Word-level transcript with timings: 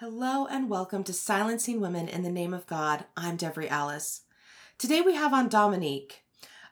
Hello 0.00 0.46
and 0.46 0.70
welcome 0.70 1.02
to 1.02 1.12
Silencing 1.12 1.80
Women 1.80 2.06
in 2.06 2.22
the 2.22 2.30
Name 2.30 2.54
of 2.54 2.68
God. 2.68 3.06
I'm 3.16 3.36
Devery 3.36 3.68
Alice. 3.68 4.20
Today 4.78 5.00
we 5.00 5.16
have 5.16 5.34
on 5.34 5.48
Dominique. 5.48 6.22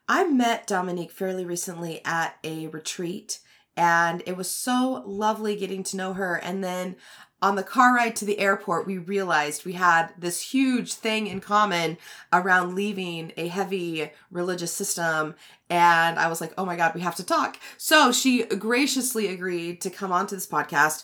I 0.08 0.28
met 0.28 0.68
Dominique 0.68 1.10
fairly 1.10 1.44
recently 1.44 2.00
at 2.04 2.36
a 2.44 2.68
retreat 2.68 3.40
and 3.76 4.22
it 4.26 4.36
was 4.36 4.48
so 4.48 5.02
lovely 5.04 5.56
getting 5.56 5.82
to 5.82 5.96
know 5.96 6.12
her. 6.12 6.36
And 6.36 6.62
then 6.62 6.94
on 7.42 7.56
the 7.56 7.64
car 7.64 7.96
ride 7.96 8.14
to 8.14 8.24
the 8.24 8.38
airport, 8.38 8.86
we 8.86 8.96
realized 8.96 9.64
we 9.64 9.72
had 9.72 10.12
this 10.16 10.52
huge 10.52 10.94
thing 10.94 11.26
in 11.26 11.40
common 11.40 11.98
around 12.32 12.76
leaving 12.76 13.32
a 13.36 13.48
heavy 13.48 14.12
religious 14.30 14.72
system. 14.72 15.34
And 15.68 16.16
I 16.20 16.28
was 16.28 16.40
like, 16.40 16.54
oh 16.56 16.64
my 16.64 16.76
God, 16.76 16.94
we 16.94 17.00
have 17.00 17.16
to 17.16 17.26
talk. 17.26 17.58
So 17.76 18.12
she 18.12 18.44
graciously 18.44 19.26
agreed 19.26 19.80
to 19.80 19.90
come 19.90 20.12
onto 20.12 20.36
this 20.36 20.46
podcast. 20.46 21.02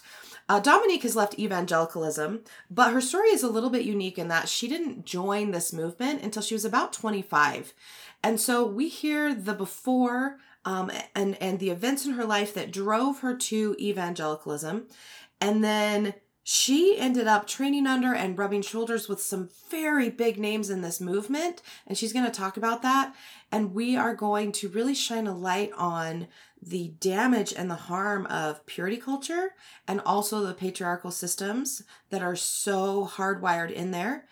Uh, 0.52 0.60
Dominique 0.60 1.02
has 1.02 1.16
left 1.16 1.38
evangelicalism, 1.38 2.42
but 2.70 2.92
her 2.92 3.00
story 3.00 3.30
is 3.30 3.42
a 3.42 3.48
little 3.48 3.70
bit 3.70 3.86
unique 3.86 4.18
in 4.18 4.28
that 4.28 4.50
she 4.50 4.68
didn't 4.68 5.06
join 5.06 5.50
this 5.50 5.72
movement 5.72 6.22
until 6.22 6.42
she 6.42 6.54
was 6.54 6.66
about 6.66 6.92
25. 6.92 7.72
And 8.22 8.38
so 8.38 8.66
we 8.66 8.90
hear 8.90 9.34
the 9.34 9.54
before 9.54 10.36
um, 10.66 10.92
and, 11.14 11.40
and 11.40 11.58
the 11.58 11.70
events 11.70 12.04
in 12.04 12.12
her 12.12 12.26
life 12.26 12.52
that 12.52 12.70
drove 12.70 13.20
her 13.20 13.34
to 13.34 13.74
evangelicalism. 13.80 14.88
And 15.40 15.64
then 15.64 16.12
she 16.44 16.98
ended 16.98 17.26
up 17.26 17.46
training 17.46 17.86
under 17.86 18.12
and 18.14 18.36
rubbing 18.36 18.60
shoulders 18.60 19.08
with 19.08 19.22
some 19.22 19.48
very 19.70 20.10
big 20.10 20.38
names 20.38 20.68
in 20.68 20.82
this 20.82 21.00
movement. 21.00 21.62
And 21.86 21.96
she's 21.96 22.12
going 22.12 22.26
to 22.26 22.30
talk 22.30 22.58
about 22.58 22.82
that. 22.82 23.14
And 23.50 23.72
we 23.72 23.96
are 23.96 24.14
going 24.14 24.52
to 24.52 24.68
really 24.68 24.94
shine 24.94 25.26
a 25.26 25.34
light 25.34 25.72
on 25.78 26.26
the 26.62 26.94
damage 27.00 27.52
and 27.52 27.68
the 27.68 27.74
harm 27.74 28.24
of 28.26 28.64
purity 28.66 28.96
culture 28.96 29.54
and 29.88 30.00
also 30.06 30.40
the 30.40 30.54
patriarchal 30.54 31.10
systems 31.10 31.82
that 32.10 32.22
are 32.22 32.36
so 32.36 33.04
hardwired 33.04 33.72
in 33.72 33.90
there. 33.90 34.26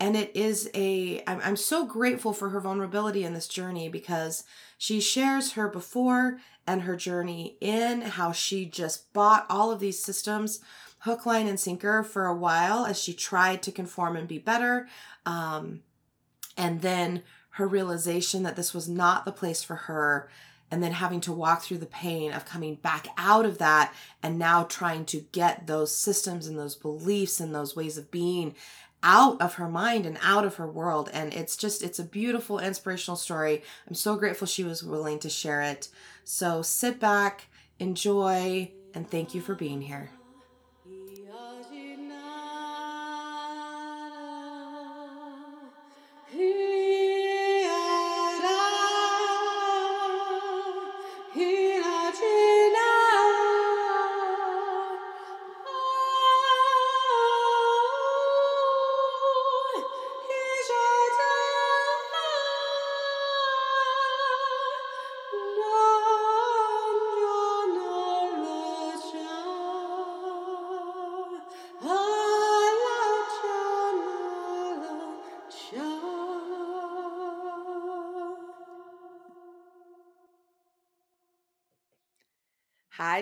And 0.00 0.16
it 0.16 0.34
is 0.34 0.70
a, 0.74 1.22
I'm, 1.26 1.40
I'm 1.44 1.56
so 1.56 1.84
grateful 1.84 2.32
for 2.32 2.48
her 2.48 2.60
vulnerability 2.60 3.22
in 3.22 3.34
this 3.34 3.46
journey 3.46 3.88
because 3.88 4.44
she 4.78 5.00
shares 5.00 5.52
her 5.52 5.68
before 5.68 6.40
and 6.66 6.82
her 6.82 6.96
journey 6.96 7.56
in 7.60 8.00
how 8.00 8.32
she 8.32 8.64
just 8.64 9.12
bought 9.12 9.46
all 9.50 9.70
of 9.70 9.78
these 9.78 10.02
systems 10.02 10.60
hook, 11.00 11.26
line, 11.26 11.46
and 11.46 11.60
sinker 11.60 12.02
for 12.02 12.24
a 12.24 12.34
while 12.34 12.86
as 12.86 12.98
she 12.98 13.12
tried 13.12 13.62
to 13.62 13.70
conform 13.70 14.16
and 14.16 14.26
be 14.26 14.38
better. 14.38 14.88
Um, 15.26 15.82
and 16.56 16.80
then 16.80 17.22
her 17.50 17.68
realization 17.68 18.42
that 18.42 18.56
this 18.56 18.72
was 18.72 18.88
not 18.88 19.26
the 19.26 19.32
place 19.32 19.62
for 19.62 19.76
her 19.76 20.30
and 20.74 20.82
then 20.82 20.90
having 20.90 21.20
to 21.20 21.30
walk 21.30 21.62
through 21.62 21.78
the 21.78 21.86
pain 21.86 22.32
of 22.32 22.44
coming 22.44 22.74
back 22.74 23.06
out 23.16 23.46
of 23.46 23.58
that 23.58 23.94
and 24.24 24.36
now 24.36 24.64
trying 24.64 25.04
to 25.04 25.20
get 25.30 25.68
those 25.68 25.96
systems 25.96 26.48
and 26.48 26.58
those 26.58 26.74
beliefs 26.74 27.38
and 27.38 27.54
those 27.54 27.76
ways 27.76 27.96
of 27.96 28.10
being 28.10 28.56
out 29.00 29.40
of 29.40 29.54
her 29.54 29.68
mind 29.68 30.04
and 30.04 30.18
out 30.20 30.44
of 30.44 30.56
her 30.56 30.68
world. 30.68 31.08
And 31.12 31.32
it's 31.32 31.56
just 31.56 31.80
it's 31.84 32.00
a 32.00 32.04
beautiful 32.04 32.58
inspirational 32.58 33.16
story. 33.16 33.62
I'm 33.86 33.94
so 33.94 34.16
grateful 34.16 34.48
she 34.48 34.64
was 34.64 34.82
willing 34.82 35.20
to 35.20 35.30
share 35.30 35.62
it. 35.62 35.86
So 36.24 36.60
sit 36.60 36.98
back 36.98 37.44
enjoy 37.78 38.70
and 38.94 39.08
thank 39.08 39.32
you 39.32 39.40
for 39.40 39.54
being 39.54 39.82
here 39.82 40.10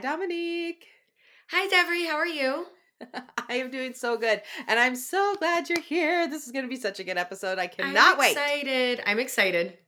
Dominique. 0.03 0.89
Hi, 1.51 1.69
Devery. 1.69 2.09
How 2.09 2.17
are 2.17 2.27
you? 2.27 2.67
I 3.49 3.55
am 3.55 3.71
doing 3.71 3.95
so 3.95 4.17
good. 4.17 4.43
And 4.67 4.81
I'm 4.81 4.97
so 4.97 5.37
glad 5.39 5.69
you're 5.69 5.81
here. 5.81 6.27
This 6.29 6.45
is 6.45 6.51
going 6.51 6.65
to 6.65 6.69
be 6.69 6.77
such 6.77 6.99
a 6.99 7.05
good 7.05 7.17
episode. 7.17 7.61
I 7.61 7.69
cannot 7.69 8.15
I'm 8.15 8.19
wait. 8.19 8.33
excited. 8.33 9.01
I'm 9.07 9.21
excited. 9.21 9.79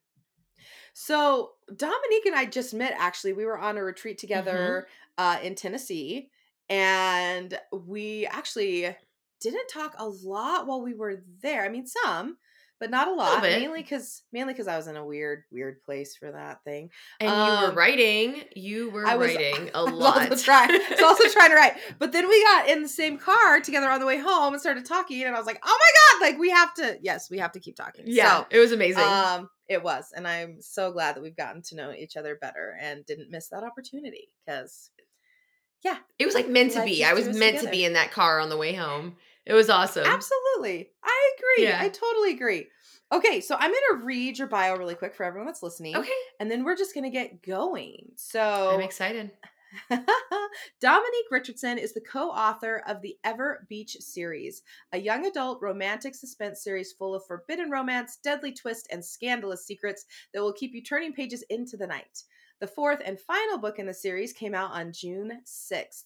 So, 0.92 1.54
Dominique 1.76 2.26
and 2.26 2.36
I 2.36 2.44
just 2.44 2.72
met 2.72 2.94
actually. 2.96 3.32
We 3.32 3.44
were 3.44 3.58
on 3.58 3.76
a 3.76 3.82
retreat 3.82 4.18
together 4.18 4.86
uh, 5.18 5.38
in 5.42 5.56
Tennessee. 5.56 6.30
And 6.68 7.58
we 7.72 8.26
actually 8.26 8.96
didn't 9.40 9.68
talk 9.68 9.96
a 9.98 10.06
lot 10.06 10.68
while 10.68 10.80
we 10.80 10.94
were 10.94 11.24
there. 11.42 11.64
I 11.64 11.68
mean, 11.68 11.88
some, 11.88 12.36
but 12.80 12.90
not 12.90 13.08
a 13.08 13.12
lot. 13.12 13.40
bit. 13.40 13.60
mainly 13.60 13.82
because 13.82 14.22
mainly 14.32 14.52
because 14.52 14.66
I 14.68 14.76
was 14.76 14.86
in 14.88 14.96
a 14.96 15.04
weird, 15.04 15.44
weird 15.50 15.80
place 15.82 16.16
for 16.16 16.30
that 16.32 16.62
thing. 16.64 16.90
And 17.20 17.30
you 17.30 17.34
Um, 17.36 17.68
were 17.70 17.74
writing. 17.74 18.42
You 18.54 18.90
were 18.90 19.06
I 19.06 19.14
was- 19.16 19.34
writing 19.34 19.70
a 19.74 19.78
I 19.86 19.90
lot. 19.90 20.30
Also 20.30 20.44
trying, 20.44 20.70
I 20.70 20.88
was 20.90 21.00
also 21.02 21.28
trying 21.28 21.50
to 21.50 21.56
write. 21.56 21.74
But 21.98 22.12
then 22.12 22.28
we 22.28 22.42
got 22.44 22.68
in 22.68 22.82
the 22.82 22.88
same 22.88 23.16
car 23.18 23.60
together 23.60 23.88
on 23.88 24.00
the 24.00 24.06
way 24.06 24.18
home 24.18 24.52
and 24.52 24.60
started 24.60 24.84
talking, 24.84 25.22
and 25.22 25.34
I 25.34 25.38
was 25.38 25.46
like, 25.46 25.60
"Oh 25.64 25.78
my 25.80 26.18
god! 26.20 26.26
Like 26.30 26.38
we 26.40 26.50
have 26.50 26.74
to. 26.74 26.98
Yes, 27.02 27.30
we 27.30 27.38
have 27.38 27.52
to 27.52 27.60
keep 27.60 27.76
talking." 27.76 28.04
yeah, 28.06 28.44
it 28.50 28.58
was 28.58 28.72
amazing. 28.72 29.02
Um, 29.04 29.48
it 29.68 29.82
was, 29.82 30.12
and 30.14 30.26
I'm 30.28 30.60
so 30.60 30.92
glad 30.92 31.16
that 31.16 31.22
we've 31.22 31.36
gotten 31.36 31.62
to 31.62 31.76
know 31.76 31.90
each 31.92 32.16
other 32.16 32.36
better 32.38 32.76
and 32.80 33.06
didn't 33.06 33.30
miss 33.30 33.48
that 33.48 33.62
opportunity 33.64 34.28
because, 34.44 34.90
yeah, 35.82 35.96
it 36.18 36.26
was 36.26 36.34
like 36.34 36.48
meant 36.48 36.72
to 36.72 36.84
be. 36.84 37.04
I 37.04 37.14
was 37.14 37.28
meant 37.34 37.60
to 37.60 37.70
be 37.70 37.84
in 37.84 37.94
that 37.94 38.10
car 38.10 38.40
on 38.40 38.50
the 38.50 38.56
way 38.58 38.74
home. 38.74 39.16
It 39.46 39.54
was 39.54 39.68
awesome. 39.68 40.06
absolutely, 40.06 40.90
I 41.02 41.36
agree. 41.36 41.68
Yeah. 41.68 41.78
I 41.80 41.88
totally 41.88 42.32
agree. 42.32 42.68
Okay, 43.12 43.40
so 43.40 43.56
I'm 43.58 43.70
gonna 43.70 44.04
read 44.04 44.38
your 44.38 44.48
bio 44.48 44.76
really 44.76 44.94
quick 44.94 45.14
for 45.14 45.24
everyone 45.24 45.46
that's 45.46 45.62
listening. 45.62 45.96
Okay. 45.96 46.10
and 46.40 46.50
then 46.50 46.64
we're 46.64 46.76
just 46.76 46.94
gonna 46.94 47.10
get 47.10 47.42
going. 47.42 48.12
So 48.16 48.70
I'm 48.72 48.80
excited. 48.80 49.30
Dominique 50.80 51.30
Richardson 51.30 51.78
is 51.78 51.92
the 51.92 52.00
co 52.00 52.30
author 52.30 52.82
of 52.86 53.02
the 53.02 53.16
Ever 53.24 53.66
Beach 53.68 53.96
series, 54.00 54.62
a 54.92 54.98
young 54.98 55.26
adult 55.26 55.60
romantic 55.60 56.14
suspense 56.14 56.62
series 56.62 56.92
full 56.92 57.14
of 57.14 57.26
forbidden 57.26 57.70
romance, 57.70 58.18
deadly 58.22 58.52
twists, 58.52 58.86
and 58.90 59.04
scandalous 59.04 59.66
secrets 59.66 60.06
that 60.32 60.40
will 60.40 60.52
keep 60.52 60.74
you 60.74 60.82
turning 60.82 61.12
pages 61.12 61.42
into 61.50 61.76
the 61.76 61.86
night. 61.86 62.22
The 62.60 62.66
fourth 62.66 63.02
and 63.04 63.18
final 63.18 63.58
book 63.58 63.78
in 63.78 63.86
the 63.86 63.94
series 63.94 64.32
came 64.32 64.54
out 64.54 64.70
on 64.70 64.92
June 64.92 65.40
6th. 65.44 66.04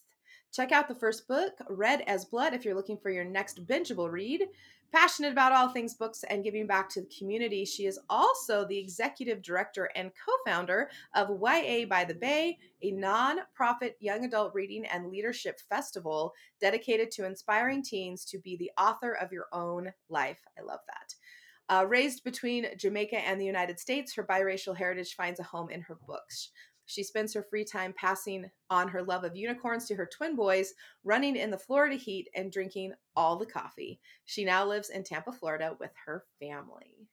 Check 0.51 0.71
out 0.71 0.87
the 0.87 0.95
first 0.95 1.27
book, 1.27 1.53
Red 1.69 2.01
as 2.01 2.25
Blood, 2.25 2.53
if 2.53 2.65
you're 2.65 2.75
looking 2.75 2.97
for 2.97 3.11
your 3.11 3.23
next 3.23 3.65
bingeable 3.67 4.11
read. 4.11 4.45
Passionate 4.91 5.31
about 5.31 5.51
all 5.51 5.69
things 5.69 5.93
books 5.93 6.23
and 6.27 6.43
giving 6.43 6.65
back 6.65 6.89
to 6.89 7.01
the 7.01 7.11
community, 7.15 7.63
she 7.63 7.85
is 7.85 7.99
also 8.09 8.65
the 8.65 8.77
executive 8.77 9.43
director 9.43 9.91
and 9.95 10.11
co 10.25 10.31
founder 10.47 10.89
of 11.13 11.29
YA 11.39 11.85
by 11.85 12.03
the 12.03 12.15
Bay, 12.15 12.57
a 12.81 12.89
non-profit 12.89 13.97
young 13.99 14.25
adult 14.25 14.51
reading 14.55 14.85
and 14.87 15.11
leadership 15.11 15.59
festival 15.69 16.33
dedicated 16.59 17.11
to 17.11 17.27
inspiring 17.27 17.83
teens 17.83 18.25
to 18.25 18.39
be 18.39 18.57
the 18.57 18.71
author 18.81 19.13
of 19.13 19.31
your 19.31 19.45
own 19.53 19.93
life. 20.09 20.39
I 20.57 20.63
love 20.63 20.79
that. 20.87 21.13
Uh, 21.69 21.85
raised 21.85 22.23
between 22.23 22.65
Jamaica 22.75 23.17
and 23.17 23.39
the 23.39 23.45
United 23.45 23.79
States, 23.79 24.15
her 24.15 24.23
biracial 24.23 24.75
heritage 24.75 25.13
finds 25.13 25.39
a 25.39 25.43
home 25.43 25.69
in 25.69 25.81
her 25.81 25.99
books. 26.07 26.49
She 26.89 27.03
spends 27.03 27.33
her 27.33 27.43
free 27.43 27.63
time 27.63 27.93
passing 27.95 28.49
on 28.69 28.87
her 28.87 29.03
love 29.03 29.23
of 29.23 29.35
unicorns 29.35 29.85
to 29.87 29.95
her 29.95 30.09
twin 30.11 30.35
boys, 30.35 30.73
running 31.03 31.35
in 31.35 31.51
the 31.51 31.57
Florida 31.57 31.95
heat 31.95 32.29
and 32.35 32.51
drinking 32.51 32.93
all 33.15 33.37
the 33.37 33.45
coffee. 33.45 33.99
She 34.25 34.43
now 34.43 34.65
lives 34.65 34.89
in 34.89 35.03
Tampa, 35.03 35.31
Florida 35.31 35.77
with 35.79 35.91
her 36.05 36.25
family. 36.39 37.07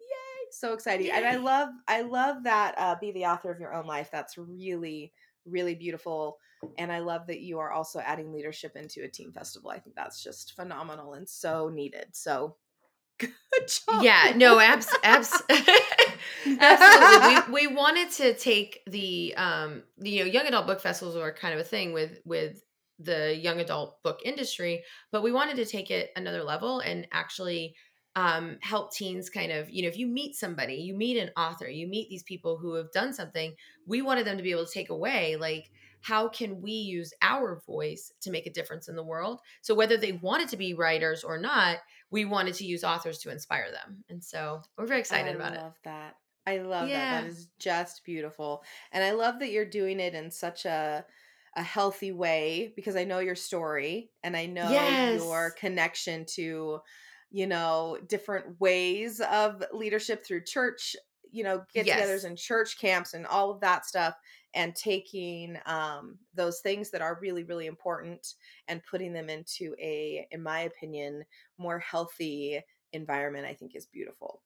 Yay! 0.00 0.48
So 0.52 0.72
exciting. 0.72 1.10
And 1.10 1.26
I 1.26 1.36
love 1.36 1.70
I 1.88 2.02
love 2.02 2.44
that 2.44 2.74
uh, 2.78 2.94
be 3.00 3.10
the 3.10 3.26
author 3.26 3.50
of 3.50 3.58
your 3.58 3.74
own 3.74 3.86
life. 3.86 4.10
That's 4.12 4.38
really 4.38 5.12
really 5.44 5.74
beautiful 5.74 6.38
and 6.78 6.92
I 6.92 6.98
love 6.98 7.26
that 7.26 7.40
you 7.40 7.58
are 7.58 7.72
also 7.72 8.00
adding 8.00 8.32
leadership 8.32 8.76
into 8.76 9.02
a 9.02 9.08
team 9.08 9.32
festival. 9.32 9.70
I 9.70 9.78
think 9.78 9.96
that's 9.96 10.22
just 10.22 10.54
phenomenal 10.54 11.14
and 11.14 11.28
so 11.28 11.68
needed. 11.68 12.08
So 12.12 12.56
good 13.18 13.32
job. 13.66 14.02
Yeah, 14.02 14.34
no, 14.36 14.60
abs, 14.60 14.94
abs, 15.02 15.42
absolutely. 16.60 17.52
We, 17.52 17.66
we 17.66 17.74
wanted 17.74 18.10
to 18.12 18.34
take 18.34 18.80
the, 18.86 19.34
um, 19.36 19.82
you 19.98 20.20
know, 20.20 20.30
young 20.30 20.46
adult 20.46 20.66
book 20.66 20.80
festivals 20.80 21.16
are 21.16 21.32
kind 21.32 21.54
of 21.54 21.60
a 21.60 21.64
thing 21.64 21.92
with 21.92 22.20
with 22.24 22.62
the 22.98 23.34
young 23.34 23.60
adult 23.60 24.02
book 24.02 24.20
industry, 24.24 24.84
but 25.10 25.22
we 25.22 25.32
wanted 25.32 25.56
to 25.56 25.64
take 25.64 25.90
it 25.90 26.10
another 26.16 26.42
level 26.42 26.80
and 26.80 27.06
actually 27.12 27.74
um, 28.16 28.58
help 28.60 28.92
teens 28.92 29.30
kind 29.30 29.52
of, 29.52 29.70
you 29.70 29.82
know, 29.82 29.88
if 29.88 29.96
you 29.96 30.06
meet 30.06 30.34
somebody, 30.34 30.74
you 30.74 30.94
meet 30.94 31.16
an 31.16 31.30
author, 31.36 31.68
you 31.68 31.86
meet 31.86 32.10
these 32.10 32.24
people 32.24 32.58
who 32.58 32.74
have 32.74 32.92
done 32.92 33.12
something, 33.12 33.54
we 33.86 34.02
wanted 34.02 34.26
them 34.26 34.36
to 34.36 34.42
be 34.42 34.50
able 34.50 34.66
to 34.66 34.72
take 34.72 34.90
away 34.90 35.36
like 35.36 35.70
how 36.02 36.28
can 36.28 36.60
we 36.62 36.72
use 36.72 37.12
our 37.22 37.60
voice 37.66 38.12
to 38.22 38.30
make 38.30 38.46
a 38.46 38.52
difference 38.52 38.88
in 38.88 38.96
the 38.96 39.04
world? 39.04 39.40
So 39.60 39.74
whether 39.74 39.96
they 39.96 40.12
wanted 40.12 40.48
to 40.48 40.56
be 40.56 40.74
writers 40.74 41.22
or 41.24 41.38
not, 41.38 41.78
we 42.10 42.24
wanted 42.24 42.54
to 42.54 42.64
use 42.66 42.84
authors 42.84 43.18
to 43.20 43.30
inspire 43.30 43.70
them. 43.70 44.04
And 44.08 44.22
so 44.24 44.62
we're 44.76 44.86
very 44.86 45.00
excited 45.00 45.34
I 45.34 45.34
about 45.34 45.54
it. 45.54 45.60
I 45.60 45.64
love 45.64 45.78
that. 45.84 46.16
I 46.46 46.58
love 46.58 46.92
that. 46.92 47.10
That 47.10 47.24
is 47.24 47.48
just 47.58 48.04
beautiful. 48.04 48.64
And 48.92 49.04
I 49.04 49.12
love 49.12 49.38
that 49.40 49.50
you're 49.50 49.64
doing 49.68 50.00
it 50.00 50.14
in 50.14 50.30
such 50.30 50.64
a 50.64 51.06
a 51.56 51.62
healthy 51.64 52.12
way 52.12 52.72
because 52.76 52.94
I 52.94 53.02
know 53.04 53.18
your 53.18 53.34
story 53.34 54.12
and 54.22 54.36
I 54.36 54.46
know 54.46 54.88
your 54.88 55.50
connection 55.50 56.24
to 56.34 56.80
you 57.30 57.46
know 57.46 57.98
different 58.06 58.60
ways 58.60 59.20
of 59.20 59.62
leadership 59.72 60.24
through 60.24 60.44
church, 60.44 60.94
you 61.30 61.42
know, 61.44 61.64
get-togethers 61.74 62.22
Yes. 62.22 62.24
and 62.24 62.38
church 62.38 62.78
camps 62.78 63.14
and 63.14 63.26
all 63.26 63.50
of 63.50 63.60
that 63.60 63.84
stuff 63.84 64.14
and 64.54 64.74
taking 64.74 65.56
um 65.66 66.18
those 66.34 66.60
things 66.60 66.90
that 66.90 67.02
are 67.02 67.18
really 67.20 67.44
really 67.44 67.66
important 67.66 68.34
and 68.68 68.82
putting 68.90 69.12
them 69.12 69.28
into 69.30 69.74
a 69.80 70.26
in 70.30 70.42
my 70.42 70.60
opinion 70.60 71.24
more 71.58 71.78
healthy 71.78 72.60
environment 72.92 73.46
I 73.46 73.54
think 73.54 73.76
is 73.76 73.86
beautiful. 73.86 74.42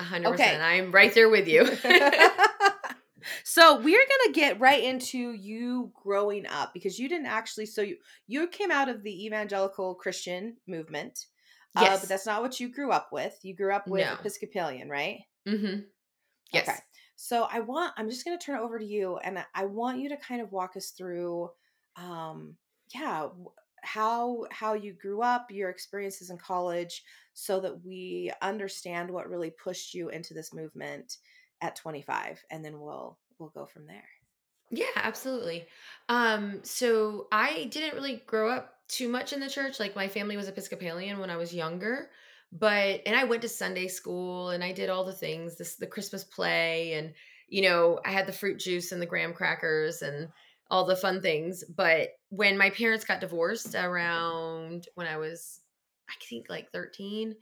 A 0.00 0.04
hundred 0.04 0.28
Okay. 0.28 0.44
percent. 0.44 0.62
I'm 0.62 0.92
right 0.92 1.12
there 1.12 1.28
with 1.28 1.48
you. 1.48 1.66
so 3.44 3.80
we're 3.80 3.98
gonna 4.06 4.32
get 4.32 4.60
right 4.60 4.82
into 4.84 5.32
you 5.32 5.90
growing 6.02 6.46
up 6.46 6.72
because 6.72 6.98
you 6.98 7.08
didn't 7.08 7.26
actually 7.26 7.66
so 7.66 7.82
you 7.82 7.96
you 8.26 8.46
came 8.46 8.70
out 8.70 8.88
of 8.88 9.02
the 9.02 9.26
evangelical 9.26 9.94
christian 9.96 10.56
movement 10.66 11.26
uh, 11.76 11.80
yes. 11.82 12.00
but 12.00 12.08
that's 12.08 12.26
not 12.26 12.42
what 12.42 12.60
you 12.60 12.72
grew 12.72 12.90
up 12.92 13.08
with 13.12 13.36
you 13.42 13.54
grew 13.56 13.72
up 13.74 13.86
with 13.88 14.06
No. 14.06 14.12
episcopalian 14.14 14.88
right 14.88 15.18
mm-hmm. 15.46 15.80
Yes. 16.52 16.68
okay 16.68 16.78
so 17.20 17.48
i 17.50 17.58
want 17.58 17.92
i'm 17.96 18.08
just 18.08 18.24
gonna 18.24 18.38
turn 18.38 18.56
it 18.56 18.62
over 18.62 18.78
to 18.78 18.84
you 18.84 19.16
and 19.18 19.44
i 19.52 19.64
want 19.64 19.98
you 19.98 20.08
to 20.08 20.16
kind 20.16 20.40
of 20.40 20.52
walk 20.52 20.76
us 20.76 20.90
through 20.90 21.50
um 21.96 22.54
yeah 22.94 23.26
how 23.82 24.44
how 24.52 24.74
you 24.74 24.92
grew 24.92 25.20
up 25.20 25.50
your 25.50 25.68
experiences 25.68 26.30
in 26.30 26.38
college 26.38 27.02
so 27.34 27.58
that 27.58 27.84
we 27.84 28.30
understand 28.40 29.10
what 29.10 29.28
really 29.28 29.50
pushed 29.50 29.94
you 29.94 30.10
into 30.10 30.32
this 30.32 30.54
movement 30.54 31.16
at 31.60 31.74
25 31.74 32.40
and 32.52 32.64
then 32.64 32.78
we'll 32.78 33.18
we'll 33.40 33.50
go 33.50 33.66
from 33.66 33.84
there 33.86 34.08
Yeah, 34.70 34.84
absolutely. 34.96 35.66
Um, 36.08 36.60
so 36.62 37.26
I 37.32 37.64
didn't 37.64 37.94
really 37.94 38.22
grow 38.26 38.50
up 38.50 38.74
too 38.88 39.08
much 39.08 39.32
in 39.32 39.40
the 39.40 39.48
church. 39.48 39.80
Like 39.80 39.96
my 39.96 40.08
family 40.08 40.36
was 40.36 40.48
Episcopalian 40.48 41.18
when 41.18 41.30
I 41.30 41.36
was 41.36 41.54
younger, 41.54 42.10
but 42.52 43.02
and 43.06 43.16
I 43.16 43.24
went 43.24 43.42
to 43.42 43.48
Sunday 43.48 43.88
school 43.88 44.50
and 44.50 44.64
I 44.64 44.72
did 44.72 44.90
all 44.90 45.04
the 45.04 45.12
things, 45.12 45.56
this 45.56 45.76
the 45.76 45.86
Christmas 45.86 46.24
play 46.24 46.94
and 46.94 47.12
you 47.48 47.62
know, 47.62 47.98
I 48.04 48.10
had 48.10 48.26
the 48.26 48.32
fruit 48.32 48.58
juice 48.58 48.92
and 48.92 49.00
the 49.00 49.06
graham 49.06 49.32
crackers 49.32 50.02
and 50.02 50.28
all 50.70 50.84
the 50.84 50.96
fun 50.96 51.22
things. 51.22 51.64
But 51.64 52.10
when 52.28 52.58
my 52.58 52.70
parents 52.70 53.04
got 53.06 53.20
divorced 53.20 53.74
around 53.74 54.86
when 54.94 55.06
I 55.06 55.16
was 55.16 55.60
I 56.08 56.14
think 56.28 56.46
like 56.48 56.70
13, 56.72 57.34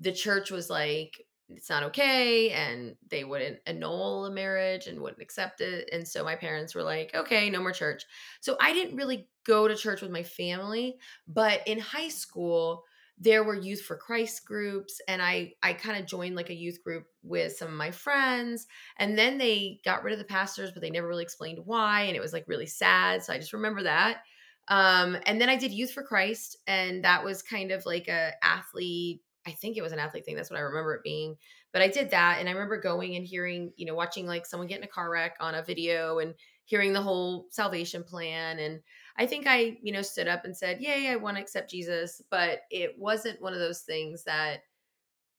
the 0.00 0.12
church 0.12 0.50
was 0.50 0.70
like 0.70 1.24
it's 1.48 1.68
not 1.68 1.82
okay 1.82 2.50
and 2.50 2.96
they 3.08 3.22
wouldn't 3.22 3.58
annul 3.66 4.24
a 4.26 4.30
marriage 4.30 4.86
and 4.86 5.00
wouldn't 5.00 5.20
accept 5.20 5.60
it 5.60 5.88
and 5.92 6.06
so 6.08 6.24
my 6.24 6.34
parents 6.34 6.74
were 6.74 6.82
like 6.82 7.14
okay 7.14 7.50
no 7.50 7.60
more 7.60 7.70
church 7.70 8.04
so 8.40 8.56
i 8.60 8.72
didn't 8.72 8.96
really 8.96 9.28
go 9.44 9.68
to 9.68 9.76
church 9.76 10.00
with 10.00 10.10
my 10.10 10.22
family 10.22 10.96
but 11.28 11.60
in 11.66 11.78
high 11.78 12.08
school 12.08 12.84
there 13.18 13.44
were 13.44 13.54
youth 13.54 13.80
for 13.80 13.96
christ 13.96 14.44
groups 14.44 15.00
and 15.06 15.22
i 15.22 15.52
i 15.62 15.72
kind 15.72 15.98
of 15.98 16.06
joined 16.06 16.34
like 16.34 16.50
a 16.50 16.54
youth 16.54 16.82
group 16.82 17.04
with 17.22 17.56
some 17.56 17.68
of 17.68 17.74
my 17.74 17.90
friends 17.90 18.66
and 18.98 19.16
then 19.16 19.38
they 19.38 19.80
got 19.84 20.02
rid 20.02 20.12
of 20.12 20.18
the 20.18 20.24
pastors 20.24 20.70
but 20.72 20.82
they 20.82 20.90
never 20.90 21.06
really 21.06 21.22
explained 21.22 21.58
why 21.64 22.02
and 22.02 22.16
it 22.16 22.20
was 22.20 22.32
like 22.32 22.44
really 22.48 22.66
sad 22.66 23.22
so 23.22 23.32
i 23.32 23.38
just 23.38 23.52
remember 23.52 23.84
that 23.84 24.22
um 24.68 25.16
and 25.26 25.40
then 25.40 25.48
i 25.48 25.56
did 25.56 25.72
youth 25.72 25.92
for 25.92 26.02
christ 26.02 26.56
and 26.66 27.04
that 27.04 27.22
was 27.24 27.42
kind 27.42 27.70
of 27.70 27.86
like 27.86 28.08
a 28.08 28.32
athlete 28.42 29.20
I 29.46 29.52
think 29.52 29.76
it 29.76 29.82
was 29.82 29.92
an 29.92 29.98
athlete 29.98 30.24
thing. 30.24 30.36
That's 30.36 30.50
what 30.50 30.58
I 30.58 30.62
remember 30.62 30.94
it 30.94 31.02
being. 31.02 31.36
But 31.72 31.82
I 31.82 31.88
did 31.88 32.10
that. 32.10 32.38
And 32.38 32.48
I 32.48 32.52
remember 32.52 32.80
going 32.80 33.16
and 33.16 33.26
hearing, 33.26 33.72
you 33.76 33.86
know, 33.86 33.94
watching 33.94 34.26
like 34.26 34.46
someone 34.46 34.68
get 34.68 34.78
in 34.78 34.84
a 34.84 34.88
car 34.88 35.10
wreck 35.10 35.36
on 35.40 35.54
a 35.54 35.62
video 35.62 36.18
and 36.18 36.34
hearing 36.64 36.92
the 36.92 37.02
whole 37.02 37.46
salvation 37.50 38.04
plan. 38.04 38.58
And 38.58 38.80
I 39.16 39.26
think 39.26 39.46
I, 39.46 39.78
you 39.82 39.92
know, 39.92 40.02
stood 40.02 40.28
up 40.28 40.44
and 40.44 40.56
said, 40.56 40.80
Yay, 40.80 41.08
I 41.08 41.16
want 41.16 41.36
to 41.36 41.42
accept 41.42 41.70
Jesus. 41.70 42.20
But 42.30 42.62
it 42.70 42.98
wasn't 42.98 43.42
one 43.42 43.52
of 43.52 43.60
those 43.60 43.82
things 43.82 44.24
that 44.24 44.62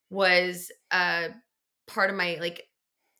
was 0.09 0.71
uh 0.91 1.29
part 1.87 2.09
of 2.09 2.15
my 2.15 2.37
like 2.39 2.67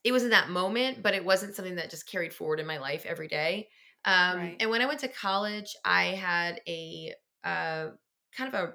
it 0.04 0.12
was 0.12 0.24
in 0.24 0.30
that 0.30 0.50
moment, 0.50 1.02
but 1.02 1.14
it 1.14 1.24
wasn't 1.24 1.54
something 1.54 1.76
that 1.76 1.90
just 1.90 2.08
carried 2.08 2.32
forward 2.32 2.60
in 2.60 2.66
my 2.66 2.78
life 2.78 3.06
every 3.06 3.28
day. 3.28 3.68
Um 4.04 4.38
Right. 4.38 4.60
and 4.60 4.70
when 4.70 4.82
I 4.82 4.86
went 4.86 5.00
to 5.00 5.08
college, 5.08 5.74
I 5.84 6.06
had 6.06 6.60
a 6.68 7.14
uh 7.44 7.90
kind 8.36 8.54
of 8.54 8.54
a 8.54 8.74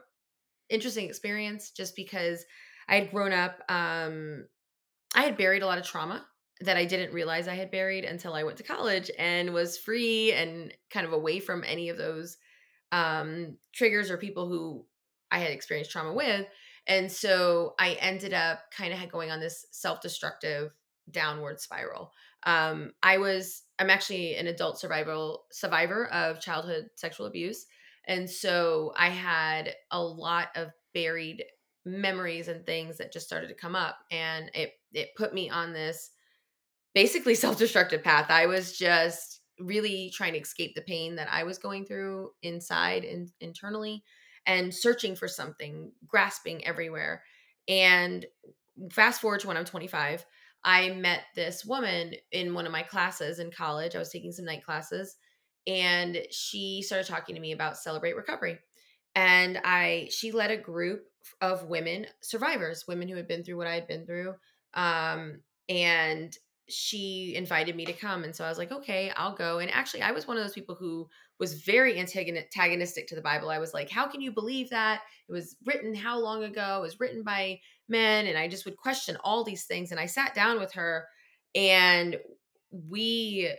interesting 0.69 1.07
experience 1.07 1.71
just 1.71 1.95
because 1.95 2.45
I 2.87 2.95
had 2.97 3.11
grown 3.11 3.33
up 3.33 3.61
um 3.69 4.47
I 5.15 5.23
had 5.23 5.37
buried 5.37 5.63
a 5.63 5.67
lot 5.67 5.79
of 5.79 5.85
trauma 5.85 6.27
that 6.61 6.77
I 6.77 6.85
didn't 6.85 7.13
realize 7.13 7.47
I 7.47 7.55
had 7.55 7.71
buried 7.71 8.05
until 8.05 8.33
I 8.33 8.43
went 8.43 8.57
to 8.57 8.63
college 8.63 9.09
and 9.17 9.53
was 9.53 9.77
free 9.77 10.33
and 10.33 10.73
kind 10.89 11.05
of 11.05 11.13
away 11.13 11.39
from 11.39 11.63
any 11.63 11.89
of 11.89 11.97
those 11.97 12.37
um 12.91 13.57
triggers 13.73 14.11
or 14.11 14.17
people 14.17 14.47
who 14.47 14.85
I 15.31 15.39
had 15.39 15.51
experienced 15.51 15.91
trauma 15.91 16.13
with. 16.13 16.47
And 16.87 17.11
so 17.11 17.73
I 17.79 17.93
ended 17.93 18.33
up 18.33 18.63
kind 18.75 18.93
of 18.93 19.09
going 19.11 19.31
on 19.31 19.39
this 19.39 19.65
self-destructive 19.71 20.71
downward 21.09 21.59
spiral. 21.59 22.11
Um 22.43 22.93
I 23.03 23.17
was 23.17 23.63
I'm 23.79 23.89
actually 23.89 24.35
an 24.35 24.47
adult 24.47 24.79
survival 24.79 25.45
survivor 25.51 26.07
of 26.07 26.39
childhood 26.41 26.89
sexual 26.95 27.25
abuse. 27.25 27.65
And 28.07 28.29
so 28.29 28.93
I 28.97 29.09
had 29.09 29.75
a 29.91 30.03
lot 30.03 30.49
of 30.55 30.71
buried 30.93 31.43
memories 31.85 32.47
and 32.47 32.65
things 32.65 32.97
that 32.97 33.11
just 33.13 33.25
started 33.25 33.47
to 33.47 33.55
come 33.55 33.75
up 33.75 33.99
and 34.11 34.51
it 34.53 34.73
it 34.93 35.15
put 35.15 35.33
me 35.33 35.49
on 35.49 35.73
this 35.73 36.11
basically 36.93 37.35
self-destructive 37.35 38.03
path. 38.03 38.27
I 38.29 38.45
was 38.45 38.77
just 38.77 39.41
really 39.59 40.11
trying 40.13 40.33
to 40.33 40.39
escape 40.39 40.75
the 40.75 40.81
pain 40.81 41.15
that 41.15 41.27
I 41.31 41.43
was 41.43 41.57
going 41.57 41.85
through 41.85 42.31
inside 42.41 43.03
and 43.03 43.29
internally 43.39 44.03
and 44.45 44.73
searching 44.73 45.15
for 45.15 45.27
something, 45.27 45.91
grasping 46.07 46.65
everywhere. 46.65 47.23
And 47.67 48.25
fast 48.91 49.21
forward 49.21 49.41
to 49.41 49.47
when 49.47 49.57
I'm 49.57 49.65
25, 49.65 50.25
I 50.63 50.89
met 50.89 51.21
this 51.35 51.63
woman 51.63 52.13
in 52.31 52.53
one 52.53 52.65
of 52.65 52.71
my 52.71 52.81
classes 52.81 53.39
in 53.39 53.51
college. 53.51 53.95
I 53.95 53.99
was 53.99 54.11
taking 54.11 54.31
some 54.31 54.45
night 54.45 54.65
classes 54.65 55.15
and 55.67 56.17
she 56.31 56.81
started 56.81 57.07
talking 57.07 57.35
to 57.35 57.41
me 57.41 57.51
about 57.51 57.77
celebrate 57.77 58.15
recovery 58.15 58.57
and 59.15 59.59
i 59.63 60.07
she 60.11 60.31
led 60.31 60.51
a 60.51 60.57
group 60.57 61.03
of 61.41 61.65
women 61.65 62.05
survivors 62.21 62.85
women 62.87 63.07
who 63.07 63.15
had 63.15 63.27
been 63.27 63.43
through 63.43 63.57
what 63.57 63.67
i 63.67 63.75
had 63.75 63.87
been 63.87 64.05
through 64.05 64.33
um 64.73 65.39
and 65.69 66.37
she 66.69 67.33
invited 67.35 67.75
me 67.75 67.85
to 67.85 67.93
come 67.93 68.23
and 68.23 68.35
so 68.35 68.45
i 68.45 68.49
was 68.49 68.57
like 68.57 68.71
okay 68.71 69.11
i'll 69.15 69.35
go. 69.35 69.59
And 69.59 69.69
actually 69.71 70.01
i 70.01 70.11
was 70.11 70.27
one 70.27 70.37
of 70.37 70.43
those 70.43 70.53
people 70.53 70.75
who 70.75 71.07
was 71.39 71.61
very 71.61 71.99
antagonistic 71.99 73.07
to 73.07 73.15
the 73.15 73.21
bible. 73.21 73.49
I 73.49 73.59
was 73.59 73.73
like 73.73 73.89
how 73.89 74.07
can 74.07 74.21
you 74.21 74.31
believe 74.31 74.69
that? 74.69 75.01
It 75.27 75.33
was 75.33 75.55
written 75.65 75.93
how 75.93 76.19
long 76.19 76.43
ago? 76.43 76.77
It 76.79 76.81
was 76.81 76.99
written 76.99 77.23
by 77.23 77.59
men. 77.89 78.27
And 78.27 78.37
i 78.37 78.47
just 78.47 78.65
would 78.65 78.77
question 78.77 79.17
all 79.23 79.43
these 79.43 79.65
things 79.65 79.91
and 79.91 79.99
i 79.99 80.05
sat 80.05 80.33
down 80.35 80.59
with 80.59 80.73
her 80.73 81.07
and 81.55 82.17
we 82.71 83.53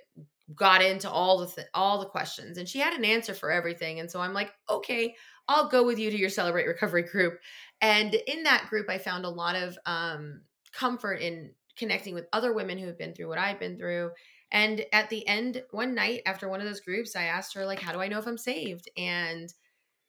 got 0.54 0.82
into 0.82 1.10
all 1.10 1.38
the 1.38 1.46
th- 1.46 1.66
all 1.74 1.98
the 1.98 2.06
questions 2.06 2.58
and 2.58 2.68
she 2.68 2.78
had 2.78 2.94
an 2.94 3.04
answer 3.04 3.34
for 3.34 3.50
everything. 3.50 4.00
And 4.00 4.10
so 4.10 4.20
i'm 4.20 4.32
like 4.32 4.52
okay 4.70 5.14
i'll 5.48 5.68
go 5.68 5.84
with 5.84 5.98
you 5.98 6.10
to 6.10 6.16
your 6.16 6.30
celebrate 6.30 6.66
recovery 6.66 7.02
group. 7.02 7.38
And 7.80 8.14
in 8.14 8.44
that 8.44 8.68
group 8.70 8.88
i 8.88 8.96
found 8.96 9.24
a 9.24 9.30
lot 9.30 9.56
of 9.56 9.76
um, 9.86 10.42
comfort 10.72 11.20
in 11.20 11.52
connecting 11.76 12.14
with 12.14 12.28
other 12.32 12.52
women 12.52 12.78
who 12.78 12.86
have 12.86 12.98
been 12.98 13.14
through 13.14 13.28
what 13.28 13.38
i've 13.38 13.60
been 13.60 13.76
through 13.76 14.10
and 14.52 14.84
at 14.92 15.08
the 15.08 15.26
end 15.26 15.62
one 15.70 15.94
night 15.94 16.22
after 16.26 16.48
one 16.48 16.60
of 16.60 16.66
those 16.66 16.80
groups 16.80 17.16
i 17.16 17.24
asked 17.24 17.54
her 17.54 17.66
like 17.66 17.80
how 17.80 17.92
do 17.92 18.00
i 18.00 18.08
know 18.08 18.18
if 18.18 18.26
i'm 18.26 18.38
saved? 18.38 18.88
And 18.96 19.52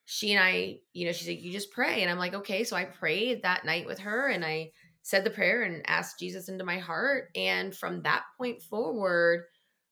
she 0.06 0.34
and 0.34 0.44
i 0.44 0.78
you 0.92 1.06
know 1.06 1.14
she's 1.14 1.30
like 1.30 1.42
you 1.42 1.52
just 1.52 1.72
pray. 1.72 2.02
And 2.02 2.12
i'm 2.12 2.20
like 2.20 2.34
okay. 2.34 2.64
So 2.64 2.76
i 2.76 2.84
prayed 2.84 3.42
that 3.44 3.66
night 3.66 3.88
with 3.88 4.00
her 4.00 4.28
and 4.28 4.46
i 4.46 4.72
said 5.02 5.24
the 5.24 5.30
prayer 5.30 5.64
and 5.64 5.82
asked 5.88 6.20
jesus 6.20 6.48
into 6.48 6.64
my 6.64 6.78
heart 6.78 7.30
and 7.36 7.76
from 7.76 8.02
that 8.04 8.24
point 8.38 8.62
forward 8.62 9.44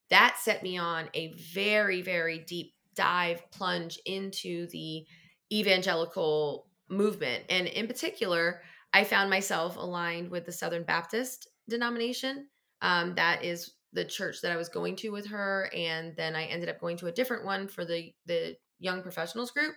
that 0.08 0.36
set 0.38 0.62
me 0.62 0.78
on 0.78 1.08
a 1.14 1.32
very 1.54 2.02
very 2.02 2.38
deep 2.38 2.72
dive 2.94 3.42
plunge 3.50 3.98
into 4.04 4.66
the 4.68 5.06
evangelical 5.50 6.66
movement. 6.88 7.44
And 7.48 7.66
in 7.66 7.86
particular 7.86 8.60
i 8.92 9.02
found 9.02 9.30
myself 9.30 9.76
aligned 9.76 10.30
with 10.30 10.44
the 10.44 10.52
southern 10.52 10.82
baptist 10.82 11.48
denomination 11.68 12.48
um, 12.82 13.14
that 13.14 13.44
is 13.44 13.74
the 13.92 14.04
church 14.04 14.40
that 14.42 14.52
i 14.52 14.56
was 14.56 14.68
going 14.68 14.96
to 14.96 15.10
with 15.10 15.26
her 15.26 15.70
and 15.74 16.16
then 16.16 16.34
i 16.34 16.44
ended 16.44 16.68
up 16.68 16.80
going 16.80 16.96
to 16.96 17.06
a 17.06 17.12
different 17.12 17.44
one 17.44 17.68
for 17.68 17.84
the 17.84 18.12
the 18.26 18.56
young 18.78 19.02
professionals 19.02 19.50
group 19.50 19.74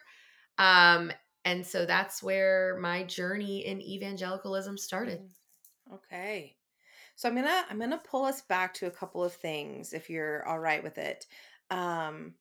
um, 0.57 1.11
and 1.45 1.65
so 1.65 1.85
that's 1.85 2.23
where 2.23 2.77
my 2.81 3.03
journey 3.03 3.65
in 3.65 3.81
evangelicalism 3.81 4.77
started 4.77 5.19
Mhm. 5.19 5.35
Okay. 5.91 6.57
So 7.15 7.29
I'm 7.29 7.35
gonna 7.35 7.65
I'm 7.69 7.79
gonna 7.79 7.99
pull 8.03 8.25
us 8.25 8.41
back 8.43 8.73
to 8.75 8.87
a 8.87 8.91
couple 8.91 9.23
of 9.23 9.33
things 9.33 9.93
if 9.93 10.09
you're 10.09 10.47
all 10.47 10.59
right 10.59 10.83
with 10.83 10.97
it. 10.97 11.27
um 11.71 12.35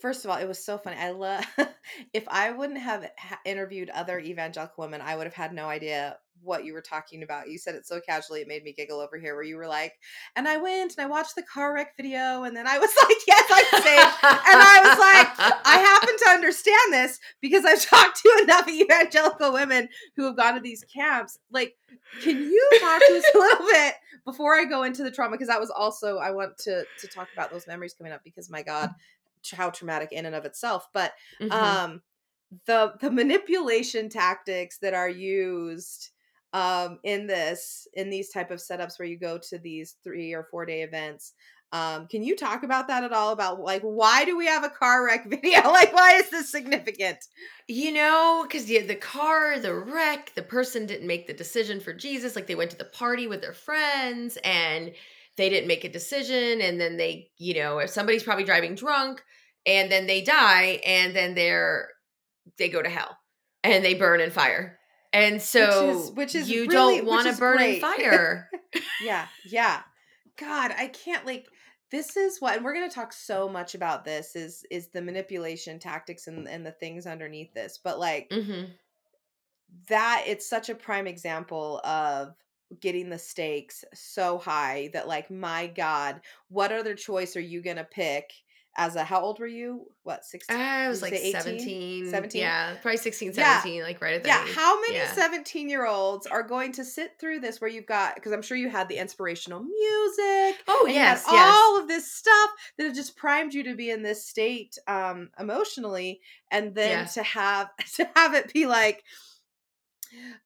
first 0.00 0.24
of 0.24 0.30
all, 0.30 0.38
it 0.38 0.48
was 0.48 0.64
so 0.64 0.78
funny. 0.78 0.96
I 0.96 1.10
love 1.10 1.44
if 2.12 2.24
I 2.28 2.50
wouldn't 2.50 2.80
have 2.80 3.08
ha- 3.18 3.40
interviewed 3.44 3.90
other 3.90 4.18
evangelical 4.18 4.84
women, 4.84 5.00
I 5.00 5.16
would 5.16 5.26
have 5.26 5.34
had 5.34 5.52
no 5.52 5.66
idea 5.66 6.18
what 6.42 6.64
you 6.64 6.74
were 6.74 6.82
talking 6.82 7.22
about. 7.22 7.48
You 7.48 7.58
said 7.58 7.74
it 7.74 7.86
so 7.86 8.00
casually, 8.00 8.40
it 8.40 8.48
made 8.48 8.62
me 8.64 8.72
giggle 8.72 9.00
over 9.00 9.18
here. 9.18 9.34
Where 9.34 9.42
you 9.42 9.56
were 9.56 9.66
like, 9.66 9.94
and 10.36 10.46
I 10.46 10.58
went 10.58 10.94
and 10.96 11.04
I 11.04 11.08
watched 11.08 11.34
the 11.36 11.42
car 11.42 11.74
wreck 11.74 11.96
video, 11.96 12.44
and 12.44 12.56
then 12.56 12.66
I 12.66 12.78
was 12.78 12.90
like, 13.02 13.16
yes, 13.26 13.44
I'm 13.50 13.82
saved. 13.82 14.16
and 14.22 14.60
I 14.62 14.80
was 14.84 14.98
like, 14.98 15.62
I 15.64 15.78
happen 15.78 16.16
to 16.18 16.30
understand 16.30 16.92
this 16.92 17.18
because 17.40 17.64
I've 17.64 17.84
talked 17.84 18.20
to 18.22 18.40
enough 18.42 18.68
evangelical 18.68 19.52
women 19.52 19.88
who 20.16 20.24
have 20.24 20.36
gone 20.36 20.54
to 20.54 20.60
these 20.60 20.84
camps. 20.84 21.38
Like, 21.50 21.76
can 22.20 22.38
you 22.38 22.70
talk 22.80 23.00
to 23.00 23.16
us 23.16 23.24
a 23.34 23.38
little 23.38 23.66
bit 23.66 23.94
before 24.24 24.54
I 24.54 24.64
go 24.64 24.82
into 24.82 25.02
the 25.02 25.10
trauma? 25.10 25.32
Because 25.32 25.48
that 25.48 25.60
was 25.60 25.70
also 25.70 26.18
I 26.18 26.30
want 26.30 26.58
to 26.58 26.84
to 27.00 27.08
talk 27.08 27.28
about 27.32 27.50
those 27.50 27.66
memories 27.66 27.94
coming 27.94 28.12
up 28.12 28.22
because 28.24 28.50
my 28.50 28.62
God, 28.62 28.90
how 29.52 29.70
traumatic 29.70 30.10
in 30.12 30.26
and 30.26 30.34
of 30.34 30.44
itself 30.44 30.88
but 30.92 31.12
mm-hmm. 31.40 31.52
um 31.52 32.02
the 32.66 32.94
the 33.00 33.10
manipulation 33.10 34.08
tactics 34.08 34.78
that 34.78 34.94
are 34.94 35.08
used 35.08 36.10
um 36.52 36.98
in 37.02 37.26
this 37.26 37.88
in 37.94 38.10
these 38.10 38.30
type 38.30 38.50
of 38.50 38.58
setups 38.58 38.98
where 38.98 39.08
you 39.08 39.18
go 39.18 39.38
to 39.38 39.58
these 39.58 39.96
3 40.04 40.32
or 40.32 40.44
4 40.50 40.66
day 40.66 40.82
events 40.82 41.32
um 41.72 42.06
can 42.06 42.22
you 42.22 42.36
talk 42.36 42.62
about 42.62 42.86
that 42.86 43.02
at 43.02 43.12
all 43.12 43.32
about 43.32 43.60
like 43.60 43.82
why 43.82 44.24
do 44.24 44.36
we 44.36 44.46
have 44.46 44.62
a 44.62 44.70
car 44.70 45.04
wreck 45.04 45.26
video 45.28 45.60
like 45.70 45.92
why 45.92 46.14
is 46.14 46.30
this 46.30 46.50
significant 46.50 47.18
you 47.66 47.92
know 47.92 48.44
because 48.46 48.66
the, 48.66 48.78
the 48.80 48.94
car 48.94 49.58
the 49.58 49.74
wreck 49.74 50.32
the 50.36 50.42
person 50.42 50.86
didn't 50.86 51.06
make 51.06 51.26
the 51.26 51.34
decision 51.34 51.80
for 51.80 51.92
jesus 51.92 52.36
like 52.36 52.46
they 52.46 52.54
went 52.54 52.70
to 52.70 52.78
the 52.78 52.84
party 52.84 53.26
with 53.26 53.40
their 53.40 53.52
friends 53.52 54.38
and 54.44 54.92
they 55.36 55.48
didn't 55.48 55.68
make 55.68 55.84
a 55.84 55.88
decision 55.88 56.60
and 56.60 56.80
then 56.80 56.96
they 56.96 57.30
you 57.38 57.54
know 57.54 57.78
if 57.78 57.90
somebody's 57.90 58.22
probably 58.22 58.44
driving 58.44 58.74
drunk 58.74 59.22
and 59.66 59.90
then 59.90 60.06
they 60.06 60.22
die 60.22 60.80
and 60.86 61.14
then 61.14 61.34
they're 61.34 61.88
they 62.58 62.68
go 62.68 62.82
to 62.82 62.90
hell 62.90 63.16
and 63.62 63.84
they 63.84 63.94
burn 63.94 64.20
in 64.20 64.30
fire 64.30 64.78
and 65.12 65.40
so 65.40 65.86
which 65.86 65.96
is, 65.96 66.10
which 66.12 66.34
is 66.34 66.50
you 66.50 66.66
really, 66.66 66.98
don't 66.98 67.06
want 67.06 67.28
to 67.28 67.38
burn 67.38 67.56
great. 67.56 67.76
in 67.76 67.80
fire 67.80 68.50
yeah 69.02 69.26
yeah 69.46 69.80
god 70.38 70.72
i 70.78 70.88
can't 70.88 71.26
like 71.26 71.46
this 71.90 72.16
is 72.16 72.40
what 72.40 72.56
and 72.56 72.64
we're 72.64 72.74
going 72.74 72.88
to 72.88 72.94
talk 72.94 73.12
so 73.12 73.48
much 73.48 73.74
about 73.74 74.04
this 74.04 74.34
is 74.34 74.64
is 74.70 74.88
the 74.88 75.02
manipulation 75.02 75.78
tactics 75.78 76.26
and 76.26 76.48
and 76.48 76.66
the 76.66 76.72
things 76.72 77.06
underneath 77.06 77.52
this 77.54 77.78
but 77.82 77.98
like 77.98 78.28
mm-hmm. 78.30 78.64
that 79.88 80.24
it's 80.26 80.48
such 80.48 80.68
a 80.68 80.74
prime 80.74 81.06
example 81.06 81.80
of 81.84 82.34
getting 82.80 83.10
the 83.10 83.18
stakes 83.18 83.84
so 83.94 84.38
high 84.38 84.90
that 84.92 85.08
like 85.08 85.30
my 85.30 85.66
god 85.66 86.20
what 86.48 86.72
other 86.72 86.94
choice 86.94 87.36
are 87.36 87.40
you 87.40 87.62
going 87.62 87.76
to 87.76 87.84
pick 87.84 88.32
as 88.76 88.96
a 88.96 89.04
how 89.04 89.20
old 89.20 89.38
were 89.38 89.46
you 89.46 89.86
what 90.02 90.24
16 90.24 90.56
i 90.56 90.88
was 90.88 91.00
like 91.00 91.14
17 91.14 92.10
17 92.10 92.40
yeah 92.40 92.74
probably 92.82 92.96
16 92.96 93.32
17 93.34 93.74
yeah. 93.74 93.82
like 93.84 94.00
right 94.00 94.14
at 94.14 94.24
that 94.24 94.28
yeah 94.28 94.50
age. 94.50 94.56
how 94.56 94.80
many 94.80 94.94
yeah. 94.94 95.12
17 95.12 95.68
year 95.68 95.86
olds 95.86 96.26
are 96.26 96.42
going 96.42 96.72
to 96.72 96.84
sit 96.84 97.12
through 97.20 97.40
this 97.40 97.60
where 97.60 97.70
you've 97.70 97.86
got 97.86 98.16
because 98.16 98.32
i'm 98.32 98.42
sure 98.42 98.56
you 98.56 98.68
had 98.68 98.88
the 98.88 98.96
inspirational 98.96 99.60
music 99.60 100.62
oh 100.66 100.86
yes, 100.88 101.24
yes 101.30 101.54
all 101.54 101.80
of 101.80 101.86
this 101.86 102.12
stuff 102.12 102.50
that 102.76 102.86
have 102.86 102.94
just 102.94 103.16
primed 103.16 103.54
you 103.54 103.62
to 103.62 103.76
be 103.76 103.90
in 103.90 104.02
this 104.02 104.26
state 104.26 104.76
um 104.88 105.30
emotionally 105.38 106.20
and 106.50 106.74
then 106.74 106.90
yeah. 106.90 107.04
to 107.04 107.22
have 107.22 107.68
to 107.94 108.08
have 108.16 108.34
it 108.34 108.52
be 108.52 108.66
like 108.66 109.04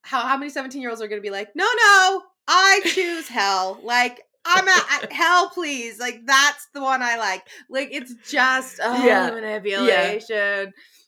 how 0.02 0.20
how 0.20 0.36
many 0.36 0.50
17 0.50 0.80
year 0.80 0.90
olds 0.90 1.02
are 1.02 1.08
going 1.08 1.20
to 1.20 1.26
be 1.26 1.30
like, 1.30 1.50
no, 1.54 1.64
no, 1.64 2.22
I 2.46 2.80
choose 2.84 3.28
hell. 3.28 3.78
Like 3.82 4.20
I'm 4.44 4.66
at 4.66 5.12
hell, 5.12 5.50
please. 5.50 5.98
Like 5.98 6.20
that's 6.26 6.68
the 6.74 6.80
one 6.80 7.02
I 7.02 7.16
like. 7.16 7.46
Like 7.68 7.88
it's 7.92 8.14
just 8.28 8.80
oh, 8.82 9.04
yeah. 9.04 9.30
manipulation. 9.30 10.26
Yeah. 10.28 10.64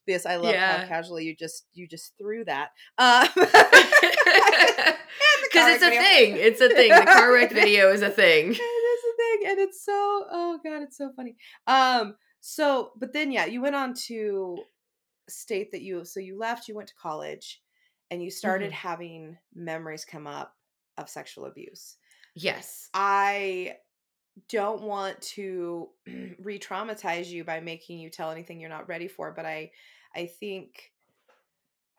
Yes, 0.06 0.26
I 0.26 0.36
love 0.36 0.54
yeah. 0.54 0.80
how 0.80 0.86
casually 0.88 1.24
you 1.24 1.36
just 1.36 1.66
you 1.72 1.86
just 1.86 2.14
threw 2.18 2.44
that. 2.44 2.70
Because 5.52 5.66
uh, 5.66 5.74
it's 5.74 5.82
a 5.82 5.90
thing. 5.90 6.36
It's 6.36 6.60
a 6.60 6.68
thing. 6.68 6.94
The 6.94 7.06
car 7.06 7.32
wreck 7.32 7.50
video 7.52 7.90
is 7.90 8.02
a 8.02 8.10
thing. 8.10 8.52
It 8.52 8.60
is 8.60 9.04
a 9.04 9.16
thing, 9.16 9.50
and 9.50 9.58
it's 9.58 9.84
so 9.84 9.92
oh 9.92 10.60
god, 10.64 10.82
it's 10.82 10.96
so 10.96 11.10
funny. 11.16 11.36
Um, 11.66 12.14
so 12.40 12.92
but 12.96 13.12
then 13.12 13.32
yeah, 13.32 13.46
you 13.46 13.60
went 13.60 13.74
on 13.74 13.94
to 14.06 14.58
state 15.28 15.72
that 15.72 15.82
you 15.82 16.04
so 16.04 16.20
you 16.20 16.38
left, 16.38 16.68
you 16.68 16.76
went 16.76 16.88
to 16.88 16.94
college, 16.94 17.60
and 18.10 18.22
you 18.22 18.30
started 18.30 18.70
mm-hmm. 18.70 18.88
having 18.88 19.38
memories 19.54 20.04
come 20.04 20.26
up 20.26 20.54
of 20.98 21.08
sexual 21.08 21.46
abuse. 21.46 21.96
Yes. 22.34 22.88
I 22.94 23.76
don't 24.48 24.82
want 24.82 25.20
to 25.22 25.88
re-traumatize 26.42 27.26
you 27.26 27.44
by 27.44 27.60
making 27.60 27.98
you 27.98 28.10
tell 28.10 28.30
anything 28.30 28.60
you're 28.60 28.70
not 28.70 28.88
ready 28.88 29.08
for, 29.08 29.32
but 29.32 29.46
I 29.46 29.70
I 30.14 30.26
think 30.26 30.92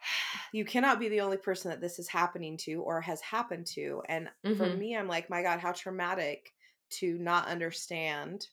you 0.52 0.66
cannot 0.66 1.00
be 1.00 1.10
the 1.10 1.22
only 1.22 1.38
person 1.38 1.72
that 1.72 1.82
this 1.82 2.00
is 2.00 2.08
happening 2.08 2.58
to 2.58 2.82
or 2.82 3.02
has 3.02 3.22
happened 3.22 3.66
to. 3.68 4.02
And 4.08 4.30
mm-hmm. 4.46 4.58
for 4.58 4.68
me, 4.68 4.96
I'm 4.96 5.08
like, 5.08 5.30
my 5.30 5.42
God, 5.42 5.60
how 5.60 5.72
traumatic 5.72 6.54
to 6.92 7.18
not 7.18 7.48
understand 7.48 8.48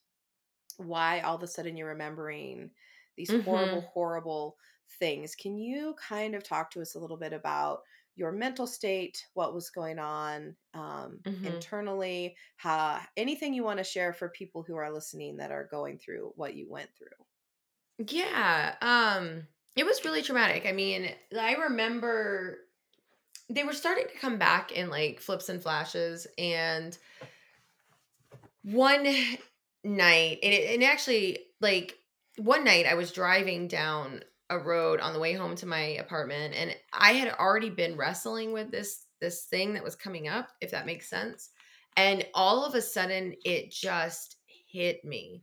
why 0.76 1.20
all 1.20 1.36
of 1.36 1.42
a 1.42 1.46
sudden 1.46 1.76
you're 1.76 1.88
remembering 1.88 2.70
these 3.16 3.30
mm-hmm. 3.30 3.40
horrible, 3.40 3.80
horrible 3.92 4.56
things. 4.98 5.34
Can 5.34 5.58
you 5.58 5.94
kind 5.96 6.34
of 6.34 6.42
talk 6.42 6.70
to 6.72 6.80
us 6.80 6.94
a 6.94 6.98
little 6.98 7.16
bit 7.16 7.32
about 7.32 7.80
your 8.18 8.32
mental 8.32 8.66
state, 8.66 9.24
what 9.34 9.54
was 9.54 9.70
going 9.70 10.00
on 10.00 10.56
um, 10.74 11.20
mm-hmm. 11.22 11.46
internally, 11.46 12.34
how 12.56 12.98
anything 13.16 13.54
you 13.54 13.62
want 13.62 13.78
to 13.78 13.84
share 13.84 14.12
for 14.12 14.28
people 14.28 14.64
who 14.66 14.74
are 14.74 14.92
listening 14.92 15.36
that 15.36 15.52
are 15.52 15.68
going 15.70 15.98
through 15.98 16.32
what 16.34 16.54
you 16.54 16.68
went 16.68 16.90
through. 16.98 18.06
Yeah, 18.08 18.74
um, 18.82 19.46
it 19.76 19.86
was 19.86 20.04
really 20.04 20.22
traumatic. 20.22 20.66
I 20.66 20.72
mean, 20.72 21.08
I 21.38 21.54
remember 21.54 22.58
they 23.48 23.62
were 23.62 23.72
starting 23.72 24.06
to 24.08 24.18
come 24.18 24.36
back 24.36 24.72
in 24.72 24.90
like 24.90 25.20
flips 25.20 25.48
and 25.48 25.62
flashes, 25.62 26.26
and 26.36 26.98
one 28.62 29.04
night, 29.84 30.38
and, 30.42 30.52
it, 30.52 30.74
and 30.74 30.82
actually, 30.82 31.38
like 31.60 31.96
one 32.36 32.64
night, 32.64 32.86
I 32.86 32.94
was 32.94 33.12
driving 33.12 33.68
down 33.68 34.22
a 34.50 34.58
road 34.58 35.00
on 35.00 35.12
the 35.12 35.18
way 35.18 35.34
home 35.34 35.54
to 35.56 35.66
my 35.66 35.80
apartment 35.80 36.54
and 36.54 36.74
I 36.92 37.12
had 37.12 37.34
already 37.34 37.70
been 37.70 37.96
wrestling 37.96 38.52
with 38.52 38.70
this 38.70 39.04
this 39.20 39.44
thing 39.44 39.74
that 39.74 39.84
was 39.84 39.96
coming 39.96 40.28
up 40.28 40.48
if 40.60 40.70
that 40.70 40.86
makes 40.86 41.10
sense 41.10 41.50
and 41.96 42.24
all 42.32 42.64
of 42.64 42.74
a 42.74 42.80
sudden 42.80 43.34
it 43.44 43.70
just 43.70 44.36
hit 44.70 45.04
me 45.04 45.42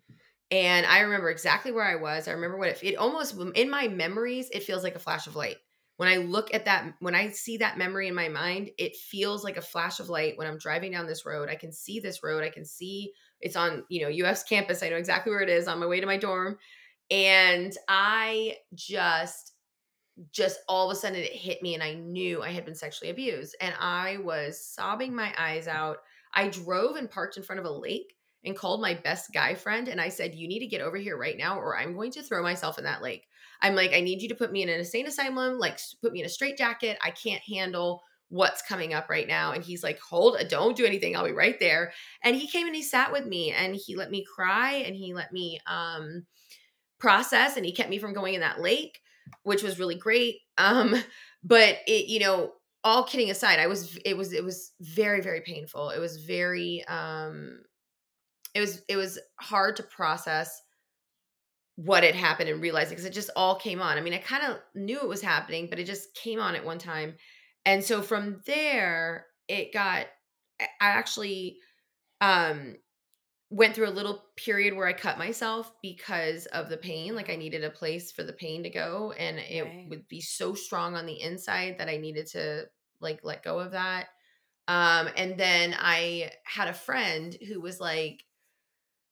and 0.52 0.86
I 0.86 1.02
remember 1.02 1.30
exactly 1.30 1.72
where 1.72 1.84
I 1.84 1.96
was 1.96 2.28
I 2.28 2.32
remember 2.32 2.58
what 2.58 2.70
it, 2.70 2.84
it 2.84 2.96
almost 2.96 3.36
in 3.56 3.70
my 3.70 3.88
memories 3.88 4.50
it 4.52 4.64
feels 4.64 4.84
like 4.84 4.96
a 4.96 5.00
flash 5.00 5.28
of 5.28 5.36
light. 5.36 5.58
When 5.98 6.10
I 6.10 6.18
look 6.18 6.54
at 6.54 6.66
that 6.66 6.94
when 7.00 7.16
I 7.16 7.30
see 7.30 7.58
that 7.58 7.78
memory 7.78 8.08
in 8.08 8.16
my 8.16 8.30
mind 8.30 8.70
it 8.78 8.96
feels 8.96 9.44
like 9.44 9.58
a 9.58 9.62
flash 9.62 10.00
of 10.00 10.10
light 10.10 10.38
when 10.38 10.48
I'm 10.48 10.58
driving 10.58 10.92
down 10.92 11.08
this 11.08 11.26
road 11.26 11.50
I 11.50 11.56
can 11.56 11.72
see 11.72 12.00
this 12.00 12.24
road 12.24 12.44
I 12.44 12.50
can 12.50 12.66
see 12.66 13.12
it's 13.42 13.56
on 13.56 13.84
you 13.90 14.04
know 14.04 14.10
US 14.10 14.44
campus 14.44 14.84
I 14.84 14.90
know 14.90 14.98
exactly 14.98 15.32
where 15.32 15.42
it 15.42 15.50
is 15.50 15.68
on 15.68 15.80
my 15.80 15.86
way 15.86 16.00
to 16.00 16.06
my 16.06 16.18
dorm 16.18 16.58
and 17.10 17.76
I 17.88 18.58
just 18.74 19.54
just 20.32 20.60
all 20.70 20.90
of 20.90 20.96
a 20.96 21.00
sudden 21.00 21.20
it 21.20 21.32
hit 21.32 21.62
me 21.62 21.74
and 21.74 21.84
I 21.84 21.94
knew 21.94 22.42
I 22.42 22.50
had 22.50 22.66
been 22.66 22.76
sexually 22.76 23.12
abused 23.12 23.56
and 23.60 23.76
I 23.80 24.18
was 24.18 24.66
sobbing 24.66 25.14
my 25.14 25.34
eyes 25.38 25.68
out. 25.68 25.98
I 26.34 26.48
drove 26.48 26.96
and 26.96 27.10
parked 27.12 27.38
in 27.38 27.44
front 27.44 27.60
of 27.60 27.66
a 27.66 27.72
lake 27.72 28.16
and 28.46 28.56
called 28.56 28.82
my 28.82 28.94
best 28.94 29.34
guy 29.34 29.56
friend 29.56 29.88
and 29.88 30.00
I 30.00 30.10
said, 30.10 30.36
"You 30.36 30.48
need 30.48 30.60
to 30.60 30.68
get 30.68 30.82
over 30.82 30.98
here 30.98 31.18
right 31.18 31.38
now 31.38 31.60
or 31.60 31.78
I'm 31.78 31.96
going 31.96 32.12
to 32.12 32.24
throw 32.24 32.44
myself 32.44 32.78
in 32.78 32.86
that 32.86 33.02
lake." 33.02 33.28
I'm 33.62 33.76
like, 33.76 33.94
"I 33.94 34.02
need 34.02 34.22
you 34.22 34.30
to 34.30 34.36
put 34.36 34.52
me 34.52 34.62
in 34.62 34.70
an 34.70 34.80
insane 34.80 35.08
asylum, 35.08 35.60
like 35.60 35.80
put 36.02 36.14
me 36.14 36.20
in 36.22 36.26
a 36.26 36.30
straight 36.30 36.58
jacket. 36.58 36.98
I 37.02 37.12
can't 37.12 37.42
handle 37.42 38.02
what's 38.30 38.62
coming 38.62 38.94
up 38.94 39.10
right 39.10 39.28
now." 39.28 39.52
And 39.52 39.64
he's 39.64 39.84
like, 39.84 40.00
"Hold, 40.00 40.38
don't 40.50 40.78
do 40.78 40.86
anything. 40.86 41.16
I'll 41.16 41.26
be 41.26 41.32
right 41.32 41.60
there." 41.60 41.94
And 42.24 42.36
he 42.36 42.48
came 42.48 42.68
and 42.68 42.76
he 42.76 42.84
sat 42.84 43.12
with 43.12 43.26
me 43.26 43.52
and 43.52 43.76
he 43.76 43.96
let 43.96 44.12
me 44.12 44.26
cry 44.26 44.74
and 44.74 44.96
he 44.96 45.14
let 45.14 45.32
me 45.34 45.60
um 45.68 46.26
process 47.06 47.56
and 47.56 47.64
he 47.68 47.72
kept 47.72 47.92
me 47.92 48.00
from 48.00 48.14
going 48.14 48.34
in 48.34 48.42
that 48.42 48.60
lake 48.60 49.00
which 49.44 49.64
was 49.64 49.80
really 49.80 49.96
great. 49.96 50.38
Um 50.58 50.96
but 51.44 51.78
it 51.88 52.08
you 52.08 52.20
know 52.20 52.54
all 52.84 53.04
kidding 53.04 53.30
aside 53.32 53.60
i 53.60 53.68
was 53.68 53.98
it 54.06 54.16
was 54.16 54.34
it 54.34 54.44
was 54.44 54.72
very 54.82 55.22
very 55.22 55.42
painful. 55.42 55.90
It 55.90 56.00
was 56.00 56.18
very 56.18 56.84
um 56.88 57.60
it 58.56 58.60
was 58.60 58.82
it 58.90 58.96
was 58.96 59.20
hard 59.40 59.76
to 59.76 59.84
process 59.84 60.62
what 61.76 62.04
had 62.04 62.16
happened 62.16 62.50
and 62.50 62.62
realize 62.62 62.88
it 62.88 62.92
because 62.92 63.06
it 63.06 63.14
just 63.14 63.30
all 63.36 63.56
came 63.56 63.82
on. 63.82 63.98
I 63.98 64.02
mean 64.02 64.14
i 64.14 64.18
kind 64.18 64.44
of 64.44 64.58
knew 64.74 65.00
it 65.00 65.08
was 65.08 65.22
happening 65.22 65.68
but 65.70 65.80
it 65.80 65.86
just 65.86 66.14
came 66.16 66.40
on 66.40 66.56
at 66.56 66.66
one 66.66 66.80
time. 66.80 67.16
And 67.68 67.84
so 67.84 68.02
from 68.02 68.42
there 68.48 69.28
it 69.48 69.72
got 69.74 70.08
i 70.60 70.66
actually 70.80 71.58
um 72.22 72.78
went 73.56 73.74
through 73.74 73.88
a 73.88 73.90
little 73.90 74.22
period 74.36 74.76
where 74.76 74.86
I 74.86 74.92
cut 74.92 75.18
myself 75.18 75.72
because 75.82 76.46
of 76.48 76.68
the 76.68 76.76
pain. 76.76 77.16
Like 77.16 77.30
I 77.30 77.38
needed 77.38 77.64
a 77.64 77.70
place 77.70 78.12
for 78.12 78.22
the 78.22 78.34
pain 78.34 78.64
to 78.64 78.70
go 78.70 79.14
and 79.18 79.40
it 79.40 79.64
right. 79.64 79.88
would 79.90 80.06
be 80.10 80.20
so 80.20 80.54
strong 80.54 80.96
on 80.96 81.06
the 81.06 81.22
inside 81.22 81.78
that 81.78 81.88
I 81.88 81.96
needed 81.96 82.28
to 82.34 82.66
like 83.00 83.22
let 83.24 83.44
go 83.44 83.60
of 83.60 83.72
that. 83.72 84.08
Um 84.68 85.08
and 85.16 85.38
then 85.38 85.74
I 85.80 86.32
had 86.44 86.68
a 86.68 86.74
friend 86.74 87.34
who 87.48 87.62
was 87.62 87.80
like 87.80 88.26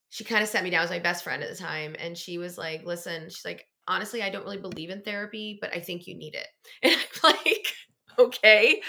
she 0.09 0.25
kind 0.25 0.43
of 0.43 0.49
set 0.49 0.65
me 0.65 0.69
down 0.69 0.83
as 0.83 0.89
my 0.89 0.99
best 0.99 1.23
friend 1.23 1.41
at 1.41 1.49
the 1.49 1.55
time 1.55 1.95
and 1.97 2.17
she 2.17 2.37
was 2.37 2.57
like 2.57 2.83
listen 2.85 3.29
she's 3.29 3.45
like 3.45 3.65
honestly 3.87 4.21
i 4.21 4.29
don't 4.29 4.43
really 4.43 4.59
believe 4.59 4.91
in 4.91 5.01
therapy 5.01 5.57
but 5.59 5.75
i 5.75 5.79
think 5.79 6.05
you 6.05 6.15
need 6.15 6.35
it 6.35 6.47
and 6.83 6.93
i'm 6.93 7.31
like 7.31 7.73
okay 8.19 8.79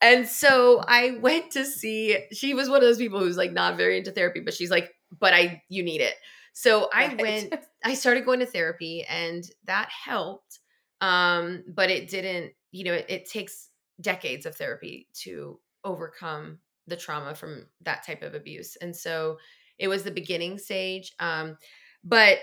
and 0.00 0.26
so 0.28 0.82
i 0.88 1.18
went 1.20 1.50
to 1.50 1.64
see 1.64 2.18
she 2.32 2.54
was 2.54 2.68
one 2.68 2.78
of 2.78 2.82
those 2.82 2.98
people 2.98 3.18
who's 3.20 3.36
like 3.36 3.52
not 3.52 3.76
very 3.76 3.98
into 3.98 4.10
therapy 4.12 4.40
but 4.40 4.54
she's 4.54 4.70
like 4.70 4.92
but 5.18 5.32
i 5.34 5.62
you 5.68 5.82
need 5.82 6.00
it 6.00 6.14
so 6.52 6.88
i 6.92 7.08
Right. 7.08 7.18
went 7.18 7.54
i 7.84 7.94
started 7.94 8.24
going 8.24 8.40
to 8.40 8.46
therapy 8.46 9.04
and 9.08 9.44
that 9.64 9.88
helped 9.90 10.60
um 11.00 11.64
but 11.68 11.90
it 11.90 12.08
didn't 12.08 12.52
you 12.72 12.84
know 12.84 12.94
it, 12.94 13.06
it 13.08 13.28
takes 13.28 13.70
decades 14.00 14.46
of 14.46 14.54
therapy 14.56 15.08
to 15.14 15.60
overcome 15.84 16.58
the 16.86 16.96
trauma 16.96 17.34
from 17.34 17.66
that 17.80 18.04
type 18.04 18.22
of 18.22 18.34
abuse 18.34 18.76
and 18.76 18.94
so 18.94 19.38
it 19.78 19.88
was 19.88 20.02
the 20.04 20.10
beginning 20.10 20.58
stage 20.58 21.12
um 21.20 21.56
but 22.02 22.38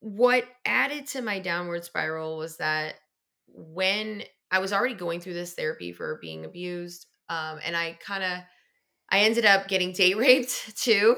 what 0.00 0.44
added 0.64 1.06
to 1.06 1.22
my 1.22 1.38
downward 1.38 1.84
spiral 1.84 2.36
was 2.36 2.58
that 2.58 2.96
when 3.48 4.22
i 4.54 4.60
was 4.60 4.72
already 4.72 4.94
going 4.94 5.20
through 5.20 5.34
this 5.34 5.54
therapy 5.54 5.92
for 5.92 6.18
being 6.22 6.44
abused 6.44 7.06
um 7.28 7.58
and 7.64 7.76
i 7.76 7.98
kind 8.00 8.22
of 8.22 8.38
i 9.10 9.20
ended 9.20 9.44
up 9.44 9.66
getting 9.66 9.92
date 9.92 10.16
raped 10.16 10.78
too 10.80 11.16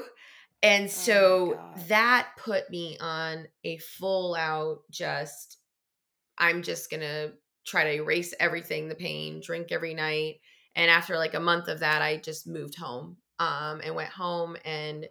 and 0.63 0.89
so 0.89 1.53
God. 1.53 1.87
that 1.87 2.29
put 2.43 2.69
me 2.71 2.97
on 2.99 3.45
a 3.63 3.77
full 3.77 4.35
out 4.35 4.79
just 4.89 5.57
i'm 6.37 6.63
just 6.63 6.89
gonna 6.89 7.29
try 7.65 7.83
to 7.83 8.01
erase 8.01 8.33
everything 8.39 8.87
the 8.87 8.95
pain 8.95 9.39
drink 9.43 9.67
every 9.71 9.93
night 9.93 10.39
and 10.75 10.89
after 10.89 11.15
like 11.15 11.35
a 11.35 11.39
month 11.39 11.67
of 11.67 11.81
that 11.81 12.01
i 12.01 12.17
just 12.17 12.47
moved 12.47 12.75
home 12.75 13.17
um 13.39 13.81
and 13.83 13.93
went 13.93 14.09
home 14.09 14.57
and 14.65 15.07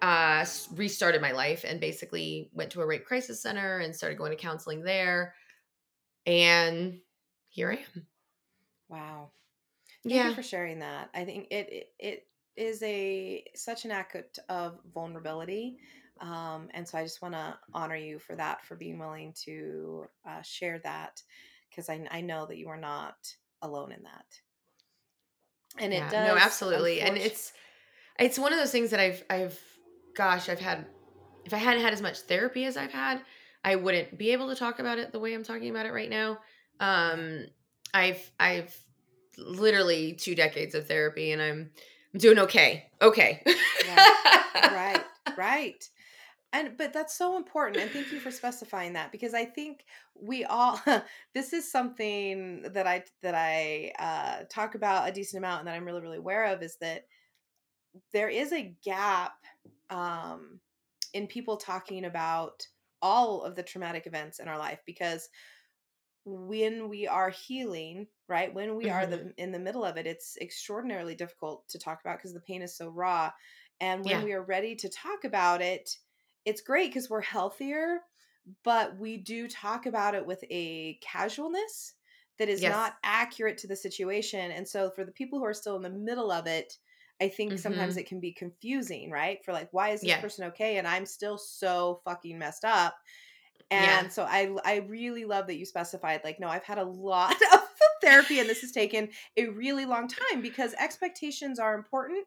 uh 0.00 0.44
restarted 0.74 1.20
my 1.20 1.32
life 1.32 1.64
and 1.66 1.80
basically 1.80 2.50
went 2.52 2.70
to 2.70 2.80
a 2.80 2.86
rape 2.86 3.04
crisis 3.04 3.42
center 3.42 3.78
and 3.78 3.96
started 3.96 4.18
going 4.18 4.30
to 4.30 4.36
counseling 4.36 4.82
there 4.82 5.34
and 6.26 6.98
here 7.52 7.70
i 7.70 7.74
am 7.74 8.06
Wow. 8.92 9.30
Thank 10.02 10.14
yeah 10.16 10.28
you 10.28 10.34
for 10.34 10.42
sharing 10.42 10.80
that. 10.80 11.08
I 11.14 11.24
think 11.24 11.46
it 11.50 11.68
it, 11.72 11.86
it 11.98 12.26
is 12.56 12.82
a 12.82 13.44
such 13.54 13.84
an 13.84 13.90
act 13.90 14.38
of 14.48 14.78
vulnerability. 14.92 15.78
Um, 16.20 16.68
and 16.74 16.86
so 16.86 16.98
I 16.98 17.02
just 17.02 17.22
want 17.22 17.34
to 17.34 17.58
honor 17.72 17.96
you 17.96 18.18
for 18.18 18.36
that, 18.36 18.64
for 18.64 18.76
being 18.76 18.98
willing 18.98 19.32
to 19.44 20.04
uh, 20.28 20.42
share 20.42 20.78
that, 20.84 21.22
because 21.70 21.88
I, 21.88 22.06
I 22.10 22.20
know 22.20 22.46
that 22.46 22.58
you 22.58 22.68
are 22.68 22.76
not 22.76 23.16
alone 23.62 23.92
in 23.92 24.02
that. 24.02 24.26
And 25.78 25.92
yeah 25.92 26.06
it 26.06 26.10
does 26.10 26.28
no 26.28 26.36
absolutely 26.36 27.00
and 27.00 27.16
it's 27.16 27.54
it's 28.18 28.38
one 28.38 28.52
of 28.52 28.58
those 28.58 28.70
things 28.70 28.90
that 28.90 29.00
i've 29.00 29.24
i've 29.30 29.58
gosh 30.14 30.50
i've 30.50 30.60
had 30.60 30.84
if 31.46 31.54
i 31.54 31.56
hadn't 31.56 31.82
had 31.82 31.94
as 31.94 32.02
much 32.02 32.18
therapy 32.20 32.66
as 32.66 32.76
i've 32.76 32.92
had 32.92 33.22
i 33.64 33.74
wouldn't 33.74 34.18
be 34.18 34.32
able 34.32 34.50
to 34.50 34.54
talk 34.54 34.80
about 34.80 34.98
it 34.98 35.12
the 35.12 35.18
way 35.18 35.32
i'm 35.32 35.42
talking 35.42 35.70
about 35.70 35.86
it 35.86 35.92
right 35.94 36.10
now 36.10 36.38
um 36.82 37.46
i've 37.94 38.30
i've 38.38 38.76
literally 39.38 40.12
two 40.12 40.34
decades 40.34 40.74
of 40.74 40.86
therapy 40.86 41.32
and 41.32 41.40
i'm 41.40 41.70
i'm 42.12 42.20
doing 42.20 42.38
okay 42.38 42.86
okay. 43.00 43.42
Right. 44.54 45.04
Right. 45.36 45.88
And 46.52 46.76
but 46.76 46.92
that's 46.92 47.16
so 47.16 47.36
important 47.36 47.78
and 47.78 47.90
thank 47.90 48.12
you 48.12 48.20
for 48.20 48.30
specifying 48.30 48.92
that 48.92 49.10
because 49.10 49.32
i 49.32 49.44
think 49.44 49.84
we 50.14 50.44
all 50.44 50.80
this 51.34 51.54
is 51.54 51.70
something 51.70 52.62
that 52.74 52.86
i 52.86 53.02
that 53.22 53.34
i 53.34 53.90
uh 53.98 54.44
talk 54.50 54.74
about 54.74 55.08
a 55.08 55.12
decent 55.12 55.38
amount 55.38 55.60
and 55.60 55.68
that 55.68 55.74
i'm 55.74 55.84
really 55.86 56.02
really 56.02 56.18
aware 56.18 56.44
of 56.44 56.62
is 56.62 56.76
that 56.76 57.06
there 58.12 58.28
is 58.28 58.52
a 58.52 58.74
gap 58.84 59.32
um 59.88 60.60
in 61.14 61.26
people 61.26 61.56
talking 61.56 62.04
about 62.04 62.66
all 63.00 63.42
of 63.42 63.56
the 63.56 63.62
traumatic 63.62 64.06
events 64.06 64.38
in 64.38 64.46
our 64.46 64.58
life 64.58 64.80
because 64.84 65.30
when 66.24 66.88
we 66.88 67.06
are 67.06 67.30
healing 67.30 68.06
right 68.28 68.54
when 68.54 68.76
we 68.76 68.88
are 68.88 69.06
the 69.06 69.34
in 69.38 69.50
the 69.50 69.58
middle 69.58 69.84
of 69.84 69.96
it 69.96 70.06
it's 70.06 70.36
extraordinarily 70.40 71.14
difficult 71.16 71.68
to 71.68 71.78
talk 71.78 72.00
about 72.00 72.18
because 72.18 72.32
the 72.32 72.40
pain 72.40 72.62
is 72.62 72.76
so 72.76 72.88
raw 72.88 73.30
and 73.80 74.04
when 74.04 74.22
Yeah. 74.22 74.22
we 74.22 74.32
are 74.32 74.42
ready 74.44 74.76
to 74.76 74.88
talk 74.88 75.24
about 75.24 75.60
it 75.60 75.98
it's 76.44 76.60
great 76.60 76.90
because 76.90 77.10
we're 77.10 77.20
healthier 77.20 78.02
but 78.64 78.96
we 78.98 79.16
do 79.16 79.48
talk 79.48 79.86
about 79.86 80.14
it 80.14 80.26
with 80.26 80.44
a 80.50 80.94
casualness 81.02 81.94
that 82.38 82.48
is 82.48 82.64
Yes. 82.64 82.66
not 82.66 82.96
accurate 83.02 83.58
to 83.58 83.66
the 83.66 83.76
situation 83.76 84.50
and 84.52 84.66
so 84.66 84.90
for 84.90 85.04
the 85.04 85.12
people 85.12 85.38
who 85.38 85.44
are 85.44 85.54
still 85.54 85.76
in 85.76 85.82
the 85.82 85.90
middle 85.90 86.30
of 86.30 86.46
it 86.46 86.78
i 87.20 87.28
think 87.28 87.58
sometimes 87.58 87.96
Mhm. 87.96 87.98
it 87.98 88.06
can 88.06 88.20
be 88.20 88.32
confusing 88.32 89.10
right 89.10 89.44
for 89.44 89.52
like 89.52 89.68
why 89.72 89.90
is 89.90 90.02
this 90.02 90.14
Yeah. 90.14 90.16
person 90.16 90.44
okay 90.44 90.78
and 90.78 90.86
i'm 90.88 91.06
still 91.06 91.38
so 91.38 92.00
fucking 92.04 92.38
messed 92.38 92.64
up 92.64 92.96
Yeah. 93.76 94.08
and 94.10 94.12
so 94.12 94.24
I 94.24 94.54
I 94.64 94.76
really 94.76 95.24
love 95.24 95.46
that 95.46 95.56
you 95.56 95.66
specified 95.66 96.22
like 96.24 96.40
no 96.40 96.48
I've 96.48 96.64
had 96.64 96.78
a 96.78 96.84
lot 96.84 97.36
of 97.52 97.60
therapy 98.02 98.38
and 98.40 98.48
this 98.48 98.60
has 98.62 98.72
taken 98.72 99.10
a 99.36 99.48
really 99.48 99.86
long 99.86 100.08
time 100.08 100.40
because 100.42 100.74
expectations 100.74 101.58
are 101.58 101.74
important 101.74 102.26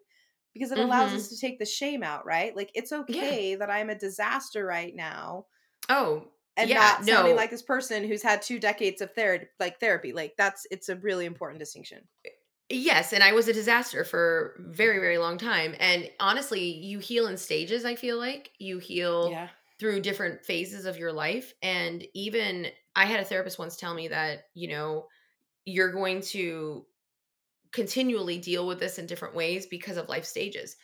because 0.54 0.72
it 0.72 0.80
allows 0.80 1.14
Mhm. 1.14 1.16
us 1.16 1.28
to 1.30 1.38
take 1.40 1.60
the 1.60 1.66
shame 1.66 2.02
out, 2.04 2.26
right? 2.26 2.56
Like 2.56 2.72
it's 2.76 2.92
okay 2.94 3.56
that 3.56 3.70
I'm 3.70 3.90
a 3.90 3.96
disaster 4.00 4.66
right 4.66 4.96
now 4.96 5.48
oh 5.90 6.32
and 6.58 6.74
yeah 6.74 6.74
not 6.74 7.04
sounding 7.04 7.36
no 7.36 7.36
like 7.36 7.50
this 7.50 7.62
person 7.62 8.04
who's 8.04 8.24
had 8.24 8.42
two 8.42 8.60
decades 8.60 9.02
of 9.02 9.14
therapy 9.14 9.48
like 9.60 9.80
therapy. 9.80 10.14
Like 10.14 10.36
that's 10.38 10.66
it's 10.72 10.90
a 10.90 10.96
really 10.96 11.26
important 11.26 11.60
distinction. 11.60 12.08
Yes, 12.70 13.14
and 13.14 13.24
I 13.24 13.32
was 13.32 13.48
a 13.48 13.54
disaster 13.54 14.04
for 14.04 14.56
very 14.60 14.98
very 15.00 15.20
long 15.20 15.38
time 15.38 15.76
and 15.80 16.10
honestly, 16.20 16.62
you 16.64 16.98
heal 17.00 17.28
in 17.28 17.38
stages, 17.38 17.86
I 17.86 17.96
feel 17.96 18.18
like. 18.18 18.54
You 18.58 18.80
heal 18.80 19.38
Yeah. 19.38 19.50
Through 19.80 20.02
different 20.02 20.46
phases 20.46 20.86
of 20.86 20.98
your 20.98 21.12
life 21.14 21.54
and 21.62 22.06
even 22.14 22.68
I 22.96 23.06
had 23.06 23.20
a 23.20 23.26
therapist 23.26 23.60
once 23.60 23.76
tell 23.76 23.94
me 23.94 24.08
that, 24.08 24.46
you 24.54 24.70
know, 24.70 25.08
you're 25.66 25.92
going 25.92 26.22
to 26.22 26.86
continually 27.72 28.38
deal 28.40 28.68
with 28.68 28.80
this 28.80 29.00
in 29.00 29.06
different 29.06 29.36
ways 29.36 29.66
because 29.68 29.98
of 29.98 30.10
life 30.10 30.26
stages. 30.26 30.78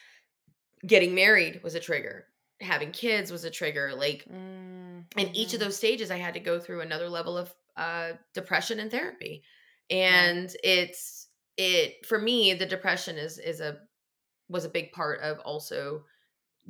Getting 0.86 1.14
married 1.16 1.62
was 1.64 1.76
a 1.76 1.80
trigger. 1.80 2.28
Having 2.60 2.92
kids 2.92 3.32
was 3.32 3.44
a 3.44 3.52
trigger. 3.52 3.94
Like 3.96 4.30
Mm, 4.30 5.06
in 5.18 5.36
each 5.36 5.54
of 5.54 5.60
mhm. 5.60 5.64
those 5.66 5.78
stages 5.78 6.12
i 6.12 6.18
had 6.18 6.34
to 6.36 6.40
go 6.40 6.60
through 6.60 6.82
another 6.82 7.10
level 7.10 7.38
of 7.38 7.54
uh 7.76 8.14
depression 8.34 8.80
and 8.80 8.92
therapy 8.92 9.44
and 9.90 10.56
it's 10.64 11.28
it 11.58 12.06
for 12.06 12.20
me 12.20 12.54
the 12.54 12.66
depression 12.66 13.18
is 13.18 13.38
is 13.40 13.60
a 13.60 13.80
was 14.50 14.66
a 14.66 14.70
big 14.70 14.92
part 14.92 15.22
of 15.22 15.40
also 15.40 16.06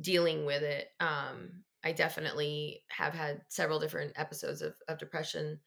dealing 0.00 0.44
with 0.46 0.62
it 0.62 0.88
um 1.00 1.64
i 1.84 1.92
definitely 1.92 2.84
have 2.90 3.14
had 3.14 3.42
several 3.48 3.78
different 3.78 4.12
episodes 4.16 4.62
of, 4.62 4.74
of 4.88 4.98
depression 4.98 5.60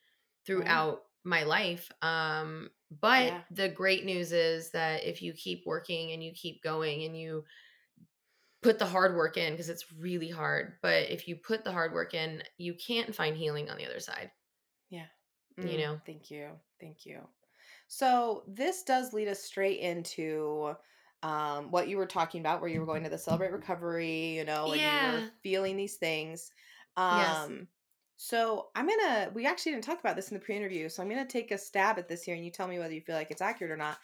throughout 0.45 1.04
my 1.23 1.43
life 1.43 1.91
um 2.01 2.69
but 2.91 3.34
Yeah. 3.34 3.43
the 3.51 3.67
great 3.69 4.06
news 4.06 4.32
is 4.32 4.71
that 4.71 5.04
if 5.04 5.21
you 5.21 5.34
keep 5.34 5.65
working 5.65 6.12
and 6.12 6.23
you 6.23 6.32
keep 6.34 6.62
going 6.62 7.04
and 7.04 7.17
you 7.17 7.43
put 8.62 8.80
the 8.80 8.86
hard 8.86 9.15
work 9.15 9.38
in 9.38 9.54
because 9.54 9.69
it's 9.69 9.91
really 9.93 10.30
hard 10.30 10.78
but 10.82 11.10
if 11.10 11.28
you 11.28 11.36
put 11.36 11.63
the 11.63 11.71
hard 11.71 11.93
work 11.93 12.13
in 12.13 12.41
you 12.58 12.73
can't 12.73 13.13
find 13.15 13.38
healing 13.38 13.69
on 13.69 13.78
the 13.78 13.86
other 13.86 13.99
side 13.99 14.32
Yeah. 14.89 15.08
you 15.62 15.78
Mm, 15.78 15.78
know 15.78 16.01
Thank 16.06 16.32
you. 16.32 16.60
Thank 16.80 17.06
you. 17.06 17.28
So 17.88 18.45
this 18.47 18.84
does 18.84 19.13
lead 19.13 19.28
us 19.28 19.41
straight 19.43 19.80
into 19.80 20.75
um, 21.26 21.72
what 21.72 21.88
you 21.88 21.98
were 21.98 22.06
talking 22.06 22.40
about, 22.40 22.62
where 22.62 22.70
you 22.70 22.80
were 22.80 22.86
going 22.86 23.04
to 23.04 23.10
the 23.10 23.18
celebrate 23.18 23.52
recovery, 23.52 24.36
you 24.38 24.46
know, 24.46 24.72
and 24.74 24.80
you 25.16 25.20
were 25.22 25.32
feeling 25.42 25.76
these 25.76 25.96
things. 25.96 26.52
Yes. 26.96 27.38
Um, 27.38 27.68
so 28.16 28.68
I'm 28.76 28.88
gonna. 28.88 29.32
We 29.34 29.48
actually 29.48 29.72
didn't 29.72 29.86
talk 29.86 30.00
about 30.00 30.16
this 30.16 30.30
in 30.30 30.36
the 30.36 30.46
pre-interview, 30.46 30.88
so 30.88 31.02
I'm 31.02 31.10
gonna 31.10 31.26
take 31.26 31.50
a 31.50 31.58
stab 31.58 31.98
at 31.98 32.08
this 32.08 32.22
here, 32.22 32.36
and 32.36 32.46
you 32.46 32.52
tell 32.52 32.68
me 32.68 32.78
whether 32.78 32.94
you 32.94 33.02
feel 33.02 33.16
like 33.16 33.32
it's 33.32 33.42
accurate 33.42 33.72
or 33.72 33.78
not. 33.78 33.98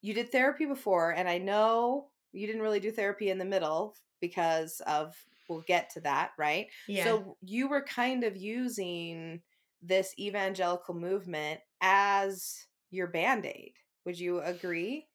You 0.00 0.12
did 0.12 0.32
therapy 0.32 0.66
before, 0.66 1.12
and 1.12 1.28
I 1.28 1.38
know 1.38 2.08
you 2.32 2.48
didn't 2.48 2.62
really 2.62 2.80
do 2.80 2.90
therapy 2.90 3.30
in 3.30 3.38
the 3.38 3.44
middle 3.44 3.94
because 4.20 4.80
of. 4.86 5.14
We'll 5.48 5.60
get 5.62 5.90
to 5.90 6.00
that, 6.00 6.30
right? 6.38 6.68
yeah 6.88 7.04
So 7.04 7.36
you 7.42 7.68
were 7.68 7.82
kind 7.82 8.24
of 8.24 8.36
using 8.36 9.42
this 9.82 10.14
evangelical 10.18 10.94
movement 10.94 11.60
as 11.82 12.66
your 12.90 13.08
band 13.08 13.44
aid. 13.44 13.72
Would 14.06 14.18
you 14.18 14.40
agree? 14.40 15.08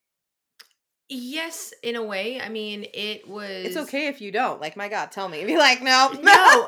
Yes 1.10 1.74
in 1.84 1.96
a 1.96 2.04
way 2.04 2.40
i 2.42 2.50
mean 2.50 2.86
it 2.94 3.28
was 3.28 3.66
It's 3.66 3.78
okay 3.78 4.08
if 4.08 4.22
you 4.22 4.32
don't. 4.32 4.60
Like, 4.60 4.76
my 4.76 4.90
God, 4.90 5.12
tell 5.12 5.30
me. 5.30 5.44
Be 5.46 5.58
like, 5.58 5.82
no, 5.82 6.12
no 6.22 6.68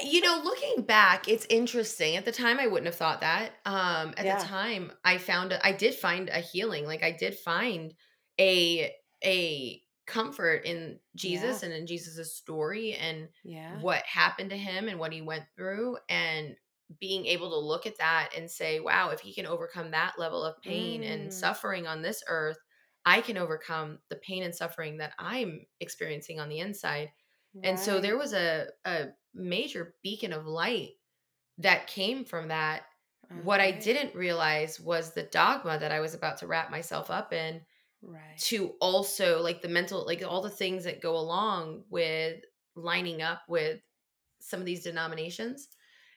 you 0.04 0.20
know 0.20 0.40
looking 0.44 0.82
back 0.84 1.28
it's 1.28 1.46
interesting 1.50 2.16
at 2.16 2.24
the 2.24 2.30
time 2.32 2.58
i 2.60 2.66
wouldn't 2.68 2.86
have 2.86 2.94
thought 2.94 3.20
that 3.22 3.50
um 3.66 4.14
at 4.16 4.24
Yeah. 4.24 4.38
the 4.38 4.44
time 4.44 4.92
i 5.04 5.18
found 5.18 5.52
a, 5.52 5.66
i 5.66 5.72
did 5.72 5.94
find 5.94 6.28
a 6.28 6.38
healing 6.38 6.86
like 6.86 7.02
i 7.02 7.10
did 7.10 7.34
find 7.36 7.92
a 8.38 8.92
a 9.24 9.82
comfort 10.06 10.64
in 10.64 10.98
jesus 11.16 11.62
and 11.64 11.72
in 11.72 11.86
jesus's 11.88 12.34
story 12.36 12.94
and 12.94 13.28
yeah, 13.44 13.80
what 13.80 14.02
happened 14.06 14.50
to 14.50 14.56
him 14.56 14.88
and 14.88 14.98
what 14.98 15.12
he 15.12 15.22
went 15.22 15.44
through 15.56 15.96
and 16.08 16.54
being 17.00 17.26
able 17.26 17.50
to 17.50 17.58
look 17.58 17.84
at 17.86 17.98
that 17.98 18.30
and 18.36 18.48
say 18.50 18.78
wow 18.80 19.10
if 19.10 19.20
he 19.20 19.34
can 19.34 19.46
overcome 19.46 19.90
that 19.90 20.18
level 20.18 20.44
of 20.44 20.54
pain 20.62 21.02
Mm. 21.02 21.12
and 21.12 21.32
suffering 21.32 21.86
on 21.88 22.00
this 22.00 22.22
earth 22.28 22.58
i 23.06 23.20
can 23.20 23.36
overcome 23.36 23.98
the 24.08 24.16
pain 24.16 24.42
and 24.42 24.54
suffering 24.54 24.98
that 24.98 25.14
i'm 25.18 25.66
experiencing 25.80 26.40
on 26.40 26.48
the 26.48 26.58
inside 26.60 27.12
And 27.64 27.78
so 27.80 28.00
there 28.00 28.18
was 28.18 28.32
a 28.34 28.68
a 28.86 29.10
major 29.34 29.96
beacon 30.02 30.32
of 30.32 30.46
light 30.46 30.92
that 31.58 31.86
came 31.88 32.24
from 32.24 32.48
that. 32.48 32.84
What 33.32 33.60
I 33.60 33.72
didn't 33.72 34.14
realize 34.16 34.80
was 34.80 35.14
the 35.14 35.24
dogma 35.24 35.78
that 35.78 35.92
I 35.92 36.00
was 36.00 36.14
about 36.14 36.38
to 36.38 36.46
wrap 36.48 36.70
myself 36.70 37.10
up 37.10 37.32
in 37.32 37.64
Right. 38.02 38.44
to 38.48 38.70
also 38.80 39.42
like 39.42 39.60
the 39.62 39.68
mental 39.68 40.04
like 40.06 40.22
all 40.22 40.40
the 40.42 40.50
things 40.50 40.84
that 40.84 41.00
go 41.02 41.16
along 41.16 41.84
with 41.90 42.42
lining 42.74 43.22
up 43.22 43.42
with 43.48 43.80
some 44.40 44.60
of 44.60 44.66
these 44.66 44.84
denominations. 44.84 45.68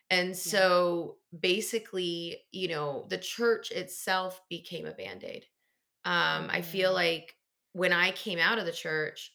And 0.09 0.37
so 0.37 1.19
basically, 1.37 2.43
you 2.51 2.67
know, 2.69 3.07
the 3.09 3.17
church 3.17 3.71
itself 3.71 4.41
became 4.49 4.85
a 4.85 4.93
band-aid. 4.93 5.47
Um, 6.05 6.49
I 6.49 6.61
feel 6.61 6.93
Mhm. 6.93 6.93
like 6.93 7.35
when 7.73 7.93
I 7.93 8.11
came 8.11 8.39
out 8.39 8.59
of 8.59 8.65
the 8.65 8.71
church, 8.71 9.31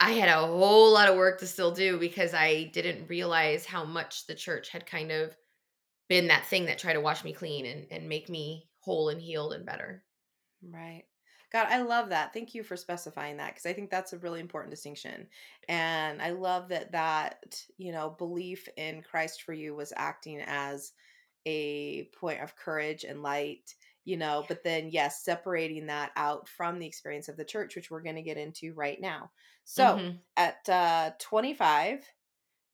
I 0.00 0.12
had 0.12 0.28
a 0.28 0.46
whole 0.46 0.92
lot 0.92 1.08
of 1.08 1.16
work 1.16 1.38
to 1.40 1.46
still 1.46 1.70
do 1.72 1.98
because 1.98 2.34
I 2.34 2.64
didn't 2.64 3.06
realize 3.06 3.64
how 3.64 3.84
much 3.84 4.26
the 4.26 4.34
church 4.34 4.68
had 4.68 4.84
kind 4.86 5.10
of 5.12 5.36
been 6.08 6.28
that 6.28 6.46
thing 6.46 6.66
that 6.66 6.78
tried 6.78 6.94
to 6.94 7.02
wash 7.02 7.24
me 7.24 7.32
clean 7.34 7.66
and, 7.66 7.90
and 7.92 8.08
make 8.08 8.28
me 8.28 8.70
whole 8.80 9.08
and 9.10 9.22
healed 9.22 9.54
and 9.54 9.66
better. 9.66 10.06
Right. 10.62 11.04
God, 11.50 11.66
I 11.66 11.82
love 11.82 12.08
that. 12.10 12.32
Thank 12.32 12.54
you 12.54 12.62
for 12.62 12.76
specifying 12.76 13.36
that 13.36 13.50
because 13.50 13.66
I 13.66 13.72
think 13.74 13.90
that's 13.90 14.12
a 14.12 14.18
really 14.18 14.40
important 14.40 14.70
distinction. 14.70 15.28
And 15.68 16.22
I 16.22 16.30
love 16.30 16.68
that 16.68 16.92
that, 16.92 17.66
you 17.76 17.92
know, 17.92 18.10
belief 18.10 18.68
in 18.76 19.02
Christ 19.02 19.42
for 19.42 19.52
you 19.52 19.74
was 19.74 19.92
acting 19.96 20.40
as 20.40 20.92
a 21.46 22.04
point 22.06 22.40
of 22.40 22.56
courage 22.56 23.04
and 23.04 23.22
light, 23.22 23.74
you 24.04 24.16
know, 24.16 24.44
but 24.48 24.64
then 24.64 24.88
yes, 24.90 25.24
separating 25.24 25.86
that 25.86 26.12
out 26.16 26.48
from 26.48 26.78
the 26.78 26.86
experience 26.86 27.28
of 27.28 27.36
the 27.36 27.44
church, 27.44 27.76
which 27.76 27.90
we're 27.90 28.02
going 28.02 28.16
to 28.16 28.22
get 28.22 28.36
into 28.38 28.74
right 28.74 29.00
now. 29.00 29.30
So, 29.64 30.00
hmm 30.00 30.22
at 30.36 30.68
uh 30.68 31.12
25, 31.18 32.06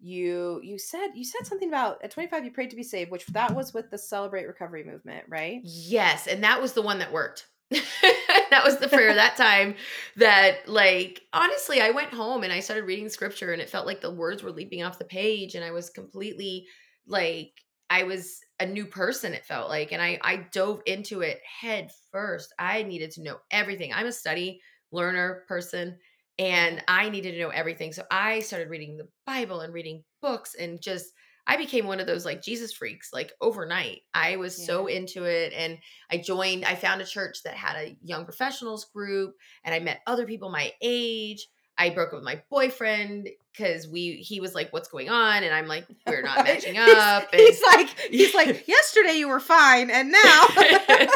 you 0.00 0.60
you 0.62 0.78
said 0.78 1.08
you 1.14 1.24
said 1.24 1.46
something 1.46 1.68
about 1.68 2.02
at 2.04 2.10
25 2.12 2.44
you 2.44 2.52
prayed 2.52 2.70
to 2.70 2.76
be 2.76 2.82
saved, 2.82 3.10
which 3.10 3.32
that 3.32 3.54
was 3.54 3.74
with 3.74 3.90
the 3.90 3.98
Celebrate 3.98 4.46
Recovery 4.46 4.84
movement, 4.84 5.24
right? 5.28 5.62
Yes, 5.62 6.26
and 6.26 6.44
that 6.44 6.60
was 6.60 6.72
the 6.72 6.82
one 6.82 6.98
that 6.98 7.12
worked. 7.12 7.48
that 7.70 8.62
was 8.64 8.78
the 8.78 8.88
prayer 8.88 9.12
that 9.14 9.36
time 9.36 9.74
that 10.16 10.66
like 10.66 11.22
honestly 11.34 11.82
I 11.82 11.90
went 11.90 12.14
home 12.14 12.42
and 12.42 12.50
I 12.50 12.60
started 12.60 12.84
reading 12.84 13.10
scripture 13.10 13.52
and 13.52 13.60
it 13.60 13.68
felt 13.68 13.86
like 13.86 14.00
the 14.00 14.10
words 14.10 14.42
were 14.42 14.52
leaping 14.52 14.82
off 14.82 14.98
the 14.98 15.04
page 15.04 15.54
and 15.54 15.62
I 15.62 15.70
was 15.70 15.90
completely 15.90 16.66
like 17.06 17.52
I 17.90 18.04
was 18.04 18.40
a 18.60 18.66
new 18.66 18.86
person 18.86 19.34
it 19.34 19.44
felt 19.44 19.68
like 19.68 19.92
and 19.92 20.02
I 20.02 20.18
I 20.22 20.46
dove 20.52 20.82
into 20.86 21.20
it 21.20 21.40
head 21.60 21.90
first. 22.10 22.52
I 22.58 22.82
needed 22.82 23.10
to 23.12 23.22
know 23.22 23.38
everything. 23.50 23.92
I'm 23.92 24.06
a 24.06 24.12
study 24.12 24.60
learner 24.90 25.44
person 25.46 25.98
and 26.38 26.82
I 26.88 27.08
needed 27.08 27.32
to 27.32 27.40
know 27.40 27.50
everything. 27.50 27.92
So 27.92 28.04
I 28.10 28.40
started 28.40 28.70
reading 28.70 28.96
the 28.96 29.08
Bible 29.26 29.60
and 29.60 29.72
reading 29.72 30.04
books 30.22 30.54
and 30.54 30.80
just 30.80 31.12
I 31.46 31.56
became 31.56 31.86
one 31.86 31.98
of 31.98 32.06
those 32.06 32.26
like 32.26 32.42
Jesus 32.42 32.74
freaks 32.74 33.10
like 33.12 33.32
overnight. 33.40 34.02
I 34.12 34.36
was 34.36 34.66
so 34.66 34.86
into 34.86 35.24
it 35.24 35.52
and 35.54 35.78
I 36.10 36.18
joined 36.18 36.64
I 36.64 36.74
found 36.74 37.00
a 37.00 37.06
church 37.06 37.42
that 37.44 37.54
had 37.54 37.76
a 37.76 37.96
young 38.02 38.24
professionals 38.24 38.86
group 38.94 39.34
and 39.64 39.74
I 39.74 39.78
met 39.78 40.00
other 40.06 40.26
people 40.26 40.50
my 40.50 40.72
age. 40.82 41.46
I 41.78 41.90
broke 41.90 42.08
up 42.08 42.14
with 42.14 42.24
my 42.24 42.42
boyfriend 42.50 43.28
cuz 43.56 43.88
we 43.88 44.14
he 44.14 44.40
was 44.40 44.54
like 44.54 44.72
what's 44.72 44.88
going 44.88 45.08
on 45.08 45.42
and 45.42 45.54
I'm 45.54 45.66
like 45.66 45.86
we're 46.06 46.22
not 46.22 46.44
matching 46.44 46.76
up 46.78 47.32
and 47.32 47.40
He's, 47.40 47.62
like, 47.62 47.88
he's 48.10 48.34
like, 48.34 48.68
yesterday 48.68 49.14
you 49.14 49.28
were 49.28 49.40
fine, 49.40 49.90
and 49.90 50.10
now. 50.12 50.18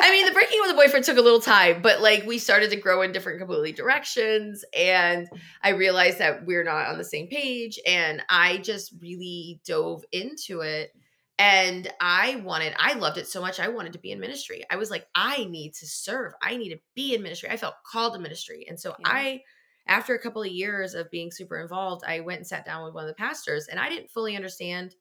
I 0.00 0.10
mean, 0.12 0.26
the 0.26 0.32
breaking 0.32 0.58
with 0.60 0.70
the 0.70 0.76
boyfriend 0.76 1.04
took 1.04 1.18
a 1.18 1.22
little 1.22 1.40
time, 1.40 1.82
but 1.82 2.00
like 2.00 2.24
we 2.24 2.38
started 2.38 2.70
to 2.70 2.76
grow 2.76 3.02
in 3.02 3.12
different 3.12 3.38
completely 3.38 3.72
directions. 3.72 4.64
And 4.76 5.28
I 5.62 5.70
realized 5.70 6.18
that 6.18 6.46
we're 6.46 6.64
not 6.64 6.86
on 6.86 6.98
the 6.98 7.04
same 7.04 7.26
page. 7.26 7.78
And 7.86 8.22
I 8.28 8.58
just 8.58 8.94
really 9.00 9.60
dove 9.66 10.04
into 10.12 10.60
it. 10.60 10.92
And 11.38 11.92
I 12.00 12.36
wanted, 12.44 12.74
I 12.78 12.94
loved 12.94 13.18
it 13.18 13.28
so 13.28 13.40
much. 13.40 13.60
I 13.60 13.68
wanted 13.68 13.92
to 13.92 13.98
be 13.98 14.10
in 14.10 14.18
ministry. 14.18 14.64
I 14.70 14.76
was 14.76 14.90
like, 14.90 15.06
I 15.14 15.44
need 15.44 15.74
to 15.74 15.86
serve. 15.86 16.32
I 16.42 16.56
need 16.56 16.70
to 16.70 16.80
be 16.94 17.14
in 17.14 17.22
ministry. 17.22 17.48
I 17.50 17.56
felt 17.56 17.74
called 17.84 18.14
to 18.14 18.20
ministry. 18.20 18.66
And 18.68 18.78
so 18.78 18.94
Yeah. 18.98 19.08
I, 19.08 19.42
after 19.88 20.14
a 20.14 20.18
couple 20.20 20.42
of 20.42 20.48
years 20.48 20.94
of 20.94 21.10
being 21.10 21.30
super 21.32 21.58
involved, 21.60 22.04
I 22.06 22.20
went 22.20 22.38
and 22.38 22.46
sat 22.46 22.64
down 22.64 22.84
with 22.84 22.94
one 22.94 23.04
of 23.04 23.08
the 23.08 23.14
pastors 23.14 23.68
and 23.68 23.80
I 23.80 23.88
didn't 23.88 24.10
fully 24.10 24.36
understand 24.36 24.94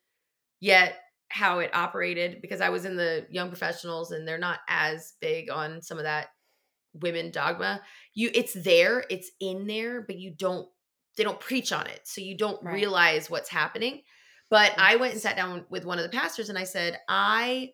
yet 0.59 0.99
how 1.29 1.59
it 1.59 1.75
operated 1.75 2.41
because 2.41 2.61
I 2.61 2.69
was 2.69 2.85
in 2.85 2.95
the 2.97 3.27
young 3.29 3.49
professionals 3.49 4.11
and 4.11 4.27
they're 4.27 4.37
not 4.37 4.61
as 4.69 5.15
big 5.21 5.49
on 5.49 5.81
some 5.81 5.97
of 5.97 6.05
that 6.05 6.29
women 6.93 7.31
dogma. 7.31 7.81
You 8.13 8.31
it's 8.33 8.53
there, 8.53 9.03
it's 9.09 9.31
in 9.39 9.67
there, 9.67 10.01
but 10.01 10.17
you 10.17 10.33
don't 10.35 10.69
they 11.17 11.23
don't 11.23 11.39
preach 11.39 11.71
on 11.71 11.87
it. 11.87 12.01
So 12.07 12.21
you 12.21 12.37
don't 12.37 12.61
Right. 12.61 12.73
realize 12.73 13.29
what's 13.29 13.49
happening. 13.49 14.03
But 14.49 14.73
I 14.77 14.95
went 14.97 15.13
and 15.13 15.21
sat 15.21 15.35
down 15.35 15.65
with 15.69 15.83
one 15.85 15.97
of 15.99 16.03
the 16.03 16.15
pastors 16.17 16.49
and 16.49 16.57
I 16.57 16.63
said, 16.63 16.99
I 17.09 17.73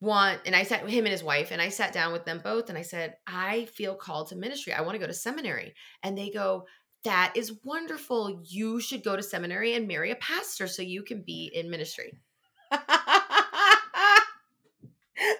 want 0.00 0.40
and 0.44 0.54
I 0.54 0.62
sat 0.62 0.84
with 0.84 0.92
him 0.92 1.06
and 1.06 1.12
his 1.12 1.24
wife 1.24 1.50
and 1.50 1.60
I 1.60 1.68
sat 1.68 1.92
down 1.92 2.12
with 2.12 2.24
them 2.24 2.40
both 2.42 2.68
and 2.68 2.78
I 2.78 2.82
said, 2.82 3.16
I 3.26 3.66
feel 3.66 3.94
called 3.94 4.28
to 4.28 4.36
ministry. 4.36 4.72
I 4.72 4.82
want 4.82 4.94
to 4.94 4.98
go 4.98 5.06
to 5.06 5.14
seminary. 5.14 5.74
And 6.02 6.16
they 6.16 6.30
go, 6.30 6.66
that 7.04 7.32
is 7.34 7.58
wonderful. 7.64 8.42
You 8.44 8.80
should 8.80 9.04
go 9.04 9.16
to 9.16 9.22
seminary 9.22 9.74
and 9.74 9.88
marry 9.88 10.10
a 10.10 10.16
pastor 10.16 10.66
so 10.66 10.82
you 10.82 11.02
can 11.02 11.22
be 11.22 11.50
in 11.54 11.70
ministry. 11.70 12.12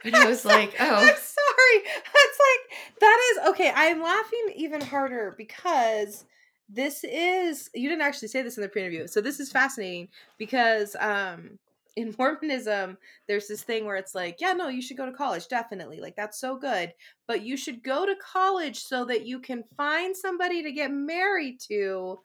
And 0.05 0.15
I 0.15 0.27
was 0.27 0.45
like, 0.45 0.75
"Oh, 0.79 0.95
I'm 0.95 1.05
sorry. 1.05 1.83
That's 1.85 2.39
like 2.41 3.01
that 3.01 3.19
is 3.33 3.49
okay. 3.51 3.73
I'm 3.75 4.03
laughing 4.03 4.53
even 4.55 4.81
harder 4.81 5.35
because 5.37 6.25
this 6.69 7.05
is 7.05 7.71
you 7.75 7.89
didn't 7.89 8.03
actually 8.03 8.29
say 8.29 8.43
this 8.43 8.57
in 8.57 8.63
the 8.63 8.69
pre-interview. 8.69 9.07
So 9.07 9.21
this 9.21 9.41
is 9.41 9.51
fascinating 9.51 10.09
because 10.39 10.97
um 10.99 11.59
in 11.97 12.15
Mormonism, 12.19 12.99
there's 13.27 13.49
this 13.49 13.63
thing 13.63 13.85
where 13.87 13.97
it's 13.97 14.15
like, 14.15 14.37
yeah, 14.41 14.53
no, 14.53 14.69
you 14.69 14.83
should 14.83 14.97
go 14.97 15.07
to 15.07 15.13
college, 15.13 15.49
definitely. 15.49 16.01
Like 16.01 16.17
that's 16.17 16.39
so 16.39 16.57
good. 16.57 16.93
But 17.27 17.43
you 17.43 17.57
should 17.57 17.83
go 17.83 18.07
to 18.07 18.15
college 18.17 18.81
so 18.85 19.05
that 19.07 19.27
you 19.27 19.41
can 19.41 19.65
find 19.77 20.17
somebody 20.17 20.63
to 20.63 20.73
get 20.73 20.91
married 20.93 21.59
to 21.69 22.21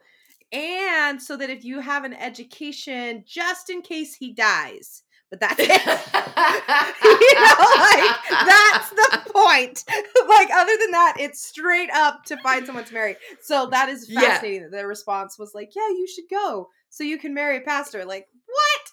and 0.54 1.22
so 1.22 1.38
that 1.38 1.50
if 1.50 1.64
you 1.64 1.80
have 1.80 2.04
an 2.04 2.14
education 2.14 3.24
just 3.26 3.70
in 3.70 3.82
case 3.82 4.14
he 4.16 4.34
dies. 4.34 5.04
But 5.30 5.40
that's 5.40 5.56
it. 5.60 5.70
you 7.04 7.36
know, 7.36 7.66
like 7.78 8.20
that's 8.46 8.90
the 8.90 9.32
point. 9.34 9.84
like 10.28 10.50
other 10.54 10.74
than 10.78 10.92
that, 10.92 11.16
it's 11.20 11.42
straight 11.48 11.90
up 11.94 12.26
to 12.26 12.38
find 12.44 12.66
someone 12.66 12.84
to 12.86 12.94
marry. 12.94 13.16
So 13.42 13.68
that 13.72 13.88
is 13.88 14.10
Yeah. 14.10 14.22
fascinating. 14.22 14.64
that 14.64 14.72
The 14.78 14.86
response 14.88 15.40
was 15.40 15.54
like, 15.56 15.72
"Yeah, 15.74 15.88
you 15.90 16.06
should 16.06 16.26
go 16.30 16.68
so 16.90 17.06
you 17.06 17.18
can 17.18 17.34
marry 17.34 17.58
a 17.58 17.62
pastor." 17.62 18.04
Like? 18.04 18.28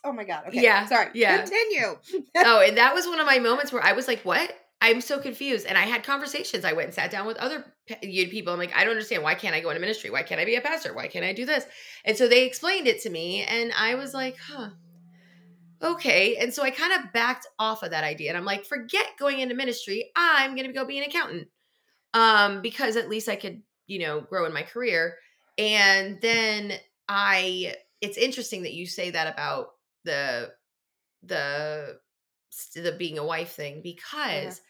Oh 0.08 0.12
my 0.12 0.24
god. 0.24 0.44
Okay. 0.48 0.62
Yeah, 0.62 0.86
Sorry. 0.86 1.10
yeah. 1.12 1.36
Continue. 1.36 1.98
oh, 2.36 2.62
and 2.66 2.78
that 2.78 2.94
was 2.94 3.06
one 3.06 3.20
of 3.20 3.26
my 3.26 3.38
moments 3.38 3.72
where 3.74 3.84
I 3.84 3.92
was 3.92 4.08
like, 4.08 4.22
what? 4.22 4.50
I'm 4.80 5.02
so 5.02 5.18
confused. 5.18 5.66
And 5.66 5.76
I 5.76 5.82
had 5.82 6.02
conversations. 6.02 6.64
I 6.64 6.72
went 6.72 6.86
and 6.86 6.94
sat 6.94 7.10
down 7.10 7.26
with 7.26 7.36
other 7.36 7.62
you- 8.00 8.28
people. 8.28 8.54
I'm 8.54 8.58
like, 8.58 8.74
I 8.74 8.84
don't 8.84 8.92
understand. 8.92 9.22
Why 9.22 9.34
can't 9.34 9.54
I 9.54 9.60
go 9.60 9.68
into 9.68 9.80
ministry? 9.82 10.08
Why 10.08 10.22
can't 10.22 10.40
I 10.40 10.46
be 10.46 10.54
a 10.54 10.62
pastor? 10.62 10.94
Why 10.94 11.08
can't 11.08 11.26
I 11.26 11.34
do 11.34 11.44
this? 11.44 11.66
And 12.06 12.16
so 12.16 12.26
they 12.26 12.46
explained 12.46 12.86
it 12.86 13.02
to 13.02 13.10
me. 13.10 13.42
And 13.42 13.70
I 13.76 13.96
was 13.96 14.14
like, 14.14 14.36
huh. 14.38 14.70
Okay. 15.82 16.36
And 16.36 16.54
so 16.54 16.62
I 16.62 16.70
kind 16.70 16.94
of 16.94 17.12
backed 17.12 17.46
off 17.58 17.82
of 17.82 17.90
that 17.90 18.02
idea. 18.04 18.30
And 18.30 18.38
I'm 18.38 18.46
like, 18.46 18.64
forget 18.64 19.06
going 19.18 19.40
into 19.40 19.54
ministry. 19.54 20.10
I'm 20.16 20.54
going 20.54 20.66
to 20.66 20.72
go 20.72 20.86
be 20.86 20.96
an 20.98 21.04
accountant. 21.04 21.48
Um, 22.14 22.62
because 22.62 22.96
at 22.96 23.10
least 23.10 23.28
I 23.28 23.36
could, 23.36 23.60
you 23.86 23.98
know, 23.98 24.22
grow 24.22 24.46
in 24.46 24.54
my 24.54 24.62
career. 24.62 25.16
And 25.58 26.18
then 26.22 26.72
I, 27.08 27.74
it's 28.00 28.16
interesting 28.16 28.62
that 28.62 28.74
you 28.74 28.86
say 28.86 29.10
that 29.10 29.32
about 29.32 29.68
the, 30.08 30.50
the, 31.22 31.98
the 32.74 32.92
being 32.92 33.18
a 33.18 33.24
wife 33.24 33.52
thing 33.52 33.80
because 33.82 34.60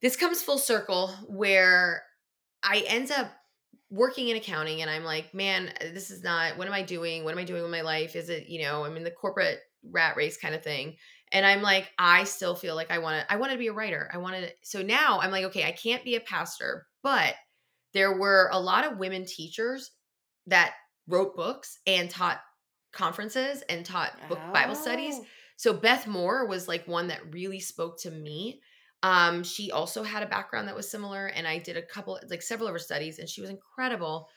this 0.00 0.16
comes 0.16 0.42
full 0.42 0.58
circle 0.58 1.08
where 1.28 2.02
I 2.62 2.84
end 2.86 3.10
up 3.10 3.30
working 3.90 4.28
in 4.28 4.36
accounting 4.36 4.82
and 4.82 4.90
I'm 4.90 5.04
like, 5.04 5.34
man, 5.34 5.72
uh, 5.80 5.86
this 5.92 6.10
is 6.10 6.22
not 6.22 6.56
what 6.56 6.66
am 6.66 6.72
I 6.72 6.82
doing? 6.82 7.24
What 7.24 7.32
am 7.32 7.38
I 7.38 7.44
doing 7.44 7.62
with 7.62 7.70
my 7.70 7.82
life? 7.82 8.16
Is 8.16 8.28
it, 8.28 8.48
you 8.48 8.62
know, 8.62 8.84
I'm 8.84 8.96
in 8.96 9.04
the 9.04 9.10
corporate 9.10 9.58
rat 9.90 10.16
race 10.16 10.36
kind 10.36 10.54
of 10.54 10.62
thing. 10.62 10.96
And 11.32 11.46
I'm 11.46 11.62
like, 11.62 11.90
I 11.98 12.24
still 12.24 12.54
feel 12.54 12.74
like 12.74 12.90
I 12.90 12.98
want 12.98 13.20
to 13.20 13.32
I 13.32 13.36
want 13.36 13.52
to 13.52 13.58
be 13.58 13.68
a 13.68 13.72
writer. 13.72 14.10
I 14.12 14.18
wanted 14.18 14.48
to, 14.48 14.52
so 14.62 14.82
now 14.82 15.20
I'm 15.20 15.30
like, 15.30 15.44
okay, 15.46 15.64
I 15.64 15.72
can't 15.72 16.04
be 16.04 16.16
a 16.16 16.20
pastor, 16.20 16.86
but 17.02 17.34
there 17.92 18.16
were 18.16 18.48
a 18.52 18.60
lot 18.60 18.84
of 18.84 18.98
women 18.98 19.24
teachers 19.26 19.90
that 20.46 20.74
wrote 21.08 21.36
books 21.36 21.78
and 21.86 22.08
taught 22.08 22.40
conferences 22.92 23.62
and 23.68 23.84
taught 23.84 24.12
book 24.28 24.40
Bible 24.52 24.74
studies. 24.74 25.14
Oh. 25.18 25.26
So 25.56 25.72
Beth 25.74 26.06
Moore 26.06 26.46
was 26.46 26.68
like 26.68 26.88
one 26.88 27.08
that 27.08 27.32
really 27.32 27.60
spoke 27.60 28.00
to 28.00 28.10
me. 28.10 28.60
Um, 29.02 29.42
she 29.44 29.70
also 29.70 30.02
had 30.02 30.22
a 30.22 30.26
background 30.26 30.68
that 30.68 30.76
was 30.76 30.90
similar, 30.90 31.26
and 31.26 31.46
I 31.46 31.58
did 31.58 31.76
a 31.76 31.82
couple, 31.82 32.18
like 32.28 32.42
several 32.42 32.68
of 32.68 32.74
her 32.74 32.78
studies, 32.78 33.18
and 33.18 33.28
she 33.28 33.40
was 33.40 33.50
incredible. 33.50 34.28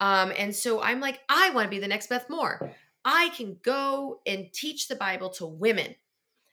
Um, 0.00 0.32
and 0.36 0.54
so 0.54 0.82
I'm 0.82 1.00
like, 1.00 1.20
I 1.28 1.50
want 1.50 1.66
to 1.66 1.70
be 1.70 1.78
the 1.78 1.88
next 1.88 2.08
Beth 2.08 2.28
Moore. 2.28 2.72
I 3.04 3.30
can 3.36 3.58
go 3.62 4.20
and 4.26 4.52
teach 4.52 4.88
the 4.88 4.94
Bible 4.94 5.30
to 5.30 5.46
women. 5.46 5.94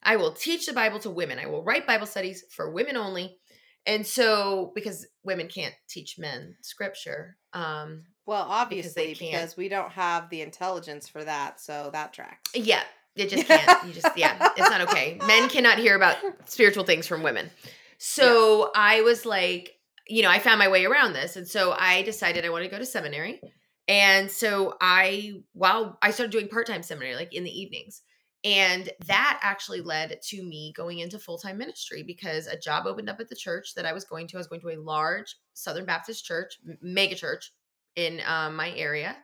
I 0.03 0.15
will 0.15 0.31
teach 0.31 0.65
the 0.65 0.73
Bible 0.73 0.99
to 0.99 1.09
women. 1.09 1.39
I 1.39 1.47
will 1.47 1.63
write 1.63 1.87
Bible 1.87 2.05
studies 2.05 2.43
for 2.51 2.71
women 2.71 2.95
only. 2.95 3.37
And 3.85 4.05
so, 4.05 4.71
because 4.75 5.07
women 5.23 5.47
can't 5.47 5.73
teach 5.87 6.19
men 6.19 6.57
scripture, 6.61 7.37
um, 7.53 8.03
Well, 8.27 8.45
obviously, 8.47 9.15
can't. 9.15 9.31
because 9.31 9.55
we 9.55 9.69
don't 9.69 9.91
have 9.93 10.29
the 10.29 10.41
intelligence 10.41 11.07
for 11.07 11.23
that, 11.23 11.61
so 11.61 11.89
that 11.93 12.11
tracks. 12.11 12.51
Yeah, 12.53 12.83
it 13.15 13.29
just 13.29 13.47
can't. 13.47 13.87
You 13.87 13.93
just 13.93 14.15
yeah, 14.17 14.49
it's 14.57 14.69
not 14.69 14.81
okay. 14.81 15.17
Men 15.25 15.47
cannot 15.47 15.79
hear 15.79 15.95
about 15.95 16.17
spiritual 16.45 16.83
things 16.83 17.07
from 17.07 17.23
women. 17.23 17.49
So 17.97 18.69
I 18.75 19.01
was 19.01 19.25
like, 19.25 19.75
you 20.09 20.23
know, 20.23 20.29
I 20.29 20.39
found 20.39 20.59
my 20.59 20.67
way 20.67 20.85
around 20.85 21.13
this, 21.13 21.37
and 21.37 21.47
so 21.47 21.71
I 21.71 22.01
decided 22.01 22.43
I 22.43 22.49
wanted 22.49 22.65
to 22.65 22.71
go 22.71 22.79
to 22.79 22.85
seminary. 22.85 23.39
And 23.87 24.29
so 24.29 24.75
I, 24.81 25.35
while 25.53 25.97
I 26.01 26.11
started 26.11 26.33
doing 26.33 26.49
part 26.49 26.67
time 26.67 26.83
seminary, 26.83 27.15
like 27.15 27.33
in 27.33 27.45
the 27.45 27.59
evenings, 27.61 28.01
and 28.43 28.89
that 29.07 29.39
actually 29.41 29.79
led 29.79 30.21
to 30.21 30.43
me 30.43 30.73
going 30.75 30.99
into 30.99 31.17
full 31.17 31.37
time 31.37 31.57
ministry 31.57 32.03
because 32.03 32.47
a 32.47 32.59
job 32.59 32.87
opened 32.87 33.09
up 33.09 33.21
at 33.21 33.29
the 33.29 33.35
church 33.35 33.73
that 33.75 33.85
I 33.85 33.93
was 33.93 34.03
going 34.03 34.27
to. 34.27 34.35
I 34.35 34.39
was 34.39 34.47
going 34.47 34.61
to 34.61 34.71
a 34.71 34.81
large 34.81 35.37
Southern 35.53 35.85
Baptist 35.85 36.25
church, 36.25 36.59
mega 36.81 37.15
church 37.15 37.53
in 37.97 38.21
um, 38.25 38.55
my 38.55 38.71
area. 38.77 39.17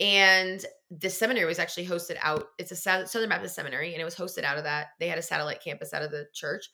And 0.00 0.64
the 0.90 1.10
seminary 1.10 1.46
was 1.46 1.58
actually 1.58 1.86
hosted 1.86 2.16
out. 2.22 2.48
It's 2.58 2.70
a 2.70 2.76
Southern 2.76 3.28
Baptist 3.28 3.54
seminary, 3.54 3.92
and 3.92 4.00
it 4.00 4.04
was 4.04 4.14
hosted 4.14 4.44
out 4.44 4.56
of 4.56 4.64
that. 4.64 4.88
They 5.00 5.08
had 5.08 5.18
a 5.18 5.22
satellite 5.22 5.62
campus 5.62 5.92
out 5.92 6.02
of 6.02 6.10
the 6.10 6.26
church. 6.32 6.66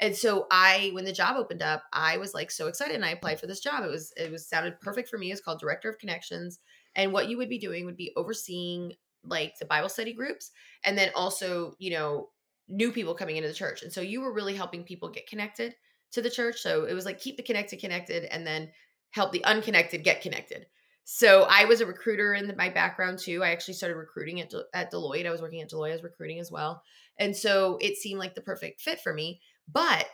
And 0.00 0.14
so 0.14 0.46
I, 0.50 0.90
when 0.94 1.04
the 1.04 1.12
job 1.12 1.36
opened 1.36 1.62
up, 1.62 1.82
I 1.92 2.18
was 2.18 2.32
like 2.32 2.50
so 2.50 2.68
excited, 2.68 2.94
and 2.94 3.04
I 3.04 3.10
applied 3.10 3.40
for 3.40 3.46
this 3.46 3.60
job. 3.60 3.84
It 3.84 3.90
was 3.90 4.12
it 4.16 4.30
was 4.30 4.48
sounded 4.48 4.80
perfect 4.80 5.08
for 5.08 5.18
me. 5.18 5.32
It's 5.32 5.40
called 5.40 5.60
director 5.60 5.90
of 5.90 5.98
connections, 5.98 6.60
and 6.94 7.12
what 7.12 7.28
you 7.28 7.36
would 7.36 7.48
be 7.48 7.58
doing 7.58 7.84
would 7.84 7.96
be 7.96 8.12
overseeing 8.16 8.92
like 9.24 9.58
the 9.58 9.66
Bible 9.66 9.88
study 9.88 10.12
groups, 10.12 10.52
and 10.84 10.96
then 10.96 11.10
also 11.16 11.74
you 11.78 11.90
know 11.90 12.28
new 12.68 12.92
people 12.92 13.14
coming 13.14 13.36
into 13.36 13.48
the 13.48 13.54
church. 13.54 13.82
And 13.82 13.92
so 13.92 14.00
you 14.00 14.20
were 14.20 14.32
really 14.32 14.54
helping 14.54 14.84
people 14.84 15.08
get 15.08 15.26
connected 15.26 15.74
to 16.12 16.22
the 16.22 16.30
church. 16.30 16.60
So 16.60 16.84
it 16.84 16.94
was 16.94 17.04
like 17.04 17.18
keep 17.18 17.36
the 17.36 17.42
connected 17.42 17.80
connected, 17.80 18.24
and 18.24 18.46
then 18.46 18.70
help 19.10 19.32
the 19.32 19.44
unconnected 19.44 20.04
get 20.04 20.22
connected. 20.22 20.66
So 21.10 21.46
I 21.48 21.64
was 21.64 21.80
a 21.80 21.86
recruiter 21.86 22.34
in 22.34 22.46
the, 22.46 22.54
my 22.54 22.68
background 22.68 23.18
too. 23.18 23.42
I 23.42 23.48
actually 23.48 23.72
started 23.72 23.96
recruiting 23.96 24.42
at, 24.42 24.52
at 24.74 24.92
Deloitte. 24.92 25.26
I 25.26 25.30
was 25.30 25.40
working 25.40 25.62
at 25.62 25.70
Deloitte 25.70 25.94
as 25.94 26.02
recruiting 26.02 26.38
as 26.38 26.52
well. 26.52 26.82
And 27.18 27.34
so 27.34 27.78
it 27.80 27.96
seemed 27.96 28.18
like 28.18 28.34
the 28.34 28.42
perfect 28.42 28.82
fit 28.82 29.00
for 29.00 29.14
me. 29.14 29.40
But, 29.72 30.06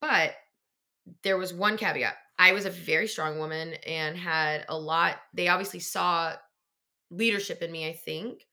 but 0.00 0.32
there 1.22 1.36
was 1.36 1.52
one 1.52 1.76
caveat. 1.76 2.14
I 2.38 2.52
was 2.52 2.64
a 2.64 2.70
very 2.70 3.06
strong 3.06 3.38
woman 3.38 3.74
and 3.86 4.16
had 4.16 4.64
a 4.70 4.78
lot. 4.78 5.16
They 5.34 5.48
obviously 5.48 5.80
saw 5.80 6.32
leadership 7.10 7.60
in 7.60 7.70
me, 7.70 7.86
I 7.86 7.92
think. 7.92 8.46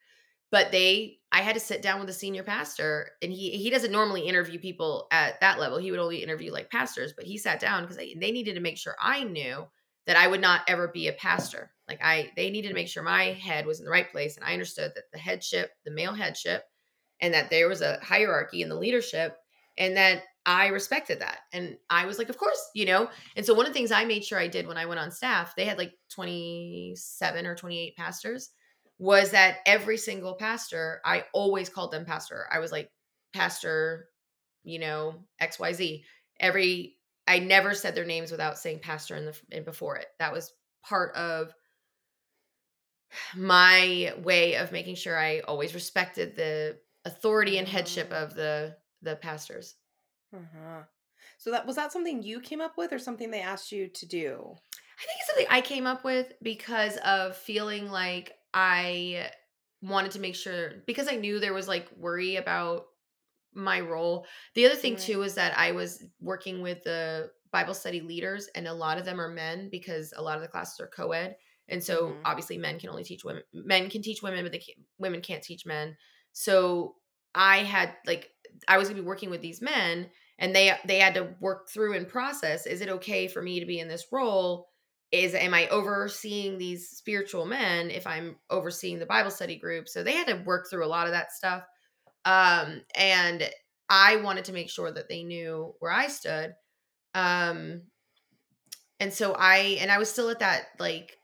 But 0.52 0.74
they, 0.74 1.20
I 1.32 1.42
had 1.42 1.54
to 1.54 1.62
sit 1.62 1.82
down 1.82 2.02
with 2.02 2.10
a 2.10 2.14
senior 2.14 2.44
pastor, 2.44 3.12
and 3.22 3.32
he 3.32 3.52
he 3.52 3.70
doesn't 3.70 3.94
normally 3.94 4.28
interview 4.28 4.60
people 4.60 5.08
at 5.10 5.40
that 5.40 5.60
level. 5.60 5.78
He 5.78 5.90
would 5.90 6.02
only 6.02 6.22
interview 6.22 6.52
like 6.52 6.70
pastors, 6.70 7.14
but 7.16 7.26
he 7.26 7.38
sat 7.38 7.62
down 7.62 7.84
because 7.84 7.98
they 7.98 8.14
needed 8.14 8.56
to 8.56 8.62
make 8.62 8.78
sure 8.78 8.96
I 9.02 9.24
knew 9.24 9.66
that 10.08 10.18
I 10.18 10.28
would 10.28 10.42
not 10.42 10.62
ever 10.68 10.88
be 10.88 11.08
a 11.08 11.14
pastor. 11.14 11.72
Like 11.88 12.00
I, 12.04 12.32
they 12.36 12.50
needed 12.50 12.70
to 12.70 12.74
make 12.74 12.88
sure 12.88 13.04
my 13.04 13.26
head 13.34 13.66
was 13.66 13.80
in 13.80 13.86
the 13.86 13.92
right 13.92 14.12
place, 14.12 14.38
and 14.38 14.46
I 14.46 14.54
understood 14.54 14.92
that 14.96 15.06
the 15.12 15.20
headship, 15.20 15.72
the 15.84 15.92
male 15.92 16.14
headship, 16.14 16.64
and 17.22 17.34
that 17.34 17.50
there 17.50 17.70
was 17.70 17.82
a 17.82 18.00
hierarchy 18.02 18.62
in 18.62 18.70
the 18.70 18.76
leadership, 18.76 19.38
and 19.78 19.96
that 19.98 20.24
I 20.46 20.68
respected 20.68 21.20
that. 21.22 21.40
And 21.54 21.78
I 21.90 22.06
was 22.06 22.20
like, 22.20 22.30
of 22.30 22.38
course, 22.38 22.70
you 22.76 22.86
know. 22.86 23.10
And 23.36 23.46
so 23.46 23.54
one 23.54 23.66
of 23.66 23.74
the 23.74 23.78
things 23.78 23.92
I 23.92 24.06
made 24.06 24.24
sure 24.24 24.40
I 24.40 24.48
did 24.48 24.68
when 24.68 24.78
I 24.78 24.86
went 24.86 25.00
on 25.00 25.12
staff, 25.12 25.56
they 25.56 25.66
had 25.66 25.78
like 25.78 25.94
twenty 26.10 26.94
seven 26.96 27.46
or 27.46 27.56
twenty 27.56 27.80
eight 27.80 27.96
pastors, 27.96 28.52
was 29.00 29.32
that 29.32 29.58
every 29.66 29.98
single 29.98 30.36
pastor, 30.36 31.02
I 31.04 31.26
always 31.34 31.70
called 31.70 31.92
them 31.92 32.06
pastor. 32.06 32.46
I 32.52 32.60
was 32.60 32.72
like, 32.72 32.92
pastor, 33.34 34.08
you 34.64 34.80
know, 34.80 35.26
X 35.40 35.60
Y 35.60 35.74
Z. 35.74 36.04
Every 36.40 36.96
I 37.28 37.40
never 37.40 37.74
said 37.74 37.96
their 37.96 38.06
names 38.06 38.32
without 38.32 38.58
saying 38.58 38.80
pastor 38.80 39.16
in 39.16 39.26
the 39.26 39.38
in 39.52 39.64
before 39.64 39.98
it. 39.98 40.08
That 40.20 40.34
was 40.34 40.54
part 40.84 41.16
of 41.16 41.54
my 43.36 44.14
way 44.24 44.56
of 44.56 44.72
making 44.72 44.96
sure 44.96 45.18
I 45.18 45.40
always 45.42 45.74
respected 45.74 46.36
the 46.36 46.78
authority 47.06 47.58
and 47.58 47.68
headship 47.68 48.10
Oh. 48.12 48.24
of 48.24 48.36
the 48.36 48.78
the 49.02 49.16
pastors. 49.16 49.76
Uh-huh. 50.36 50.84
So 51.38 51.52
that 51.52 51.66
was 51.68 51.76
that 51.76 51.92
something 51.92 52.24
you 52.24 52.40
came 52.40 52.62
up 52.62 52.78
with 52.78 52.92
or 52.92 53.00
something 53.00 53.30
they 53.30 53.42
asked 53.42 53.72
you 53.72 53.88
to 53.88 54.06
do? 54.06 54.56
I 54.98 55.06
think 55.06 55.20
it's 55.20 55.28
something 55.28 55.48
I 55.50 55.62
came 55.62 55.86
up 55.86 56.04
with 56.04 56.34
because 56.42 56.98
of 56.98 57.36
feeling 57.38 57.92
like 57.92 58.34
I 58.54 59.30
wanted 59.82 60.12
to 60.12 60.20
make 60.20 60.36
sure 60.36 60.84
because 60.88 61.08
I 61.08 61.16
knew 61.16 61.40
there 61.40 61.54
was 61.54 61.68
like 61.68 61.88
worry 61.98 62.38
about 62.38 62.86
my 63.56 63.80
role. 63.80 64.28
The 64.54 64.66
other 64.66 64.76
thing 64.76 64.96
too 64.98 65.22
is 65.24 65.36
that 65.36 65.58
I 65.58 65.72
was 65.72 66.04
working 66.20 66.62
with 66.62 66.84
the 66.84 67.32
Bible 67.52 67.74
study 67.74 68.02
leaders 68.02 68.48
and 68.56 68.68
a 68.68 68.74
lot 68.74 68.98
of 68.98 69.06
them 69.06 69.20
are 69.22 69.30
men 69.30 69.70
because 69.70 70.14
a 70.16 70.22
lot 70.22 70.36
of 70.36 70.42
the 70.42 70.48
classes 70.48 70.80
are 70.80 70.88
co-ed. 70.88 71.38
And 71.68 71.84
so 71.84 72.20
Mhm. 72.20 72.26
obviously 72.26 72.58
men 72.58 72.80
can 72.80 72.90
only 72.90 73.04
teach 73.04 73.24
women 73.24 73.44
men 73.54 73.90
can 73.90 74.02
teach 74.02 74.22
women 74.22 74.44
but 74.44 74.52
the 74.52 74.62
women 75.00 75.22
can't 75.22 75.44
teach 75.44 75.66
men. 75.66 75.98
So 76.34 76.98
I 77.34 77.58
had 77.60 77.96
like 78.06 78.32
I 78.68 78.78
was 78.78 78.88
going 78.88 78.98
to 78.98 79.02
be 79.04 79.08
working 79.08 79.30
with 79.30 79.42
these 79.42 79.62
men 79.62 80.12
and 80.38 80.56
they 80.56 80.78
they 80.86 81.00
had 81.00 81.14
to 81.16 81.36
work 81.40 81.70
through 81.70 81.94
and 81.96 82.08
process 82.08 82.66
is 82.66 82.82
it 82.82 82.90
okay 82.90 83.28
for 83.28 83.42
me 83.42 83.60
to 83.60 83.66
be 83.66 83.80
in 83.80 83.88
this 83.88 84.06
role 84.12 84.68
is 85.12 85.34
am 85.34 85.54
i 85.54 85.68
overseeing 85.70 86.58
these 86.58 86.90
spiritual 86.90 87.46
men 87.46 87.90
if 87.90 88.06
i'm 88.08 88.38
overseeing 88.50 89.00
the 89.00 89.06
bible 89.06 89.32
study 89.32 89.56
group 89.58 89.88
so 89.88 90.04
they 90.04 90.14
had 90.14 90.28
to 90.28 90.44
work 90.46 90.68
through 90.70 90.86
a 90.86 90.88
lot 90.88 91.08
of 91.08 91.14
that 91.14 91.32
stuff 91.32 91.64
um 92.26 92.84
and 92.96 93.50
i 93.90 94.16
wanted 94.18 94.46
to 94.46 94.54
make 94.54 94.70
sure 94.70 94.92
that 94.92 95.10
they 95.10 95.24
knew 95.24 95.76
where 95.80 95.92
i 95.92 96.08
stood 96.08 96.56
um 97.16 97.84
and 99.00 99.14
so 99.14 99.34
i 99.38 99.58
and 99.80 99.92
i 99.92 99.98
was 99.98 100.10
still 100.12 100.30
at 100.30 100.40
that 100.40 100.68
like 100.80 101.18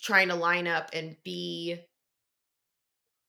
trying 0.00 0.28
to 0.28 0.34
line 0.36 0.68
up 0.68 0.90
and 0.92 1.16
be 1.24 1.80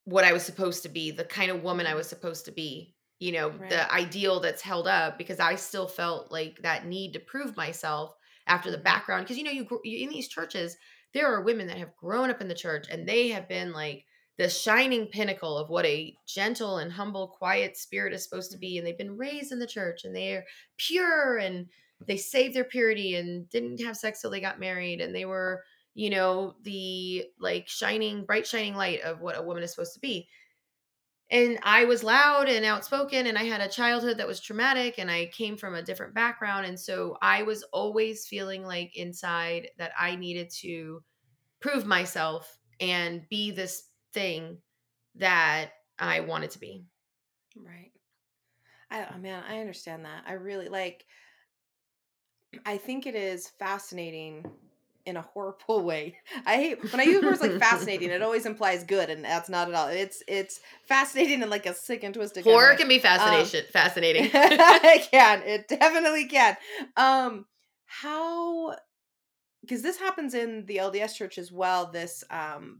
what 0.05 0.23
i 0.23 0.33
was 0.33 0.43
supposed 0.43 0.83
to 0.83 0.89
be 0.89 1.11
the 1.11 1.23
kind 1.25 1.49
of 1.51 1.63
woman 1.63 1.85
i 1.87 1.93
was 1.95 2.07
supposed 2.07 2.45
to 2.45 2.51
be 2.51 2.95
you 3.19 3.31
know 3.31 3.49
Right. 3.57 3.69
the 3.69 3.91
ideal 3.91 4.39
that's 4.39 4.61
held 4.61 4.87
up 4.87 5.17
because 5.17 5.39
i 5.39 5.55
still 5.55 5.87
felt 5.87 6.31
like 6.31 6.57
that 6.61 6.85
need 6.85 7.13
to 7.13 7.19
prove 7.19 7.55
myself 7.55 8.15
after 8.47 8.69
the 8.69 8.77
Mhm. 8.77 8.83
background 8.83 9.23
because 9.23 9.37
you 9.37 9.43
know 9.43 9.51
you, 9.51 9.67
you 9.83 10.03
in 10.03 10.09
these 10.09 10.27
churches 10.27 10.75
there 11.13 11.27
are 11.33 11.41
women 11.43 11.67
that 11.67 11.77
have 11.77 11.95
grown 11.95 12.29
up 12.29 12.41
in 12.41 12.47
the 12.47 12.55
church 12.55 12.87
and 12.89 13.07
they 13.07 13.29
have 13.29 13.47
been 13.47 13.71
like 13.71 14.05
the 14.37 14.49
shining 14.49 15.07
pinnacle 15.07 15.57
of 15.57 15.69
what 15.69 15.85
a 15.85 16.15
gentle 16.27 16.77
and 16.77 16.91
humble 16.91 17.27
quiet 17.27 17.77
spirit 17.77 18.13
is 18.13 18.23
supposed 18.23 18.51
to 18.51 18.57
be 18.57 18.77
and 18.77 18.85
they've 18.85 18.97
been 18.97 19.17
raised 19.17 19.51
in 19.51 19.59
the 19.59 19.67
church 19.67 20.05
and 20.05 20.15
they're 20.15 20.45
pure 20.77 21.37
and 21.37 21.67
they 22.05 22.17
saved 22.17 22.55
their 22.55 22.63
purity 22.63 23.15
and 23.15 23.49
didn't 23.49 23.81
have 23.81 23.95
sex 23.95 24.21
till 24.21 24.31
they 24.31 24.41
got 24.41 24.59
married 24.59 25.01
and 25.01 25.15
they 25.15 25.25
were 25.25 25.63
you 25.95 26.09
know 26.09 26.55
the 26.63 27.25
like 27.39 27.67
shining 27.67 28.25
bright 28.25 28.47
shining 28.47 28.75
light 28.75 29.01
of 29.01 29.21
what 29.21 29.37
a 29.37 29.41
woman 29.41 29.63
is 29.63 29.71
supposed 29.71 29.93
to 29.93 29.99
be. 29.99 30.27
And 31.31 31.57
I 31.63 31.85
was 31.85 32.03
loud 32.03 32.47
and 32.47 32.65
outspoken 32.65 33.25
and 33.25 33.37
I 33.37 33.43
had 33.43 33.61
a 33.61 33.67
childhood 33.67 34.17
that 34.17 34.27
was 34.27 34.39
traumatic 34.39 34.95
and 34.99 35.09
I 35.09 35.27
came 35.27 35.57
from 35.57 35.73
a 35.73 35.81
different 35.81 36.13
background 36.13 36.65
and 36.65 36.79
so 36.79 37.17
I 37.21 37.43
was 37.43 37.63
always 37.71 38.27
feeling 38.27 38.63
like 38.63 38.95
inside 38.95 39.69
that 39.77 39.93
I 39.97 40.15
needed 40.15 40.51
to 40.61 41.01
prove 41.59 41.85
myself 41.85 42.59
and 42.79 43.23
be 43.29 43.51
this 43.51 43.83
thing 44.13 44.57
that 45.15 45.71
I 45.99 46.21
wanted 46.21 46.51
to 46.51 46.59
be. 46.59 46.85
Right. 47.55 47.91
I 48.89 49.07
oh, 49.13 49.17
man, 49.17 49.43
I 49.47 49.59
understand 49.59 50.05
that. 50.05 50.23
I 50.27 50.33
really 50.33 50.69
like 50.69 51.05
I 52.65 52.77
think 52.77 53.05
it 53.05 53.15
is 53.15 53.49
fascinating 53.59 54.45
in 55.05 55.17
a 55.17 55.21
horrible 55.21 55.83
way. 55.83 56.17
I 56.45 56.55
hate 56.55 56.91
when 56.91 57.01
I 57.01 57.03
use 57.03 57.23
words 57.23 57.41
like 57.41 57.59
fascinating, 57.59 58.09
it 58.09 58.21
always 58.23 58.45
implies 58.45 58.83
good 58.83 59.09
and 59.09 59.23
that's 59.23 59.49
not 59.49 59.67
at 59.67 59.73
all. 59.73 59.87
It's 59.87 60.23
it's 60.27 60.59
fascinating 60.87 61.41
in 61.41 61.49
like 61.49 61.65
a 61.65 61.73
sick 61.73 62.03
and 62.03 62.13
twisted 62.13 62.45
kind 62.45 62.71
of 62.71 62.77
can 62.77 62.87
be 62.87 62.99
fascination 62.99 63.65
fascinating. 63.71 64.29
it 64.33 65.11
can. 65.11 65.41
It 65.43 65.67
definitely 65.67 66.27
can. 66.27 66.57
Um 66.95 67.45
how 67.85 68.75
because 69.61 69.81
this 69.81 69.97
happens 69.97 70.33
in 70.33 70.65
the 70.65 70.77
LDS 70.77 71.15
church 71.15 71.37
as 71.37 71.51
well, 71.51 71.91
this 71.91 72.23
um 72.29 72.79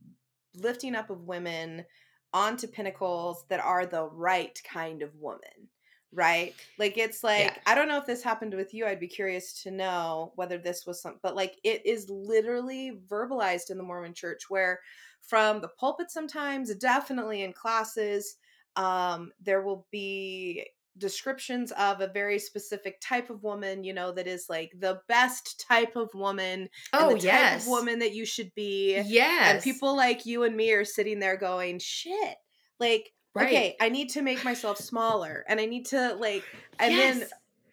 lifting 0.56 0.96
up 0.96 1.10
of 1.10 1.24
women 1.28 1.86
onto 2.34 2.68
pinnacles 2.68 3.46
that 3.50 3.60
are 3.60 3.86
the 3.86 4.06
right 4.10 4.60
kind 4.64 5.02
of 5.02 5.16
woman. 5.16 5.70
Right? 6.16 6.54
Like 6.78 6.98
it's 7.00 7.24
like 7.24 7.46
Yeah. 7.46 7.58
I 7.66 7.74
don't 7.74 7.88
know 7.88 7.98
if 7.98 8.06
this 8.06 8.22
happened 8.22 8.54
with 8.54 8.72
you. 8.74 8.86
I'd 8.86 9.00
be 9.00 9.08
curious 9.08 9.64
to 9.64 9.72
know 9.72 10.32
whether 10.36 10.60
this 10.60 10.86
was 10.86 11.02
some 11.02 11.20
but 11.24 11.36
like 11.36 11.56
it 11.64 11.84
is 11.86 12.08
literally 12.10 13.02
verbalized 13.08 13.72
in 13.72 13.78
the 13.78 13.84
Mormon 13.84 14.14
church 14.14 14.48
where 14.50 14.80
from 15.22 15.60
the 15.62 15.70
pulpit 15.70 16.12
sometimes, 16.12 16.74
definitely 16.76 17.42
in 17.42 17.52
classes, 17.54 18.36
um 18.76 19.32
there 19.42 19.62
will 19.64 19.88
be 19.92 20.66
descriptions 20.98 21.72
of 21.74 22.02
a 22.02 22.08
very 22.08 22.38
specific 22.38 23.00
type 23.02 23.30
of 23.30 23.44
woman 23.44 23.84
you 23.84 23.94
know 23.94 24.12
that 24.12 24.28
is 24.28 24.46
like 24.50 24.72
the 24.78 25.00
best 25.08 25.66
type 25.68 25.96
of 25.96 26.10
woman 26.14 26.70
oh 26.94 27.10
and 27.10 27.18
the 27.18 27.22
type 27.22 27.24
yes. 27.24 27.64
of 27.64 27.68
woman 27.70 28.00
that 28.00 28.14
you 28.14 28.26
should 28.26 28.54
be 28.56 29.02
Yes. 29.06 29.54
and 29.56 29.64
people 29.64 29.96
like 29.96 30.26
you 30.26 30.44
and 30.44 30.56
me 30.56 30.72
are 30.74 30.86
sitting 30.86 31.20
there 31.20 31.38
going 31.38 31.80
shit 31.80 32.36
like 32.80 33.12
Right. 33.36 33.48
okay 33.48 33.76
i 33.82 33.90
need 33.90 34.10
to 34.12 34.22
make 34.22 34.44
myself 34.44 34.78
smaller 34.78 35.44
and 35.48 35.60
i 35.60 35.66
need 35.66 35.88
to 35.88 36.14
like 36.20 36.44
and 36.80 36.94
then 36.94 37.24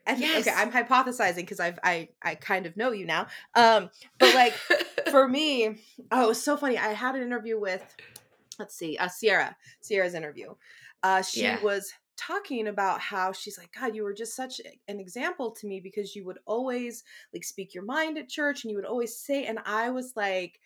and 0.06 0.18
Yes. 0.18 0.46
okay, 0.48 0.56
I'm 0.56 0.72
hypothesizing 0.72 1.36
because 1.36 1.60
I've 1.60 1.78
I 1.84 2.08
I 2.22 2.34
kind 2.34 2.64
of 2.64 2.74
know 2.76 2.90
you 2.90 3.04
now. 3.04 3.26
Um, 3.54 3.90
but 4.18 4.34
like 4.34 4.54
for 5.10 5.28
me, 5.28 5.78
oh, 6.10 6.24
it 6.24 6.28
was 6.28 6.42
so 6.42 6.56
funny. 6.56 6.78
I 6.78 6.88
had 6.94 7.14
an 7.14 7.22
interview 7.22 7.60
with, 7.60 7.82
let's 8.58 8.74
see, 8.74 8.96
uh, 8.96 9.08
Sierra. 9.08 9.54
Sierra's 9.82 10.14
interview. 10.14 10.54
Uh, 11.02 11.20
she 11.22 11.42
Yeah. 11.42 11.60
was 11.62 11.92
talking 12.20 12.68
about 12.68 13.00
how 13.00 13.32
she's 13.32 13.58
like, 13.58 13.72
God, 13.72 13.94
you 13.96 14.02
were 14.04 14.14
just 14.14 14.36
such 14.36 14.60
an 14.88 15.00
example 15.00 15.52
to 15.52 15.66
me 15.66 15.80
because 15.80 16.14
you 16.14 16.24
would 16.26 16.38
always 16.46 17.04
like 17.32 17.44
speak 17.44 17.74
your 17.74 17.84
mind 17.84 18.18
at 18.18 18.28
church 18.28 18.64
and 18.64 18.70
you 18.70 18.76
would 18.76 18.84
always 18.86 19.16
say, 19.18 19.44
and 19.46 19.58
I 19.64 19.90
was 19.90 20.14
like 20.16 20.60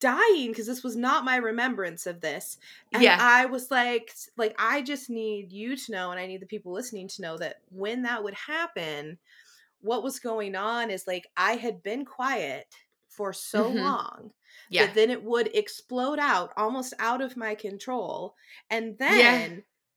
dying 0.00 0.48
because 0.50 0.66
this 0.66 0.82
was 0.84 0.96
not 0.96 1.24
my 1.24 1.36
remembrance 1.36 2.06
of 2.06 2.20
this. 2.20 2.58
And 2.92 3.10
Yeah. 3.10 3.18
I 3.18 3.46
was 3.46 3.70
like, 3.70 4.14
like 4.36 4.54
I 4.58 4.82
just 4.82 5.10
need 5.10 5.52
you 5.52 5.76
to 5.76 5.92
know, 5.92 6.10
and 6.10 6.20
I 6.20 6.26
need 6.26 6.42
the 6.42 6.46
people 6.46 6.72
listening 6.72 7.08
to 7.08 7.22
know 7.22 7.38
that 7.38 7.58
when 7.70 8.02
that 8.02 8.24
would 8.24 8.34
happen, 8.34 9.18
what 9.80 10.02
was 10.02 10.18
going 10.18 10.54
on 10.54 10.90
is 10.90 11.06
like 11.06 11.28
I 11.36 11.56
had 11.56 11.82
been 11.82 12.04
quiet 12.04 12.74
for 13.08 13.32
so 13.32 13.68
Mhm. 13.68 13.72
long 13.72 14.32
yeah. 14.68 14.78
that 14.78 14.94
then 14.94 15.10
it 15.10 15.22
would 15.22 15.54
explode 15.54 16.18
out 16.18 16.52
almost 16.56 16.94
out 16.98 17.22
of 17.22 17.36
my 17.36 17.54
control. 17.54 18.34
And 18.70 18.98
Yeah. 19.06 19.48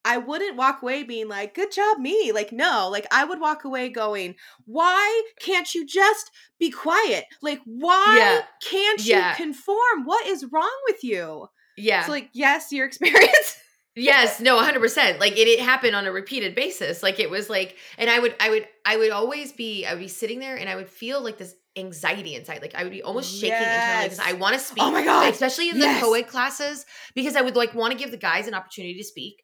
I 0.09 0.17
wouldn't 0.17 0.57
walk 0.57 0.81
away 0.81 1.03
being 1.03 1.27
like, 1.27 1.53
good 1.53 1.71
job, 1.71 1.99
me. 1.99 2.31
Like, 2.31 2.51
no, 2.51 2.89
like 2.91 3.05
I 3.11 3.23
would 3.25 3.39
walk 3.39 3.63
away 3.63 3.89
going, 3.89 4.35
why 4.65 5.23
can't 5.39 5.73
you 5.75 5.85
just 5.85 6.31
be 6.59 6.71
quiet? 6.71 7.25
Like, 7.41 7.61
why 7.65 8.15
Yeah. 8.17 8.41
can't 8.69 9.05
you 9.05 9.21
conform? 9.35 10.05
What 10.05 10.25
is 10.27 10.45
wrong 10.51 10.77
with 10.87 11.03
you? 11.03 11.47
yeah. 11.77 12.05
So, 12.05 12.11
like, 12.11 12.29
yes, 12.33 12.71
your 12.71 12.85
experience. 12.91 13.55
Yes, 13.95 14.39
no, 14.39 14.57
100%. 14.61 15.19
Like 15.19 15.33
it, 15.33 15.47
it 15.47 15.59
happened 15.59 15.95
on 15.95 16.05
a 16.05 16.11
repeated 16.11 16.55
basis. 16.55 17.03
Like 17.03 17.19
it 17.19 17.29
was 17.29 17.49
like 17.49 17.75
and 17.97 18.09
I 18.09 18.19
would 18.19 18.33
I 18.39 18.49
would 18.49 18.67
I 18.85 18.95
would 18.97 19.11
always 19.11 19.51
be 19.51 19.85
I 19.85 19.93
would 19.93 19.99
be 19.99 20.07
sitting 20.07 20.39
there 20.39 20.55
and 20.55 20.69
I 20.69 20.75
would 20.75 20.89
feel 20.89 21.21
like 21.21 21.37
this 21.37 21.53
anxiety 21.75 22.35
inside. 22.35 22.61
Like 22.61 22.75
I 22.75 22.83
would 22.83 22.91
be 22.93 23.01
almost 23.03 23.39
shaking 23.39 23.67
internally 23.67 24.05
because 24.05 24.19
I 24.19 24.33
want 24.33 24.53
to 24.53 24.59
speak. 24.59 24.83
Oh 24.83 24.91
my 24.91 25.03
God. 25.03 25.33
Especially 25.33 25.69
in 25.69 25.77
Yes. 25.77 25.99
the 25.99 26.05
co-ed 26.05 26.27
classes 26.27 26.85
because 27.13 27.35
I 27.35 27.41
would 27.41 27.55
like 27.57 27.73
want 27.73 27.91
to 27.91 27.97
give 27.97 28.11
the 28.11 28.17
guys 28.17 28.47
an 28.47 28.53
opportunity 28.53 28.97
to 28.97 29.03
speak. 29.03 29.43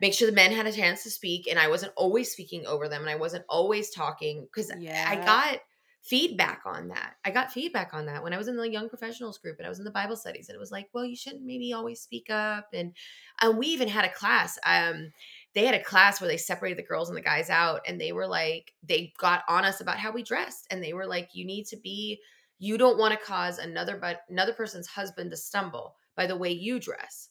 Make 0.00 0.14
sure 0.14 0.26
the 0.28 0.34
men 0.34 0.52
had 0.52 0.66
a 0.66 0.72
chance 0.72 1.02
to 1.02 1.10
speak 1.10 1.46
and 1.46 1.58
I 1.58 1.68
wasn't 1.68 1.92
always 1.96 2.32
speaking 2.32 2.66
over 2.66 2.88
them 2.88 3.02
and 3.02 3.10
I 3.10 3.16
wasn't 3.16 3.44
always 3.48 3.90
talking 3.90 4.48
cuz 4.52 4.70
I 4.70 5.16
got 5.16 5.60
feedback 6.02 6.62
on 6.64 6.88
that. 6.88 7.16
I 7.24 7.30
got 7.30 7.52
feedback 7.52 7.92
on 7.92 8.06
that 8.06 8.22
when 8.22 8.32
I 8.32 8.38
was 8.38 8.48
in 8.48 8.56
the 8.56 8.70
young 8.70 8.88
professionals 8.88 9.38
group 9.38 9.58
and 9.58 9.66
I 9.66 9.68
was 9.68 9.78
in 9.78 9.84
the 9.84 9.90
Bible 9.90 10.16
studies 10.16 10.48
and 10.48 10.56
it 10.56 10.60
was 10.60 10.72
like, 10.72 10.88
well, 10.94 11.04
you 11.04 11.14
shouldn't 11.16 11.44
maybe 11.44 11.72
always 11.72 12.00
speak 12.00 12.30
up 12.30 12.68
and 12.72 12.96
and 13.42 13.58
we 13.58 13.66
even 13.66 13.88
had 13.88 14.04
a 14.04 14.12
class 14.12 14.58
um 14.64 15.12
they 15.54 15.66
had 15.66 15.74
a 15.74 15.82
class 15.82 16.20
where 16.20 16.28
they 16.28 16.36
separated 16.36 16.78
the 16.78 16.86
girls 16.86 17.08
and 17.08 17.16
the 17.16 17.22
guys 17.22 17.50
out 17.50 17.80
and 17.86 18.00
they 18.00 18.12
were 18.12 18.26
like 18.26 18.72
they 18.82 19.12
got 19.18 19.42
on 19.48 19.64
us 19.64 19.80
about 19.80 19.98
how 19.98 20.12
we 20.12 20.22
dressed 20.22 20.66
and 20.70 20.82
they 20.82 20.92
were 20.92 21.06
like 21.06 21.30
you 21.34 21.44
need 21.44 21.66
to 21.66 21.76
be 21.76 22.20
you 22.58 22.78
don't 22.78 22.98
want 22.98 23.12
to 23.12 23.26
cause 23.26 23.58
another 23.58 23.96
but 23.96 24.20
another 24.28 24.52
person's 24.52 24.86
husband 24.86 25.30
to 25.30 25.36
stumble 25.36 25.96
by 26.14 26.26
the 26.26 26.36
way 26.36 26.50
you 26.50 26.78
dress 26.78 27.29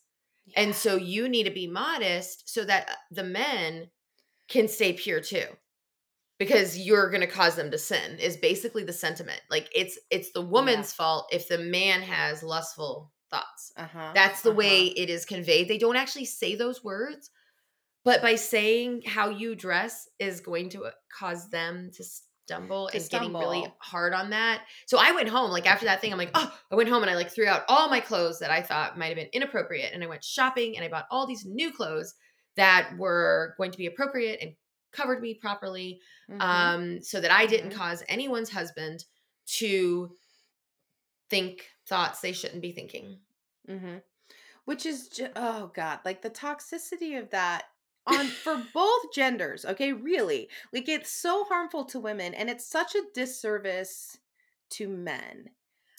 and 0.56 0.73
so 0.73 0.95
you 0.95 1.30
need 1.30 1.43
to 1.43 1.52
be 1.52 1.67
modest 1.67 2.49
so 2.49 2.63
that 2.65 2.89
uh, 2.89 2.93
the 3.12 3.23
men 3.23 3.89
can 4.47 4.67
stay 4.67 4.93
pure 4.93 5.21
too. 5.21 5.45
Because 6.39 6.78
you're 6.78 7.10
going 7.10 7.21
to 7.21 7.28
cause 7.28 7.56
them 7.56 7.69
to 7.71 7.78
sin 7.78 8.17
is 8.17 8.38
basically 8.38 8.86
the 8.86 8.93
sentiment. 8.93 9.41
Like 9.49 9.69
it's 9.75 9.99
it's 10.10 10.32
the 10.32 10.41
woman's 10.41 10.93
fault 10.93 11.28
if 11.34 11.49
the 11.49 11.58
man 11.58 12.02
has 12.02 12.43
lustful 12.43 13.12
thoughts. 13.30 13.73
Uh-huh. 13.78 14.12
that's 14.15 14.41
the 14.41 14.49
uh-huh. 14.49 14.58
way 14.58 14.86
it 14.86 15.10
is 15.10 15.25
conveyed. 15.25 15.67
They 15.67 15.78
don't 15.78 15.97
actually 15.97 16.25
say 16.25 16.56
those 16.56 16.84
words 16.84 17.30
but 18.06 18.21
by 18.21 18.36
saying 18.36 19.04
how 19.06 19.30
you 19.30 19.56
dress 19.56 20.08
is 20.19 20.39
going 20.39 20.69
to 20.69 20.86
uh, 20.86 20.91
cause 21.17 21.49
them 21.49 21.91
to 21.93 22.04
stumble 22.58 22.88
To 22.90 22.98
and 22.98 23.10
getting 23.10 23.34
really 23.34 23.72
hard 23.80 24.14
on 24.14 24.30
that 24.32 24.64
so 24.88 24.98
i 25.00 25.12
went 25.12 25.30
home 25.30 25.52
like 25.52 25.66
after 25.68 25.86
that 25.86 26.02
thing 26.02 26.12
i'm 26.12 26.18
like 26.18 26.32
oh 26.34 26.52
i 26.72 26.76
went 26.76 26.90
home 26.90 27.04
and 27.04 27.10
i 27.10 27.16
like 27.16 27.30
threw 27.32 27.48
out 27.48 27.64
all 27.68 27.90
my 27.90 28.00
clothes 28.00 28.40
that 28.40 28.52
i 28.52 28.62
thought 28.62 28.98
might 28.98 29.08
have 29.08 29.16
been 29.18 29.30
inappropriate 29.34 29.94
and 29.94 30.04
i 30.04 30.08
went 30.08 30.24
shopping 30.24 30.76
and 30.76 30.84
i 30.84 30.88
bought 30.88 31.06
all 31.12 31.26
these 31.28 31.46
new 31.46 31.72
clothes 31.72 32.14
that 32.56 32.92
were 32.98 33.54
going 33.58 33.72
to 33.72 33.78
be 33.78 33.86
appropriate 33.86 34.40
and 34.42 34.54
covered 34.92 35.22
me 35.22 35.36
properly 35.36 36.02
Mhm. 36.30 36.42
um, 36.42 37.02
so 37.02 37.22
that 37.22 37.32
I 37.32 37.46
didn't 37.46 37.72
Mhm. 37.72 37.76
cause 37.76 38.04
anyone's 38.08 38.50
husband 38.52 39.06
to 39.60 40.16
think 41.30 41.70
thoughts 41.88 42.22
they 42.22 42.34
shouldn't 42.34 42.62
be 42.62 42.72
thinking. 42.72 43.20
Mm-hmm. 43.68 43.98
Which 44.66 44.86
is, 44.86 45.22
oh 45.36 45.72
God, 45.74 46.00
like 46.06 46.22
the 46.22 46.30
toxicity 46.30 47.20
of 47.20 47.30
that 47.32 47.66
on 48.10 48.28
for 48.28 48.62
both 48.74 49.13
genders. 49.13 49.65
Okay, 49.65 49.93
really, 49.93 50.50
like 50.74 50.89
it's 50.89 51.12
so 51.12 51.45
harmful 51.45 51.86
to 51.86 52.00
women, 52.00 52.34
and 52.34 52.50
it's 52.50 52.65
such 52.65 52.95
a 52.95 53.04
disservice 53.13 54.17
to 54.72 54.88
men. 54.88 55.50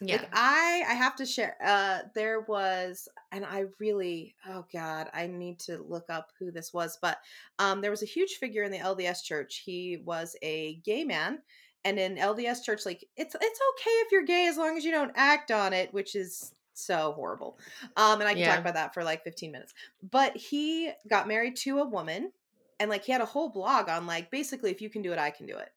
Yeah. 0.00 0.16
Like 0.16 0.30
I, 0.32 0.82
I 0.88 0.94
have 0.94 1.14
to 1.16 1.26
share. 1.26 1.56
Uh, 1.62 2.00
there 2.14 2.40
was, 2.40 3.06
and 3.32 3.44
I 3.44 3.64
really, 3.78 4.34
oh 4.48 4.64
God, 4.72 5.10
I 5.12 5.26
need 5.26 5.58
to 5.60 5.84
look 5.86 6.06
up 6.08 6.32
who 6.38 6.50
this 6.50 6.72
was, 6.72 6.98
but 7.02 7.18
um, 7.58 7.82
there 7.82 7.90
was 7.90 8.02
a 8.02 8.06
huge 8.06 8.34
figure 8.34 8.62
in 8.62 8.72
the 8.72 8.78
LDS 8.78 9.22
church. 9.22 9.62
He 9.64 9.98
was 10.04 10.36
a 10.42 10.76
gay 10.84 11.04
man. 11.04 11.40
And 11.84 11.98
in 11.98 12.16
LDS 12.16 12.62
church, 12.62 12.84
like 12.84 13.06
it's 13.16 13.34
it's 13.34 13.60
okay 13.72 13.90
if 13.90 14.12
you're 14.12 14.24
gay 14.24 14.46
as 14.48 14.58
long 14.58 14.76
as 14.76 14.84
you 14.84 14.90
don't 14.90 15.12
act 15.14 15.50
on 15.50 15.72
it, 15.72 15.92
which 15.94 16.14
is 16.14 16.52
so 16.80 17.12
horrible. 17.12 17.58
Um, 17.96 18.20
and 18.20 18.28
I 18.28 18.34
can 18.34 18.42
Yeah. 18.42 18.44
talk 18.44 18.60
about 18.60 18.74
that 18.74 18.94
for 18.94 19.04
like 19.04 19.24
15 19.24 19.52
minutes. 19.52 19.74
But 20.02 20.36
he 20.36 20.92
got 21.08 21.28
married 21.28 21.56
to 21.58 21.78
a 21.80 21.88
woman, 21.88 22.32
and 22.78 22.90
like 22.90 23.04
he 23.04 23.12
had 23.12 23.20
a 23.20 23.26
whole 23.26 23.50
blog 23.50 23.88
on 23.88 24.06
like 24.06 24.30
basically 24.30 24.70
if 24.70 24.80
you 24.80 24.90
can 24.90 25.02
do 25.02 25.12
it, 25.12 25.18
I 25.18 25.30
can 25.30 25.46
do 25.46 25.56
it, 25.58 25.70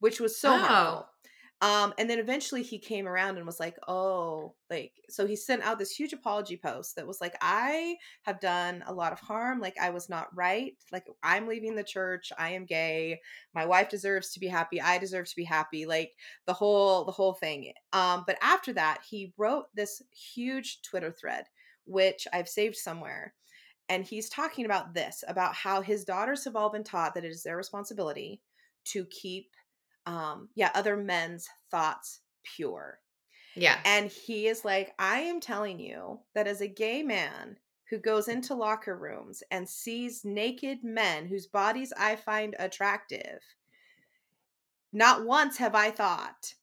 which 0.00 0.20
was 0.20 0.38
so 0.38 0.58
Oh. 0.58 0.58
harmful. 0.58 1.13
Um, 1.60 1.94
and 1.98 2.10
then 2.10 2.18
eventually 2.18 2.62
he 2.62 2.78
came 2.78 3.06
around 3.06 3.36
and 3.36 3.46
was 3.46 3.60
like, 3.60 3.76
oh, 3.88 4.54
like, 4.68 4.92
so 5.08 5.26
he 5.26 5.34
sent 5.34 5.62
out 5.62 5.78
this 5.78 5.92
huge 5.92 6.12
apology 6.12 6.58
post 6.62 6.96
that 6.96 7.06
was 7.06 7.20
like, 7.22 7.34
I 7.40 7.96
have 8.24 8.40
done 8.40 8.84
a 8.86 8.92
lot 8.92 9.12
of 9.12 9.20
harm. 9.20 9.60
Like, 9.60 9.76
I 9.80 9.90
was 9.90 10.10
not 10.10 10.34
right. 10.36 10.72
Like, 10.92 11.06
I'm 11.22 11.48
leaving 11.48 11.74
the 11.74 11.84
church. 11.84 12.32
I 12.38 12.50
am 12.50 12.66
gay. 12.66 13.20
My 13.54 13.64
wife 13.64 13.88
deserves 13.88 14.32
to 14.32 14.40
be 14.40 14.48
happy. 14.48 14.80
I 14.80 14.98
deserve 14.98 15.26
to 15.26 15.36
be 15.36 15.44
happy. 15.44 15.86
Like, 15.86 16.12
the 16.46 16.52
whole, 16.52 17.04
the 17.04 17.12
whole 17.12 17.34
thing. 17.34 17.72
Um, 17.94 18.24
but 18.26 18.36
after 18.42 18.72
that, 18.74 18.98
he 19.08 19.32
wrote 19.38 19.66
this 19.74 20.02
huge 20.12 20.82
Twitter 20.82 21.12
thread, 21.12 21.44
which 21.86 22.26
I've 22.32 22.48
saved 22.48 22.76
somewhere. 22.76 23.32
And 23.88 24.04
he's 24.04 24.28
talking 24.28 24.64
about 24.66 24.92
this 24.92 25.24
about 25.28 25.54
how 25.54 25.80
his 25.80 26.04
daughters 26.04 26.44
have 26.44 26.56
all 26.56 26.70
been 26.70 26.84
taught 26.84 27.14
that 27.14 27.24
it 27.24 27.30
is 27.30 27.42
their 27.42 27.56
responsibility 27.56 28.40
to 28.86 29.06
keep 29.06 29.46
um 30.06 30.48
yeah 30.54 30.70
other 30.74 30.96
men's 30.96 31.48
thoughts 31.70 32.20
pure 32.42 33.00
Yeah. 33.54 33.78
and 33.84 34.10
he 34.10 34.46
is 34.48 34.64
like 34.64 34.94
i 34.98 35.20
am 35.20 35.40
telling 35.40 35.78
you 35.80 36.20
that 36.34 36.46
as 36.46 36.60
a 36.60 36.68
gay 36.68 37.02
man 37.02 37.58
who 37.90 37.98
goes 37.98 38.28
into 38.28 38.54
locker 38.54 38.96
rooms 38.96 39.42
and 39.50 39.68
sees 39.68 40.24
naked 40.24 40.82
men 40.84 41.26
whose 41.26 41.46
bodies 41.46 41.92
i 41.98 42.16
find 42.16 42.54
attractive 42.58 43.40
not 44.92 45.24
once 45.24 45.56
have 45.58 45.74
i 45.74 45.90
thought 45.90 46.54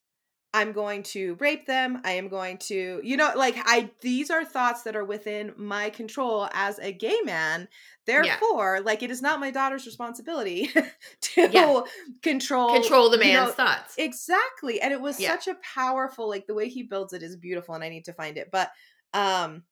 i'm 0.53 0.71
going 0.71 1.01
to 1.03 1.35
rape 1.39 1.65
them 1.65 2.01
i 2.03 2.11
am 2.11 2.27
going 2.27 2.57
to 2.57 2.99
you 3.03 3.15
know 3.17 3.31
like 3.35 3.55
i 3.65 3.89
these 4.01 4.29
are 4.29 4.43
thoughts 4.43 4.83
that 4.83 4.95
are 4.95 5.05
within 5.05 5.53
my 5.57 5.89
control 5.89 6.47
as 6.53 6.77
a 6.79 6.91
gay 6.91 7.17
man 7.23 7.67
therefore 8.05 8.81
like 8.81 9.03
it 9.03 9.11
is 9.11 9.21
not 9.21 9.39
my 9.39 9.51
daughter's 9.51 9.85
responsibility 9.85 10.69
to 11.21 11.49
Yeah. 11.51 11.83
control 12.21 12.73
Control 12.73 13.09
the 13.09 13.17
you 13.17 13.23
man's 13.23 13.49
know, 13.49 13.53
thoughts. 13.53 13.95
exactly 13.97 14.81
and 14.81 14.91
it 14.91 14.99
was 15.01 15.17
Yeah. 15.17 15.29
such 15.29 15.47
a 15.47 15.57
powerful 15.75 16.27
like 16.27 16.47
the 16.47 16.53
way 16.53 16.67
he 16.69 16.83
builds 16.83 17.13
it 17.13 17.23
is 17.23 17.35
beautiful 17.37 17.75
and 17.75 17.83
i 17.83 17.89
need 17.89 18.05
to 18.05 18.13
find 18.13 18.37
it 18.37 18.49
but 18.51 18.71
um 19.13 19.63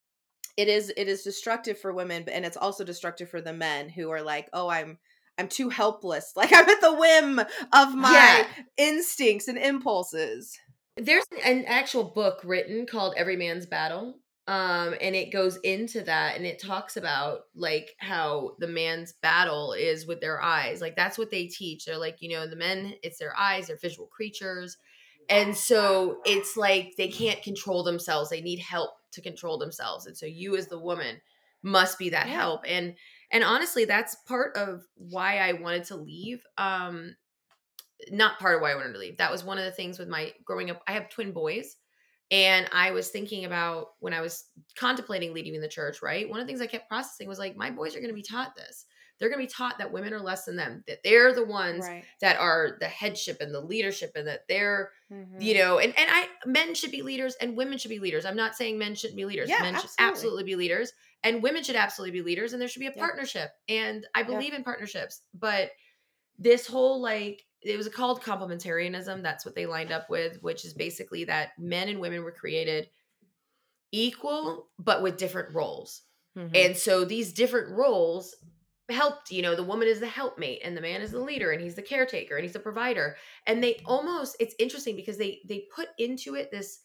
it 0.57 0.67
is 0.67 0.91
it 0.97 1.07
is 1.07 1.23
destructive 1.23 1.79
for 1.79 1.93
women 1.93 2.23
but 2.23 2.33
and 2.33 2.45
it's 2.45 2.57
also 2.57 2.83
destructive 2.83 3.29
for 3.29 3.41
the 3.41 3.53
men 3.53 3.89
who 3.89 4.09
are 4.09 4.21
like 4.21 4.49
oh 4.53 4.69
i'm 4.69 4.97
i'm 5.37 5.47
too 5.47 5.69
helpless 5.69 6.33
like 6.37 6.51
i'm 6.53 6.67
at 6.69 6.81
the 6.81 6.93
whim 6.93 7.39
of 7.73 7.95
my 7.95 8.13
Yeah. 8.13 8.45
instincts 8.77 9.47
and 9.47 9.57
impulses 9.57 10.57
There's 10.97 11.25
an 11.43 11.65
actual 11.65 12.03
book 12.03 12.41
written 12.43 12.85
called 12.85 13.13
Every 13.15 13.35
Man's 13.37 13.65
Battle. 13.65 14.19
Um, 14.47 14.95
and 14.99 15.15
it 15.15 15.31
goes 15.31 15.57
into 15.57 16.01
that 16.01 16.35
and 16.35 16.43
it 16.43 16.59
talks 16.59 16.97
about 16.97 17.41
like 17.53 17.91
how 17.99 18.55
the 18.57 18.67
man's 18.67 19.13
battle 19.13 19.73
is 19.73 20.07
with 20.07 20.21
their 20.21 20.41
eyes. 20.41 20.81
Like 20.81 20.95
that's 20.95 21.19
what 21.19 21.29
they 21.29 21.45
teach. 21.45 21.85
They're 21.85 21.99
like, 21.99 22.17
you 22.19 22.29
know, 22.29 22.47
the 22.47 22.55
men, 22.55 22.95
it's 23.03 23.19
their 23.19 23.37
eyes, 23.37 23.67
they're 23.67 23.77
visual 23.77 24.07
creatures. 24.07 24.75
And 25.29 25.55
so 25.55 26.19
it's 26.25 26.57
like 26.57 26.95
they 26.97 27.09
can't 27.09 27.43
control 27.43 27.83
themselves. 27.83 28.31
They 28.31 28.41
need 28.41 28.57
help 28.59 28.91
to 29.11 29.21
control 29.21 29.59
themselves. 29.59 30.07
And 30.07 30.17
so 30.17 30.25
you 30.25 30.55
as 30.57 30.67
the 30.67 30.79
woman 30.79 31.21
must 31.61 31.99
be 31.99 32.09
that 32.09 32.27
Yeah. 32.27 32.31
help. 32.31 32.61
And 32.67 32.95
and 33.29 33.43
honestly, 33.43 33.85
that's 33.85 34.15
part 34.15 34.57
of 34.57 34.87
why 34.95 35.37
I 35.37 35.53
wanted 35.53 35.83
to 35.85 35.95
leave. 35.95 36.43
Um 36.57 37.15
not 38.11 38.39
part 38.39 38.55
of 38.55 38.61
why 38.61 38.71
I 38.71 38.75
wanted 38.75 38.93
to 38.93 38.99
leave. 38.99 39.17
That 39.17 39.31
was 39.31 39.43
one 39.43 39.57
of 39.57 39.65
the 39.65 39.71
things 39.71 39.99
with 39.99 40.07
my 40.07 40.33
growing 40.45 40.69
up. 40.69 40.81
I 40.87 40.93
have 40.93 41.09
twin 41.09 41.31
boys. 41.31 41.75
And 42.31 42.69
I 42.71 42.91
was 42.91 43.09
thinking 43.09 43.45
about 43.45 43.87
when 44.01 44.13
I 44.13 44.21
was 44.21 44.45
contemplating 44.77 45.33
leading 45.33 45.55
in 45.55 45.61
the 45.61 45.67
church, 45.67 46.03
right? 46.03 46.29
One 46.29 46.39
of 46.39 46.45
the 46.45 46.51
things 46.51 46.61
I 46.61 46.67
kept 46.67 46.87
processing 46.87 47.27
was 47.27 47.39
like, 47.39 47.57
my 47.57 47.71
boys 47.71 47.95
are 47.95 47.99
going 48.01 48.11
to 48.11 48.15
be 48.15 48.21
taught 48.21 48.55
this. 48.55 48.85
they're 49.19 49.27
going 49.29 49.41
to 49.41 49.45
be 49.47 49.51
taught 49.53 49.77
that 49.79 49.91
women 49.91 50.13
are 50.13 50.21
less 50.21 50.45
than 50.45 50.55
them, 50.55 50.81
that 50.87 50.99
they're 51.03 51.33
the 51.33 51.43
ones 51.43 51.83
Right. 51.85 52.05
that 52.21 52.37
are 52.39 52.77
the 52.79 52.87
headship 52.87 53.41
and 53.41 53.53
the 53.53 53.59
leadership 53.59 54.11
and 54.15 54.25
that 54.29 54.47
they're 54.47 54.91
Mhm. 55.11 55.41
you 55.41 55.55
know 55.55 55.79
and, 55.79 55.93
and 55.99 56.09
i 56.09 56.29
men 56.45 56.73
should 56.73 56.91
be 56.91 57.01
leaders 57.01 57.35
and 57.41 57.57
women 57.57 57.77
should 57.77 57.89
be 57.89 57.99
leaders 57.99 58.23
i'm 58.25 58.37
not 58.37 58.55
saying 58.55 58.77
men 58.77 58.95
shouldn't 58.95 59.17
be 59.17 59.25
leaders 59.25 59.49
Yeah, 59.49 59.59
men 59.61 59.73
should 59.73 59.89
absolutely. 59.97 60.05
absolutely 60.11 60.43
be 60.45 60.55
leaders 60.55 60.93
and 61.23 61.43
women 61.43 61.63
should 61.63 61.75
absolutely 61.75 62.17
be 62.17 62.23
leaders 62.23 62.53
and 62.53 62.61
there 62.61 62.69
should 62.69 62.79
be 62.79 62.87
a 62.87 62.93
Yeah. 62.95 63.01
partnership 63.01 63.49
and 63.67 64.07
i 64.15 64.19
Yeah. 64.21 64.27
believe 64.27 64.53
in 64.53 64.63
partnerships 64.63 65.23
but 65.33 65.71
this 66.37 66.65
whole 66.67 67.01
like 67.01 67.43
it 67.61 67.77
was 67.77 67.89
called 67.89 68.21
complementarianism 68.21 69.21
that's 69.21 69.45
what 69.45 69.55
they 69.55 69.65
lined 69.65 69.91
up 69.91 70.09
with 70.09 70.41
which 70.41 70.65
is 70.65 70.73
basically 70.73 71.23
that 71.25 71.57
men 71.59 71.89
and 71.89 71.99
women 71.99 72.23
were 72.23 72.31
created 72.31 72.89
equal 73.91 74.69
but 74.77 75.01
with 75.01 75.17
different 75.17 75.53
roles 75.53 76.03
Mhm. 76.35 76.49
and 76.53 76.77
so 76.77 77.05
these 77.05 77.31
different 77.33 77.69
roles 77.69 78.35
helped, 78.89 79.29
you 79.29 79.43
know, 79.43 79.55
the 79.55 79.63
woman 79.63 79.87
is 79.87 79.99
the 79.99 80.07
helpmate 80.07 80.61
and 80.63 80.75
the 80.75 80.81
man 80.81 81.03
is 81.03 81.11
the 81.11 81.19
leader 81.19 81.51
and 81.51 81.61
he's 81.61 81.75
the 81.75 81.81
caretaker 81.83 82.35
and 82.35 82.43
he's 82.43 82.53
the 82.53 82.59
provider. 82.59 83.17
And 83.45 83.63
they 83.63 83.83
almost 83.85 84.35
it's 84.39 84.55
interesting 84.57 84.95
because 84.95 85.19
they 85.19 85.41
they 85.47 85.67
put 85.75 85.89
into 85.99 86.33
it 86.33 86.49
this 86.49 86.79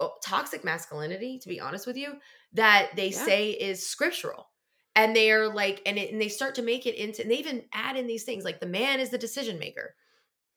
oh, 0.00 0.14
toxic 0.24 0.64
masculinity, 0.64 1.38
to 1.40 1.48
be 1.48 1.60
honest 1.60 1.86
with 1.86 1.96
you, 1.96 2.20
that 2.52 2.92
they 2.96 3.10
Yeah. 3.10 3.12
say 3.12 3.50
is 3.52 3.86
scriptural. 3.88 4.50
And 4.96 5.16
they 5.16 5.32
are 5.32 5.52
like, 5.52 5.82
and, 5.86 5.98
it, 5.98 6.12
and 6.12 6.20
they 6.20 6.28
start 6.28 6.54
to 6.56 6.62
make 6.62 6.86
it 6.86 6.96
into, 6.96 7.22
and 7.22 7.30
they 7.30 7.38
even 7.38 7.66
add 7.72 7.96
in 7.96 8.06
these 8.06 8.24
things 8.24 8.44
like 8.44 8.60
the 8.60 8.66
man 8.66 9.00
is 9.00 9.10
the 9.10 9.18
decision 9.18 9.58
maker. 9.58 9.96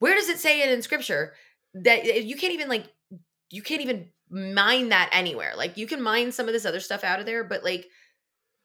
Where 0.06 0.14
does 0.14 0.30
it 0.30 0.38
say 0.38 0.62
it 0.62 0.72
in 0.72 0.84
scripture 0.84 1.34
that 1.74 2.24
you 2.26 2.36
can't 2.36 2.54
even 2.54 2.70
like, 2.70 2.86
you 3.50 3.64
can't 3.64 3.82
even 3.82 4.10
mine 4.30 4.90
that 4.90 5.10
anywhere? 5.12 5.54
Like 5.58 5.78
you 5.78 5.88
can 5.88 6.00
mine 6.00 6.32
some 6.32 6.46
of 6.46 6.54
this 6.54 6.64
other 6.64 6.80
stuff 6.80 7.04
out 7.04 7.20
of 7.20 7.26
there, 7.26 7.44
but 7.44 7.64
like 7.64 7.88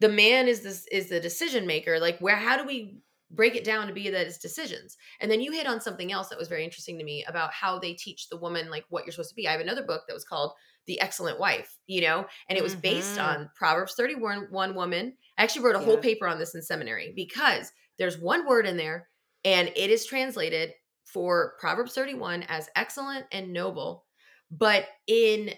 the 0.00 0.10
man 0.10 0.48
is 0.48 0.60
this 0.60 0.86
is 0.92 1.08
the 1.08 1.18
decision 1.18 1.66
maker. 1.66 1.98
Like 1.98 2.18
where 2.18 2.36
how 2.36 2.58
do 2.58 2.66
we 2.66 2.98
break 3.30 3.54
it 3.56 3.64
down 3.64 3.86
to 3.86 3.94
be 3.94 4.10
that 4.10 4.26
it's 4.26 4.36
decisions? 4.36 4.98
And 5.18 5.30
then 5.30 5.40
you 5.40 5.50
hit 5.50 5.66
on 5.66 5.80
something 5.80 6.12
else 6.12 6.28
that 6.28 6.38
was 6.38 6.48
very 6.48 6.62
interesting 6.62 6.98
to 6.98 7.04
me 7.04 7.24
about 7.26 7.54
how 7.54 7.78
they 7.78 7.94
teach 7.94 8.28
the 8.28 8.36
woman 8.36 8.68
like 8.68 8.84
what 8.90 9.06
you're 9.06 9.12
supposed 9.12 9.30
to 9.30 9.34
be. 9.34 9.48
I 9.48 9.52
have 9.52 9.62
another 9.62 9.82
book 9.82 10.02
that 10.08 10.14
was 10.14 10.26
called 10.26 10.52
the 10.86 11.00
excellent 11.00 11.40
wife 11.40 11.78
you 11.86 12.02
know 12.02 12.26
and 12.50 12.58
it 12.58 12.62
was 12.62 12.74
based 12.74 13.16
Mhm. 13.16 13.24
on 13.24 13.50
proverbs 13.54 13.94
31 13.96 14.48
one 14.50 14.74
woman. 14.74 15.16
I 15.38 15.44
actually 15.44 15.62
wrote 15.62 15.76
a 15.76 15.80
whole 15.80 15.96
paper 15.98 16.28
on 16.28 16.38
this 16.38 16.54
in 16.54 16.60
seminary 16.60 17.14
because 17.16 17.72
there's 17.98 18.18
one 18.18 18.46
word 18.46 18.66
in 18.66 18.76
there 18.76 19.08
and 19.44 19.68
it 19.74 19.88
is 19.88 20.04
translated 20.04 20.74
for 21.12 21.54
proverbs 21.58 21.94
31 21.94 22.44
as 22.48 22.68
excellent 22.76 23.26
and 23.32 23.52
noble 23.52 24.04
but 24.50 24.86
in 25.06 25.52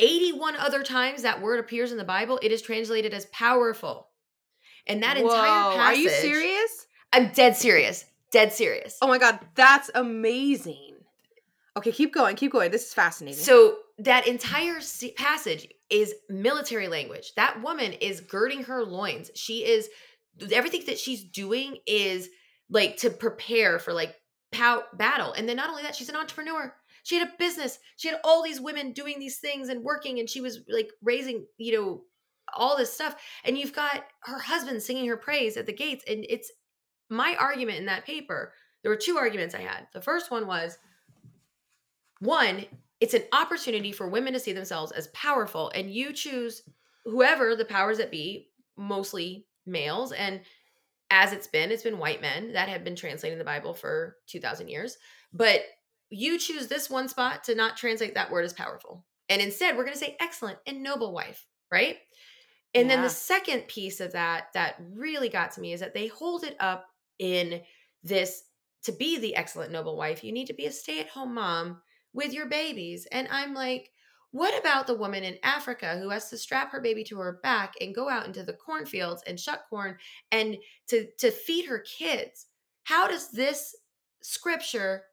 81 0.00 0.56
other 0.56 0.82
times 0.82 1.22
that 1.22 1.40
word 1.40 1.60
appears 1.60 1.92
in 1.92 1.98
the 1.98 2.04
Bible, 2.04 2.38
it 2.42 2.52
is 2.52 2.62
translated 2.62 3.14
as 3.14 3.26
powerful. 3.26 4.08
And 4.86 5.02
that 5.02 5.16
entire 5.16 5.76
passage. 5.76 5.80
Are 5.80 5.94
you 5.94 6.08
serious? 6.08 6.86
I'm 7.12 7.28
dead 7.32 7.56
serious. 7.56 8.04
Dead 8.30 8.52
serious. 8.52 8.98
Oh 9.02 9.08
my 9.08 9.18
god, 9.18 9.40
that's 9.54 9.90
amazing. 9.94 10.94
Okay, 11.76 11.92
keep 11.92 12.12
going, 12.12 12.36
keep 12.36 12.52
going. 12.52 12.70
This 12.70 12.86
is 12.86 12.94
fascinating. 12.94 13.40
So 13.40 13.78
that 13.98 14.26
entire 14.26 14.80
passage 15.16 15.68
is 15.90 16.14
military 16.28 16.88
language. 16.88 17.32
That 17.36 17.62
woman 17.62 17.92
is 17.92 18.20
girding 18.20 18.64
her 18.64 18.84
loins. 18.84 19.30
She 19.34 19.64
is 19.64 19.88
everything 20.52 20.84
that 20.86 20.98
she's 20.98 21.24
doing 21.24 21.78
is 21.86 22.28
like 22.70 22.98
to 22.98 23.10
prepare 23.10 23.78
for 23.78 23.92
like 23.92 24.14
battle. 24.94 25.32
And 25.32 25.48
then 25.48 25.56
not 25.56 25.70
only 25.70 25.82
that, 25.82 25.94
she's 25.94 26.08
an 26.08 26.16
entrepreneur. 26.16 26.74
She 27.02 27.16
had 27.16 27.28
a 27.28 27.32
business. 27.38 27.78
She 27.96 28.08
had 28.08 28.20
all 28.24 28.42
these 28.42 28.60
women 28.60 28.92
doing 28.92 29.18
these 29.18 29.38
things 29.38 29.68
and 29.68 29.82
working, 29.82 30.18
and 30.18 30.28
she 30.28 30.40
was 30.40 30.60
like 30.68 30.90
raising, 31.02 31.46
you 31.56 31.72
know, 31.72 32.02
all 32.54 32.76
this 32.76 32.92
stuff. 32.92 33.16
And 33.44 33.56
you've 33.56 33.72
got 33.72 34.04
her 34.24 34.38
husband 34.38 34.82
singing 34.82 35.08
her 35.08 35.16
praise 35.16 35.56
at 35.56 35.66
the 35.66 35.72
gates. 35.72 36.04
And 36.08 36.26
it's 36.28 36.50
my 37.08 37.36
argument 37.38 37.78
in 37.78 37.86
that 37.86 38.04
paper. 38.04 38.52
There 38.82 38.90
were 38.90 38.96
two 38.96 39.16
arguments 39.16 39.54
I 39.54 39.60
had. 39.60 39.86
The 39.92 40.00
first 40.00 40.30
one 40.30 40.46
was 40.46 40.78
one, 42.20 42.64
it's 43.00 43.14
an 43.14 43.24
opportunity 43.32 43.92
for 43.92 44.08
women 44.08 44.32
to 44.32 44.40
see 44.40 44.52
themselves 44.52 44.92
as 44.92 45.08
powerful, 45.08 45.70
and 45.74 45.90
you 45.90 46.12
choose 46.12 46.62
whoever 47.04 47.54
the 47.54 47.64
powers 47.64 47.98
that 47.98 48.10
be, 48.10 48.50
mostly 48.76 49.46
males. 49.66 50.12
And 50.12 50.40
as 51.10 51.32
it's 51.32 51.46
been, 51.46 51.70
it's 51.70 51.82
been 51.82 51.98
white 51.98 52.20
men 52.20 52.52
that 52.52 52.68
have 52.68 52.84
been 52.84 52.96
translating 52.96 53.38
the 53.38 53.44
Bible 53.44 53.74
for 53.74 54.16
2,000 54.26 54.68
years. 54.68 54.96
But 55.32 55.62
you 56.10 56.38
choose 56.38 56.66
this 56.66 56.90
one 56.90 57.08
spot 57.08 57.44
to 57.44 57.54
not 57.54 57.76
translate 57.76 58.14
that 58.14 58.30
word 58.30 58.44
as 58.44 58.52
powerful. 58.52 59.04
And 59.28 59.42
instead, 59.42 59.76
we're 59.76 59.84
going 59.84 59.94
to 59.94 59.98
say 59.98 60.16
excellent 60.20 60.58
and 60.66 60.82
noble 60.82 61.12
wife, 61.12 61.46
right? 61.70 61.96
And 62.74 62.88
then 62.88 63.02
the 63.02 63.10
second 63.10 63.66
piece 63.66 63.98
of 64.00 64.12
that 64.12 64.48
that 64.54 64.76
really 64.94 65.28
got 65.28 65.52
to 65.52 65.60
me 65.60 65.72
is 65.72 65.80
that 65.80 65.94
they 65.94 66.06
hold 66.06 66.44
it 66.44 66.56
up 66.60 66.86
in 67.18 67.62
this 68.02 68.44
to 68.84 68.92
be 68.92 69.18
the 69.18 69.34
excellent 69.34 69.72
noble 69.72 69.96
wife, 69.96 70.22
you 70.22 70.32
need 70.32 70.46
to 70.46 70.54
be 70.54 70.66
a 70.66 70.72
stay 70.72 71.00
at 71.00 71.08
home 71.08 71.34
mom 71.34 71.80
with 72.12 72.32
your 72.32 72.46
babies. 72.46 73.06
And 73.10 73.26
I'm 73.30 73.54
like, 73.54 73.90
what 74.30 74.58
about 74.58 74.86
the 74.86 74.94
woman 74.96 75.24
in 75.24 75.38
Africa 75.42 75.98
who 75.98 76.10
has 76.10 76.28
to 76.30 76.38
strap 76.38 76.70
her 76.72 76.80
baby 76.80 77.04
to 77.04 77.18
her 77.18 77.32
back 77.42 77.74
and 77.80 77.94
go 77.94 78.08
out 78.08 78.26
into 78.26 78.42
the 78.42 78.52
cornfields 78.52 79.22
and 79.26 79.38
shuck 79.40 79.68
corn 79.68 79.98
and 80.30 80.58
to 80.88 81.10
to 81.18 81.30
feed 81.30 81.66
her 81.66 81.78
kids? 81.80 82.46
How 82.84 83.08
does 83.08 83.30
this 83.30 83.74
scripture 84.22 85.06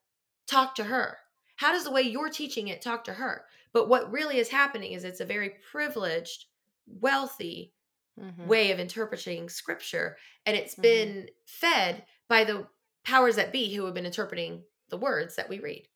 talk 0.47 0.75
to 0.75 0.83
her? 0.85 1.19
How 1.57 1.71
does 1.71 1.85
the 1.85 1.91
way 1.91 2.01
you're 2.01 2.29
teaching 2.29 2.67
it 2.67 2.81
talk 2.81 3.03
to 3.05 3.13
her? 3.13 3.47
But 3.73 3.87
what 3.89 4.11
really 4.11 4.37
is 4.37 4.49
happening 4.49 4.91
is 4.93 5.03
it's 5.03 5.21
a 5.21 5.25
very 5.25 5.51
privileged, 5.71 6.45
wealthy 6.87 7.73
Mhm. 8.17 8.55
way 8.55 8.71
of 8.71 8.79
interpreting 8.79 9.49
scripture 9.49 10.17
and 10.45 10.55
it's 10.55 10.75
Mhm. 10.77 11.15
been 11.15 11.29
fed 11.45 12.05
by 12.27 12.43
the 12.43 12.67
powers 13.03 13.35
that 13.37 13.51
be 13.51 13.73
who 13.73 13.85
have 13.85 13.93
been 13.93 14.05
interpreting 14.05 14.65
the 14.89 14.97
words 14.97 15.35
that 15.35 15.49
we 15.49 15.59
read. 15.59 15.87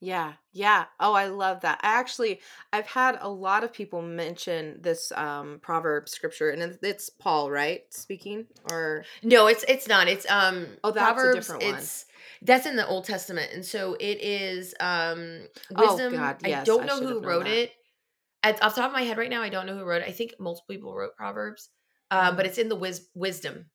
Yeah, 0.00 0.34
yeah. 0.52 0.84
Oh, 1.00 1.12
I 1.12 1.26
love 1.26 1.62
that. 1.62 1.80
I 1.82 1.98
actually 1.98 2.40
I've 2.72 2.86
had 2.86 3.18
a 3.20 3.28
lot 3.28 3.64
of 3.64 3.72
people 3.72 4.00
mention 4.00 4.80
this 4.80 5.10
um 5.16 5.58
proverb 5.60 6.08
scripture 6.08 6.50
and 6.50 6.62
it's- 6.82 7.10
Paul, 7.10 7.50
right? 7.50 7.82
Speaking 7.92 8.46
or 8.70 9.04
No, 9.24 9.48
it's 9.48 9.64
it's 9.66 9.88
not. 9.88 10.06
It's 10.06 10.28
um 10.30 10.66
Oh, 10.84 10.92
that's 10.92 11.20
a 11.20 11.32
different 11.34 11.64
one. 11.64 11.74
it's 11.74 12.04
that's 12.42 12.66
in 12.66 12.76
the 12.76 12.86
Old 12.86 13.06
Testament 13.06 13.50
and 13.52 13.64
so 13.64 13.94
it 13.98 14.20
is 14.22 14.74
um 14.78 15.40
Oh, 15.74 15.96
wisdom. 15.96 16.12
God, 16.12 16.36
I 16.44 16.62
don't 16.64 16.86
know 16.86 16.98
should 16.98 17.08
who 17.08 17.20
wrote 17.20 17.44
that. 17.44 17.56
it. 17.56 17.72
At, 18.44 18.62
off 18.62 18.76
the 18.76 18.82
top 18.82 18.90
of 18.90 18.94
my 18.94 19.02
head 19.02 19.18
right 19.18 19.30
now 19.30 19.42
I 19.42 19.48
don't 19.48 19.66
know 19.66 19.76
who 19.76 19.84
wrote 19.84 20.02
it. 20.02 20.08
I 20.08 20.12
think 20.12 20.34
multiple 20.38 20.72
people 20.72 20.94
wrote 20.94 21.16
Proverbs. 21.16 21.70
Um 22.12 22.36
but 22.36 22.44
Mhm. 22.44 22.48
it's 22.50 22.58
in 22.58 22.68
the 22.68 22.76
wis- 22.76 23.08
wisdom 23.14 23.66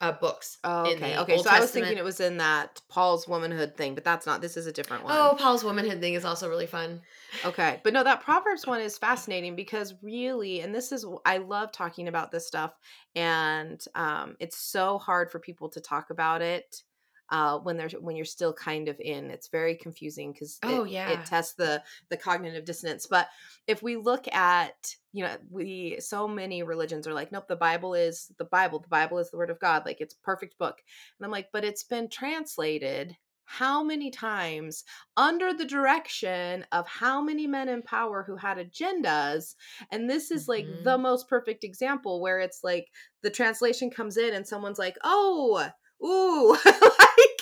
uh 0.00 0.12
books. 0.12 0.58
Oh, 0.64 0.86
okay. 0.86 1.16
Okay, 1.18 1.34
Old 1.34 1.44
so 1.44 1.50
I 1.50 1.60
was 1.60 1.70
thinking 1.70 1.98
it 1.98 2.04
was 2.04 2.20
in 2.20 2.36
that 2.38 2.80
Paul's 2.88 3.26
womanhood 3.26 3.76
thing, 3.76 3.94
but 3.94 4.04
that's 4.04 4.26
not. 4.26 4.40
This 4.40 4.56
is 4.56 4.66
a 4.66 4.72
different 4.72 5.04
one. 5.04 5.14
Oh, 5.16 5.36
Paul's 5.38 5.64
womanhood 5.64 6.00
thing 6.00 6.14
is 6.14 6.24
also 6.24 6.48
really 6.48 6.66
fun. 6.66 7.00
Okay. 7.44 7.80
But 7.82 7.92
no, 7.92 8.04
that 8.04 8.22
Proverbs 8.22 8.66
one 8.66 8.80
is 8.80 8.98
fascinating 8.98 9.56
because 9.56 9.94
really, 10.02 10.60
and 10.60 10.74
this 10.74 10.92
is, 10.92 11.04
I 11.24 11.38
love 11.38 11.72
talking 11.72 12.08
about 12.08 12.30
this 12.30 12.46
stuff. 12.46 12.72
And 13.14 13.82
um, 13.94 14.36
it's 14.40 14.56
so 14.58 14.98
hard 14.98 15.30
for 15.30 15.38
people 15.38 15.68
to 15.70 15.80
talk 15.80 16.10
about 16.10 16.42
it 16.42 16.82
uh, 17.30 17.58
when 17.58 17.76
they're, 17.76 17.88
when 18.00 18.16
you're 18.16 18.24
still 18.24 18.52
kind 18.52 18.88
of 18.88 18.98
in, 19.00 19.30
it's 19.30 19.48
very 19.48 19.74
confusing 19.76 20.32
because 20.32 20.58
Oh, 20.62 20.84
it, 20.84 20.90
yeah. 20.90 21.10
it 21.10 21.26
tests 21.26 21.54
the, 21.54 21.82
the 22.08 22.16
cognitive 22.16 22.64
dissonance. 22.64 23.06
But 23.06 23.28
if 23.66 23.82
we 23.82 23.96
look 23.96 24.26
at, 24.34 24.94
you 25.12 25.24
know, 25.24 25.36
we, 25.50 25.96
so 26.00 26.26
many 26.28 26.62
religions 26.62 27.06
are 27.06 27.14
like, 27.14 27.30
nope, 27.32 27.48
the 27.48 27.56
Bible 27.56 27.94
is 27.94 28.32
the 28.38 28.44
Bible. 28.44 28.78
The 28.80 28.88
Bible 28.88 29.18
is 29.18 29.30
the 29.30 29.36
word 29.36 29.50
of 29.50 29.58
God. 29.60 29.84
Like 29.84 30.00
it's 30.00 30.14
a 30.14 30.24
perfect 30.24 30.58
book. 30.58 30.78
And 31.18 31.24
I'm 31.26 31.30
like, 31.32 31.48
but 31.52 31.64
it's 31.64 31.84
been 31.84 32.08
translated 32.08 33.16
how 33.50 33.82
many 33.82 34.10
times 34.10 34.84
under 35.16 35.54
the 35.54 35.64
direction 35.64 36.66
of 36.70 36.86
how 36.86 37.22
many 37.22 37.46
men 37.46 37.68
in 37.70 37.80
power 37.80 38.22
who 38.22 38.36
had 38.36 38.58
agendas 38.58 39.54
and 39.90 40.08
this 40.08 40.30
is 40.30 40.48
like 40.48 40.66
Mhm. 40.66 40.84
the 40.84 40.98
most 40.98 41.28
perfect 41.30 41.64
example 41.64 42.20
where 42.20 42.40
it's 42.40 42.62
like 42.62 42.88
the 43.22 43.30
translation 43.30 43.88
comes 43.90 44.18
in 44.18 44.34
and 44.34 44.46
someone's 44.46 44.78
like 44.78 44.98
oh 45.02 45.66
ooh 46.04 46.56
like 46.64 47.40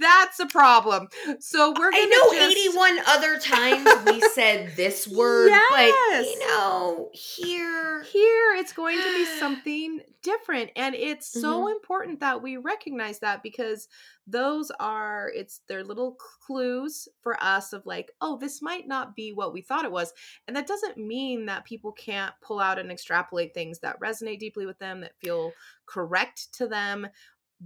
that's 0.00 0.40
a 0.40 0.46
problem 0.46 1.06
so 1.38 1.70
we're 1.70 1.90
gonna 1.90 1.96
I 1.96 2.06
know 2.32 2.38
just- 2.38 2.56
81 2.58 2.98
other 3.06 3.38
times 3.38 3.88
we 4.06 4.20
said 4.32 4.74
this 4.76 5.06
word, 5.06 5.50
but 5.70 5.80
Yes. 5.80 6.26
you 6.26 6.38
know, 6.48 7.10
here 7.12 8.02
here 8.02 8.54
it's 8.56 8.72
going 8.72 8.98
to 9.00 9.14
be 9.14 9.24
something 9.38 10.00
different 10.22 10.70
and 10.76 10.94
it's 10.94 11.26
so 11.26 11.64
Mhm. 11.66 11.72
important 11.72 12.20
that 12.20 12.42
we 12.42 12.56
recognize 12.56 13.18
that 13.20 13.42
because 13.42 13.88
those 14.26 14.70
are 14.78 15.30
it's 15.34 15.60
they're 15.68 15.82
little 15.82 16.12
clues 16.14 17.08
for 17.22 17.36
us 17.42 17.72
of 17.72 17.84
like 17.86 18.12
oh 18.20 18.36
this 18.38 18.62
might 18.62 18.86
not 18.86 19.16
be 19.16 19.32
what 19.32 19.52
we 19.52 19.60
thought 19.60 19.84
it 19.84 19.90
was 19.90 20.12
and 20.46 20.56
that 20.56 20.66
doesn't 20.68 20.96
mean 20.96 21.46
that 21.46 21.64
people 21.64 21.90
can't 21.92 22.32
pull 22.40 22.60
out 22.60 22.78
and 22.78 22.90
extrapolate 22.92 23.52
things 23.52 23.80
that 23.80 23.98
resonate 24.00 24.38
deeply 24.38 24.64
with 24.64 24.78
them 24.78 25.00
that 25.00 25.18
feel 25.18 25.50
correct 25.86 26.52
to 26.52 26.68
them 26.68 27.06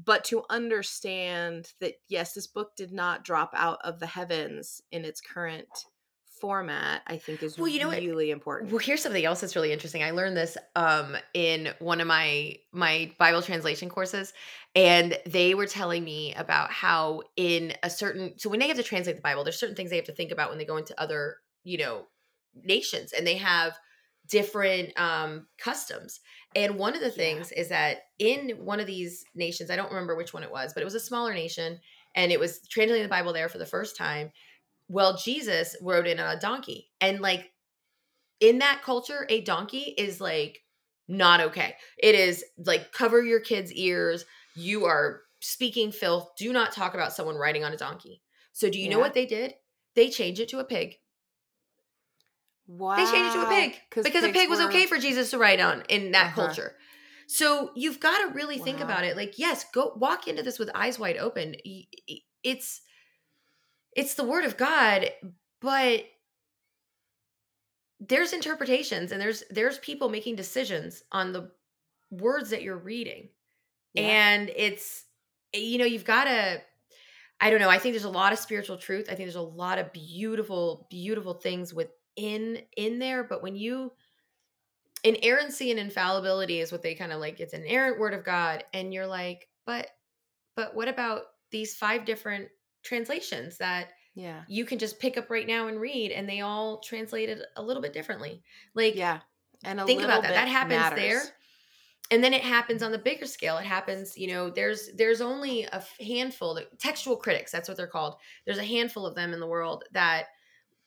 but 0.05 0.25
to 0.25 0.45
understand 0.51 1.73
that 1.81 1.95
yes 2.09 2.33
this 2.35 2.47
book 2.47 2.77
did 2.77 2.93
not 2.93 3.25
drop 3.25 3.51
out 3.55 3.79
of 3.83 3.99
the 3.99 4.07
heavens 4.07 4.83
in 4.91 5.05
its 5.05 5.21
current 5.21 5.69
format 6.41 7.01
i 7.07 7.17
think 7.17 7.43
is 7.43 7.57
Well, 7.57 7.69
you 7.69 7.81
know 7.81 7.89
what? 7.89 7.99
really 7.99 8.31
important 8.31 8.71
Well, 8.71 8.79
here's 8.79 9.03
something 9.03 9.25
else 9.25 9.41
that's 9.41 9.57
really 9.57 9.73
interesting. 9.73 10.03
I 10.03 10.11
learned 10.11 10.37
this 10.37 10.59
um, 10.75 11.17
in 11.33 11.71
one 11.79 12.01
of 12.03 12.07
my 12.07 12.57
my 12.73 13.11
Bible 13.19 13.41
translation 13.41 13.89
courses, 13.89 14.35
and 14.75 15.19
they 15.25 15.55
were 15.55 15.67
telling 15.67 16.05
me 16.05 16.35
about 16.35 16.71
how 16.71 17.23
in 17.37 17.73
a 17.83 17.89
certain 17.89 18.39
so 18.39 18.51
when 18.51 18.61
they 18.61 18.69
have 18.69 18.77
to 18.77 18.83
translate 18.83 19.17
the 19.17 19.23
Bible, 19.23 19.45
there's 19.45 19.59
certain 19.59 19.77
things 19.77 19.89
they 19.89 19.97
have 19.97 20.05
to 20.07 20.15
think 20.15 20.31
about 20.31 20.51
when 20.51 20.59
they 20.59 20.67
go 20.67 20.77
into 20.77 21.01
other 21.01 21.37
you 21.65 21.79
know 21.79 22.05
nations, 22.55 23.15
and 23.15 23.27
they 23.27 23.37
have 23.37 23.79
different 24.29 24.99
um, 24.99 25.47
customs. 25.59 26.21
And 26.55 26.79
one 26.79 26.95
of 26.95 27.01
the 27.01 27.11
Yeah. 27.17 27.17
things 27.17 27.53
is 27.53 27.69
that 27.69 28.05
in 28.19 28.51
one 28.65 28.81
of 28.81 28.87
these 28.87 29.25
nations, 29.35 29.71
I 29.71 29.77
don't 29.77 29.91
remember 29.91 30.17
which 30.17 30.33
one 30.35 30.43
it 30.43 30.51
was, 30.51 30.73
but 30.75 30.81
it 30.81 30.85
was 30.85 30.95
a 30.95 31.01
smaller 31.01 31.35
nation, 31.35 31.81
and 32.15 32.33
it 32.33 32.41
was 32.41 32.67
translating 32.69 33.03
the 33.05 33.09
Bible 33.11 33.33
there 33.33 33.49
for 33.49 33.59
the 33.59 33.67
first 33.67 33.97
time. 33.97 34.33
Well, 34.89 35.17
Jesus 35.17 35.77
rode 35.83 36.07
in 36.07 36.21
on 36.21 36.37
a 36.37 36.41
donkey, 36.41 36.91
and 37.01 37.21
like 37.21 37.53
in 38.41 38.59
that 38.59 38.83
culture, 38.83 39.27
a 39.29 39.41
donkey 39.43 39.95
is 39.97 40.21
like 40.21 40.63
not 41.09 41.41
okay. 41.41 41.77
It 41.99 42.15
is 42.15 42.45
like 42.59 42.93
cover 42.93 43.23
your 43.23 43.41
kids' 43.41 43.73
ears. 43.73 44.25
You 44.55 44.85
are 44.87 45.23
speaking 45.41 45.93
filth. 45.93 46.31
Do 46.37 46.53
not 46.53 46.73
talk 46.73 46.95
about 46.95 47.13
someone 47.13 47.37
riding 47.37 47.65
on 47.65 47.73
a 47.73 47.77
donkey. 47.77 48.23
So, 48.53 48.71
do 48.71 48.79
you 48.79 48.89
know 48.89 48.99
what 48.99 49.15
they 49.15 49.27
did? 49.27 49.55
They 49.95 50.11
changed 50.11 50.41
it 50.41 50.49
to 50.51 50.59
a 50.59 50.65
pig. 50.65 50.97
Wow 52.67 52.97
They 52.97 53.05
changed 53.05 53.35
it 53.37 53.41
to 53.41 53.47
a 53.47 53.49
pig 53.49 53.81
because 53.91 54.25
a 54.25 54.33
pig 54.33 54.49
was 54.51 54.61
okay 54.61 54.87
for 54.87 54.99
Jesus 54.99 55.31
to 55.31 55.39
ride 55.39 55.61
on 55.61 55.83
in 55.89 56.13
that 56.13 56.27
Uh-huh. 56.27 56.47
culture. 56.47 56.77
So 57.29 57.71
you've 57.75 57.99
got 57.99 58.19
to 58.19 58.35
really 58.35 58.59
think 58.59 58.81
about 58.81 59.05
it. 59.05 59.17
Like, 59.17 59.39
yes, 59.39 59.65
go 59.73 59.93
walk 59.97 60.29
into 60.29 60.43
this 60.43 60.59
with 60.59 60.71
eyes 60.75 60.99
wide 60.99 61.17
open. 61.17 61.57
It's 62.43 62.81
it's 63.93 64.15
the 64.15 64.25
word 64.25 64.45
of 64.45 64.57
God, 64.57 65.11
but 65.61 66.05
there's 67.99 68.33
interpretations 68.33 69.11
and 69.13 69.21
there's 69.21 69.43
there's 69.51 69.79
people 69.79 70.09
making 70.09 70.37
decisions 70.37 71.03
on 71.11 71.33
the 71.33 71.51
words 72.11 72.51
that 72.51 72.63
you're 72.63 72.77
reading. 72.79 73.29
Yeah. 73.95 74.03
And 74.03 74.51
it's 74.55 75.05
you 75.53 75.79
know, 75.79 75.85
you've 75.87 76.05
got 76.05 76.25
to 76.25 76.61
I 77.41 77.51
don't 77.51 77.61
know, 77.61 77.69
I 77.71 77.79
think 77.79 77.93
there's 77.95 78.05
a 78.05 78.11
lot 78.11 78.33
of 78.33 78.39
spiritual 78.39 78.77
truth. 78.79 79.07
I 79.07 79.15
think 79.15 79.27
there's 79.27 79.35
a 79.37 79.41
lot 79.41 79.79
of 79.79 79.93
beautiful 79.93 80.87
beautiful 80.91 81.35
things 81.35 81.73
within 81.75 81.93
in 82.17 82.59
in 82.77 82.99
there, 82.99 83.25
but 83.25 83.43
when 83.43 83.57
you 83.57 83.93
inerrancy 85.05 85.71
and 85.71 85.79
infallibility 85.79 86.61
is 86.61 86.73
what 86.73 86.83
they 86.83 86.95
kind 86.95 87.13
of 87.13 87.21
like 87.21 87.39
it's 87.39 87.53
an 87.53 87.63
inerrant 87.63 87.99
word 87.99 88.15
of 88.15 88.25
God 88.25 88.65
and 88.73 88.93
you're 88.93 89.07
like, 89.07 89.49
but 89.65 89.89
but 90.57 90.75
what 90.75 90.89
about 90.89 91.23
these 91.51 91.77
five 91.77 92.05
different 92.05 92.49
translations 92.83 93.59
that 93.59 93.89
yeah 94.15 94.43
you 94.49 94.65
can 94.65 94.79
just 94.79 94.99
pick 94.99 95.17
up 95.17 95.31
right 95.31 95.47
now 95.47 95.69
and 95.69 95.81
read 95.81 96.11
and 96.11 96.29
they 96.29 96.41
all 96.41 96.79
translated 96.81 97.41
a 97.57 97.63
little 97.63 97.83
bit 97.83 97.93
differently. 97.93 98.43
Like 98.75 98.97
yeah 98.97 99.21
and 99.65 99.81
a 99.81 99.85
think 99.85 100.03
about 100.03 100.23
that. 100.23 100.33
That 100.33 100.49
happens 100.49 100.97
there. 100.97 101.23
And 102.13 102.23
then 102.23 102.33
it 102.33 102.43
happens 102.43 102.85
on 102.85 102.93
the 102.93 102.99
bigger 102.99 103.27
scale. 103.27 103.59
It 103.59 103.67
happens, 103.67 104.17
you 104.17 104.29
know, 104.29 104.49
there's 104.49 104.91
there's 104.97 105.21
only 105.21 105.65
a 105.65 105.83
handful 106.01 106.61
textual 106.79 107.17
critics, 107.17 107.51
that's 107.51 107.69
what 107.69 107.77
they're 107.77 107.89
called. 107.89 108.17
There's 108.45 108.59
a 108.59 108.65
handful 108.65 109.07
of 109.07 109.17
them 109.17 109.33
in 109.33 109.41
the 109.41 109.47
world 109.47 109.85
that 109.93 110.27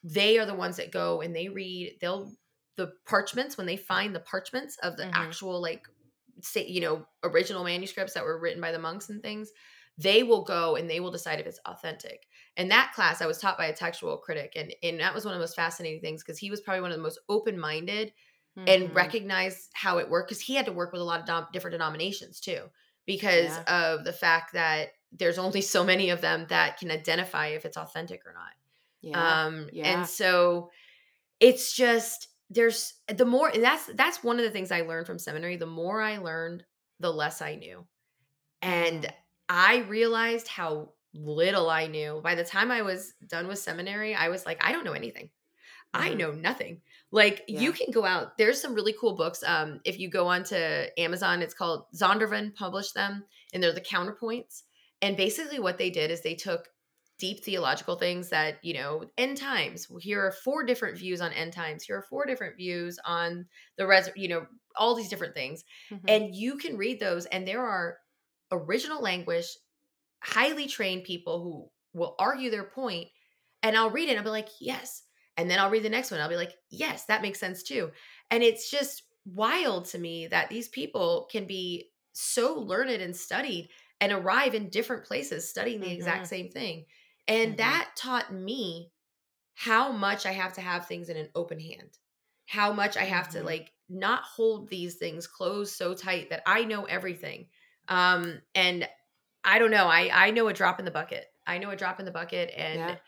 they 0.03 0.37
are 0.39 0.45
the 0.45 0.55
ones 0.55 0.77
that 0.77 0.91
go 0.91 1.21
and 1.21 1.35
they 1.35 1.49
read, 1.49 1.97
they'll 2.01 2.33
the 2.77 2.93
parchments 3.05 3.57
when 3.57 3.67
they 3.67 3.75
find 3.77 4.15
the 4.15 4.21
parchments 4.21 4.77
of 4.83 4.95
the 4.95 5.07
Mhm. 5.07 5.13
actual 5.15 5.61
like 5.61 5.85
say, 6.41 6.65
you 6.65 6.81
know, 6.81 7.05
original 7.23 7.63
manuscripts 7.63 8.13
that 8.13 8.23
were 8.23 8.39
written 8.39 8.61
by 8.61 8.71
the 8.71 8.79
monks 8.79 9.09
and 9.09 9.21
things, 9.21 9.51
they 9.97 10.23
will 10.23 10.43
go 10.43 10.75
and 10.77 10.89
they 10.89 11.01
will 11.01 11.11
decide 11.11 11.39
if 11.39 11.47
it's 11.47 11.59
authentic. 11.65 12.25
And 12.55 12.71
that 12.71 12.93
class 12.95 13.21
I 13.21 13.25
was 13.25 13.39
taught 13.39 13.57
by 13.57 13.65
a 13.65 13.75
textual 13.75 14.17
critic 14.17 14.53
and 14.55 14.73
and 14.81 14.99
that 15.01 15.13
was 15.13 15.25
one 15.25 15.33
of 15.33 15.39
the 15.39 15.43
most 15.43 15.55
fascinating 15.55 16.01
things 16.01 16.23
because 16.23 16.37
he 16.39 16.49
was 16.49 16.61
probably 16.61 16.81
one 16.81 16.91
of 16.91 16.97
the 16.97 17.03
most 17.03 17.19
open-minded 17.27 18.13
and 18.67 18.93
Mhm. 18.93 18.93
recognize 18.95 19.69
how 19.73 19.97
it 19.97 20.09
worked 20.09 20.29
because 20.29 20.41
he 20.41 20.55
had 20.55 20.65
to 20.65 20.71
work 20.73 20.91
with 20.91 21.01
a 21.01 21.05
lot 21.05 21.19
of 21.19 21.25
dom- 21.25 21.47
different 21.53 21.73
denominations 21.73 22.39
too 22.39 22.69
because 23.05 23.57
of 23.67 24.03
the 24.05 24.13
fact 24.13 24.53
that 24.53 24.89
there's 25.11 25.39
only 25.39 25.61
so 25.61 25.83
many 25.83 26.09
of 26.11 26.21
them 26.21 26.45
that 26.49 26.77
can 26.77 26.91
identify 26.91 27.47
if 27.47 27.65
it's 27.65 27.77
authentic 27.77 28.25
or 28.25 28.33
not 28.33 28.53
yeah 29.01 29.43
um 29.45 29.69
yeah. 29.73 29.85
and 29.99 30.07
so 30.07 30.69
it's 31.39 31.73
just 31.75 32.27
there's 32.49 32.93
the 33.07 33.25
more 33.25 33.49
and 33.49 33.63
that's 33.63 33.85
that's 33.95 34.23
one 34.23 34.37
of 34.39 34.43
the 34.45 34.51
things 34.51 34.71
i 34.71 34.81
learned 34.81 35.07
from 35.07 35.19
seminary 35.19 35.55
the 35.57 35.65
more 35.65 36.01
i 36.01 36.17
learned 36.17 36.63
the 36.99 37.11
less 37.11 37.41
i 37.41 37.55
knew 37.55 37.85
and 38.61 39.11
i 39.47 39.77
realized 39.87 40.47
how 40.47 40.91
little 41.13 41.69
i 41.69 41.87
knew 41.87 42.19
by 42.23 42.35
the 42.35 42.43
time 42.43 42.71
i 42.71 42.81
was 42.81 43.13
done 43.27 43.47
with 43.47 43.59
seminary 43.59 44.13
i 44.15 44.29
was 44.29 44.45
like 44.45 44.63
i 44.63 44.71
don't 44.71 44.83
know 44.83 44.93
anything 44.93 45.29
i 45.93 46.09
Mhm. 46.09 46.17
know 46.17 46.31
nothing 46.31 46.81
like 47.11 47.43
Yeah. 47.47 47.61
you 47.61 47.71
can 47.71 47.91
go 47.91 48.05
out 48.05 48.37
there's 48.37 48.61
some 48.61 48.75
really 48.75 48.93
cool 48.99 49.15
books 49.15 49.43
um 49.43 49.79
if 49.85 49.99
you 49.99 50.09
go 50.09 50.27
onto 50.27 50.55
amazon 50.97 51.41
it's 51.41 51.53
called 51.55 51.85
zondervan 51.95 52.53
published 52.55 52.93
them 52.93 53.23
and 53.53 53.63
they're 53.63 53.73
the 53.73 53.81
counterpoints 53.81 54.63
and 55.01 55.17
basically 55.17 55.59
what 55.59 55.77
they 55.79 55.89
did 55.89 56.11
is 56.11 56.21
they 56.21 56.35
took 56.35 56.69
deep 57.19 57.43
theological 57.43 57.97
things 57.97 58.29
that 58.29 58.63
you 58.63 58.73
know 58.73 59.05
end 59.17 59.37
times. 59.37 59.87
Here 60.01 60.25
are 60.25 60.31
four 60.31 60.63
different 60.65 60.97
views 60.97 61.21
on 61.21 61.33
end 61.33 61.53
times. 61.53 61.83
Here 61.83 61.97
are 61.97 62.03
four 62.03 62.25
different 62.25 62.57
views 62.57 62.99
on 63.05 63.47
the 63.77 63.87
res 63.87 64.09
you 64.15 64.27
know 64.29 64.47
all 64.75 64.95
these 64.95 65.09
different 65.09 65.35
things. 65.35 65.63
Mhm. 65.89 66.09
and 66.09 66.35
you 66.35 66.57
can 66.57 66.77
read 66.77 66.99
those 66.99 67.25
and 67.27 67.47
there 67.47 67.65
are 67.65 67.99
original 68.51 69.01
language 69.01 69.45
highly 70.23 70.67
trained 70.67 71.03
people 71.03 71.41
who 71.43 71.71
will 71.97 72.15
argue 72.19 72.49
their 72.49 72.65
point 72.65 73.07
and 73.63 73.75
i'll 73.77 73.89
read 73.91 74.07
it 74.09 74.11
and 74.11 74.19
i'll 74.19 74.23
be 74.25 74.29
like 74.29 74.49
yes. 74.59 75.03
And 75.37 75.49
then 75.49 75.59
i'll 75.59 75.69
read 75.69 75.83
the 75.83 75.89
next 75.89 76.11
one 76.11 76.19
i'll 76.19 76.29
be 76.29 76.35
like 76.35 76.55
yes 76.69 77.05
that 77.05 77.21
makes 77.21 77.39
sense 77.39 77.63
too. 77.63 77.91
And 78.31 78.43
it's 78.43 78.69
just 78.69 79.03
wild 79.25 79.85
to 79.85 79.97
me 79.99 80.27
that 80.27 80.49
these 80.49 80.67
people 80.69 81.27
can 81.31 81.45
be 81.47 81.91
so 82.13 82.55
learned 82.55 82.89
and 83.01 83.15
studied 83.15 83.69
and 84.01 84.11
arrive 84.11 84.55
in 84.55 84.69
different 84.69 85.05
places 85.05 85.49
studying 85.49 85.79
the 85.79 85.91
exact 85.91 86.27
Mhm. 86.27 86.27
same 86.27 86.49
thing 86.49 86.85
and 87.29 87.57
Mhm. 87.57 87.59
that 87.59 87.91
taught 87.97 88.33
me 88.33 88.93
how 89.55 89.91
much 89.91 90.25
i 90.25 90.31
have 90.31 90.53
to 90.53 90.61
have 90.61 90.87
things 90.87 91.09
in 91.09 91.17
an 91.17 91.29
open 91.35 91.59
hand 91.59 91.97
how 92.47 92.73
much 92.73 92.97
i 92.97 93.03
have 93.03 93.29
to 93.29 93.41
Mhm. 93.41 93.43
like 93.43 93.73
not 93.89 94.23
hold 94.23 94.69
these 94.69 94.95
things 94.97 95.27
closed 95.27 95.75
so 95.75 95.93
tight 95.93 96.29
that 96.29 96.43
i 96.47 96.63
know 96.65 96.85
everything 96.85 97.49
um 97.89 98.41
and 98.55 98.87
i 99.43 99.59
don't 99.59 99.71
know 99.71 99.87
i 99.87 100.09
i 100.27 100.31
know 100.31 100.47
a 100.47 100.53
drop 100.53 100.79
in 100.79 100.85
the 100.85 100.91
bucket 100.91 101.27
i 101.47 101.57
know 101.57 101.71
a 101.71 101.75
drop 101.75 101.99
in 101.99 102.05
the 102.05 102.11
bucket 102.11 102.51
and 102.55 102.91
Yeah. 102.91 102.99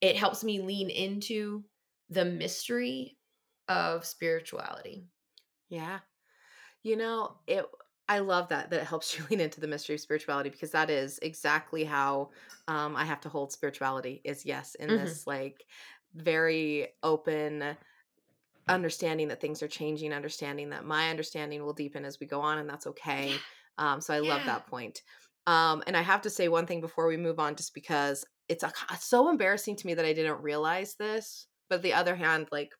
it 0.00 0.16
helps 0.16 0.44
me 0.44 0.60
lean 0.60 0.90
into 0.90 1.64
the 2.10 2.24
mystery 2.24 3.18
of 3.68 4.04
spirituality 4.04 5.06
Yeah. 5.68 6.00
You 6.82 6.96
know, 6.96 7.40
it 7.46 7.66
I 8.08 8.20
love 8.20 8.48
that 8.48 8.70
that 8.70 8.82
it 8.82 8.86
helps 8.86 9.16
you 9.18 9.24
lean 9.30 9.40
into 9.40 9.60
the 9.60 9.66
mystery 9.68 9.94
of 9.94 10.00
spirituality 10.00 10.50
because 10.50 10.70
that 10.72 10.90
is 10.90 11.18
exactly 11.20 11.84
how 11.84 12.30
um 12.68 12.96
I 12.96 13.04
have 13.04 13.20
to 13.22 13.28
hold 13.28 13.52
spirituality 13.52 14.20
is 14.24 14.44
yes, 14.44 14.74
in 14.76 14.94
Mhm. 14.94 14.94
this 14.94 15.26
like 15.26 15.66
very 16.14 16.88
open 17.02 17.76
understanding 18.68 19.28
that 19.28 19.40
things 19.40 19.62
are 19.62 19.68
changing, 19.68 20.12
understanding 20.12 20.70
that 20.70 20.84
my 20.84 21.10
understanding 21.10 21.64
will 21.64 21.74
deepen 21.74 22.04
as 22.04 22.20
we 22.20 22.26
go 22.26 22.40
on 22.40 22.58
and 22.58 22.68
that's 22.68 22.86
okay. 22.88 23.44
Um 23.78 24.00
so 24.00 24.14
I 24.14 24.20
love 24.20 24.46
that 24.46 24.66
point. 24.68 25.02
Um 25.46 25.82
and 25.86 25.96
I 25.96 26.02
have 26.02 26.22
to 26.22 26.30
say 26.30 26.48
one 26.48 26.66
thing 26.66 26.80
before 26.80 27.06
we 27.08 27.16
move 27.16 27.38
on 27.40 27.56
just 27.56 27.74
because 27.74 28.24
it's 28.48 28.64
a, 28.64 28.72
so 28.98 29.28
embarrassing 29.28 29.76
to 29.76 29.86
me 29.86 29.94
that 29.94 30.04
I 30.04 30.12
didn't 30.12 30.42
realize 30.42 30.96
this. 30.96 31.48
But 31.68 31.82
the 31.82 31.94
other 31.94 32.16
hand 32.16 32.48
like 32.52 32.70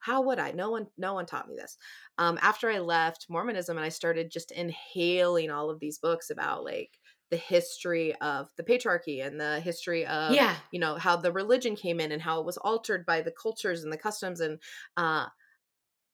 how 0.00 0.22
would 0.22 0.38
I? 0.38 0.52
No 0.52 0.70
one 0.70 0.86
no 0.98 1.14
one 1.14 1.26
taught 1.26 1.48
me 1.48 1.56
this 1.56 1.76
um, 2.18 2.38
after 2.42 2.70
I 2.70 2.78
left 2.78 3.26
Mormonism 3.28 3.76
and 3.76 3.84
I 3.84 3.90
started 3.90 4.30
just 4.30 4.50
inhaling 4.50 5.50
all 5.50 5.70
of 5.70 5.80
these 5.80 5.98
books 5.98 6.30
about 6.30 6.64
like 6.64 6.98
the 7.30 7.36
history 7.36 8.14
of 8.16 8.50
the 8.56 8.62
patriarchy 8.62 9.24
and 9.24 9.40
the 9.40 9.60
history 9.60 10.04
of 10.04 10.32
yeah 10.32 10.56
you 10.72 10.80
know 10.80 10.96
how 10.96 11.16
the 11.16 11.32
religion 11.32 11.76
came 11.76 12.00
in 12.00 12.12
and 12.12 12.20
how 12.20 12.40
it 12.40 12.46
was 12.46 12.56
altered 12.58 13.06
by 13.06 13.20
the 13.20 13.30
cultures 13.30 13.84
and 13.84 13.92
the 13.92 13.96
customs 13.96 14.40
and 14.40 14.58
uh 14.96 15.26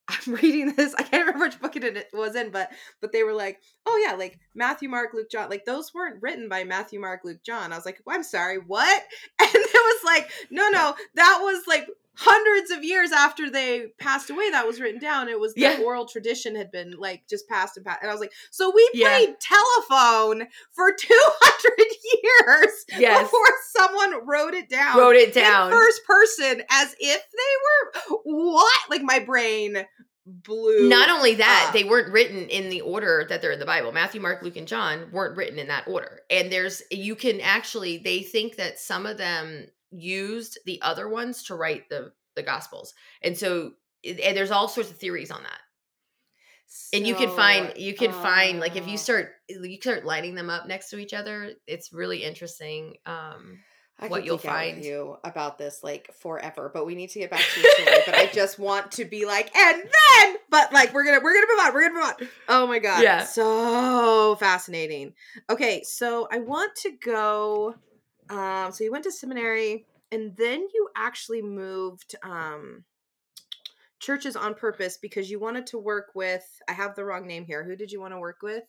I'm 0.09 0.35
reading 0.35 0.73
this. 0.77 0.95
I 0.95 1.03
can't 1.03 1.27
remember 1.27 1.47
which 1.47 1.61
book 1.61 1.75
it 1.75 2.07
was 2.13 2.37
in, 2.37 2.51
but 2.51 2.71
but 3.01 3.11
they 3.11 3.25
were 3.25 3.33
like, 3.33 3.61
oh 3.87 4.05
yeah, 4.07 4.15
like 4.15 4.39
Matthew, 4.55 4.89
Mark, 4.89 5.13
Luke, 5.13 5.31
John. 5.31 5.51
Like 5.51 5.65
those 5.65 5.93
weren't 5.93 6.23
written 6.23 6.49
by 6.49 6.63
Matthew, 6.63 7.01
Mark, 7.01 7.23
Luke, 7.25 7.43
John. 7.45 7.73
I 7.73 7.77
was 7.77 7.85
like, 7.85 8.01
I'm 8.07 8.23
sorry, 8.23 8.59
what? 8.59 9.03
And 9.41 9.51
it 9.53 9.73
was 9.75 10.03
like, 10.05 10.31
no, 10.51 10.69
no, 10.69 10.95
that 11.15 11.41
was 11.43 11.63
like 11.67 11.89
hundreds 12.17 12.71
of 12.71 12.83
years 12.83 13.13
after 13.13 13.51
they 13.51 13.89
passed 13.99 14.31
away. 14.31 14.51
That 14.51 14.67
was 14.67 14.81
written 14.81 15.01
down. 15.01 15.29
It 15.29 15.39
was 15.39 15.55
the 15.55 15.61
Yeah. 15.63 15.81
oral 15.85 16.07
tradition 16.07 16.57
had 16.57 16.71
been 16.71 16.93
like 16.99 17.23
just 17.29 17.47
passed 17.49 17.77
and 17.77 17.85
passed. 17.85 18.01
And 18.03 18.11
I 18.11 18.15
was 18.15 18.21
like, 18.21 18.33
so 18.51 18.73
we 18.75 18.89
Yeah. 18.95 19.09
played 19.09 19.37
telephone 19.41 20.49
for 20.73 20.93
two 20.93 21.21
hundred 21.43 21.87
years 22.23 22.85
Yes. 22.99 23.23
before 23.25 23.47
someone 23.77 24.27
wrote 24.27 24.55
it 24.55 24.69
down 24.69 24.97
wrote 24.99 25.17
it 25.17 25.29
in 25.37 25.43
down 25.43 25.71
first 25.71 26.05
person 26.05 26.63
as 26.71 26.95
if 26.99 27.23
they 27.33 28.11
were 28.11 28.19
what? 28.25 28.81
Like 28.91 29.03
my 29.03 29.19
brain 29.19 29.87
blew. 30.27 30.89
Not 30.89 31.09
only 31.09 31.35
that, 31.37 31.67
up. 31.69 31.73
they 31.73 31.85
weren't 31.85 32.13
written 32.13 32.49
in 32.49 32.69
the 32.69 32.81
order 32.81 33.27
that 33.29 33.41
they're 33.43 33.53
in 33.53 33.61
the 33.61 33.65
Bible. 33.67 33.93
Matthew, 33.93 34.21
Mark, 34.21 34.43
Luke, 34.43 34.57
and 34.57 34.67
John 34.67 35.09
weren't 35.13 35.37
written 35.37 35.59
in 35.59 35.69
that 35.69 35.87
order. 35.87 36.21
And 36.31 36.51
there's, 36.51 36.83
you 36.91 37.15
can 37.15 37.41
actually, 37.41 37.99
they 37.99 38.23
think 38.23 38.57
that 38.57 38.81
some 38.81 39.07
of 39.07 39.19
them 39.19 39.69
used 40.01 40.59
the 40.67 40.81
other 40.83 41.09
ones 41.09 41.45
to 41.45 41.55
write 41.55 41.89
the 41.89 42.13
the 42.35 42.43
gospels 42.43 42.95
and 43.23 43.37
so 43.37 43.73
and 44.05 44.37
there's 44.37 44.51
all 44.51 44.69
sorts 44.69 44.91
of 44.91 44.97
theories 44.97 45.31
on 45.31 45.43
that 45.43 45.61
so, 46.69 46.97
and 46.97 47.07
you 47.07 47.15
can 47.15 47.31
find 47.31 47.73
you 47.77 47.95
can 47.95 48.11
uh, 48.11 48.23
find 48.23 48.61
like 48.61 48.77
if 48.77 48.87
you 48.87 48.95
uh 48.95 48.99
start 48.99 49.33
you 49.49 49.79
start 49.81 50.05
lining 50.05 50.35
them 50.35 50.51
up 50.51 50.67
next 50.67 50.91
to 50.91 50.99
each 50.99 51.15
other 51.15 51.53
it's 51.67 51.93
really 51.93 52.23
interesting 52.23 52.97
um 53.07 53.59
I 53.99 54.09
what 54.09 54.27
you'll 54.27 54.37
find 54.37 54.85
you 54.85 55.17
about 55.25 55.57
this 55.57 55.83
like 55.83 56.13
forever, 56.21 56.71
but 56.73 56.85
we 56.85 56.95
need 56.95 57.09
to 57.11 57.19
get 57.19 57.31
back 57.31 57.41
to 57.41 57.63
the 57.63 57.69
story. 57.79 57.97
but 58.05 58.15
I 58.15 58.27
just 58.27 58.59
want 58.59 58.93
to 58.93 59.07
be 59.07 59.25
like, 59.25 59.55
and 59.57 59.83
then, 59.83 60.37
but 60.51 60.71
like 60.71 60.93
we're 60.93 61.05
gonna 61.05 61.21
we're 61.23 61.33
gonna 61.33 61.47
move 61.49 61.67
on. 61.67 61.75
We're 61.75 61.89
gonna 61.89 61.95
move 61.95 62.05
on. 62.05 62.29
Oh 62.49 62.67
my 62.67 62.79
god, 62.79 63.03
yeah, 63.03 63.25
so 63.25 64.37
fascinating. 64.39 65.15
Okay, 65.49 65.83
so 65.83 66.29
I 66.31 66.41
want 66.41 66.77
to 66.77 66.91
go. 67.03 67.75
Um, 68.31 68.73
so 68.73 68.85
you 68.85 68.93
went 68.93 69.05
to 69.05 69.13
seminary, 69.13 69.87
and 70.13 70.37
then 70.37 70.67
you 70.73 70.89
actually 70.97 71.43
moved 71.43 72.15
um 72.23 72.85
churches 73.99 74.37
on 74.37 74.55
purpose 74.55 74.99
because 74.99 75.31
you 75.31 75.39
wanted 75.39 75.67
to 75.69 75.79
work 75.79 76.11
with. 76.15 76.45
I 76.69 76.73
have 76.73 76.95
the 76.95 77.05
wrong 77.05 77.27
name 77.27 77.45
here. 77.45 77.65
Who 77.65 77.77
did 77.77 77.91
you 77.91 78.01
want 78.01 78.15
to 78.15 78.19
work 78.19 78.43
with? 78.43 78.65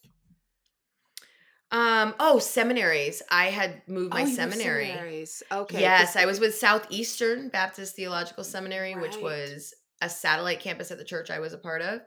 Um. 1.71 2.15
Oh, 2.19 2.39
seminaries. 2.39 3.21
I 3.29 3.45
had 3.45 3.81
moved 3.87 4.13
my 4.13 4.23
oh, 4.23 4.25
seminary. 4.25 4.87
Seminaries. 4.87 5.43
Okay. 5.51 5.81
Yes, 5.81 6.15
I 6.15 6.25
was 6.25 6.39
with 6.39 6.55
Southeastern 6.55 7.49
Baptist 7.49 7.95
Theological 7.95 8.43
Seminary, 8.43 8.93
right. 8.93 9.01
which 9.01 9.17
was 9.17 9.73
a 10.01 10.09
satellite 10.09 10.59
campus 10.59 10.91
at 10.91 10.97
the 10.97 11.03
church 11.03 11.29
I 11.29 11.39
was 11.39 11.53
a 11.53 11.57
part 11.57 11.81
of, 11.81 12.01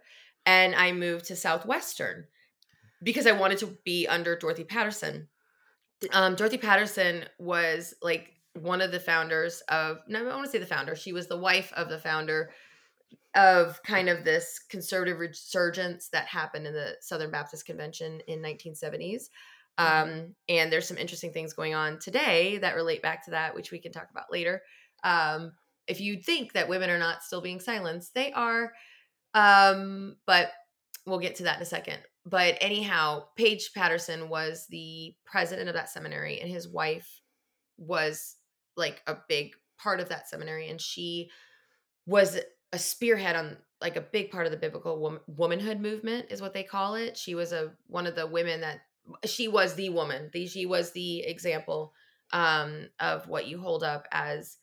and 0.46 0.74
I 0.74 0.92
moved 0.92 1.26
to 1.26 1.36
Southwestern 1.36 2.26
because 3.03 3.26
I 3.26 3.32
wanted 3.32 3.59
to 3.59 3.78
be 3.84 4.07
under 4.07 4.36
Dorothy 4.36 4.64
Patterson. 4.64 5.28
Um, 6.12 6.34
Dorothy 6.34 6.59
Patterson 6.59 7.24
was 7.38 7.94
like 8.03 8.32
one 8.55 8.80
of 8.80 8.92
the 8.92 9.01
founders 9.01 9.62
of. 9.68 9.98
No, 10.09 10.28
I 10.28 10.34
want 10.34 10.46
to 10.46 10.51
say 10.51 10.59
the 10.59 10.66
founder. 10.66 10.96
She 10.96 11.12
was 11.12 11.28
the 11.28 11.38
wife 11.38 11.72
of 11.76 11.88
the 11.88 11.98
founder 11.98 12.51
of 13.34 13.80
kind 13.84 14.09
of 14.09 14.24
this 14.24 14.61
conservative 14.68 15.18
resurgence 15.18 16.09
that 16.09 16.26
happened 16.26 16.66
in 16.66 16.72
the 16.72 16.96
Southern 17.01 17.30
Baptist 17.30 17.64
Convention 17.66 18.20
in 18.26 18.40
1970s. 18.40 19.28
Mm-hmm. 19.78 20.11
Um, 20.11 20.34
and 20.48 20.72
there's 20.72 20.88
some 20.88 20.98
interesting 20.98 21.32
things 21.32 21.53
going 21.53 21.74
on 21.74 21.98
today 22.01 22.59
that 22.59 22.74
relate 22.74 23.03
back 23.03 23.24
to 23.26 23.30
that, 23.32 23.55
which 23.55 23.70
we 23.70 23.78
can 23.78 23.92
talk 23.92 24.09
about 24.11 24.32
later. 24.32 24.62
Um, 25.05 25.53
if 25.86 26.01
you 26.01 26.20
think 26.20 26.53
that 26.53 26.68
women 26.68 26.90
are 26.90 26.98
not 26.98 27.22
still 27.22 27.40
being 27.40 27.61
silenced, 27.61 28.14
they 28.14 28.32
are. 28.32 28.72
Um, 29.34 30.16
but 30.26 30.51
we'll 31.07 31.18
get 31.18 31.36
to 31.36 31.44
that 31.44 31.57
in 31.57 31.62
a 31.62 31.66
second. 31.66 31.98
But 32.27 32.59
anyhow, 32.61 33.25
Paige 33.37 33.73
Patterson 33.75 34.29
was 34.29 34.66
the 34.68 35.14
president 35.25 35.68
of 35.68 35.75
that 35.75 35.89
seminary, 35.89 36.41
and 36.41 36.51
his 36.51 36.68
wife 36.68 37.21
was 37.79 38.37
like 38.77 39.03
a 39.07 39.16
big 39.29 39.53
part 39.79 40.01
of 40.01 40.11
that 40.11 40.29
seminary, 40.29 40.68
and 40.68 40.81
she 40.81 41.31
was 42.07 42.39
a 42.73 42.79
spearhead 42.79 43.37
on 43.37 43.57
like 43.81 43.97
a 43.97 44.03
big 44.03 44.31
part 44.31 44.47
of 44.47 44.53
the 44.53 44.59
biblical 44.59 45.01
wom- 45.01 45.21
womanhood 45.27 45.81
movement 45.81 46.27
is 46.31 46.43
what 46.43 46.53
they 46.53 46.62
call 46.62 46.95
it. 46.95 47.16
She 47.16 47.35
was 47.35 47.53
a 47.53 47.73
one 47.87 48.07
of 48.07 48.14
the 48.14 48.27
women 48.27 48.61
that 48.61 48.81
she 49.25 49.49
was 49.49 49.75
the 49.75 49.89
woman. 49.89 50.31
The, 50.33 50.47
she 50.47 50.66
was 50.66 50.93
the 50.93 51.21
example 51.21 51.95
um, 52.33 52.89
of 53.01 53.27
what 53.29 53.47
you 53.47 53.59
hold 53.59 53.83
up 53.83 54.07
as 54.12 54.59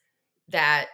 that 0.50 0.88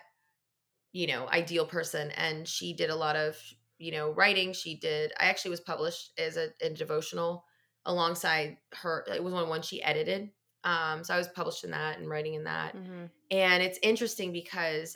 you 0.92 1.08
know 1.08 1.28
ideal 1.28 1.66
person 1.66 2.12
and 2.12 2.48
she 2.48 2.74
did 2.74 2.90
a 2.90 2.96
lot 2.96 3.16
of 3.16 3.38
you 3.84 3.92
know 3.92 4.12
writing 4.12 4.54
she 4.54 4.76
did 4.76 5.12
i 5.20 5.26
actually 5.26 5.52
was 5.52 5.60
published 5.62 6.12
as 6.18 6.38
a, 6.38 6.50
a 6.62 6.70
devotional 6.70 7.44
alongside 7.86 8.58
her 8.74 9.06
it 9.14 9.24
was 9.24 9.34
one 9.34 9.50
one 9.50 9.62
she 9.62 9.84
edited 9.84 10.30
um 10.64 11.04
so 11.04 11.14
i 11.14 11.18
was 11.18 11.28
published 11.28 11.64
in 11.64 11.72
that 11.72 12.00
and 12.00 12.10
writing 12.10 12.34
in 12.36 12.46
that 12.46 12.76
mm-hmm. 12.76 13.06
and 13.32 13.62
it's 13.62 13.80
interesting 13.84 14.32
because 14.32 14.96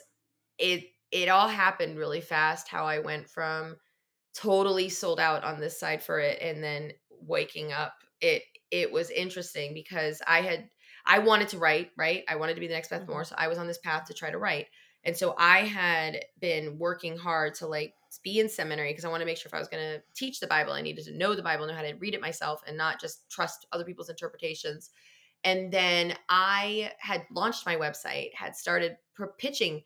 it 0.58 0.84
it 1.10 1.28
all 1.28 1.48
happened 1.48 1.98
really 1.98 2.20
fast 2.20 2.68
how 2.68 2.84
I 2.84 2.98
went 2.98 3.28
from 3.28 3.76
totally 4.34 4.88
sold 4.88 5.18
out 5.18 5.44
on 5.44 5.58
this 5.58 5.80
side 5.80 6.02
for 6.02 6.20
it 6.20 6.40
and 6.42 6.62
then 6.62 6.92
waking 7.22 7.72
up 7.72 7.94
it 8.20 8.42
it 8.70 8.92
was 8.92 9.10
interesting 9.10 9.72
because 9.72 10.20
I 10.26 10.42
had 10.42 10.68
I 11.06 11.20
wanted 11.20 11.48
to 11.50 11.58
write, 11.58 11.90
right? 11.96 12.22
I 12.28 12.36
wanted 12.36 12.54
to 12.54 12.60
be 12.60 12.66
the 12.66 12.74
next 12.74 12.90
Beth 12.90 13.02
mm-hmm. 13.02 13.12
Moore, 13.12 13.24
so 13.24 13.34
I 13.38 13.48
was 13.48 13.56
on 13.56 13.66
this 13.66 13.78
path 13.78 14.04
to 14.06 14.14
try 14.14 14.30
to 14.30 14.36
write. 14.36 14.66
And 15.04 15.16
so 15.16 15.34
I 15.38 15.60
had 15.60 16.22
been 16.38 16.76
working 16.78 17.16
hard 17.16 17.54
to 17.54 17.66
like 17.66 17.94
be 18.16 18.40
in 18.40 18.48
seminary 18.48 18.90
because 18.90 19.04
I 19.04 19.08
wanted 19.08 19.24
to 19.24 19.26
make 19.26 19.36
sure 19.36 19.48
if 19.48 19.54
I 19.54 19.58
was 19.58 19.68
going 19.68 19.82
to 19.82 20.02
teach 20.14 20.40
the 20.40 20.46
Bible, 20.46 20.72
I 20.72 20.80
needed 20.80 21.04
to 21.04 21.16
know 21.16 21.34
the 21.34 21.42
Bible, 21.42 21.66
know 21.66 21.74
how 21.74 21.82
to 21.82 21.94
read 21.98 22.14
it 22.14 22.22
myself 22.22 22.62
and 22.66 22.76
not 22.76 22.98
just 22.98 23.28
trust 23.28 23.66
other 23.72 23.84
people's 23.84 24.08
interpretations. 24.08 24.90
And 25.44 25.70
then 25.70 26.14
I 26.30 26.92
had 26.98 27.26
launched 27.30 27.66
my 27.66 27.76
website, 27.76 28.34
had 28.34 28.56
started 28.56 28.96
pitching 29.36 29.82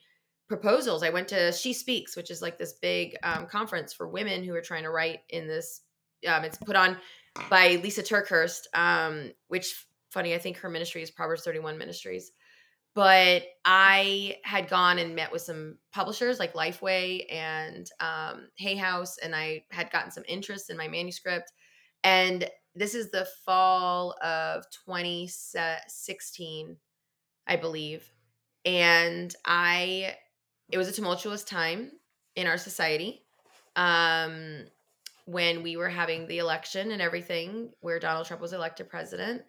proposals. 0.49 1.03
I 1.03 1.11
went 1.11 1.29
to 1.29 1.53
She 1.53 1.73
Speaks, 1.73 2.17
which 2.17 2.31
is 2.31 2.43
like 2.43 2.59
this 2.59 2.75
big 2.75 3.17
um, 3.23 3.47
conference 3.47 3.93
for 3.93 4.07
women 4.07 4.45
who 4.45 4.55
are 4.55 4.61
trying 4.61 4.85
to 4.85 4.91
write 4.91 5.21
in 5.31 5.47
this. 5.47 5.81
Um, 6.27 6.45
it's 6.45 6.59
put 6.59 6.77
on 6.77 6.99
by 7.51 7.81
Lisa 7.83 8.03
TerKeurst, 8.03 8.67
um, 8.75 9.33
which 9.49 9.87
funny, 10.11 10.35
I 10.35 10.39
think 10.39 10.59
her 10.59 10.69
ministry 10.69 11.03
is 11.03 11.11
Proverbs 11.11 11.43
31 11.43 11.79
Ministries. 11.79 12.33
But 12.95 13.45
I 13.65 14.37
had 14.45 14.69
gone 14.69 14.99
and 14.99 15.15
met 15.17 15.33
with 15.33 15.41
some 15.43 15.79
publishers 15.93 16.39
like 16.39 16.53
Lifeway 16.53 17.25
and 17.33 17.89
um, 18.01 18.49
Hay 18.59 18.77
House, 18.77 19.17
and 19.19 19.35
I 19.35 19.65
had 19.71 19.91
gotten 19.91 20.11
some 20.11 20.25
interest 20.29 20.69
in 20.69 20.77
my 20.77 20.89
manuscript. 20.89 21.53
And 22.05 22.49
this 22.75 22.95
is 22.95 23.11
the 23.11 23.27
fall 23.47 24.15
of 24.23 24.65
2016, 24.87 26.77
I 27.47 27.57
believe. 27.57 28.11
And 28.65 29.35
I 29.47 30.17
it 30.71 30.79
was 30.79 30.89
a 30.89 30.93
tumultuous 30.93 31.45
time 31.45 31.93
in 32.35 32.47
our 32.47 32.57
society 32.57 33.23
um, 33.77 34.65
when 35.27 35.63
we 35.63 35.77
were 35.77 35.89
having 35.89 36.27
the 36.27 36.39
election 36.39 36.91
and 36.93 37.03
everything 37.03 37.71
where 37.81 37.99
Donald 37.99 38.27
Trump 38.27 38.41
was 38.41 38.53
elected 38.53 38.89
president. 38.89 39.43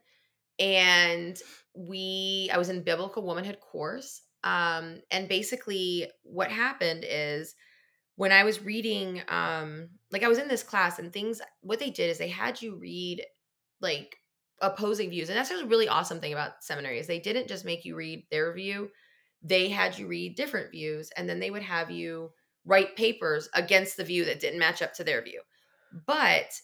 And 0.59 1.37
we, 1.75 2.49
I 2.53 2.57
was 2.57 2.69
in 2.69 2.83
biblical 2.83 3.23
womanhood 3.23 3.59
course. 3.59 4.21
Um, 4.43 5.01
and 5.11 5.29
basically, 5.29 6.09
what 6.23 6.51
happened 6.51 7.05
is 7.07 7.55
when 8.15 8.31
I 8.31 8.43
was 8.43 8.63
reading, 8.63 9.21
um, 9.29 9.89
like 10.11 10.23
I 10.23 10.27
was 10.27 10.37
in 10.37 10.47
this 10.47 10.63
class 10.63 10.99
and 10.99 11.11
things, 11.11 11.41
what 11.61 11.79
they 11.79 11.89
did 11.89 12.09
is 12.09 12.17
they 12.17 12.27
had 12.29 12.61
you 12.61 12.75
read 12.75 13.23
like 13.81 14.17
opposing 14.61 15.09
views. 15.09 15.29
And 15.29 15.37
that's 15.37 15.51
a 15.51 15.65
really 15.65 15.87
awesome 15.87 16.19
thing 16.19 16.33
about 16.33 16.63
seminary 16.63 16.99
is 16.99 17.07
they 17.07 17.19
didn't 17.19 17.47
just 17.47 17.65
make 17.65 17.85
you 17.85 17.95
read 17.95 18.25
their 18.29 18.53
view 18.53 18.89
they 19.43 19.69
had 19.69 19.97
you 19.97 20.07
read 20.07 20.35
different 20.35 20.71
views 20.71 21.11
and 21.17 21.29
then 21.29 21.39
they 21.39 21.51
would 21.51 21.61
have 21.61 21.91
you 21.91 22.31
write 22.65 22.95
papers 22.95 23.49
against 23.53 23.97
the 23.97 24.03
view 24.03 24.23
that 24.25 24.39
didn't 24.39 24.59
match 24.59 24.81
up 24.81 24.93
to 24.93 25.03
their 25.03 25.21
view. 25.21 25.41
But 26.05 26.59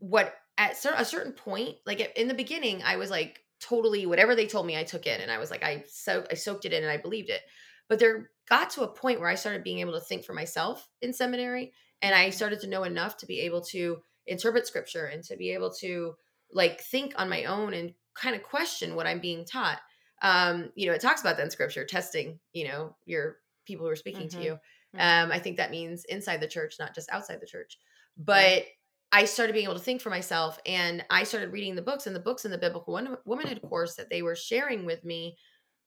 what 0.00 0.34
at 0.58 0.72
a 0.72 1.04
certain 1.04 1.32
point, 1.32 1.76
like 1.86 2.00
in 2.16 2.26
the 2.26 2.34
beginning, 2.34 2.82
I 2.84 2.96
was 2.96 3.10
like 3.10 3.40
totally 3.60 4.06
whatever 4.06 4.34
they 4.34 4.46
told 4.46 4.66
me, 4.66 4.76
I 4.76 4.84
took 4.84 5.06
in, 5.06 5.20
and 5.20 5.30
I 5.30 5.38
was 5.38 5.50
like 5.50 5.62
I 5.62 5.84
so 5.88 6.24
I 6.30 6.34
soaked 6.34 6.64
it 6.64 6.72
in 6.72 6.82
and 6.82 6.92
I 6.92 6.96
believed 6.96 7.30
it. 7.30 7.42
But 7.88 7.98
there 7.98 8.30
got 8.48 8.70
to 8.70 8.82
a 8.82 8.88
point 8.88 9.20
where 9.20 9.28
I 9.28 9.34
started 9.34 9.64
being 9.64 9.78
able 9.78 9.94
to 9.94 10.00
think 10.00 10.24
for 10.24 10.34
myself 10.34 10.88
in 11.02 11.12
seminary, 11.12 11.72
and 12.02 12.14
I 12.14 12.30
started 12.30 12.60
to 12.60 12.68
know 12.68 12.84
enough 12.84 13.16
to 13.18 13.26
be 13.26 13.40
able 13.40 13.62
to 13.66 13.98
interpret 14.26 14.66
scripture 14.66 15.06
and 15.06 15.24
to 15.24 15.36
be 15.36 15.52
able 15.52 15.72
to 15.72 16.14
like 16.52 16.80
think 16.80 17.14
on 17.16 17.28
my 17.28 17.44
own 17.44 17.74
and 17.74 17.94
kind 18.14 18.34
of 18.34 18.42
question 18.42 18.94
what 18.94 19.06
I'm 19.06 19.20
being 19.20 19.44
taught 19.44 19.80
um, 20.22 20.70
you 20.74 20.86
know, 20.86 20.94
it 20.94 21.00
talks 21.00 21.20
about 21.20 21.36
that 21.36 21.44
in 21.44 21.50
scripture, 21.50 21.84
testing, 21.84 22.38
you 22.52 22.66
know, 22.66 22.96
your 23.06 23.36
people 23.66 23.86
who 23.86 23.92
are 23.92 23.96
speaking 23.96 24.28
mm-hmm. 24.28 24.38
to 24.38 24.44
you. 24.44 24.52
Mm-hmm. 24.96 25.26
Um, 25.26 25.32
I 25.32 25.38
think 25.38 25.56
that 25.56 25.70
means 25.70 26.04
inside 26.06 26.40
the 26.40 26.48
church, 26.48 26.76
not 26.78 26.94
just 26.94 27.10
outside 27.12 27.40
the 27.40 27.46
church. 27.46 27.78
But 28.16 28.64
I 29.10 29.24
started 29.24 29.54
being 29.54 29.64
able 29.64 29.74
to 29.74 29.80
think 29.80 30.02
for 30.02 30.10
myself 30.10 30.58
and 30.66 31.04
I 31.10 31.24
started 31.24 31.52
reading 31.52 31.74
the 31.74 31.82
books 31.82 32.06
and 32.06 32.14
the 32.14 32.20
books 32.20 32.44
in 32.44 32.50
the 32.50 32.58
biblical 32.58 32.92
womanhood 33.24 33.62
course 33.62 33.96
that 33.96 34.10
they 34.10 34.22
were 34.22 34.36
sharing 34.36 34.84
with 34.84 35.04
me. 35.04 35.36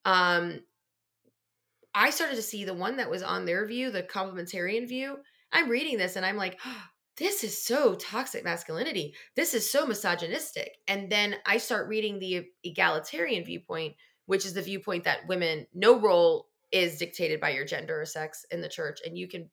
Um, 0.06 0.62
I 1.94 2.10
started 2.10 2.36
to 2.36 2.42
see 2.42 2.64
the 2.64 2.74
one 2.74 2.98
that 2.98 3.12
was 3.12 3.22
on 3.22 3.46
their 3.46 3.66
view, 3.68 3.92
the 3.92 4.04
complementarian 4.04 4.88
view. 4.88 5.18
I'm 5.52 5.70
reading 5.70 5.98
this 5.98 6.16
and 6.16 6.26
I'm 6.26 6.38
like, 6.38 6.60
oh, 6.66 6.84
this 7.18 7.44
is 7.44 7.64
so 7.64 7.94
toxic 7.96 8.44
masculinity. 8.44 9.14
This 9.36 9.54
is 9.54 9.70
so 9.70 9.86
misogynistic. 9.86 10.78
And 10.88 11.12
then 11.12 11.36
I 11.46 11.58
start 11.58 11.88
reading 11.88 12.18
the 12.18 12.46
egalitarian 12.64 13.44
viewpoint, 13.44 13.96
which 14.26 14.46
is 14.46 14.54
the 14.54 14.62
viewpoint 14.62 15.04
that 15.04 15.28
women, 15.28 15.68
no 15.74 16.00
role 16.00 16.48
is 16.72 16.98
dictated 16.98 17.40
by 17.40 17.50
your 17.50 17.66
gender 17.66 18.02
or 18.02 18.06
sex 18.06 18.46
in 18.50 18.62
the 18.62 18.70
church, 18.70 19.00
and 19.06 19.18
you 19.18 19.28
can 19.28 19.50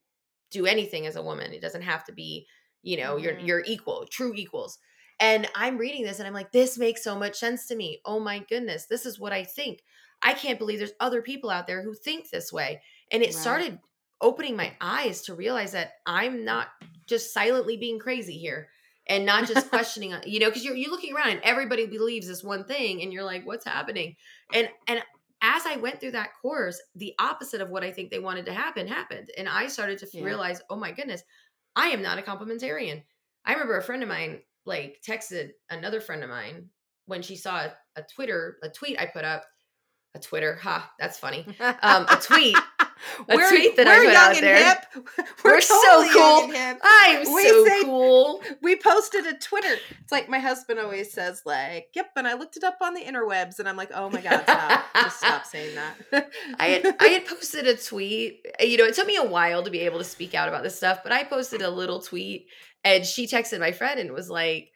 do 0.51 0.65
anything 0.65 1.05
as 1.05 1.15
a 1.15 1.21
woman. 1.21 1.51
It 1.51 1.61
doesn't 1.61 1.81
have 1.81 2.05
to 2.05 2.13
be, 2.13 2.47
you 2.81 2.97
know, 2.97 3.15
mm-hmm. 3.15 3.23
you're 3.23 3.39
you're 3.39 3.63
equal, 3.65 4.05
true 4.09 4.33
equals. 4.35 4.79
And 5.19 5.47
I'm 5.53 5.77
reading 5.77 6.03
this 6.03 6.19
and 6.19 6.27
I'm 6.27 6.33
like, 6.33 6.51
this 6.51 6.77
makes 6.77 7.03
so 7.03 7.17
much 7.17 7.37
sense 7.37 7.67
to 7.67 7.75
me. 7.75 7.99
Oh 8.05 8.19
my 8.19 8.39
goodness, 8.49 8.85
this 8.85 9.05
is 9.05 9.19
what 9.19 9.33
I 9.33 9.43
think. 9.43 9.79
I 10.21 10.33
can't 10.33 10.59
believe 10.59 10.79
there's 10.79 10.93
other 10.99 11.21
people 11.21 11.49
out 11.49 11.67
there 11.67 11.83
who 11.83 11.93
think 11.93 12.29
this 12.29 12.53
way. 12.53 12.81
And 13.11 13.21
it 13.21 13.27
right. 13.27 13.35
started 13.35 13.79
opening 14.21 14.55
my 14.55 14.73
eyes 14.79 15.23
to 15.23 15.35
realize 15.35 15.73
that 15.73 15.93
I'm 16.05 16.45
not 16.45 16.67
just 17.05 17.33
silently 17.33 17.77
being 17.77 17.99
crazy 17.99 18.37
here 18.37 18.69
and 19.07 19.25
not 19.25 19.47
just 19.47 19.69
questioning 19.71 20.13
you 20.25 20.39
know 20.39 20.47
because 20.47 20.63
you're, 20.65 20.75
you're 20.75 20.91
looking 20.91 21.15
around 21.15 21.29
and 21.29 21.41
everybody 21.41 21.87
believes 21.87 22.27
this 22.27 22.43
one 22.43 22.65
thing 22.65 23.01
and 23.01 23.13
you're 23.13 23.23
like 23.23 23.47
what's 23.47 23.65
happening 23.65 24.15
and 24.53 24.67
and 24.87 25.01
as 25.41 25.65
I 25.65 25.77
went 25.77 25.99
through 25.99 26.11
that 26.11 26.31
course, 26.41 26.81
the 26.95 27.13
opposite 27.19 27.61
of 27.61 27.69
what 27.69 27.83
I 27.83 27.91
think 27.91 28.11
they 28.11 28.19
wanted 28.19 28.45
to 28.47 28.53
happen 28.53 28.87
happened. 28.87 29.29
And 29.37 29.47
I 29.47 29.67
started 29.67 29.97
to 29.99 30.09
Yeah. 30.11 30.23
realize, 30.23 30.61
oh 30.69 30.75
my 30.75 30.91
goodness, 30.91 31.23
I 31.75 31.87
am 31.89 32.01
not 32.01 32.19
a 32.19 32.21
complementarian. 32.21 33.03
I 33.45 33.53
remember 33.53 33.77
a 33.77 33.83
friend 33.83 34.03
of 34.03 34.09
mine 34.09 34.41
like 34.65 35.01
texted 35.07 35.51
another 35.69 36.01
friend 36.01 36.23
of 36.23 36.29
mine 36.29 36.69
when 37.05 37.21
she 37.21 37.35
saw 37.35 37.67
a 37.95 38.03
Twitter, 38.13 38.57
a 38.63 38.69
tweet 38.69 38.99
I 38.99 39.07
put 39.07 39.25
up, 39.25 39.43
a 40.15 40.19
Twitter, 40.19 40.55
ha, 40.55 40.91
that's 40.99 41.17
funny. 41.19 41.45
Um, 41.59 42.05
a 42.09 42.17
tweet. 42.21 42.55
A 42.57 42.63
we're, 43.35 43.47
tweet 43.49 43.75
that 43.77 43.87
I 43.87 43.97
we're 43.99 44.05
put 44.05 44.13
young 44.13 44.15
out 44.23 44.35
and 44.35 44.43
there. 44.43 44.65
hip. 44.65 45.27
We're 45.45 45.61
so 45.61 45.79
totally 45.85 46.07
young 46.13 46.49
cool. 46.49 46.81
I'm 46.83 47.33
We 47.33 47.47
so 47.47 47.65
say- 47.65 47.83
cool. 47.83 48.43
We 48.61 48.75
posted 48.75 49.25
a 49.25 49.37
Twitter. 49.37 49.75
It's 50.01 50.11
like 50.11 50.27
my 50.27 50.39
husband 50.39 50.79
always 50.79 51.13
says, 51.13 51.41
like, 51.45 51.87
"Yep," 51.95 52.07
and 52.17 52.27
I 52.27 52.33
looked 52.33 52.57
it 52.57 52.63
up 52.65 52.77
on 52.81 52.93
the 52.93 53.01
interwebs, 53.01 53.59
and 53.59 53.69
I'm 53.69 53.77
like, 53.77 53.91
"Oh 53.93 54.09
my 54.09 54.19
god, 54.21 54.43
stop! 54.43 54.83
Just 54.95 55.17
stop 55.19 55.45
saying 55.45 55.75
that." 55.75 56.29
I 56.59 56.67
had 56.67 56.95
I 56.99 57.07
had 57.07 57.25
posted 57.25 57.67
a 57.67 57.77
tweet. 57.77 58.45
uh, 58.61 58.65
You 58.65 58.77
know, 58.77 58.85
it 58.85 58.95
took 58.95 59.07
me 59.07 59.15
a 59.15 59.23
while 59.23 59.63
to 59.63 59.71
be 59.71 59.79
able 59.81 59.99
to 59.99 60.03
speak 60.03 60.33
out 60.35 60.49
about 60.49 60.63
this 60.63 60.75
stuff, 60.75 60.99
but 61.03 61.13
I 61.13 61.23
posted 61.23 61.61
a 61.61 61.69
little 61.69 62.01
tweet 62.01 62.47
and 62.83 63.05
she 63.05 63.27
texted 63.27 63.59
my 63.61 63.71
friend 63.71 63.99
and 63.99 64.11
was 64.11 64.29
like, 64.29 64.69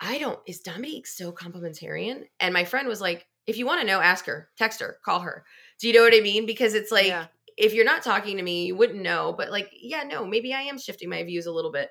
I 0.00 0.18
don't 0.18 0.38
is 0.46 0.60
Dominique 0.60 1.06
so 1.06 1.30
complementarian? 1.32 2.24
And 2.40 2.52
my 2.52 2.64
friend 2.64 2.88
was 2.88 3.00
like, 3.00 3.26
if 3.46 3.56
you 3.56 3.66
want 3.66 3.80
to 3.80 3.86
know, 3.86 4.00
ask 4.00 4.26
her, 4.26 4.48
text 4.56 4.80
her, 4.80 4.98
call 5.04 5.20
her. 5.20 5.44
Do 5.80 5.88
you 5.88 5.94
know 5.94 6.02
what 6.02 6.14
I 6.14 6.20
mean? 6.20 6.46
Because 6.46 6.74
it's 6.74 6.90
like 6.92 7.06
Yeah. 7.06 7.26
if 7.56 7.74
you're 7.74 7.84
not 7.84 8.02
talking 8.02 8.36
to 8.36 8.42
me, 8.42 8.66
you 8.66 8.76
wouldn't 8.76 9.02
know. 9.02 9.34
But 9.36 9.50
like, 9.50 9.70
yeah, 9.72 10.02
no, 10.04 10.26
maybe 10.26 10.54
I 10.54 10.62
am 10.62 10.78
shifting 10.78 11.08
my 11.08 11.22
views 11.24 11.46
a 11.46 11.52
little 11.52 11.72
bit. 11.72 11.90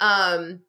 Um 0.00 0.60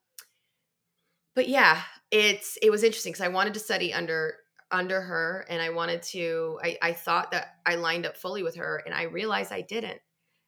but 1.36 1.48
yeah, 1.48 1.82
it's 2.12 2.58
it 2.62 2.70
was 2.70 2.84
interesting 2.84 3.14
because 3.14 3.26
I 3.26 3.30
wanted 3.30 3.54
to 3.54 3.60
study 3.60 3.94
under 3.94 4.36
under 4.72 5.02
her 5.02 5.46
and 5.50 5.62
I 5.62 5.70
wanted 5.70 6.02
to 6.04 6.60
I, 6.64 6.78
I 6.82 6.94
thought 6.94 7.32
that 7.32 7.56
I 7.66 7.76
lined 7.76 8.06
up 8.06 8.18
fully 8.18 8.44
with 8.44 8.56
her 8.56 8.82
and 8.86 8.94
I 8.96 9.04
realized 9.04 9.52
I 9.52 9.62
didn't. 9.62 10.00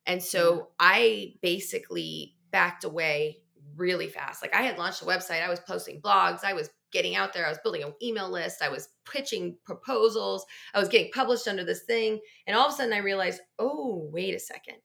And 0.05 0.21
so 0.21 0.69
I 0.79 1.35
basically 1.41 2.35
backed 2.51 2.83
away 2.83 3.37
really 3.75 4.07
fast. 4.07 4.41
Like 4.41 4.53
I 4.53 4.61
had 4.63 4.77
launched 4.77 5.01
a 5.01 5.05
website, 5.05 5.41
I 5.43 5.49
was 5.49 5.59
posting 5.61 6.01
blogs, 6.01 6.43
I 6.43 6.53
was 6.53 6.69
getting 6.93 7.15
out 7.15 7.33
there, 7.33 7.45
I 7.45 7.49
was 7.49 7.59
building 7.63 7.83
an 7.83 7.93
email 8.01 8.29
list, 8.29 8.61
I 8.61 8.69
was 8.69 8.89
pitching 9.11 9.57
proposals, 9.65 10.45
I 10.73 10.79
was 10.79 10.87
getting 10.87 11.11
published 11.11 11.47
under 11.47 11.65
this 11.65 11.83
thing. 11.83 12.21
And 12.47 12.55
all 12.55 12.67
of 12.67 12.73
a 12.73 12.77
sudden 12.77 12.93
I 12.93 12.99
realized, 12.99 13.41
oh, 13.59 14.09
wait 14.13 14.33
a 14.35 14.39
second. 14.39 14.77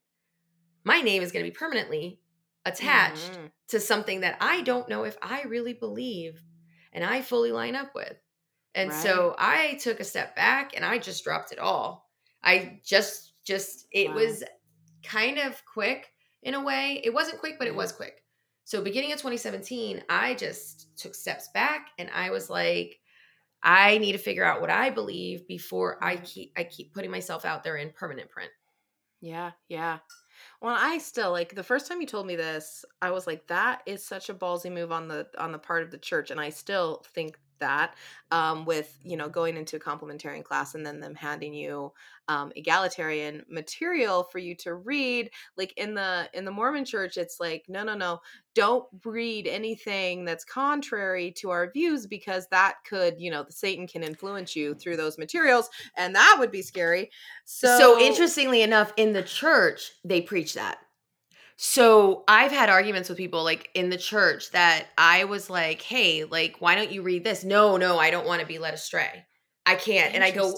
My 0.83 1.01
name 1.01 1.21
is 1.23 1.31
going 1.31 1.45
to 1.45 1.51
be 1.51 1.55
permanently 1.55 2.19
attached 2.65 3.31
Mhm. 3.33 3.51
to 3.69 3.79
something 3.79 4.21
that 4.21 4.37
I 4.41 4.61
don't 4.61 4.89
know 4.89 5.03
if 5.05 5.17
I 5.21 5.43
really 5.43 5.73
believe 5.73 6.41
and 6.91 7.03
I 7.03 7.21
fully 7.21 7.51
line 7.51 7.75
up 7.75 7.95
with. 7.95 8.17
And 8.75 8.93
so 8.93 9.35
I 9.37 9.75
took 9.75 9.99
a 9.99 10.03
step 10.03 10.35
back 10.35 10.75
and 10.75 10.85
I 10.85 10.97
just 10.99 11.23
dropped 11.23 11.51
it 11.51 11.59
all. 11.59 12.09
I 12.43 12.81
just 12.83 13.33
just 13.45 13.87
it 13.91 14.09
Wow. 14.09 14.15
was 14.15 14.43
kind 15.03 15.39
of 15.39 15.63
quick 15.65 16.13
in 16.43 16.53
a 16.53 16.63
way. 16.63 17.01
It 17.03 17.11
wasn't 17.13 17.39
quick, 17.39 17.57
but 17.57 17.67
it 17.67 17.75
was 17.75 17.91
quick. 17.91 18.23
So 18.69 18.83
beginning 18.83 19.11
of 19.11 19.19
2017, 19.19 20.03
I 20.09 20.35
just 20.35 20.95
took 20.95 21.15
steps 21.15 21.47
back 21.55 21.89
and 21.97 22.07
I 22.11 22.29
was 22.29 22.51
like 22.51 22.99
I 23.63 23.97
need 23.97 24.13
to 24.13 24.19
figure 24.19 24.45
out 24.45 24.61
what 24.61 24.69
I 24.69 24.91
believe 24.91 25.47
before 25.47 26.03
I 26.03 26.17
keep 26.17 26.53
I 26.57 26.65
keep 26.65 26.93
putting 26.93 27.11
myself 27.11 27.45
out 27.45 27.63
there 27.63 27.77
in 27.77 27.91
permanent 27.93 28.29
print. 28.29 28.51
Yeah, 29.21 29.51
yeah. 29.67 29.99
Well, 30.61 30.75
I 30.77 30.99
still 30.99 31.31
like 31.31 31.55
the 31.55 31.63
first 31.63 31.87
time 31.87 32.01
you 32.01 32.07
told 32.07 32.27
me 32.27 32.35
this, 32.35 32.85
I 33.01 33.11
was 33.11 33.27
like, 33.27 33.47
that 33.47 33.81
is 33.85 34.05
such 34.05 34.29
a 34.29 34.33
ballsy 34.33 34.71
move 34.71 34.91
on 34.91 35.07
the 35.09 35.29
on 35.37 35.51
the 35.51 35.59
part 35.59 35.83
of 35.83 35.91
the 35.91 35.97
church, 35.97 36.31
and 36.31 36.39
I 36.39 36.49
still 36.49 37.03
think 37.13 37.37
that 37.59 37.95
um, 38.31 38.65
with 38.65 38.97
you 39.03 39.17
know 39.17 39.29
going 39.29 39.57
into 39.57 39.77
a 39.77 39.79
complementarian 39.79 40.43
class 40.43 40.75
and 40.75 40.85
then 40.85 40.99
them 40.99 41.15
handing 41.15 41.53
you 41.53 41.91
um, 42.29 42.51
egalitarian 42.55 43.43
material 43.49 44.23
for 44.23 44.37
you 44.37 44.55
to 44.55 44.75
read, 44.75 45.31
like 45.57 45.73
in 45.77 45.95
the 45.95 46.29
in 46.33 46.45
the 46.45 46.51
Mormon 46.51 46.85
Church, 46.85 47.17
it's 47.17 47.39
like 47.39 47.65
no, 47.67 47.83
no, 47.83 47.95
no, 47.95 48.21
don't 48.53 48.85
read 49.03 49.47
anything 49.47 50.25
that's 50.25 50.45
contrary 50.45 51.31
to 51.37 51.49
our 51.49 51.71
views 51.71 52.05
because 52.05 52.47
that 52.51 52.75
could 52.87 53.19
you 53.19 53.31
know 53.31 53.43
the 53.43 53.51
Satan 53.51 53.87
can 53.87 54.03
influence 54.03 54.55
you 54.55 54.75
through 54.75 54.97
those 54.97 55.17
materials, 55.17 55.69
and 55.97 56.13
that 56.15 56.35
would 56.37 56.51
be 56.51 56.61
scary. 56.61 57.09
So, 57.45 57.77
So, 57.79 57.99
interestingly 57.99 58.61
enough, 58.61 58.93
in 58.95 59.13
the 59.13 59.23
church, 59.23 59.91
they 60.03 60.21
preach 60.21 60.53
that. 60.53 60.77
So 61.61 62.23
I've 62.25 62.53
had 62.53 62.69
arguments 62.69 63.09
with 63.09 63.17
people 63.17 63.43
like 63.43 63.69
in 63.73 63.89
the 63.89 63.97
church 63.97 64.51
that 64.51 64.87
I 64.97 65.25
was 65.25 65.49
like, 65.49 65.81
hey, 65.81 66.23
like, 66.23 66.55
why 66.59 66.73
don't 66.73 66.89
you 66.89 67.01
read 67.01 67.25
this? 67.25 67.43
No, 67.43 67.75
no, 67.75 67.99
I 67.99 68.11
don't 68.11 68.25
want 68.25 68.39
to 68.39 68.47
be 68.47 68.59
led 68.59 68.73
astray. 68.73 69.25
I 69.65 69.75
can't. 69.75 70.15
And 70.15 70.23
I 70.23 70.31
go, 70.31 70.55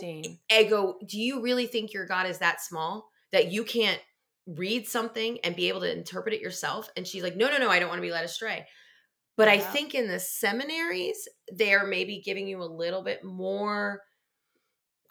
I 0.51 0.63
go, 0.65 0.99
do 1.03 1.19
you 1.19 1.41
really 1.41 1.65
think 1.65 1.91
your 1.91 2.05
God 2.05 2.27
is 2.27 2.37
that 2.37 2.61
small 2.61 3.09
that 3.31 3.51
you 3.51 3.63
can't 3.63 3.99
read 4.45 4.87
something 4.87 5.39
and 5.43 5.55
be 5.55 5.69
able 5.69 5.79
to 5.79 5.91
interpret 5.91 6.35
it 6.35 6.41
yourself? 6.41 6.87
And 6.95 7.07
she's 7.07 7.23
like, 7.23 7.35
no, 7.35 7.49
no, 7.49 7.57
no, 7.57 7.71
I 7.71 7.79
don't 7.79 7.89
want 7.89 7.97
to 7.97 8.07
be 8.07 8.11
led 8.11 8.23
astray. 8.23 8.67
But 9.37 9.47
I 9.47 9.57
think 9.57 9.95
in 9.95 10.07
the 10.07 10.19
seminaries, 10.19 11.27
they're 11.51 11.87
maybe 11.87 12.21
giving 12.23 12.47
you 12.47 12.61
a 12.61 12.65
little 12.65 13.01
bit 13.01 13.23
more. 13.23 14.03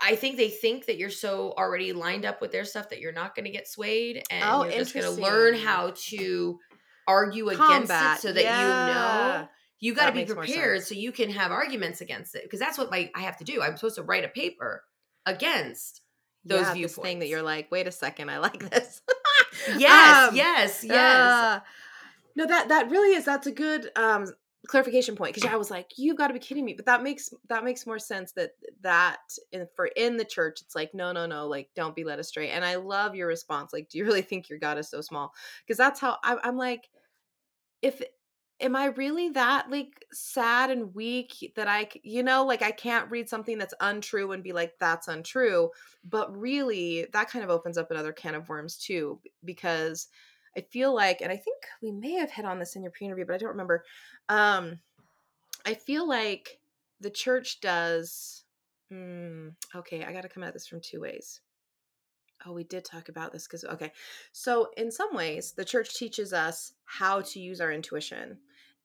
I 0.02 0.16
think 0.16 0.36
they 0.36 0.48
think 0.48 0.86
that 0.86 0.96
you're 0.96 1.10
so 1.10 1.52
already 1.56 1.92
lined 1.92 2.24
up 2.24 2.40
with 2.40 2.52
their 2.52 2.64
stuff 2.64 2.88
that 2.90 3.00
you're 3.00 3.12
not 3.12 3.34
going 3.34 3.44
to 3.44 3.50
get 3.50 3.68
swayed 3.68 4.22
and 4.30 4.44
Oh, 4.44 4.64
you're 4.64 4.78
just 4.78 4.94
going 4.94 5.14
to 5.14 5.20
learn 5.20 5.54
how 5.54 5.92
to 6.08 6.58
argue 7.06 7.50
Combat, 7.50 7.84
against 7.84 8.24
it 8.24 8.28
so 8.28 8.32
that 8.32 8.42
you 8.42 8.94
know 8.94 9.48
you 9.80 9.94
got 9.94 10.06
to 10.06 10.12
be 10.12 10.24
prepared 10.24 10.82
so 10.82 10.94
you 10.94 11.10
can 11.10 11.30
have 11.30 11.50
arguments 11.50 12.00
against 12.00 12.34
it 12.34 12.42
because 12.44 12.60
that's 12.60 12.78
what 12.78 12.90
my 12.90 13.10
I 13.14 13.20
have 13.20 13.36
to 13.38 13.44
do. 13.44 13.62
I'm 13.62 13.76
supposed 13.76 13.96
to 13.96 14.02
write 14.02 14.24
a 14.24 14.28
paper 14.28 14.84
against 15.26 16.02
those 16.44 16.66
yeah, 16.66 16.74
this 16.74 16.96
thing 16.96 17.18
that 17.18 17.28
you're 17.28 17.42
like, 17.42 17.70
wait 17.70 17.86
a 17.86 17.92
second, 17.92 18.30
I 18.30 18.38
like 18.38 18.70
this. 18.70 19.02
yes, 19.76 20.28
Um, 20.28 20.36
yes, 20.36 20.84
yes. 20.84 20.96
uh, 20.96 21.60
no, 22.36 22.46
that 22.46 22.68
that 22.68 22.90
really 22.90 23.14
is. 23.14 23.24
That's 23.24 23.46
a 23.46 23.52
good 23.52 23.90
um 23.96 24.26
clarification 24.66 25.16
point 25.16 25.34
because 25.34 25.50
I 25.50 25.56
was 25.56 25.70
like, 25.70 25.92
you've 25.96 26.16
got 26.16 26.28
to 26.28 26.34
be 26.34 26.40
kidding 26.40 26.64
me. 26.64 26.74
But 26.74 26.86
that 26.86 27.02
makes 27.02 27.30
that 27.48 27.64
makes 27.64 27.86
more 27.86 27.98
sense 27.98 28.32
that 28.32 28.52
that 28.82 29.18
in, 29.52 29.66
for 29.74 29.86
in 29.86 30.16
the 30.16 30.24
church, 30.24 30.60
it's 30.60 30.74
like, 30.74 30.94
no, 30.94 31.12
no, 31.12 31.26
no, 31.26 31.46
like 31.46 31.70
don't 31.74 31.96
be 31.96 32.04
led 32.04 32.18
astray. 32.18 32.50
And 32.50 32.64
I 32.64 32.76
love 32.76 33.14
your 33.14 33.28
response. 33.28 33.72
Like, 33.72 33.88
do 33.88 33.98
you 33.98 34.04
really 34.04 34.22
think 34.22 34.48
your 34.48 34.58
God 34.58 34.78
is 34.78 34.88
so 34.88 35.00
small? 35.00 35.32
Because 35.64 35.78
that's 35.78 36.00
how 36.00 36.18
I, 36.22 36.36
I'm 36.42 36.56
like, 36.56 36.88
if 37.82 38.02
am 38.60 38.76
I 38.76 38.86
really 38.86 39.30
that 39.30 39.70
like 39.70 40.04
sad 40.12 40.70
and 40.70 40.94
weak 40.94 41.52
that 41.56 41.66
I, 41.66 41.88
you 42.02 42.22
know, 42.22 42.44
like 42.44 42.62
I 42.62 42.70
can't 42.70 43.10
read 43.10 43.28
something 43.28 43.56
that's 43.56 43.74
untrue 43.80 44.32
and 44.32 44.42
be 44.42 44.52
like, 44.52 44.74
that's 44.78 45.08
untrue. 45.08 45.70
But 46.04 46.36
really, 46.36 47.06
that 47.12 47.30
kind 47.30 47.42
of 47.42 47.50
opens 47.50 47.78
up 47.78 47.90
another 47.90 48.12
can 48.12 48.34
of 48.34 48.48
worms 48.48 48.76
too, 48.76 49.18
because 49.44 50.08
I 50.56 50.62
feel 50.62 50.94
like, 50.94 51.20
and 51.20 51.30
I 51.30 51.36
think 51.36 51.62
we 51.82 51.92
may 51.92 52.12
have 52.14 52.30
hit 52.30 52.44
on 52.44 52.58
this 52.58 52.76
in 52.76 52.82
your 52.82 52.92
pre 52.92 53.06
interview, 53.06 53.24
but 53.26 53.34
I 53.34 53.38
don't 53.38 53.50
remember. 53.50 53.84
Um, 54.28 54.80
I 55.64 55.74
feel 55.74 56.08
like 56.08 56.60
the 57.00 57.10
church 57.10 57.60
does. 57.60 58.44
Mm, 58.92 59.54
okay, 59.74 60.04
I 60.04 60.12
got 60.12 60.22
to 60.22 60.28
come 60.28 60.42
at 60.42 60.52
this 60.52 60.66
from 60.66 60.80
two 60.80 61.00
ways. 61.00 61.40
Oh, 62.46 62.52
we 62.52 62.64
did 62.64 62.84
talk 62.84 63.08
about 63.08 63.32
this 63.32 63.46
because, 63.46 63.64
okay. 63.64 63.92
So, 64.32 64.70
in 64.76 64.90
some 64.90 65.14
ways, 65.14 65.52
the 65.52 65.64
church 65.64 65.94
teaches 65.94 66.32
us 66.32 66.72
how 66.84 67.20
to 67.20 67.40
use 67.40 67.60
our 67.60 67.70
intuition. 67.70 68.38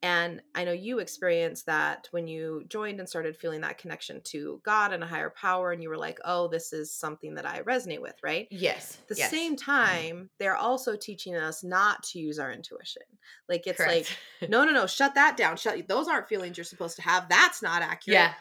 And 0.04 0.42
I 0.54 0.66
know 0.66 0.72
you 0.72 1.00
experienced 1.00 1.66
that 1.66 2.08
when 2.12 2.28
you 2.28 2.64
joined 2.68 3.00
and 3.00 3.10
started 3.10 3.36
feeling 3.36 3.62
that 3.62 3.78
connection 3.80 4.22
to 4.26 4.62
God 4.64 4.94
and 4.94 5.04
a 5.04 5.08
higher 5.08 5.32
power, 5.32 5.72
and 5.72 5.82
you 5.82 5.90
were 5.90 5.98
like, 5.98 6.20
oh, 6.26 6.48
this 6.48 6.74
is 6.74 6.94
something 6.94 7.34
that 7.36 7.46
I 7.46 7.62
resonate 7.64 8.02
with, 8.02 8.16
right? 8.24 8.48
Yes. 8.52 9.00
At 9.02 9.08
the 9.08 9.16
yes. 9.16 9.32
same 9.32 9.56
time, 9.56 10.30
they're 10.38 10.56
also 10.56 10.96
teaching 10.96 11.36
us 11.36 11.64
not 11.64 12.04
to 12.04 12.20
use 12.20 12.38
our 12.38 12.52
intuition. 12.52 13.02
Like, 13.50 13.66
it's 13.66 13.78
Correct. 13.78 14.16
like, 14.42 14.50
no, 14.50 14.64
no, 14.64 14.72
no, 14.72 14.86
shut 14.86 15.16
that 15.16 15.38
down. 15.38 15.58
Shut 15.58 15.88
those 15.88 16.08
aren't 16.08 16.28
feelings 16.30 16.58
you're 16.58 16.66
supposed 16.66 16.98
to 16.98 17.02
have. 17.02 17.28
That's 17.28 17.64
not 17.64 17.82
accurate 17.82 18.16
yeah. 18.16 18.34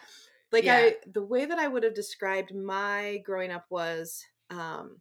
like 0.53 0.65
Yeah. 0.65 0.77
i 0.77 0.95
the 1.13 1.25
way 1.25 1.45
that 1.47 1.59
i 1.59 1.67
would 1.67 1.83
have 1.83 1.95
described 1.95 2.55
my 2.55 3.23
growing 3.25 3.51
up 3.51 3.65
was 3.71 4.23
um 4.51 5.01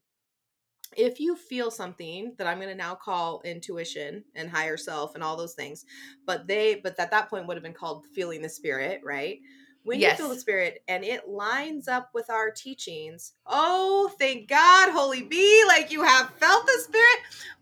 if 0.98 1.20
you 1.20 1.36
feel 1.36 1.70
something 1.72 2.34
that 2.38 2.48
i'm 2.48 2.58
going 2.58 2.70
to 2.70 2.76
now 2.76 2.96
call 2.96 3.42
intuition 3.46 4.24
and 4.36 4.50
higher 4.50 4.78
self 4.78 5.16
and 5.16 5.24
all 5.24 5.36
those 5.36 5.54
things 5.54 5.86
but 6.26 6.48
they 6.48 6.76
but 6.76 6.98
at 7.00 7.12
that 7.12 7.30
point 7.30 7.48
would 7.48 7.58
have 7.58 7.64
been 7.64 7.74
called 7.74 8.06
feeling 8.14 8.42
the 8.42 8.50
spirit 8.50 9.02
right 9.04 9.40
when 9.84 10.00
you 10.00 10.16
feel 10.18 10.30
the 10.30 10.36
spirit 10.40 10.82
and 10.88 11.04
it 11.04 11.28
lines 11.28 11.88
up 11.88 12.10
with 12.14 12.30
our 12.30 12.50
teachings 12.52 13.34
oh 13.46 14.12
thank 14.18 14.48
god 14.48 14.92
holy 14.92 15.24
bee 15.24 15.64
like 15.68 15.92
you 15.92 16.04
have 16.04 16.30
felt 16.36 16.66
the 16.66 16.82
spirit 16.84 17.20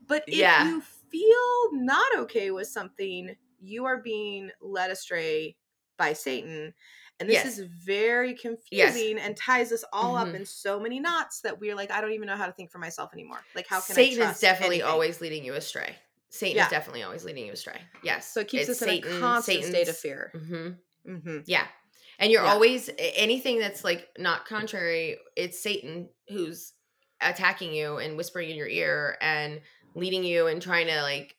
but 0.07 0.23
if 0.27 0.35
Yeah. 0.35 0.65
you 0.67 0.81
feel 0.81 1.69
not 1.73 2.17
okay 2.19 2.51
with 2.51 2.67
something 2.67 3.35
you 3.59 3.85
are 3.85 3.97
being 3.97 4.49
led 4.61 4.91
astray 4.91 5.55
by 5.97 6.13
satan 6.13 6.73
and 7.21 7.29
this 7.29 7.35
Yes. 7.35 7.57
is 7.57 7.59
very 7.85 8.33
confusing 8.33 9.17
and 9.19 9.37
ties 9.37 9.71
us 9.71 9.83
all 9.93 10.17
up 10.17 10.27
Mhm. 10.29 10.35
in 10.35 10.45
so 10.45 10.79
many 10.79 10.99
knots 10.99 11.39
that 11.41 11.59
we're 11.59 11.75
like, 11.75 11.91
I 11.91 12.01
don't 12.01 12.11
even 12.13 12.27
know 12.27 12.35
how 12.35 12.47
to 12.47 12.51
think 12.51 12.71
for 12.71 12.79
myself 12.79 13.13
anymore. 13.13 13.39
Like, 13.55 13.67
how 13.67 13.79
can 13.79 13.95
Satan 13.95 14.27
is 14.29 14.39
definitely 14.39 14.77
anything? 14.77 14.91
always 14.91 15.21
leading 15.21 15.45
you 15.45 15.53
astray. 15.53 15.95
Satan 16.29 16.57
Yeah. 16.57 16.65
is 16.65 16.71
definitely 16.71 17.03
always 17.03 17.23
leading 17.23 17.45
you 17.45 17.53
astray. 17.53 17.79
Yes. 18.03 18.31
so 18.33 18.41
it 18.41 18.47
keeps 18.47 18.67
us 18.69 18.81
in 18.81 18.89
a 18.89 19.01
constant 19.19 19.63
state 19.65 19.87
of 19.87 19.97
fear. 19.97 20.31
Mm-hmm. 20.35 21.11
Mm-hmm. 21.15 21.37
Yeah. 21.45 21.67
And 22.19 22.31
you're 22.31 22.43
Yeah. 22.43 22.53
always 22.53 22.89
anything 22.97 23.59
that's 23.59 23.83
like 23.83 24.09
not 24.17 24.45
contrary, 24.45 25.19
it's 25.35 25.61
Satan 25.61 26.09
who's 26.29 26.73
attacking 27.21 27.73
you 27.73 27.97
and 27.97 28.17
whispering 28.17 28.49
in 28.49 28.55
your 28.55 28.67
ear 28.67 29.17
and 29.21 29.61
leading 29.95 30.23
you 30.23 30.47
and 30.47 30.61
trying 30.61 30.87
to 30.87 31.01
like 31.01 31.35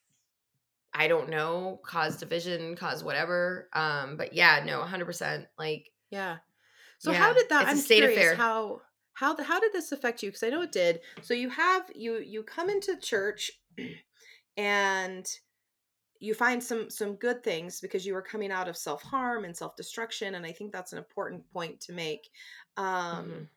I 0.95 1.09
don't 1.09 1.31
know, 1.31 1.81
cause 1.85 2.17
division, 2.19 2.77
cause 2.77 3.03
whatever. 3.05 3.69
Um 3.73 4.17
but 4.17 4.33
yeah, 4.35 4.63
no, 4.65 4.81
100% 4.81 5.47
like 5.59 5.91
Yeah. 6.11 6.39
So 6.99 7.13
Yeah, 7.13 7.19
how 7.21 7.33
did 7.33 7.49
that? 7.51 7.63
it's 7.63 7.73
a 7.73 7.77
I'm 7.77 7.83
state 7.83 7.99
curious 7.99 8.19
affair. 8.19 8.37
how 8.37 8.83
how 9.15 9.35
the, 9.35 9.45
how 9.45 9.61
did 9.61 9.73
this 9.73 9.93
affect 9.93 10.23
you? 10.23 10.31
Because 10.31 10.43
I 10.43 10.49
know 10.51 10.63
it 10.63 10.73
did. 10.73 11.01
So 11.23 11.35
you 11.35 11.51
have 11.51 11.91
you 11.95 12.19
you 12.19 12.43
come 12.43 12.71
into 12.71 12.97
church, 12.99 13.53
and 14.57 15.27
you 16.21 16.35
find 16.35 16.63
some 16.63 16.89
some 16.91 17.17
good 17.17 17.43
things 17.43 17.81
because 17.81 18.07
you 18.07 18.15
were 18.15 18.23
coming 18.23 18.53
out 18.53 18.69
of 18.69 18.77
self 18.77 19.03
harm 19.03 19.45
and 19.45 19.57
self 19.57 19.77
destruction, 19.77 20.35
and 20.37 20.47
I 20.47 20.53
think 20.53 20.73
that's 20.73 20.93
an 20.93 20.99
important 20.99 21.51
point 21.53 21.81
to 21.83 21.93
make. 21.93 22.31
Um, 22.77 23.27
Mhm. 23.29 23.49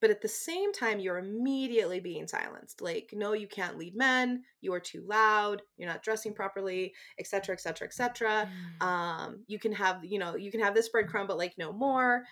But 0.00 0.10
at 0.10 0.22
the 0.22 0.28
same 0.28 0.72
time, 0.72 1.00
you're 1.00 1.18
immediately 1.18 1.98
being 1.98 2.28
silenced. 2.28 2.80
Like, 2.80 3.10
no, 3.12 3.32
you 3.32 3.48
can't 3.48 3.78
lead 3.78 3.96
men. 3.96 4.44
You 4.60 4.72
are 4.74 4.80
too 4.80 5.04
loud. 5.06 5.62
You're 5.76 5.88
not 5.88 6.02
dressing 6.02 6.34
properly, 6.34 6.94
etc., 7.18 7.54
etc., 7.54 7.86
etc 7.88 8.48
um 8.80 9.40
you 9.46 9.58
can 9.58 9.72
have 9.72 10.04
you 10.04 10.18
know 10.18 10.36
you 10.36 10.50
can 10.50 10.60
have 10.60 10.74
this 10.74 10.90
breadcrumb 10.90 11.26
but 11.26 11.38
like 11.38 11.54
no 11.58 11.72
more 11.72 12.24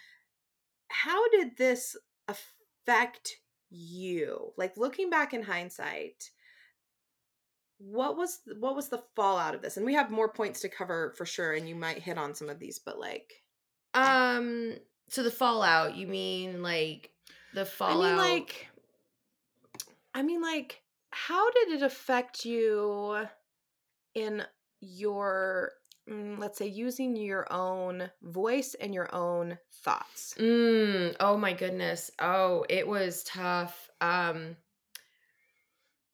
how 0.88 1.28
did 1.30 1.56
this 1.56 1.96
affect 2.28 3.36
you 3.70 4.52
like 4.56 4.76
looking 4.76 5.10
back 5.10 5.34
in 5.34 5.42
hindsight 5.42 6.30
what 7.78 8.16
was 8.16 8.40
what 8.58 8.76
was 8.76 8.88
the 8.88 9.02
fallout 9.14 9.54
of 9.54 9.62
this 9.62 9.76
and 9.76 9.84
we 9.84 9.94
have 9.94 10.10
more 10.10 10.32
points 10.32 10.60
to 10.60 10.68
cover 10.68 11.12
for 11.16 11.26
sure 11.26 11.52
and 11.52 11.68
you 11.68 11.74
might 11.74 11.98
hit 11.98 12.16
on 12.16 12.34
some 12.34 12.48
of 12.48 12.58
these 12.58 12.78
but 12.78 12.98
like 12.98 13.32
Um 13.94 14.74
so 15.08 15.22
the 15.22 15.30
fallout, 15.30 15.94
you 15.94 16.06
mean 16.06 16.62
like 16.62 17.10
the 17.56 17.64
fallout 17.64 18.04
i 18.04 18.08
mean 18.08 18.16
like 18.16 18.68
i 20.14 20.22
mean 20.22 20.40
like 20.42 20.82
how 21.10 21.50
did 21.50 21.70
it 21.70 21.82
affect 21.82 22.44
you 22.44 23.26
in 24.14 24.44
your 24.80 25.72
mm, 26.08 26.38
let's 26.38 26.58
say 26.58 26.66
using 26.66 27.16
your 27.16 27.50
own 27.50 28.10
voice 28.22 28.74
and 28.78 28.94
your 28.94 29.12
own 29.14 29.58
thoughts 29.82 30.34
Mm, 30.38 31.16
oh 31.20 31.36
my 31.36 31.52
goodness. 31.54 32.10
Oh, 32.18 32.64
it 32.68 32.86
was 32.86 33.24
tough. 33.24 33.90
Um 34.00 34.56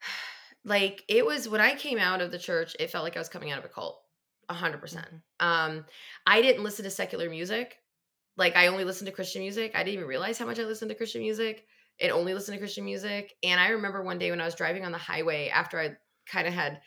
like 0.64 1.03
it 1.09 1.26
was 1.26 1.49
when 1.49 1.61
I 1.61 1.74
came 1.74 1.99
out 1.99 2.20
of 2.20 2.30
the 2.30 2.38
church, 2.38 2.76
it 2.78 2.90
felt 2.90 3.03
like 3.05 3.16
I 3.16 3.20
was 3.20 3.28
coming 3.28 3.51
out 3.51 3.59
of 3.59 3.64
a 3.64 3.68
cult. 3.68 3.99
A 4.49 4.55
hundred 4.55 4.80
percent. 4.80 5.07
Mhm. 5.40 5.47
Um, 5.47 5.84
I 6.26 6.43
didn't 6.43 6.62
listen 6.62 6.84
to 6.84 6.90
secular 6.90 7.28
music. 7.30 7.78
Like 8.36 8.56
I 8.56 8.68
only 8.68 8.84
listened 8.84 9.06
to 9.06 9.12
Christian 9.12 9.42
music. 9.42 9.72
I 9.74 9.78
didn't 9.84 9.94
even 9.94 10.06
realize 10.08 10.38
how 10.38 10.46
much 10.46 10.58
I 10.58 10.64
listened 10.64 10.90
to 10.90 10.94
Christian 10.94 11.20
music. 11.22 11.64
and 12.00 12.10
only 12.10 12.32
listened 12.34 12.54
to 12.54 12.58
Christian 12.58 12.84
music. 12.86 13.34
And 13.42 13.60
I 13.60 13.68
remember 13.68 14.02
one 14.02 14.18
day 14.18 14.30
when 14.30 14.40
I 14.40 14.46
was 14.46 14.54
driving 14.54 14.84
on 14.84 14.92
the 14.92 14.98
highway 14.98 15.48
after 15.48 15.78
I 15.78 15.92
kind 16.26 16.46
of 16.48 16.54
had 16.54 16.80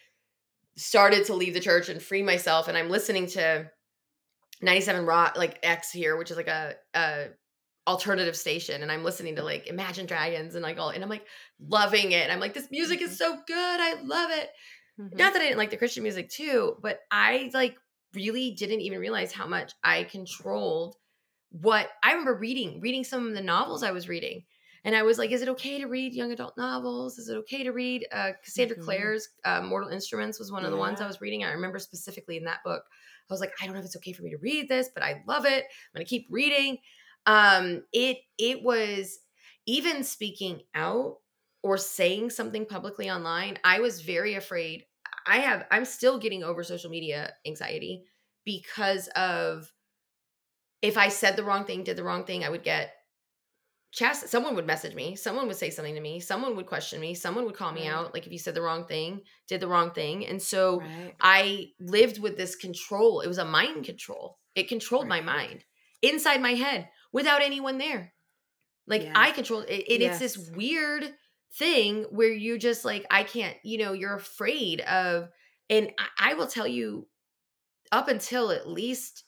started 0.78 1.26
to 1.26 1.36
leave 1.36 1.54
the 1.54 1.60
church 1.60 1.88
and 1.90 2.02
free 2.02 2.24
myself, 2.24 2.68
and 2.68 2.78
I'm 2.78 2.90
listening 2.90 3.28
to 3.28 3.70
97 4.62 5.06
Rock 5.06 5.38
like 5.38 5.60
X 5.64 5.92
here, 5.92 6.18
which 6.18 6.32
is 6.32 6.38
like 6.38 6.48
a, 6.48 6.74
a 6.96 7.28
alternative 7.88 8.36
station, 8.36 8.82
and 8.82 8.92
I'm 8.92 9.04
listening 9.04 9.36
to 9.36 9.44
like 9.44 9.68
Imagine 9.68 10.06
Dragons 10.06 10.56
and 10.56 10.64
like 10.64 10.80
all, 10.80 10.90
and 10.90 11.04
I'm 11.04 11.10
like 11.10 11.26
loving 11.60 12.12
it. 12.12 12.24
And 12.24 12.32
I'm 12.32 12.40
like, 12.40 12.54
this 12.54 12.72
music 12.72 13.02
is 13.02 13.18
so 13.18 13.38
good. 13.48 13.80
I 13.80 14.02
love 14.02 14.32
it. 14.32 14.50
Mhm. 15.00 15.18
Not 15.18 15.34
that 15.34 15.42
I 15.42 15.46
didn't 15.46 15.58
like 15.60 15.70
the 15.70 15.78
Christian 15.78 16.04
music 16.04 16.30
too, 16.30 16.78
but 16.82 17.00
I 17.12 17.52
like 17.54 17.78
really 18.14 18.52
didn't 18.52 18.82
even 18.82 19.00
realize 19.00 19.32
how 19.32 19.46
much 19.48 19.74
I 19.84 20.04
controlled 20.06 20.96
what 21.62 21.90
I 22.04 22.12
remember 22.12 22.36
reading, 22.36 22.82
reading 22.82 23.04
some 23.04 23.28
of 23.28 23.34
the 23.34 23.42
novels 23.42 23.84
I 23.84 23.92
was 23.92 24.10
reading. 24.10 24.46
And 24.84 24.96
I 24.96 25.02
was 25.02 25.18
like, 25.18 25.32
is 25.32 25.42
it 25.42 25.50
okay 25.50 25.80
to 25.80 25.88
read 25.88 26.14
young 26.14 26.32
adult 26.32 26.58
novels? 26.58 27.18
Is 27.18 27.28
it 27.28 27.38
okay 27.38 27.64
to 27.64 27.72
read 27.72 28.06
uh, 28.12 28.34
Cassandra 28.44 28.78
Mhm. 28.78 28.86
Clare's 28.86 29.28
uh, 29.44 29.62
Mortal 29.62 29.90
Instruments 29.90 30.38
was 30.38 30.52
one 30.52 30.64
of 30.64 30.72
the 30.72 30.78
ones 30.78 31.02
I 31.02 31.08
was 31.08 31.22
reading. 31.22 31.44
I 31.44 31.52
remember 31.52 31.80
specifically 31.80 32.38
in 32.38 32.44
that 32.44 32.60
book. 32.64 32.84
I 33.30 33.34
was 33.34 33.40
like, 33.40 33.54
I 33.62 33.66
don't 33.66 33.74
know 33.74 33.80
if 33.80 33.86
it's 33.86 33.96
okay 33.96 34.14
for 34.14 34.22
me 34.22 34.30
to 34.30 34.38
read 34.38 34.70
this, 34.70 34.90
but 34.94 35.02
I 35.02 35.24
love 35.28 35.46
it. 35.46 35.64
I'm 35.66 35.96
going 35.96 36.06
to 36.06 36.10
keep 36.10 36.28
reading. 36.30 36.78
Um, 37.26 37.86
it 37.92 38.18
it 38.38 38.62
was 38.64 39.20
even 39.66 40.04
speaking 40.04 40.62
out 40.76 41.18
or 41.64 41.78
saying 41.78 42.30
something 42.30 42.66
publicly 42.66 43.10
online, 43.10 43.58
I 43.64 43.80
was 43.80 44.02
very 44.02 44.36
afraid. 44.36 44.86
I 45.26 45.40
have 45.40 45.66
I'm 45.72 45.86
still 45.86 46.20
getting 46.20 46.44
over 46.44 46.64
social 46.64 46.92
media 46.92 47.34
anxiety 47.46 48.04
because 48.44 49.08
of 49.16 49.72
if 50.86 50.98
I 50.98 51.10
said 51.10 51.36
the 51.36 51.44
wrong 51.44 51.66
thing, 51.66 51.84
did 51.84 51.98
the 51.98 52.04
wrong 52.04 52.26
thing, 52.26 52.44
I 52.44 52.50
would 52.50 52.64
get 52.64 52.94
chast 53.96 54.28
someone 54.28 54.56
would 54.56 54.68
message 54.68 54.94
me, 54.94 55.16
someone 55.16 55.48
would 55.48 55.56
say 55.56 55.70
something 55.70 55.96
to 55.96 56.02
me, 56.02 56.20
someone 56.20 56.56
would 56.56 56.66
question 56.66 57.00
me, 57.00 57.14
someone 57.16 57.46
would 57.46 57.56
call 57.56 57.72
me 57.72 57.88
Right. 57.88 57.96
out 57.96 58.14
like 58.14 58.26
if 58.26 58.32
you 58.32 58.40
said 58.40 58.54
the 58.54 58.62
wrong 58.62 58.86
thing, 58.86 59.22
did 59.48 59.62
the 59.62 59.68
wrong 59.68 59.92
thing. 59.92 60.26
And 60.26 60.42
so 60.42 60.82
right 60.82 61.16
I 61.22 61.68
lived 61.80 62.20
with 62.20 62.36
this 62.38 62.56
control. 62.56 63.22
It 63.22 63.28
was 63.28 63.38
a 63.38 63.46
mind 63.46 63.86
control. 63.86 64.40
It 64.54 64.68
controlled 64.68 65.08
my 65.08 65.22
mind 65.22 65.64
inside 66.02 66.42
my 66.42 66.54
head 66.54 66.90
without 67.14 67.42
anyone 67.42 67.78
there. 67.78 68.14
Like 68.86 69.04
Yeah. 69.04 69.14
I 69.16 69.32
controlled 69.32 69.66
it. 69.70 69.86
And 69.90 70.04
it's 70.04 70.20
this 70.20 70.38
weird 70.38 71.14
thing 71.58 72.04
where 72.12 72.32
you 72.32 72.58
just 72.58 72.84
like, 72.84 73.06
I 73.10 73.24
can't, 73.24 73.56
you 73.64 73.78
know, 73.78 73.94
you're 73.94 74.16
afraid 74.16 74.82
of, 74.82 75.30
and 75.70 75.90
I, 75.98 76.32
I 76.32 76.34
will 76.34 76.48
tell 76.48 76.68
you, 76.68 77.08
up 77.92 78.08
until 78.10 78.52
at 78.52 78.68
least 78.68 79.24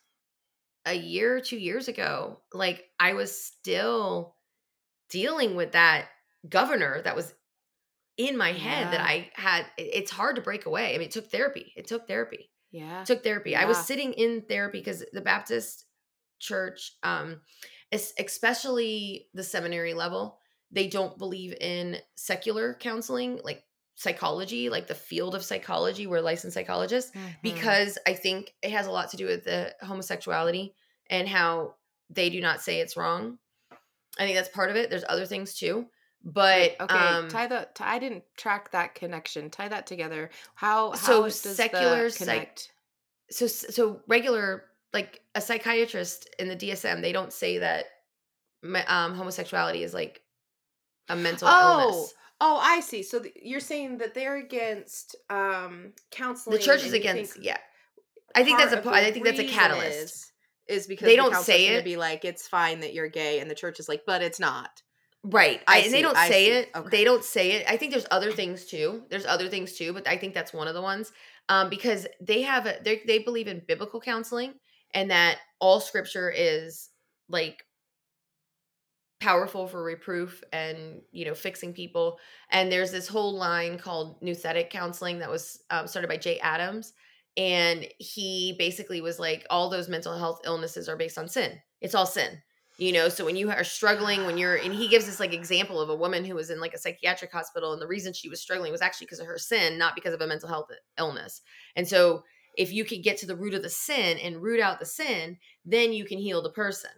a 0.88 0.96
year, 0.96 1.38
or 1.38 1.42
two 1.42 1.58
years 1.58 1.88
ago, 1.88 2.40
like 2.54 2.86
I 3.00 3.14
was 3.14 3.40
still 3.40 4.36
dealing 5.10 5.56
with 5.56 5.74
that 5.74 6.08
governor 6.48 7.02
that 7.04 7.16
was 7.16 7.34
in 8.18 8.38
my 8.38 8.52
head 8.52 8.94
that 8.94 9.02
I 9.02 9.30
had. 9.34 9.66
It's 9.78 10.12
hard 10.12 10.38
to 10.38 10.42
break 10.42 10.66
away. 10.66 10.96
I 10.96 10.98
mean, 10.98 11.08
it 11.08 11.12
took 11.12 11.30
therapy. 11.30 11.74
It 11.76 11.88
took 11.88 12.08
therapy 12.08 12.50
yeah 12.72 13.04
took 13.04 13.24
therapy. 13.24 13.56
I 13.56 13.66
was 13.66 13.78
sitting 13.78 14.14
in 14.14 14.42
therapy 14.42 14.80
because 14.80 15.04
the 15.14 15.22
Baptist 15.22 15.86
church, 16.40 16.94
um, 17.04 17.42
especially 17.92 19.28
the 19.34 19.44
seminary 19.44 19.94
level, 19.94 20.40
they 20.72 20.88
don't 20.88 21.18
believe 21.18 21.56
in 21.60 21.98
secular 22.16 22.74
counseling, 22.74 23.40
like 23.44 23.64
psychology, 23.98 24.70
like 24.70 24.88
the 24.88 24.96
field 24.96 25.36
of 25.36 25.44
psychology. 25.44 26.08
We're 26.08 26.22
licensed 26.22 26.54
psychologists 26.54 27.12
Mhm. 27.12 27.36
because 27.42 27.98
I 28.08 28.14
think 28.14 28.54
it 28.62 28.72
has 28.72 28.86
a 28.88 28.92
lot 28.92 29.10
to 29.12 29.18
do 29.18 29.26
with 29.26 29.44
the 29.44 29.76
homosexuality 29.82 30.74
and 31.10 31.28
how 31.28 31.76
they 32.10 32.30
do 32.30 32.40
not 32.40 32.62
say 32.62 32.80
it's 32.80 32.96
wrong. 32.96 33.40
I 34.20 34.24
think 34.26 34.36
that's 34.38 34.50
part 34.50 34.70
of 34.70 34.76
it. 34.76 34.90
There's 34.90 35.04
other 35.10 35.26
things 35.26 35.56
too, 35.56 35.88
but 36.24 36.80
okay 36.80 36.96
um, 36.96 37.28
tie 37.30 37.48
the 37.48 37.68
t- 37.74 37.84
i 37.84 38.00
didn't 38.00 38.24
track 38.36 38.72
that 38.72 38.96
connection 38.96 39.50
tie 39.52 39.68
that 39.68 39.86
together 39.88 40.30
how 40.56 40.90
how 40.92 40.98
So 40.98 41.30
secular 41.30 42.10
psych- 42.10 42.18
connect 42.18 42.72
so 43.30 43.46
so 43.48 44.02
regular 44.08 44.66
like 44.94 45.22
a 45.36 45.42
psychiatrist 45.42 46.28
in 46.40 46.48
the 46.50 46.56
DSM 46.56 47.02
they 47.02 47.12
don't 47.14 47.32
say 47.32 47.60
that 47.60 47.86
um 48.88 49.14
homosexuality 49.16 49.84
is 49.84 49.94
like 49.94 50.22
a 51.10 51.16
mental 51.16 51.48
oh 51.50 51.82
illness. 51.92 52.14
Oh 52.42 52.60
i 52.62 52.80
see 52.80 53.02
so 53.04 53.20
th- 53.20 53.34
you're 53.42 53.60
saying 53.60 53.98
that 53.98 54.14
they're 54.14 54.38
against 54.38 55.16
um 55.30 55.94
counseling 56.12 56.58
The 56.58 56.64
church 56.64 56.84
is 56.84 56.94
against 56.94 57.42
yeah. 57.42 57.58
I 58.36 58.44
think 58.44 58.60
that's 58.60 58.74
a 58.74 58.78
part 58.78 58.84
po- 58.84 58.90
of 58.92 59.02
the 59.02 59.08
I 59.08 59.12
think 59.12 59.26
that's 59.26 59.40
a 59.40 59.48
catalyst. 59.48 59.98
is, 60.04 60.32
is 60.68 60.88
because 60.88 61.06
They 61.08 61.16
the 61.16 61.24
don't 61.24 61.36
say 61.36 61.68
it. 61.70 61.84
be 61.86 61.98
like 61.98 62.24
it's 62.26 62.48
fine 62.48 62.82
that 62.82 62.94
you're 62.94 63.08
gay 63.10 63.40
and 63.40 63.50
the 63.50 63.56
church 63.56 63.80
is 63.80 63.90
like 63.90 64.04
but 64.06 64.22
it's 64.22 64.40
not 64.40 64.82
Right. 65.24 65.62
I 65.68 65.78
I, 65.78 65.80
and 65.80 65.94
they 65.94 66.02
don't 66.04 66.16
I 66.16 66.30
say 66.30 66.46
see. 66.46 66.52
it. 66.52 66.70
Okay. 66.76 66.90
They 66.90 67.04
don't 67.04 67.24
say 67.24 67.52
it. 67.54 67.66
I 67.68 67.76
think 67.76 67.92
there's 67.92 68.06
other 68.12 68.32
things 68.32 68.66
too. 68.66 69.04
There's 69.10 69.26
other 69.26 69.50
things 69.50 69.74
too, 69.74 69.92
but 69.92 70.08
I 70.08 70.16
think 70.16 70.34
that's 70.34 70.54
one 70.54 70.68
of 70.70 70.74
the 70.74 70.82
ones. 70.82 71.12
Um, 71.50 71.70
because 71.70 72.08
they 72.22 72.44
have 72.44 72.66
a 72.66 72.76
they 72.84 73.02
they 73.08 73.20
believe 73.20 73.48
in 73.48 73.62
biblical 73.68 74.00
counseling 74.00 74.54
and 74.94 75.10
that 75.12 75.40
all 75.60 75.80
scripture 75.82 76.32
is 76.34 76.90
like 77.28 77.66
powerful 79.20 79.68
for 79.68 79.84
reproof 79.84 80.44
and 80.54 81.02
you 81.12 81.26
know 81.26 81.34
fixing 81.34 81.74
people 81.74 82.20
and 82.52 82.72
there's 82.72 82.92
this 82.92 83.08
whole 83.08 83.36
line 83.36 83.78
called 83.80 84.22
nouthetic 84.22 84.70
counseling 84.70 85.18
that 85.20 85.30
was 85.30 85.64
um, 85.72 85.88
started 85.88 86.08
by 86.08 86.18
jay 86.18 86.40
adams 86.40 86.94
and 87.38 87.88
he 88.00 88.56
basically 88.58 89.00
was 89.00 89.20
like 89.20 89.46
all 89.50 89.70
those 89.70 89.88
mental 89.88 90.18
health 90.18 90.42
illnesses 90.44 90.90
are 90.90 90.98
based 90.98 91.20
on 91.20 91.30
sin. 91.30 91.60
It's 91.80 91.96
all 91.96 92.08
sin. 92.08 92.42
You 92.80 92.92
know 92.92 93.10
so 93.10 93.26
when 93.26 93.36
you 93.36 93.50
are 93.50 93.64
struggling 93.64 94.26
when 94.26 94.38
you're 94.38 94.56
and 94.56 94.72
he 94.72 94.88
gives 94.88 95.08
this 95.08 95.20
like 95.20 95.34
example 95.34 95.82
of 95.82 95.90
a 95.90 95.96
woman 95.96 96.24
who 96.24 96.36
was 96.36 96.52
in 96.52 96.60
like 96.60 96.76
a 96.76 96.78
psychiatric 96.78 97.32
hospital 97.32 97.74
and 97.74 97.82
the 97.82 97.88
reason 97.88 98.14
she 98.14 98.30
was 98.30 98.40
struggling 98.40 98.72
was 98.72 98.84
actually 98.84 99.06
because 99.06 99.20
of 99.20 99.26
her 99.26 99.40
sin 99.40 99.80
not 99.80 99.96
because 99.96 100.14
of 100.14 100.22
a 100.22 100.28
mental 100.28 100.48
health 100.48 100.68
illness. 101.00 101.42
And 101.76 101.88
so 101.88 102.24
if 102.56 102.72
you 102.72 102.86
could 102.86 103.02
get 103.02 103.18
to 103.18 103.26
the 103.26 103.36
root 103.36 103.56
of 103.56 103.64
the 103.64 103.70
sin 103.70 104.20
and 104.20 104.44
root 104.44 104.60
out 104.60 104.80
the 104.80 104.86
sin 104.86 105.38
then 105.66 105.92
you 105.92 106.06
can 106.06 106.20
heal 106.20 106.44
the 106.44 106.52
person 106.52 106.92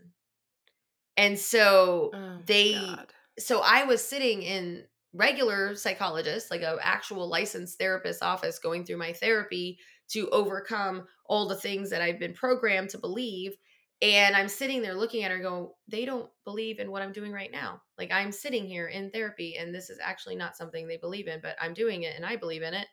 and 1.19 1.37
so 1.37 2.11
Oh, 2.13 2.39
they 2.45 2.71
God. 2.97 3.13
so 3.37 3.61
i 3.61 3.83
was 3.83 4.03
sitting 4.03 4.41
in 4.43 4.85
regular 5.13 5.75
psychologist 5.75 6.51
like 6.51 6.61
a 6.61 6.77
actual 6.81 7.27
licensed 7.29 7.77
therapist 7.79 8.21
office 8.23 8.59
going 8.59 8.85
through 8.85 8.97
my 8.97 9.13
therapy 9.13 9.79
to 10.09 10.29
overcome 10.29 11.05
all 11.25 11.47
the 11.47 11.55
things 11.55 11.89
that 11.89 12.01
i've 12.01 12.19
been 12.19 12.33
programmed 12.33 12.89
to 12.89 12.97
believe 12.97 13.53
and 14.01 14.35
I'm 14.35 14.47
sitting 14.47 14.81
there 14.81 14.93
looking 14.95 15.23
at 15.25 15.31
her 15.31 15.39
go, 15.39 15.75
they 15.89 16.05
don't 16.05 16.31
believe 16.45 16.79
in 16.79 16.89
what 16.89 17.01
I'm 17.01 17.11
doing 17.11 17.33
right 17.33 17.51
now. 17.51 17.81
Like 17.97 18.13
I'm 18.13 18.31
sitting 18.31 18.65
here 18.65 18.87
in 18.87 19.11
therapy 19.11 19.57
and 19.57 19.75
this 19.75 19.89
is 19.89 19.99
actually 20.01 20.37
not 20.37 20.55
something 20.55 20.87
they 20.87 20.95
believe 20.95 21.27
in, 21.27 21.41
but 21.41 21.57
I'm 21.61 21.73
doing 21.73 22.03
it 22.03 22.15
and 22.15 22.25
I 22.25 22.37
believe 22.37 22.61
in 22.61 22.73
it. 22.73 22.87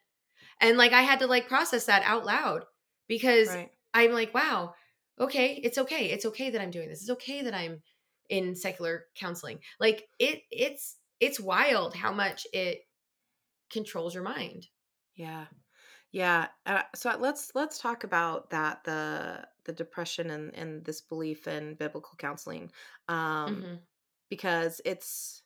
And 0.60 0.78
like 0.78 0.92
I 0.92 1.02
had 1.02 1.20
to 1.20 1.26
like 1.26 1.48
process 1.48 1.86
that 1.86 2.02
out 2.04 2.24
loud 2.26 2.64
because 3.08 3.48
Right. 3.48 3.70
I'm 3.94 4.12
like, 4.12 4.34
wow, 4.34 4.74
okay, 5.18 5.54
it's 5.62 5.78
okay. 5.78 6.06
It's 6.10 6.26
okay 6.26 6.50
that 6.50 6.60
I'm 6.60 6.70
doing 6.70 6.88
this. 6.88 7.02
It's 7.02 7.10
okay 7.10 7.42
that 7.42 7.54
I'm 7.54 7.82
in 8.30 8.54
secular 8.56 9.06
counseling. 9.14 9.60
Like 9.80 10.08
it 10.18 10.42
it's 10.50 10.98
it's 11.20 11.40
wild 11.40 11.94
how 11.94 12.12
much 12.12 12.46
it 12.52 12.82
controls 13.70 14.14
your 14.14 14.24
mind. 14.24 14.68
Yeah. 15.14 15.46
Yeah. 16.12 16.48
Uh, 16.66 16.84
so 16.94 17.16
let's 17.18 17.54
let's 17.54 17.78
talk 17.78 18.04
about 18.04 18.50
that 18.50 18.84
the 18.84 19.48
the 19.64 19.72
depression 19.72 20.30
and 20.30 20.54
and 20.54 20.84
this 20.84 21.00
belief 21.00 21.48
in 21.48 21.74
biblical 21.76 22.16
counseling. 22.18 22.72
Um 23.08 23.66
Mhm. 23.66 23.86
because 24.30 24.80
it's 24.86 25.44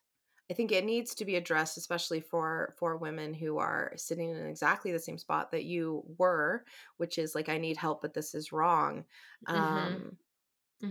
I 0.50 0.54
think 0.54 0.72
it 0.72 0.84
needs 0.86 1.14
to 1.16 1.24
be 1.26 1.36
addressed 1.36 1.76
especially 1.78 2.20
for 2.20 2.74
for 2.78 2.96
women 2.98 3.34
who 3.34 3.58
are 3.58 3.94
sitting 3.96 4.30
in 4.30 4.46
exactly 4.46 4.92
the 4.92 5.00
same 5.00 5.18
spot 5.18 5.50
that 5.52 5.64
you 5.64 6.04
were, 6.18 6.64
which 6.98 7.18
is 7.18 7.34
like 7.34 7.48
I 7.50 7.58
need 7.58 7.76
help 7.78 8.02
but 8.02 8.14
this 8.14 8.34
is 8.34 8.52
wrong. 8.52 9.06
Mhm. 9.52 10.04
Um 10.04 10.18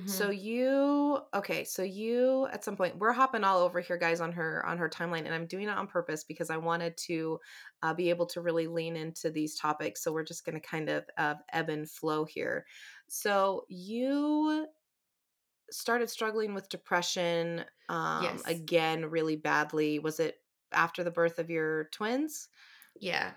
so 0.06 0.30
Mhm. 0.30 0.32
you 0.32 1.20
okay, 1.36 1.64
so 1.64 1.84
you 1.84 2.48
at 2.48 2.64
some 2.64 2.76
point 2.76 2.98
we're 2.98 3.12
hopping 3.14 3.44
all 3.44 3.60
over 3.62 3.80
here 3.80 3.98
guys 3.98 4.22
on 4.22 4.32
her 4.32 4.66
on 4.66 4.78
her 4.78 4.90
timeline 4.90 5.26
and 5.26 5.34
I'm 5.34 5.46
doing 5.46 5.66
it 5.68 5.70
on 5.78 5.88
purpose 5.88 6.24
because 6.24 6.50
I 6.50 6.58
wanted 6.58 6.98
to 6.98 7.40
uh, 7.84 7.94
be 7.94 8.10
able 8.10 8.26
to 8.28 8.42
really 8.42 8.68
lean 8.68 8.96
into 8.96 9.30
these 9.32 9.56
topics. 9.58 10.02
So 10.04 10.12
we're 10.12 10.24
just 10.24 10.46
going 10.46 10.60
to 10.60 10.68
kind 10.68 10.90
of 10.90 11.06
uh, 11.18 11.36
ebb 11.54 11.70
and 11.70 11.90
flow 11.90 12.26
here. 12.26 12.66
So 13.08 13.66
you 13.70 14.68
started 15.72 16.10
struggling 16.10 16.54
with 16.54 16.70
depression 16.70 17.66
um 17.90 18.42
Yes. 18.42 18.44
again 18.46 19.06
really 19.06 19.36
badly. 19.36 20.00
Was 20.00 20.20
it 20.20 20.42
after 20.72 21.04
the 21.04 21.12
birth 21.12 21.40
of 21.40 21.50
your 21.50 21.86
twins? 21.86 22.50
Yeah. 23.00 23.34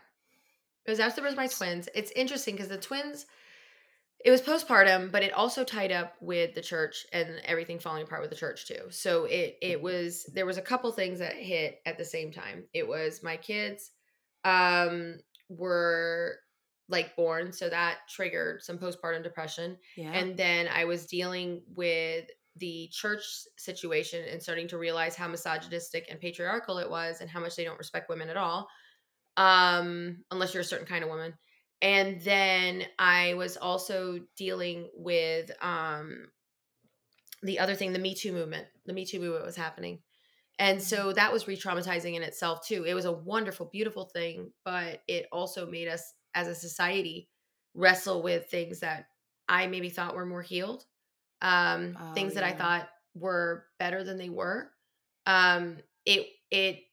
It 0.87 0.91
was 0.91 1.01
after 1.01 1.17
the 1.17 1.23
birth 1.23 1.33
of 1.33 1.37
my 1.39 1.47
twins. 1.49 1.89
It's 1.95 2.13
interesting 2.13 2.55
because 2.57 2.69
the 2.69 2.79
twins, 2.79 3.27
it 4.25 4.31
was 4.31 4.41
postpartum, 4.41 5.11
but 5.11 5.23
it 5.23 5.33
also 5.33 5.65
tied 5.65 5.91
up 5.91 6.15
with 6.21 6.55
the 6.55 6.61
church 6.61 7.07
and 7.13 7.41
everything 7.45 7.79
falling 7.79 8.05
apart 8.05 8.21
with 8.21 8.31
the 8.31 8.37
church 8.37 8.67
too. 8.67 8.91
So 8.91 9.25
it 9.25 9.57
it 9.61 9.83
was 9.83 10.25
there 10.33 10.47
was 10.47 10.59
a 10.59 10.63
couple 10.63 10.93
things 10.93 11.19
that 11.19 11.35
hit 11.35 11.81
at 11.87 11.99
the 11.99 12.05
same 12.05 12.33
time. 12.33 12.65
It 12.73 12.87
was 12.87 13.23
my 13.23 13.37
kids 13.37 13.91
um 14.45 15.19
were 15.49 16.37
like 16.89 17.17
born, 17.17 17.53
so 17.53 17.69
that 17.69 17.99
triggered 18.09 18.63
some 18.63 18.79
postpartum 18.79 19.23
depression. 19.23 19.77
Yeah. 19.97 20.13
And 20.13 20.37
then 20.37 20.69
I 20.69 20.85
was 20.85 21.07
dealing 21.07 21.63
with 21.75 22.27
the 22.57 22.89
church 22.93 23.25
situation 23.57 24.25
and 24.31 24.43
starting 24.43 24.69
to 24.69 24.79
realize 24.79 25.17
how 25.17 25.27
misogynistic 25.27 26.07
and 26.11 26.21
patriarchal 26.21 26.79
it 26.79 26.91
was 26.91 27.21
and 27.21 27.31
how 27.31 27.41
much 27.41 27.57
they 27.57 27.65
don't 27.65 27.79
respect 27.79 28.11
women 28.11 28.29
at 28.29 28.37
all 28.37 28.69
um 29.39 30.19
unless 30.31 30.53
you're 30.53 30.61
a 30.61 30.65
certain 30.65 30.87
kind 30.87 31.03
of 31.03 31.09
woman 31.09 31.33
and 31.83 32.21
then 32.23 32.85
i 32.99 33.35
was 33.35 33.57
also 33.59 34.21
dealing 34.37 34.91
with 34.95 35.51
um 35.63 36.29
the 37.43 37.59
other 37.59 37.75
thing 37.75 37.93
the 37.93 37.99
me 37.99 38.15
too 38.15 38.33
movement 38.33 38.67
the 38.87 38.93
me 38.93 39.05
too 39.07 39.21
movement 39.21 39.45
was 39.45 39.57
happening. 39.57 40.01
And 40.59 40.83
so 40.83 41.13
that 41.15 41.33
was 41.33 41.49
re-traumatizing 41.49 42.15
in 42.15 42.23
itself 42.23 42.67
too. 42.67 42.85
It 42.85 42.95
was 42.95 43.07
a 43.07 43.13
wonderful 43.13 43.67
beautiful 43.67 44.07
thing 44.07 44.53
but 44.65 45.03
it 45.09 45.27
also 45.33 45.67
made 45.71 45.89
us 45.89 46.15
as 46.35 46.49
a 46.49 46.55
society 46.55 47.31
wrestle 47.75 48.23
with 48.23 48.47
things 48.51 48.81
that 48.81 49.07
i 49.49 49.67
maybe 49.67 49.91
thought 49.91 50.15
were 50.15 50.27
more 50.27 50.43
healed 50.43 50.85
um 51.43 51.99
Oh, 51.99 52.05
things 52.15 52.35
that 52.35 52.45
i 52.45 52.53
thought 52.53 52.89
were 53.15 53.67
better 53.79 54.05
than 54.05 54.19
they 54.19 54.31
were. 54.31 54.73
Um 55.27 55.79
it 56.07 56.29
it 56.51 56.85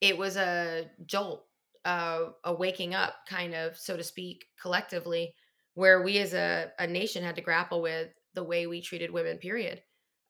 it 0.00 0.18
was 0.18 0.36
a 0.36 0.90
jolt 1.06 1.46
uh, 1.84 2.30
a 2.44 2.54
waking 2.54 2.94
up 2.94 3.26
kind 3.28 3.54
of 3.54 3.76
so 3.76 3.96
to 3.96 4.04
speak 4.04 4.46
collectively 4.60 5.34
where 5.74 6.02
we 6.02 6.18
as 6.18 6.34
a, 6.34 6.72
a 6.78 6.86
nation 6.86 7.24
had 7.24 7.36
to 7.36 7.42
grapple 7.42 7.82
with 7.82 8.12
the 8.34 8.44
way 8.44 8.66
we 8.66 8.80
treated 8.82 9.10
women 9.10 9.38
period. 9.38 9.82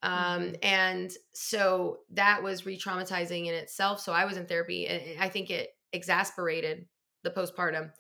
Um, 0.02 0.54
Mhm. 0.54 0.62
and 0.62 1.12
so 1.34 2.00
that 2.10 2.42
was 2.42 2.66
re-traumatizing 2.66 3.46
in 3.46 3.54
itself 3.54 4.00
so 4.00 4.12
i 4.12 4.24
was 4.24 4.36
in 4.36 4.46
therapy 4.46 4.88
and 4.88 5.20
i 5.22 5.28
think 5.28 5.48
it 5.50 5.70
exasperated 5.92 6.88
the 7.22 7.30
postpartum. 7.30 7.92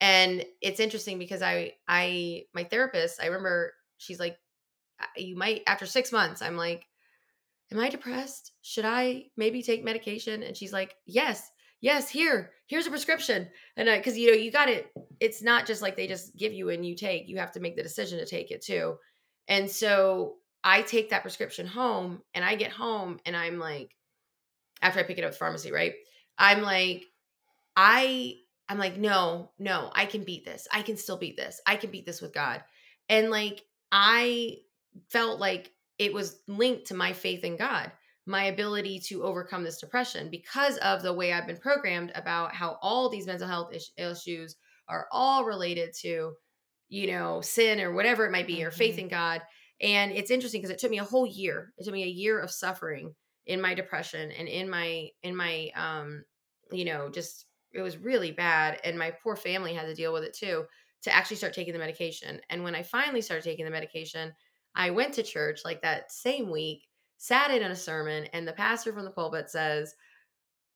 And 0.00 0.44
it's 0.62 0.80
interesting 0.80 1.18
because 1.18 1.42
i 1.42 1.74
i 1.88 2.46
my 2.54 2.64
therapist 2.64 3.22
i 3.22 3.26
remember 3.26 3.74
she's 3.98 4.20
like 4.20 4.38
"Uh, 5.00 5.06
you 5.16 5.36
might 5.36 5.62
after 5.66 5.86
six 5.86 6.12
months 6.12 6.42
i'm 6.42 6.56
like 6.56 6.86
am 7.72 7.80
i 7.80 7.88
depressed? 7.88 8.52
Should 8.62 8.84
i 8.84 9.26
maybe 9.36 9.62
take 9.62 9.84
medication 9.84 10.42
and 10.42 10.56
she's 10.56 10.72
like 10.72 10.96
yes 11.06 11.50
yes 11.84 12.08
here 12.08 12.50
here's 12.66 12.86
a 12.86 12.90
prescription. 12.90 13.48
And 13.76 13.90
i 13.90 13.98
because 13.98 14.16
you 14.16 14.30
know 14.30 14.36
you 14.36 14.50
got 14.50 14.68
it 14.68 14.90
it's 15.20 15.42
not 15.42 15.66
just 15.66 15.82
like 15.82 15.96
they 15.96 16.06
just 16.06 16.34
give 16.36 16.52
you 16.52 16.70
and 16.70 16.84
you 16.84 16.96
take 16.96 17.28
you 17.28 17.36
have 17.36 17.52
to 17.52 17.60
make 17.60 17.76
the 17.76 17.82
decision 17.82 18.18
to 18.18 18.26
take 18.26 18.50
it 18.50 18.62
too. 18.62 18.96
And 19.48 19.70
so 19.70 20.36
i 20.64 20.80
take 20.82 21.10
that 21.10 21.22
prescription 21.22 21.66
home 21.66 22.22
and 22.32 22.44
i 22.44 22.54
get 22.54 22.72
home 22.72 23.20
and 23.26 23.36
i'm 23.36 23.58
like 23.58 23.94
after 24.80 24.98
i 24.98 25.02
pick 25.02 25.18
it 25.18 25.22
up 25.22 25.28
at 25.28 25.32
the 25.32 25.38
pharmacy 25.38 25.70
right? 25.70 25.92
I'm 26.38 26.62
like 26.62 27.04
i 27.76 28.34
i'm 28.68 28.78
like 28.78 28.96
no 28.96 29.50
no 29.58 29.90
i 29.94 30.06
can 30.06 30.24
beat 30.24 30.44
this. 30.46 30.66
I 30.72 30.82
can 30.82 30.96
still 30.96 31.18
beat 31.18 31.36
this. 31.36 31.60
I 31.66 31.76
can 31.76 31.90
beat 31.90 32.06
this 32.06 32.22
with 32.22 32.32
god. 32.32 32.64
And 33.10 33.30
like 33.30 33.62
i 33.92 34.56
felt 35.10 35.38
like 35.38 35.70
it 35.98 36.14
was 36.14 36.40
linked 36.48 36.86
to 36.86 36.94
my 36.94 37.12
faith 37.12 37.44
in 37.44 37.56
god 37.56 37.92
my 38.26 38.44
ability 38.44 38.98
to 39.00 39.22
overcome 39.24 39.64
this 39.64 39.78
depression 39.80 40.30
because 40.30 40.78
of 40.78 41.02
the 41.02 41.12
way 41.12 41.32
I've 41.32 41.46
been 41.46 41.58
programmed 41.58 42.12
about 42.14 42.54
how 42.54 42.78
all 42.82 43.08
these 43.08 43.26
mental 43.26 43.48
health 43.48 43.74
issues 43.96 44.56
are 44.88 45.08
all 45.12 45.44
related 45.44 45.94
to, 46.00 46.34
you 46.88 47.06
know, 47.06 47.40
sin 47.40 47.80
or 47.80 47.92
whatever 47.92 48.24
it 48.26 48.32
might 48.32 48.46
be, 48.46 48.64
or 48.64 48.70
faith 48.70 48.98
Mhm. 48.98 48.98
in 48.98 49.08
God. 49.08 49.42
And 49.80 50.12
it's 50.12 50.30
interesting 50.30 50.60
because 50.60 50.70
it 50.70 50.78
took 50.78 50.90
me 50.90 50.98
a 50.98 51.04
whole 51.04 51.26
year. 51.26 51.72
It 51.78 51.84
took 51.84 51.92
me 51.92 52.04
a 52.04 52.08
year 52.08 52.38
of 52.40 52.50
suffering 52.50 53.14
in 53.46 53.60
my 53.60 53.74
depression 53.74 54.30
and 54.30 54.48
in 54.48 54.70
my 54.70 55.10
in 55.22 55.36
my 55.36 55.70
um, 55.74 56.24
you 56.70 56.84
know, 56.84 57.10
just 57.10 57.46
it 57.72 57.82
was 57.82 57.98
really 57.98 58.30
bad. 58.30 58.80
And 58.84 58.98
my 58.98 59.10
poor 59.10 59.36
family 59.36 59.74
had 59.74 59.86
to 59.86 59.94
deal 59.94 60.12
with 60.12 60.24
it 60.24 60.34
too 60.34 60.66
to 61.02 61.14
actually 61.14 61.36
start 61.36 61.52
taking 61.54 61.72
the 61.72 61.78
medication. 61.78 62.40
And 62.48 62.62
when 62.64 62.74
I 62.74 62.82
finally 62.82 63.20
started 63.20 63.44
taking 63.44 63.64
the 63.64 63.70
medication, 63.70 64.32
I 64.74 64.90
went 64.90 65.14
to 65.14 65.22
church 65.22 65.60
like 65.64 65.82
that 65.82 66.10
same 66.12 66.50
week 66.50 66.88
sat 67.24 67.50
in 67.50 67.62
on 67.62 67.70
a 67.70 67.76
sermon 67.76 68.26
and 68.34 68.46
the 68.46 68.52
pastor 68.52 68.92
from 68.92 69.06
the 69.06 69.10
pulpit 69.10 69.48
says, 69.48 69.94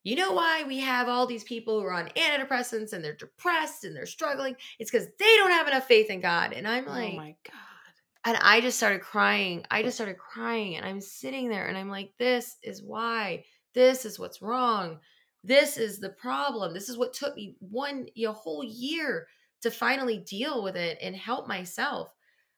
You 0.02 0.16
know 0.16 0.32
why 0.32 0.64
we 0.66 0.78
have 0.78 1.06
all 1.06 1.26
these 1.26 1.44
people 1.44 1.78
who 1.78 1.86
are 1.86 1.92
on 1.92 2.08
antidepressants 2.16 2.94
and 2.94 3.04
they're 3.04 3.14
depressed 3.16 3.84
and 3.84 3.94
they're 3.94 4.06
struggling? 4.06 4.56
It's 4.78 4.90
because 4.90 5.08
they 5.18 5.36
don't 5.36 5.50
have 5.50 5.68
enough 5.68 5.86
faith 5.86 6.08
in 6.08 6.22
God. 6.22 6.54
And 6.54 6.66
I'm 6.66 6.86
like, 6.86 7.12
oh 7.12 7.16
my 7.16 7.34
god. 7.44 7.94
and 8.24 8.38
I 8.40 8.62
just 8.62 8.78
started 8.78 9.02
crying. 9.02 9.62
I 9.70 9.82
just 9.82 9.98
started 9.98 10.16
crying 10.16 10.76
and 10.76 10.86
I'm 10.86 11.02
sitting 11.02 11.50
there 11.50 11.66
and 11.66 11.76
I'm 11.76 11.90
like, 11.90 12.12
This 12.18 12.56
is 12.62 12.82
why. 12.82 13.44
This 13.74 14.06
is 14.06 14.18
what's 14.18 14.40
wrong. 14.40 15.00
This 15.44 15.76
is 15.76 16.00
the 16.00 16.10
problem. 16.10 16.72
This 16.72 16.88
is 16.88 16.96
what 16.96 17.12
took 17.12 17.36
me 17.36 17.56
one 17.60 18.06
a 18.16 18.32
whole 18.32 18.64
year 18.64 19.26
to 19.60 19.70
finally 19.70 20.24
deal 20.26 20.62
with 20.62 20.76
it 20.76 20.96
and 21.02 21.14
help 21.14 21.46
myself. 21.46 22.08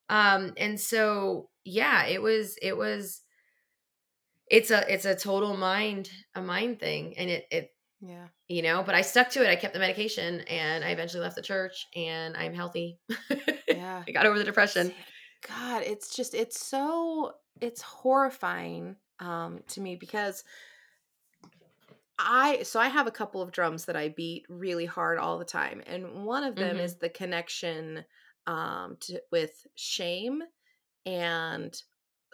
Um, 0.08 0.52
and 0.56 0.78
so 0.78 1.48
yeah, 1.64 2.06
it 2.06 2.22
was 2.22 2.56
it 2.62 2.76
was 2.76 3.22
it's 4.50 4.70
a 4.70 4.92
it's 4.92 5.04
a 5.04 5.14
total 5.14 5.56
mind 5.56 6.10
a 6.34 6.42
mind 6.42 6.78
thing 6.80 7.16
and 7.18 7.30
it 7.30 7.46
it 7.50 7.70
Yeah. 8.00 8.28
you 8.48 8.62
know 8.62 8.82
but 8.82 8.94
i 8.94 9.02
stuck 9.02 9.30
to 9.30 9.42
it 9.44 9.48
i 9.50 9.56
kept 9.56 9.74
the 9.74 9.80
medication 9.80 10.40
and 10.42 10.84
i 10.84 10.90
eventually 10.90 11.22
left 11.22 11.36
the 11.36 11.42
church 11.42 11.86
and 11.94 12.36
i'm 12.36 12.54
healthy 12.54 12.98
Yeah. 13.68 14.02
i 14.06 14.12
got 14.12 14.26
over 14.26 14.38
the 14.38 14.44
depression 14.44 14.92
God, 15.48 15.82
it's 15.84 16.14
just 16.14 16.34
it's 16.34 16.60
so 16.60 17.32
it's 17.62 17.80
horrifying 17.80 18.96
um 19.20 19.60
to 19.68 19.80
me 19.80 19.96
because 19.96 20.44
I 22.18 22.62
so 22.64 22.78
I 22.78 22.88
have 22.88 23.06
a 23.06 23.10
couple 23.12 23.40
of 23.40 23.52
drums 23.52 23.86
that 23.86 23.96
I 23.96 24.08
beat 24.10 24.44
really 24.48 24.84
hard 24.84 25.18
all 25.18 25.38
the 25.38 25.44
time 25.44 25.82
and 25.86 26.24
one 26.24 26.44
of 26.44 26.56
them 26.56 26.76
Mhm. 26.76 26.84
is 26.84 26.96
the 26.96 27.08
connection 27.08 28.04
um 28.46 28.96
to, 29.00 29.22
with 29.32 29.66
shame 29.76 30.42
and 31.06 31.80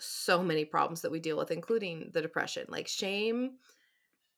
so 0.01 0.43
many 0.43 0.65
problems 0.65 1.03
that 1.03 1.11
we 1.11 1.21
deal 1.21 1.37
with 1.39 1.51
including 1.51 2.11
the 2.13 2.23
depression. 2.23 2.67
Like 2.69 2.89
shame 2.89 3.59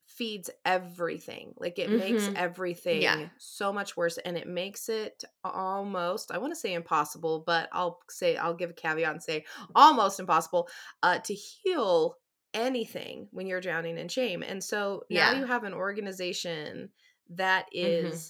feeds 0.06 0.48
everything. 0.64 1.54
Like 1.58 1.78
it 1.78 1.92
makes 1.92 2.28
Mhm. 2.28 2.36
everything 2.36 3.30
so 3.38 3.72
much 3.72 3.96
worse 3.96 4.18
and 4.18 4.36
it 4.38 4.48
makes 4.48 4.88
it 4.88 5.22
almost 5.44 6.30
I 6.32 6.38
want 6.38 6.52
to 6.52 6.56
say 6.60 6.72
impossible, 6.74 7.40
but 7.46 7.68
I'll 7.72 8.00
say 8.08 8.36
I'll 8.36 8.54
give 8.54 8.70
a 8.70 8.74
caveat 8.74 9.12
and 9.12 9.22
say 9.22 9.44
almost 9.74 10.18
impossible 10.20 10.68
uh 11.02 11.18
to 11.20 11.34
heal 11.34 12.16
anything 12.54 13.28
when 13.32 13.46
you're 13.46 13.60
drowning 13.60 13.98
in 13.98 14.08
shame. 14.08 14.42
And 14.42 14.64
so 14.64 15.04
now 15.10 15.30
Yeah. 15.30 15.34
you 15.34 15.46
have 15.46 15.64
an 15.64 15.74
organization 15.74 16.90
that 17.30 17.66
Mhm. 17.82 18.28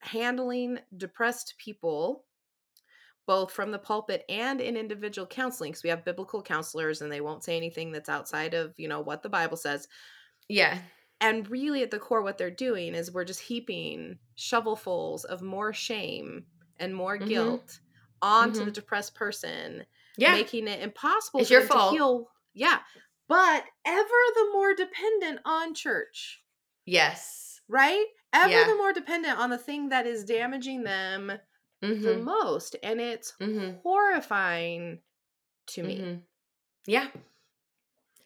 handling 0.00 0.78
depressed 0.96 1.54
people 1.58 2.26
both 3.26 3.52
from 3.52 3.70
the 3.70 3.78
pulpit 3.78 4.24
and 4.28 4.60
in 4.60 4.76
individual 4.76 5.26
counseling 5.26 5.70
because 5.72 5.82
we 5.84 5.90
have 5.90 6.04
biblical 6.04 6.42
counselors 6.42 7.00
and 7.02 7.10
they 7.12 7.20
won't 7.20 7.44
say 7.44 7.56
anything 7.56 7.92
that's 7.92 8.08
outside 8.08 8.54
of 8.54 8.74
you 8.78 8.88
know 8.88 9.00
what 9.00 9.22
the 9.22 9.28
bible 9.28 9.56
says 9.56 9.86
Yeah. 10.48 10.80
and 11.20 11.48
really 11.50 11.82
at 11.82 11.90
the 11.90 11.98
core 12.00 12.22
what 12.22 12.36
they're 12.38 12.50
doing 12.50 12.94
is 12.94 13.12
we're 13.12 13.24
just 13.24 13.40
heaping 13.40 14.18
shovelfuls 14.36 15.24
of 15.24 15.40
more 15.42 15.72
shame 15.72 16.46
and 16.78 16.94
more 16.94 17.18
Mhm. 17.18 17.28
guilt 17.28 17.80
onto 18.22 18.60
Mhm. 18.60 18.64
the 18.66 18.70
depressed 18.72 19.14
person 19.14 19.86
Yeah. 20.16 20.32
making 20.32 20.68
it 20.68 20.80
impossible 20.80 21.40
It's 21.40 21.48
for 21.48 21.54
your 21.54 21.62
them 21.62 21.68
fault. 21.70 21.92
to 21.92 21.96
heal 21.96 22.30
yeah 22.54 22.80
but 23.28 23.64
ever 23.84 24.20
the 24.34 24.50
more 24.52 24.74
dependent 24.74 25.40
on 25.44 25.74
church 25.74 26.42
yes. 26.86 27.60
right 27.68 28.06
ever 28.32 28.50
Yeah. 28.50 28.64
the 28.66 28.74
more 28.74 28.92
dependent 28.92 29.38
on 29.38 29.50
the 29.50 29.58
thing 29.58 29.88
that 29.90 30.06
is 30.06 30.24
damaging 30.24 30.82
them 30.82 31.32
the 31.82 31.88
Mm-hmm. 31.88 32.24
most 32.24 32.76
and 32.82 33.00
it's 33.00 33.34
Mm-hmm. 33.40 33.78
horrifying 33.82 35.00
to 35.68 35.82
me 35.82 35.98
Mhm. 35.98 36.22
Yeah. 36.86 37.10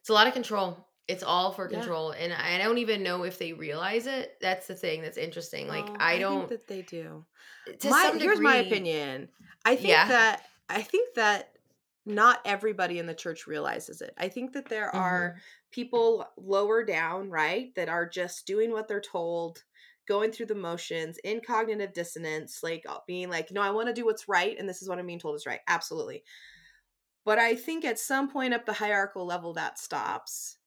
It's 0.00 0.08
a 0.08 0.12
lot 0.12 0.26
of 0.28 0.32
control. 0.34 0.86
It's 1.08 1.22
all 1.22 1.52
for 1.52 1.70
Yeah. 1.70 1.78
control. 1.78 2.10
And 2.12 2.32
I 2.32 2.58
don't 2.58 2.78
even 2.78 3.02
know 3.02 3.24
if 3.24 3.38
they 3.38 3.52
realize 3.52 4.06
it. 4.06 4.36
That's 4.40 4.66
the 4.66 4.74
thing 4.74 5.02
that's 5.02 5.16
interesting. 5.18 5.68
Like 5.68 5.86
Oh, 5.88 5.96
I 5.98 6.18
don't 6.18 6.48
think 6.48 6.50
that 6.50 6.66
they 6.66 6.82
do 6.82 7.24
to 7.80 7.90
my, 7.90 8.02
some 8.04 8.18
here's 8.20 8.40
my 8.40 8.56
opinion 8.56 9.28
i 9.64 9.74
think 9.74 9.88
Yeah. 9.88 10.06
that 10.08 10.42
i 10.68 10.82
think 10.82 11.14
that 11.14 11.58
not 12.04 12.40
everybody 12.44 13.00
in 13.00 13.06
the 13.06 13.14
church 13.14 13.46
realizes 13.48 14.00
it 14.00 14.14
i 14.18 14.28
think 14.28 14.52
that 14.52 14.66
there 14.68 14.94
are 14.94 15.34
Mhm. 15.36 15.40
people 15.72 16.26
lower 16.36 16.84
down 16.84 17.28
right 17.30 17.74
that 17.74 17.88
are 17.88 18.08
just 18.08 18.46
doing 18.46 18.70
what 18.70 18.86
they're 18.86 19.00
told 19.00 19.64
going 20.06 20.32
through 20.32 20.46
the 20.46 20.54
motions 20.54 21.18
in 21.24 21.40
cognitive 21.40 21.92
dissonance 21.92 22.60
like 22.62 22.84
uh, 22.88 22.98
being 23.06 23.28
like 23.28 23.50
no 23.50 23.60
i 23.60 23.70
want 23.70 23.88
to 23.88 23.94
do 23.94 24.04
what's 24.04 24.28
right 24.28 24.56
and 24.58 24.68
this 24.68 24.82
is 24.82 24.88
what 24.88 24.98
i'm 24.98 25.06
being 25.06 25.18
told 25.18 25.36
is 25.36 25.46
right. 25.46 25.60
Absolutely. 25.68 26.22
But 27.24 27.38
i 27.38 27.54
think 27.54 27.84
at 27.84 27.98
some 27.98 28.30
point 28.30 28.54
up 28.54 28.66
the 28.66 28.72
hierarchical 28.72 29.26
level 29.26 29.52
that 29.54 29.78
stops 29.78 30.58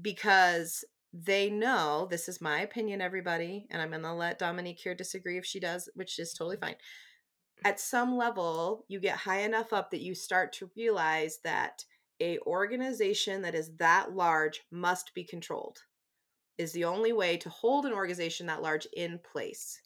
because 0.00 0.84
they 1.12 1.48
know 1.50 2.06
this 2.10 2.28
is 2.28 2.40
my 2.40 2.60
opinion 2.60 3.00
everybody 3.00 3.66
and 3.70 3.80
i'm 3.80 3.90
going 3.90 4.02
to 4.02 4.12
let 4.12 4.38
dominique 4.38 4.78
here 4.78 4.94
disagree 4.94 5.38
if 5.38 5.46
she 5.46 5.58
does 5.58 5.88
which 5.94 6.18
is 6.18 6.32
totally 6.32 6.56
fine. 6.56 6.76
At 7.64 7.80
some 7.80 8.16
level 8.16 8.84
you 8.88 9.00
get 9.00 9.16
high 9.16 9.40
enough 9.40 9.72
up 9.72 9.90
that 9.90 10.02
you 10.02 10.14
start 10.14 10.52
to 10.54 10.70
realize 10.76 11.38
that 11.42 11.84
a 12.20 12.38
organization 12.40 13.42
that 13.42 13.54
is 13.54 13.76
that 13.76 14.12
large 14.12 14.62
must 14.70 15.14
be 15.14 15.24
controlled 15.24 15.80
is 16.58 16.72
the 16.72 16.84
only 16.84 17.12
way 17.12 17.36
to 17.36 17.50
hold 17.50 17.86
an 17.86 17.92
organization 17.92 18.46
that 18.46 18.62
large 18.62 18.86
in 18.94 19.18
place 19.18 19.80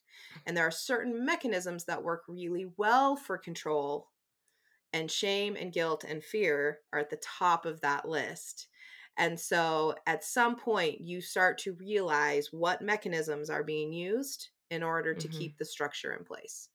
and 0.46 0.56
there 0.56 0.66
are 0.66 0.70
certain 0.70 1.24
mechanisms 1.24 1.84
that 1.84 2.02
work 2.02 2.22
really 2.28 2.66
well 2.76 3.16
for 3.16 3.38
control 3.38 4.10
and 4.92 5.10
shame 5.10 5.56
and 5.56 5.72
guilt 5.72 6.04
and 6.04 6.24
fear 6.24 6.80
are 6.92 7.00
at 7.00 7.10
the 7.10 7.16
top 7.18 7.66
of 7.66 7.80
that 7.80 8.08
list 8.08 8.68
and 9.18 9.38
so 9.40 9.94
at 10.06 10.24
some 10.24 10.56
point 10.56 11.00
you 11.00 11.20
start 11.20 11.58
to 11.58 11.74
realize 11.74 12.52
what 12.52 12.82
mechanisms 12.82 13.50
are 13.50 13.64
being 13.64 13.92
used 13.92 14.50
in 14.70 14.82
order 14.82 15.14
to 15.14 15.28
Mhm. 15.28 15.28
keep 15.28 15.58
the 15.58 15.64
structure 15.64 16.12
in 16.14 16.24
place 16.24 16.70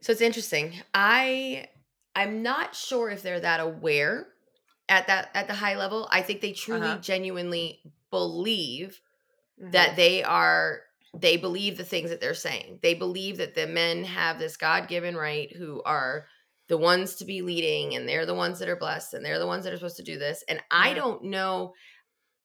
So 0.00 0.12
it's 0.12 0.20
interesting. 0.20 0.74
I 0.94 1.68
I'm 2.14 2.42
not 2.42 2.74
sure 2.74 3.08
if 3.10 3.22
they're 3.22 3.40
that 3.40 3.60
aware 3.60 4.28
at 4.88 5.06
that 5.06 5.30
at 5.34 5.46
the 5.46 5.54
high 5.54 5.76
level. 5.76 6.08
I 6.10 6.22
think 6.22 6.40
they 6.40 6.52
truly 6.52 6.96
Uh-huh. 6.96 7.00
genuinely 7.00 7.82
believe 8.12 9.00
Mm-hmm. 9.60 9.70
that 9.72 9.96
they 9.96 10.22
are 10.22 10.80
they 11.14 11.36
believe 11.36 11.76
the 11.76 11.84
things 11.84 12.10
that 12.10 12.20
they're 12.20 12.34
saying. 12.34 12.78
They 12.82 12.94
believe 12.94 13.36
that 13.38 13.54
the 13.54 13.66
men 13.66 14.04
have 14.04 14.38
this 14.38 14.56
God-given 14.56 15.14
right 15.16 15.54
who 15.54 15.82
are 15.84 16.26
the 16.68 16.78
ones 16.78 17.16
to 17.16 17.26
be 17.26 17.42
leading 17.42 17.94
and 17.94 18.08
they're 18.08 18.26
the 18.26 18.34
ones 18.34 18.58
that 18.60 18.68
are 18.70 18.76
blessed 18.76 19.14
and 19.14 19.24
they're 19.24 19.38
the 19.38 19.46
ones 19.46 19.64
that 19.64 19.74
are 19.74 19.76
supposed 19.76 19.98
to 19.98 20.02
do 20.02 20.18
this. 20.18 20.42
And 20.48 20.62
I 20.70 20.94
don't 20.94 21.24
know 21.24 21.74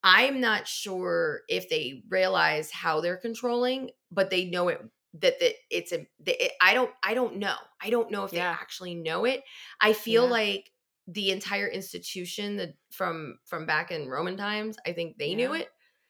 I'm 0.04 0.40
not 0.42 0.68
sure 0.68 1.42
if 1.50 1.70
they 1.70 2.04
realize 2.10 2.72
how 2.72 3.02
they're 3.02 3.18
controlling, 3.18 3.92
but 4.12 4.30
they 4.30 4.46
know 4.46 4.70
it 4.70 4.82
that 5.20 5.40
that 5.40 5.54
it's 5.72 5.92
a 5.92 6.08
that 6.26 6.46
it, 6.46 6.52
I 6.62 6.74
don't 6.74 6.92
I 7.04 7.14
don't 7.14 7.38
know. 7.38 7.56
I 7.82 7.90
don't 7.90 8.12
know 8.12 8.24
if 8.26 8.34
Yeah. 8.34 8.52
they 8.54 8.62
actually 8.62 8.96
know 8.96 9.26
it. 9.26 9.44
I 9.82 9.94
feel 9.94 10.26
Yeah. 10.26 10.30
like 10.32 10.72
the 11.08 11.32
entire 11.32 11.68
institution 11.68 12.58
that 12.58 12.76
from 12.92 13.40
from 13.46 13.66
back 13.66 13.92
in 13.92 14.10
Roman 14.10 14.38
times, 14.38 14.78
I 14.86 14.94
think 14.94 15.18
they 15.18 15.36
knew 15.36 15.54
it. 15.54 15.70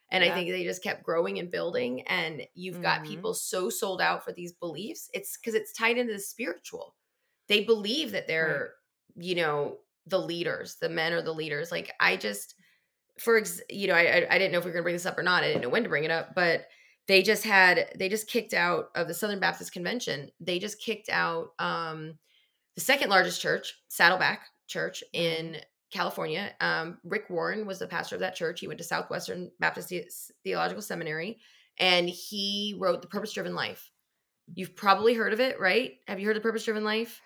And 0.10 0.24
I 0.24 0.32
think 0.32 0.50
they 0.50 0.64
just 0.64 0.84
kept 0.84 1.04
growing 1.04 1.38
and 1.38 1.52
building. 1.52 2.02
And 2.08 2.48
you've 2.56 2.82
got 2.82 3.04
Mhm. 3.04 3.08
people 3.08 3.34
so 3.34 3.70
sold 3.70 4.02
out 4.02 4.24
for 4.24 4.32
these 4.32 4.54
beliefs. 4.54 5.10
It's 5.14 5.38
because 5.38 5.54
it's 5.54 5.74
tied 5.74 5.98
into 5.98 6.14
the 6.14 6.20
spiritual. 6.20 6.96
They 7.48 7.64
believe 7.66 8.12
that 8.12 8.28
they're, 8.28 8.76
you 9.16 9.36
know, 9.36 9.80
the 10.06 10.20
leaders. 10.20 10.78
The 10.78 10.90
men 10.90 11.14
are 11.14 11.22
the 11.22 11.34
leaders. 11.34 11.72
Like 11.72 11.92
I 12.00 12.16
just, 12.18 12.56
for 13.20 13.38
ex- 13.38 13.62
you 13.70 13.88
know, 13.88 13.96
I 13.96 14.02
I, 14.02 14.36
I 14.36 14.38
didn't 14.38 14.52
know 14.52 14.60
if 14.60 14.66
we 14.66 14.72
were 14.72 14.76
gonna 14.76 14.84
bring 14.84 14.96
this 14.96 15.06
up 15.06 15.18
or 15.18 15.24
not. 15.24 15.44
I 15.44 15.48
didn't 15.48 15.62
know 15.64 15.70
when 15.70 15.84
to 15.84 15.90
bring 15.90 16.04
it 16.06 16.12
up, 16.12 16.36
but 16.36 16.68
they 17.08 17.24
just 17.24 17.44
had 17.44 17.92
they 17.98 18.10
just 18.10 18.28
kicked 18.30 18.54
out 18.54 18.90
of 18.96 19.08
the 19.08 19.14
Southern 19.14 19.40
Baptist 19.40 19.72
Convention. 19.74 20.32
They 20.40 20.60
just 20.60 20.80
kicked 20.82 21.10
out 21.10 21.54
um 21.60 22.20
the 22.76 22.82
second 22.82 23.10
largest 23.10 23.42
church, 23.42 23.76
Saddleback 23.90 24.48
Church 24.68 25.04
in 25.14 25.58
California. 25.92 26.52
Um, 26.60 26.98
Rick 27.04 27.30
Warren 27.30 27.66
was 27.66 27.80
the 27.80 27.88
pastor 27.88 28.16
of 28.16 28.22
that 28.22 28.36
church. 28.36 28.60
He 28.60 28.68
went 28.68 28.78
to 28.80 28.84
Southwestern 28.84 29.52
Baptist 29.60 29.94
Theological 30.44 30.82
Seminary 30.82 31.40
and 31.80 32.10
he 32.10 32.76
wrote 32.80 33.02
The 33.02 33.08
Purpose 33.08 33.34
Driven 33.34 33.56
Life. 33.56 33.92
You've 34.54 34.76
probably 34.76 35.14
heard 35.14 35.34
of 35.34 35.40
it, 35.40 35.60
right? 35.60 35.94
Have 36.08 36.20
you 36.20 36.26
heard 36.26 36.38
of 36.38 36.44
The 36.44 36.48
Purpose 36.48 36.66
Driven 36.66 36.84
Life? 36.84 37.22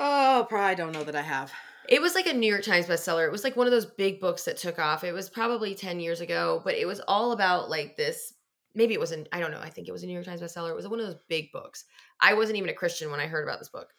oh 0.00 0.44
probably 0.48 0.74
don't 0.74 0.90
know 0.90 1.04
that 1.04 1.14
i 1.14 1.22
have 1.22 1.52
It 1.88 2.02
was 2.02 2.16
like 2.16 2.26
a 2.26 2.32
New 2.32 2.50
York 2.50 2.64
Times 2.64 2.86
bestseller. 2.86 3.26
It 3.26 3.30
was 3.32 3.44
like 3.44 3.54
one 3.56 3.68
of 3.68 3.70
those 3.70 3.86
big 3.86 4.20
books 4.20 4.44
that 4.44 4.56
took 4.56 4.78
off. 4.80 5.04
It 5.04 5.12
was 5.12 5.28
probably 5.30 5.74
10 5.74 6.00
years 6.00 6.20
ago, 6.20 6.60
but 6.64 6.74
it 6.74 6.86
was 6.86 7.00
all 7.06 7.30
about 7.32 7.70
like 7.70 7.96
this. 7.96 8.34
Maybe 8.74 8.94
it 8.94 8.98
wasn't, 9.00 9.28
I 9.30 9.38
don't 9.38 9.52
know. 9.52 9.60
I 9.60 9.70
think 9.70 9.86
it 9.86 9.92
was 9.92 10.02
a 10.02 10.06
New 10.06 10.14
York 10.14 10.24
Times 10.24 10.40
bestseller. 10.40 10.70
It 10.70 10.76
was 10.76 10.88
one 10.88 10.98
of 10.98 11.06
those 11.06 11.22
big 11.28 11.52
books. 11.52 11.84
I 12.20 12.34
wasn't 12.34 12.58
even 12.58 12.70
a 12.70 12.74
Christian 12.74 13.10
when 13.10 13.20
I 13.20 13.26
heard 13.28 13.44
about 13.46 13.60
this 13.60 13.68
book. 13.68 13.92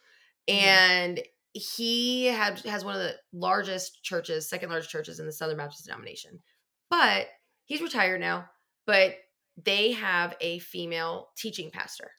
Mhm. 0.49 0.53
And 0.53 1.23
he 1.55 2.25
had 2.25 2.59
has 2.61 2.85
one 2.85 2.95
of 2.95 3.01
the 3.01 3.17
largest 3.33 4.03
churches, 4.03 4.49
second 4.49 4.69
largest 4.69 4.91
churches 4.91 5.19
in 5.19 5.25
the 5.25 5.31
Southern 5.31 5.57
Baptist 5.57 5.85
denomination. 5.85 6.41
But 6.89 7.29
he's 7.65 7.81
retired 7.81 8.21
now, 8.21 8.49
but 8.85 9.15
they 9.57 9.93
have 9.93 10.35
a 10.41 10.59
female 10.59 11.29
teaching 11.37 11.71
pastor. 11.71 12.11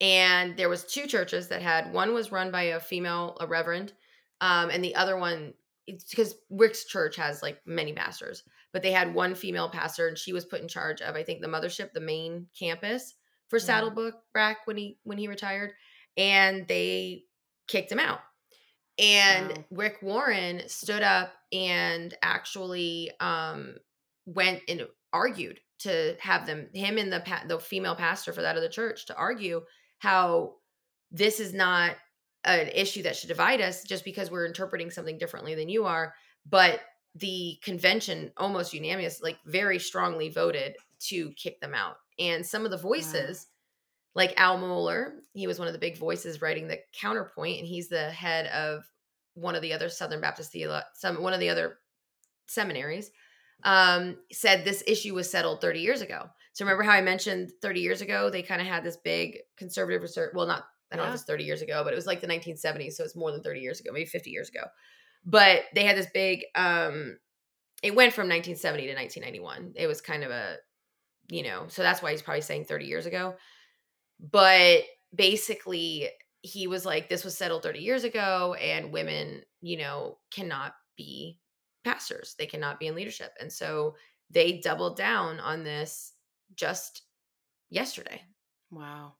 And 0.00 0.56
there 0.56 0.68
was 0.68 0.84
two 0.84 1.06
churches 1.06 1.48
that 1.48 1.62
had 1.62 1.92
one 1.92 2.14
was 2.14 2.30
run 2.30 2.50
by 2.52 2.62
a 2.62 2.80
female, 2.80 3.36
a 3.40 3.46
reverend, 3.46 3.94
um, 4.40 4.70
and 4.70 4.82
the 4.84 4.94
other 4.94 5.16
one 5.16 5.54
because 5.86 6.34
Rick's 6.50 6.84
church 6.84 7.16
has 7.16 7.42
like 7.42 7.66
many 7.66 7.94
pastors, 7.94 8.44
but 8.72 8.82
they 8.82 8.92
had 8.92 9.14
one 9.14 9.34
female 9.34 9.70
pastor, 9.70 10.06
and 10.06 10.18
she 10.18 10.32
was 10.34 10.44
put 10.44 10.60
in 10.60 10.68
charge 10.68 11.00
of 11.00 11.16
I 11.16 11.24
think 11.24 11.40
the 11.40 11.48
mothership, 11.48 11.92
the 11.92 12.00
main 12.00 12.48
campus 12.56 13.14
for 13.48 13.58
Mhm. 13.60 13.98
Saddlebrook 14.32 14.66
when 14.66 14.76
he 14.76 15.00
when 15.02 15.18
he 15.18 15.26
retired, 15.28 15.72
and 16.16 16.68
they 16.68 17.24
kicked 17.66 17.90
him 17.90 17.98
out. 17.98 18.20
And 18.98 19.50
Wow. 19.50 19.64
Rick 19.70 19.98
Warren 20.02 20.62
stood 20.68 21.02
up 21.02 21.32
and 21.52 22.14
actually 22.22 23.10
um, 23.20 23.76
went 24.26 24.62
and 24.68 24.86
argued 25.12 25.60
to 25.80 26.16
have 26.20 26.46
them 26.46 26.68
him 26.74 26.98
and 26.98 27.12
the 27.12 27.20
pa- 27.20 27.44
the 27.46 27.58
female 27.60 27.94
pastor 27.94 28.32
for 28.32 28.42
that 28.42 28.56
other 28.56 28.68
church 28.68 29.06
to 29.06 29.16
argue 29.16 29.62
how 29.98 30.56
this 31.10 31.40
is 31.40 31.54
not 31.54 31.96
an 32.44 32.68
issue 32.68 33.02
that 33.02 33.16
should 33.16 33.28
divide 33.28 33.60
us 33.60 33.84
just 33.84 34.04
because 34.04 34.30
we're 34.30 34.46
interpreting 34.46 34.90
something 34.90 35.18
differently 35.18 35.54
than 35.54 35.68
you 35.68 35.84
are. 35.84 36.14
But 36.46 36.80
the 37.14 37.58
convention 37.62 38.32
almost 38.36 38.74
unanimous 38.74 39.22
like 39.22 39.38
very 39.46 39.78
strongly 39.78 40.28
voted 40.28 40.76
to 41.00 41.30
kick 41.32 41.60
them 41.60 41.74
out. 41.74 41.96
And 42.18 42.44
some 42.44 42.64
of 42.64 42.70
the 42.70 42.76
voices 42.76 43.46
like 44.14 44.38
al 44.40 44.58
mohler 44.58 45.12
he 45.34 45.46
was 45.46 45.58
one 45.58 45.68
of 45.68 45.74
the 45.74 45.78
big 45.78 45.96
voices 45.98 46.42
writing 46.42 46.66
the 46.68 46.78
counterpoint 46.92 47.58
and 47.58 47.66
he's 47.68 47.88
the 47.88 48.10
head 48.10 48.46
of 48.46 48.84
one 49.34 49.54
of 49.54 49.62
the 49.62 49.72
other 49.72 49.88
southern 49.88 50.20
baptist 50.20 50.52
theolo- 50.52 50.82
some 50.94 51.22
one 51.22 51.32
of 51.32 51.40
the 51.40 51.48
other 51.50 51.78
seminaries 52.46 53.10
um, 53.64 54.16
said 54.30 54.64
this 54.64 54.84
issue 54.86 55.14
was 55.14 55.28
settled 55.28 55.60
30 55.60 55.80
years 55.80 56.00
ago. 56.00 56.26
So 56.52 56.64
remember 56.64 56.84
how 56.84 56.92
I 56.92 57.00
mentioned 57.00 57.50
30 57.60 57.80
years 57.80 58.00
ago 58.02 58.30
they 58.30 58.42
kind 58.42 58.60
of 58.60 58.66
had 58.68 58.84
this 58.84 58.96
big 58.96 59.38
conservative 59.56 60.02
resurgence. 60.02 60.34
Well, 60.36 60.46
not 60.46 60.64
I 60.92 60.96
don't 60.96 61.04
know 61.04 61.08
Yeah. 61.08 61.14
if 61.14 61.20
it's 61.20 61.24
30 61.24 61.44
years 61.44 61.60
ago, 61.62 61.82
but 61.84 61.92
it 61.92 61.96
was 61.96 62.06
like 62.06 62.20
the 62.20 62.28
1970s, 62.28 62.92
so 62.96 63.02
it's 63.04 63.16
more 63.16 63.32
than 63.32 63.42
30 63.42 63.60
years 63.60 63.80
ago, 63.80 63.90
maybe 63.92 64.06
50 64.06 64.30
years 64.30 64.48
ago. 64.48 64.62
But 65.24 65.64
they 65.74 65.84
had 65.84 65.96
this 65.96 66.06
big. 66.14 66.44
um 66.54 67.18
It 67.82 67.94
went 67.96 68.12
from 68.14 68.28
1970 68.28 68.86
to 68.86 68.94
1991. 68.94 69.72
It 69.76 69.86
was 69.88 70.00
kind 70.00 70.22
of 70.24 70.30
a, 70.30 70.56
you 71.28 71.42
know, 71.42 71.66
so 71.68 71.82
that's 71.82 72.00
why 72.00 72.12
he's 72.12 72.22
probably 72.22 72.40
saying 72.42 72.64
30 72.66 72.86
years 72.86 73.06
ago. 73.06 73.36
But 74.20 74.82
basically, 75.14 76.08
he 76.42 76.66
was 76.66 76.84
like, 76.84 77.08
this 77.08 77.24
was 77.24 77.36
settled 77.36 77.62
30 77.62 77.80
years 77.80 78.04
ago, 78.04 78.54
and 78.54 78.92
women, 78.92 79.42
you 79.60 79.78
know, 79.78 80.18
cannot 80.30 80.74
be 80.96 81.38
pastors. 81.84 82.34
They 82.38 82.46
cannot 82.46 82.78
be 82.78 82.86
in 82.86 82.94
leadership. 82.94 83.32
And 83.40 83.52
so 83.52 83.94
they 84.30 84.58
doubled 84.58 84.96
down 84.96 85.40
on 85.40 85.64
this 85.64 86.12
just 86.54 87.02
yesterday. 87.70 88.20
wow 88.70 89.14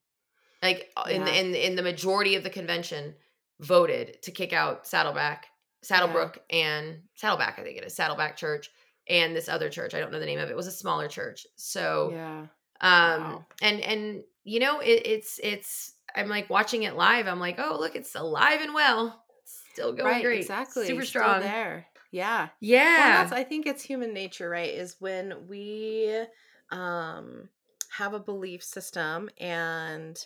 Like 0.62 0.90
uh, 0.96 1.04
in 1.08 1.24
the, 1.24 1.40
in 1.40 1.54
in 1.54 1.76
the 1.76 1.82
majority 1.82 2.34
of 2.34 2.42
the 2.42 2.50
convention 2.50 3.14
voted 3.60 4.22
to 4.22 4.30
kick 4.30 4.52
out 4.52 4.86
Saddleback, 4.86 5.46
Saddlebrook, 5.84 6.38
and 6.50 7.02
Saddleback. 7.14 7.58
I 7.58 7.62
think 7.62 7.78
it 7.78 7.84
is 7.84 7.94
Saddleback 7.94 8.36
Church 8.36 8.70
and 9.08 9.34
this 9.34 9.48
other 9.48 9.68
church. 9.68 9.94
I 9.94 10.00
don't 10.00 10.12
know 10.12 10.20
the 10.20 10.26
name 10.26 10.38
of 10.38 10.48
it. 10.48 10.52
It 10.52 10.56
was 10.56 10.66
a 10.66 10.72
smaller 10.72 11.08
church. 11.08 11.46
So 11.56 12.10
yeah. 12.12 12.46
Um 12.80 13.20
Wow. 13.22 13.46
and 13.60 13.80
and 13.80 14.24
you 14.44 14.60
know 14.60 14.80
it, 14.80 15.02
it's 15.06 15.40
it's 15.42 15.94
i'm 16.14 16.28
like 16.28 16.48
watching 16.50 16.84
it 16.84 16.94
live 16.94 17.26
i'm 17.26 17.40
like 17.40 17.56
oh 17.58 17.76
look 17.78 17.96
it's 17.96 18.14
alive 18.14 18.60
and 18.60 18.74
well 18.74 19.24
It's 19.42 19.64
still 19.72 19.92
going 19.92 20.06
right, 20.06 20.22
great 20.22 20.40
exactly. 20.40 20.86
super 20.86 21.02
Still 21.02 21.04
strong 21.04 21.40
there. 21.40 21.86
Yeah. 22.10 22.48
Well, 22.96 23.10
yeah 23.10 23.12
that's 23.12 23.32
I 23.32 23.44
think 23.44 23.66
it's 23.66 23.82
human 23.82 24.12
nature, 24.14 24.48
right? 24.48 24.70
Is 24.70 24.96
when 25.00 25.46
we 25.48 26.24
um 26.70 27.48
have 27.90 28.14
a 28.14 28.20
belief 28.20 28.62
system 28.62 29.28
and 29.38 30.24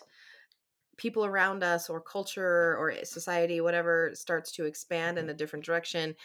people 0.97 1.25
around 1.25 1.63
us 1.63 1.89
or 1.89 1.99
culture 2.01 2.77
or 2.77 2.93
society 3.03 3.61
whatever 3.61 4.11
starts 4.13 4.51
to 4.51 4.65
expand 4.65 5.17
in 5.17 5.29
a 5.29 5.33
different 5.33 5.65
direction 5.65 6.15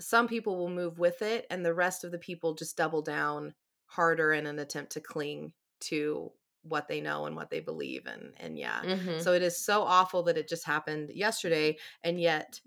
some 0.00 0.28
people 0.28 0.56
will 0.56 0.70
move 0.70 0.98
with 0.98 1.22
it 1.22 1.46
and 1.50 1.64
the 1.64 1.74
rest 1.74 2.04
of 2.04 2.12
the 2.12 2.18
people 2.18 2.54
just 2.54 2.76
double 2.76 3.02
down 3.02 3.54
harder 3.86 4.32
in 4.32 4.46
an 4.46 4.58
attempt 4.58 4.92
to 4.92 5.00
cling 5.00 5.52
to 5.80 6.30
what 6.62 6.88
they 6.88 7.00
know 7.00 7.24
and 7.26 7.34
what 7.36 7.50
they 7.50 7.60
believe 7.60 8.06
and 8.06 8.32
and 8.38 8.58
yeah 8.58 8.82
Mhm. 8.84 9.22
so 9.22 9.32
it 9.32 9.42
is 9.42 9.56
so 9.56 9.82
awful 9.82 10.24
that 10.24 10.36
it 10.36 10.48
just 10.48 10.64
happened 10.64 11.10
yesterday 11.14 11.76
and 12.02 12.20
yet 12.20 12.60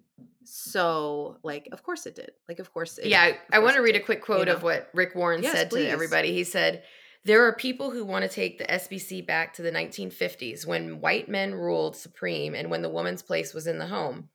so 0.43 1.37
like 1.43 1.67
of 1.71 1.83
course 1.83 2.05
it 2.05 2.15
did 2.15 2.31
like 2.47 2.59
of 2.59 2.73
course 2.73 2.97
it 2.97 3.07
yeah 3.07 3.27
of 3.27 3.35
i, 3.51 3.57
I 3.57 3.59
want 3.59 3.75
to 3.75 3.81
read 3.81 3.95
a 3.95 3.99
did, 3.99 4.05
quick 4.05 4.19
you 4.19 4.25
quote 4.25 4.47
of 4.47 4.63
what 4.63 4.89
rick 4.93 5.13
warren 5.15 5.43
Yes, 5.43 5.51
said 5.53 5.69
please. 5.69 5.85
to 5.85 5.89
everybody 5.91 6.33
he 6.33 6.43
said 6.43 6.83
there 7.23 7.45
are 7.45 7.53
people 7.53 7.91
who 7.91 8.03
want 8.03 8.23
to 8.23 8.29
take 8.29 8.57
the 8.57 8.63
SBC 8.65 9.27
back 9.27 9.53
to 9.53 9.61
the 9.61 9.71
1950s 9.71 10.65
when 10.65 11.01
white 11.01 11.29
men 11.29 11.53
ruled 11.53 11.95
supreme 11.95 12.55
and 12.55 12.71
when 12.71 12.81
the 12.81 12.89
woman's 12.89 13.21
place 13.21 13.53
was 13.53 13.67
in 13.67 13.77
the 13.77 13.85
home. 13.85 14.29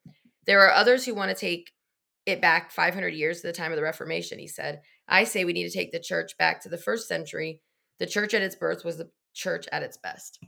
There 0.46 0.60
are 0.60 0.70
others 0.70 1.04
who 1.04 1.12
want 1.12 1.30
to 1.30 1.34
take 1.36 1.72
it 2.26 2.40
back 2.40 2.70
500 2.70 3.08
years 3.12 3.40
to 3.40 3.48
the 3.48 3.52
time 3.52 3.72
of 3.72 3.76
the 3.76 3.82
Reformation, 3.82 4.38
he 4.38 4.46
said. 4.46 4.82
I 5.08 5.24
say 5.24 5.44
we 5.44 5.52
need 5.52 5.68
to 5.68 5.76
take 5.76 5.90
the 5.90 5.98
church 5.98 6.38
back 6.38 6.62
to 6.62 6.68
the 6.68 6.78
first 6.78 7.08
century. 7.08 7.60
The 7.98 8.06
church 8.06 8.34
at 8.34 8.42
its 8.42 8.54
birth 8.56 8.84
was 8.84 8.96
the 8.98 9.10
church 9.34 9.66
at 9.72 9.82
its 9.82 9.96
best. 9.96 10.38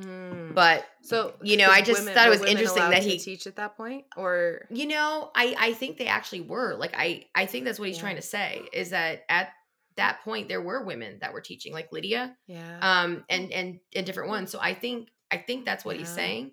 Mm. 0.00 0.54
But 0.54 0.86
so 1.02 1.34
you 1.42 1.56
know, 1.56 1.68
I 1.68 1.82
just 1.82 2.00
women- 2.00 2.14
thought 2.14 2.26
it 2.28 2.30
was 2.30 2.44
interesting 2.44 2.90
that 2.90 3.02
he- 3.02 3.18
teach 3.18 3.46
at 3.48 3.56
that 3.56 3.76
point 3.76 4.04
or 4.16 4.66
you 4.70 4.86
know, 4.86 5.30
I 5.34 5.56
I 5.58 5.72
think 5.72 5.98
they 5.98 6.06
actually 6.06 6.42
were. 6.42 6.74
Like 6.76 6.94
I 6.96 7.24
I 7.34 7.46
think 7.46 7.64
that's 7.64 7.78
what 7.80 7.88
he's 7.88 7.96
Yeah. 7.96 8.02
trying 8.02 8.16
to 8.16 8.22
say 8.22 8.62
is 8.72 8.90
that 8.90 9.22
at 9.28 9.50
that 9.96 10.20
point 10.22 10.46
there 10.48 10.62
were 10.62 10.84
women 10.84 11.18
that 11.20 11.32
were 11.32 11.40
teaching 11.40 11.72
like 11.72 11.90
Lydia 11.90 12.36
yeah 12.46 12.78
um 12.80 13.24
and 13.28 13.50
and 13.52 13.80
and 13.96 14.06
different 14.06 14.28
ones. 14.30 14.52
So 14.52 14.60
I 14.60 14.72
think 14.74 15.08
I 15.32 15.38
think 15.38 15.64
that's 15.64 15.84
what 15.84 15.96
he's 15.96 16.08
saying. 16.08 16.52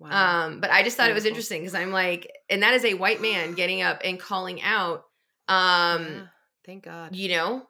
wow 0.00 0.46
Um 0.46 0.60
but 0.60 0.70
I 0.72 0.82
just 0.82 0.96
thought 0.96 1.08
it 1.08 1.14
was 1.14 1.24
interesting 1.26 1.60
because 1.62 1.76
I'm 1.76 1.92
like 1.92 2.28
and 2.50 2.64
that 2.64 2.74
is 2.74 2.84
a 2.84 2.94
white 2.94 3.22
man 3.22 3.54
getting 3.54 3.82
up 3.82 4.00
and 4.04 4.18
calling 4.18 4.60
out 4.62 5.04
um 5.46 6.02
Yeah. 6.04 6.26
thank 6.66 6.82
god 6.82 7.14
you 7.14 7.28
know, 7.28 7.68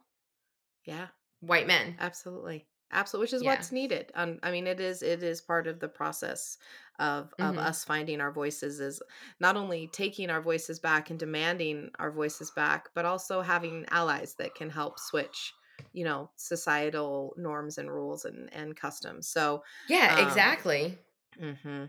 yeah 0.86 1.08
white 1.46 1.66
men. 1.66 1.98
absolutely 1.98 2.68
absolutely 2.92 3.24
which 3.24 3.32
is 3.32 3.42
Yeah. 3.42 3.44
what's 3.44 3.72
needed 3.72 4.12
um, 4.14 4.38
i 4.42 4.50
mean 4.50 4.66
it 4.66 4.78
is 4.80 5.02
it 5.02 5.22
is 5.22 5.40
part 5.40 5.66
of 5.66 5.80
the 5.80 5.88
process 5.88 6.56
of 6.98 7.34
of 7.40 7.58
Mhm. 7.58 7.58
us 7.58 7.84
finding 7.84 8.20
our 8.20 8.30
voices 8.32 8.78
is 8.80 9.02
not 9.40 9.56
only 9.56 9.88
taking 9.88 10.30
our 10.30 10.40
voices 10.40 10.78
back 10.78 11.10
and 11.10 11.18
demanding 11.18 11.90
our 11.98 12.12
voices 12.12 12.50
back 12.52 12.88
but 12.94 13.04
also 13.04 13.40
having 13.40 13.84
allies 13.90 14.34
that 14.36 14.54
can 14.54 14.70
help 14.70 14.98
switch 15.00 15.52
you 15.92 16.04
know 16.04 16.30
societal 16.36 17.34
norms 17.36 17.76
and 17.78 17.90
rules 17.90 18.24
and 18.24 18.52
and 18.54 18.76
customs 18.76 19.28
so 19.28 19.62
Yeah, 19.86 20.12
Um, 20.12 20.56
exactly. 20.56 20.98
mm-hmm. 21.38 21.86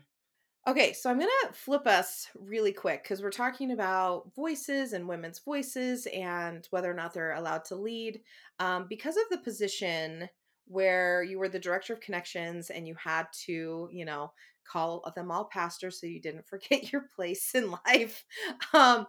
Okay, 0.67 0.91
so 0.91 1.09
I'm 1.09 1.17
going 1.17 1.29
to 1.47 1.53
flip 1.53 1.87
us 1.87 2.29
really 2.35 2.73
quick 2.73 3.03
because 3.03 3.21
we're 3.21 3.31
talking 3.31 3.71
about 3.71 4.33
voices 4.35 4.91
and 4.91 5.07
women's 5.07 5.39
voices 5.39 6.07
and 6.07 6.65
whether 6.71 6.91
or 6.91 6.93
not 6.93 7.13
they're 7.13 7.31
allowed 7.31 7.63
to 7.65 7.75
lead. 7.75 8.21
Um, 8.59 8.85
because 8.89 9.15
of 9.15 9.23
the 9.29 9.37
position 9.37 10.27
where 10.65 11.23
you 11.23 11.39
were 11.39 11.47
the 11.47 11.57
director 11.59 11.93
of 11.93 12.01
connections 12.01 12.69
and 12.69 12.85
you 12.85 12.95
had 12.95 13.27
to, 13.45 13.87
you 13.93 14.03
know, 14.03 14.33
call 14.65 15.09
them 15.15 15.31
all 15.31 15.45
pastors 15.45 16.01
so 16.01 16.05
you 16.05 16.19
didn't 16.19 16.45
forget 16.49 16.91
your 16.91 17.03
place 17.15 17.55
in 17.55 17.71
life, 17.87 18.25
um, 18.73 19.07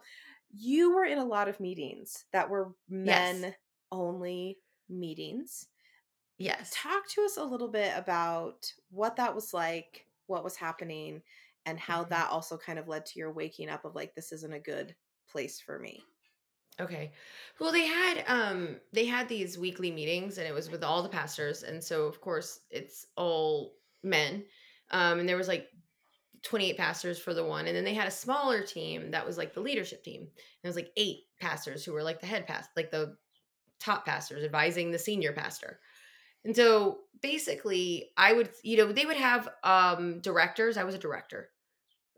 you 0.49 0.95
were 0.95 1.03
in 1.03 1.17
a 1.17 1.25
lot 1.25 1.49
of 1.49 1.59
meetings 1.59 2.25
that 2.31 2.49
were 2.49 2.73
men 2.87 3.53
Yes. 3.53 3.53
only 3.91 4.59
meetings 4.87 5.67
Yes. 6.39 6.71
talk 6.71 7.07
to 7.09 7.23
us 7.23 7.37
a 7.37 7.43
little 7.43 7.67
bit 7.67 7.97
about 7.97 8.71
what 8.89 9.15
that 9.15 9.33
was 9.35 9.53
like 9.53 10.07
what 10.27 10.43
was 10.43 10.55
happening 10.55 11.21
and 11.69 11.79
how 11.79 12.03
Mhm. 12.09 12.09
that 12.09 12.29
also 12.31 12.57
kind 12.57 12.79
of 12.79 12.87
led 12.87 13.05
to 13.07 13.19
your 13.19 13.31
waking 13.33 13.69
up 13.69 13.85
of 13.85 13.95
like 13.95 14.15
this 14.15 14.31
isn't 14.33 14.53
a 14.53 14.59
good 14.59 14.95
place 15.29 15.61
for 15.61 15.79
me 15.79 16.03
Okay. 16.79 17.11
Well, 17.59 17.71
they 17.73 17.85
had 17.85 18.23
um 18.27 18.79
they 18.93 19.05
had 19.05 19.27
these 19.27 19.57
weekly 19.57 19.91
meetings 19.91 20.37
and 20.37 20.47
it 20.47 20.53
was 20.53 20.69
with 20.69 20.83
all 20.83 21.03
the 21.03 21.09
pastors 21.09 21.63
and 21.63 21.83
so 21.83 22.05
of 22.05 22.21
course 22.21 22.61
it's 22.69 23.05
all 23.17 23.75
men. 24.01 24.45
Um 24.91 25.19
and 25.19 25.27
there 25.27 25.35
was 25.37 25.49
like 25.49 25.69
28 26.41 26.77
pastors 26.77 27.19
for 27.19 27.33
the 27.33 27.43
one 27.43 27.67
and 27.67 27.75
then 27.75 27.83
they 27.83 27.93
had 27.93 28.07
a 28.07 28.11
smaller 28.11 28.63
team 28.65 29.11
that 29.11 29.25
was 29.25 29.37
like 29.37 29.53
the 29.53 29.59
leadership 29.61 30.03
team. 30.03 30.21
And 30.21 30.31
it 30.63 30.67
was 30.67 30.77
like 30.77 30.93
eight 30.95 31.25
pastors 31.41 31.83
who 31.83 31.91
were 31.91 32.03
like 32.03 32.21
the 32.21 32.27
head 32.27 32.47
past 32.47 32.69
like 32.77 32.91
the 32.91 33.17
top 33.79 34.05
pastors 34.05 34.43
advising 34.43 34.91
the 34.91 34.99
senior 34.99 35.33
pastor. 35.33 35.81
And 36.45 36.55
so 36.55 37.03
basically 37.21 38.11
I 38.17 38.33
would 38.33 38.51
you 38.63 38.77
know 38.77 38.91
they 38.93 39.05
would 39.05 39.17
have 39.17 39.49
um 39.63 40.21
directors. 40.21 40.77
I 40.77 40.85
was 40.85 40.95
a 40.95 40.99
director. 40.99 41.51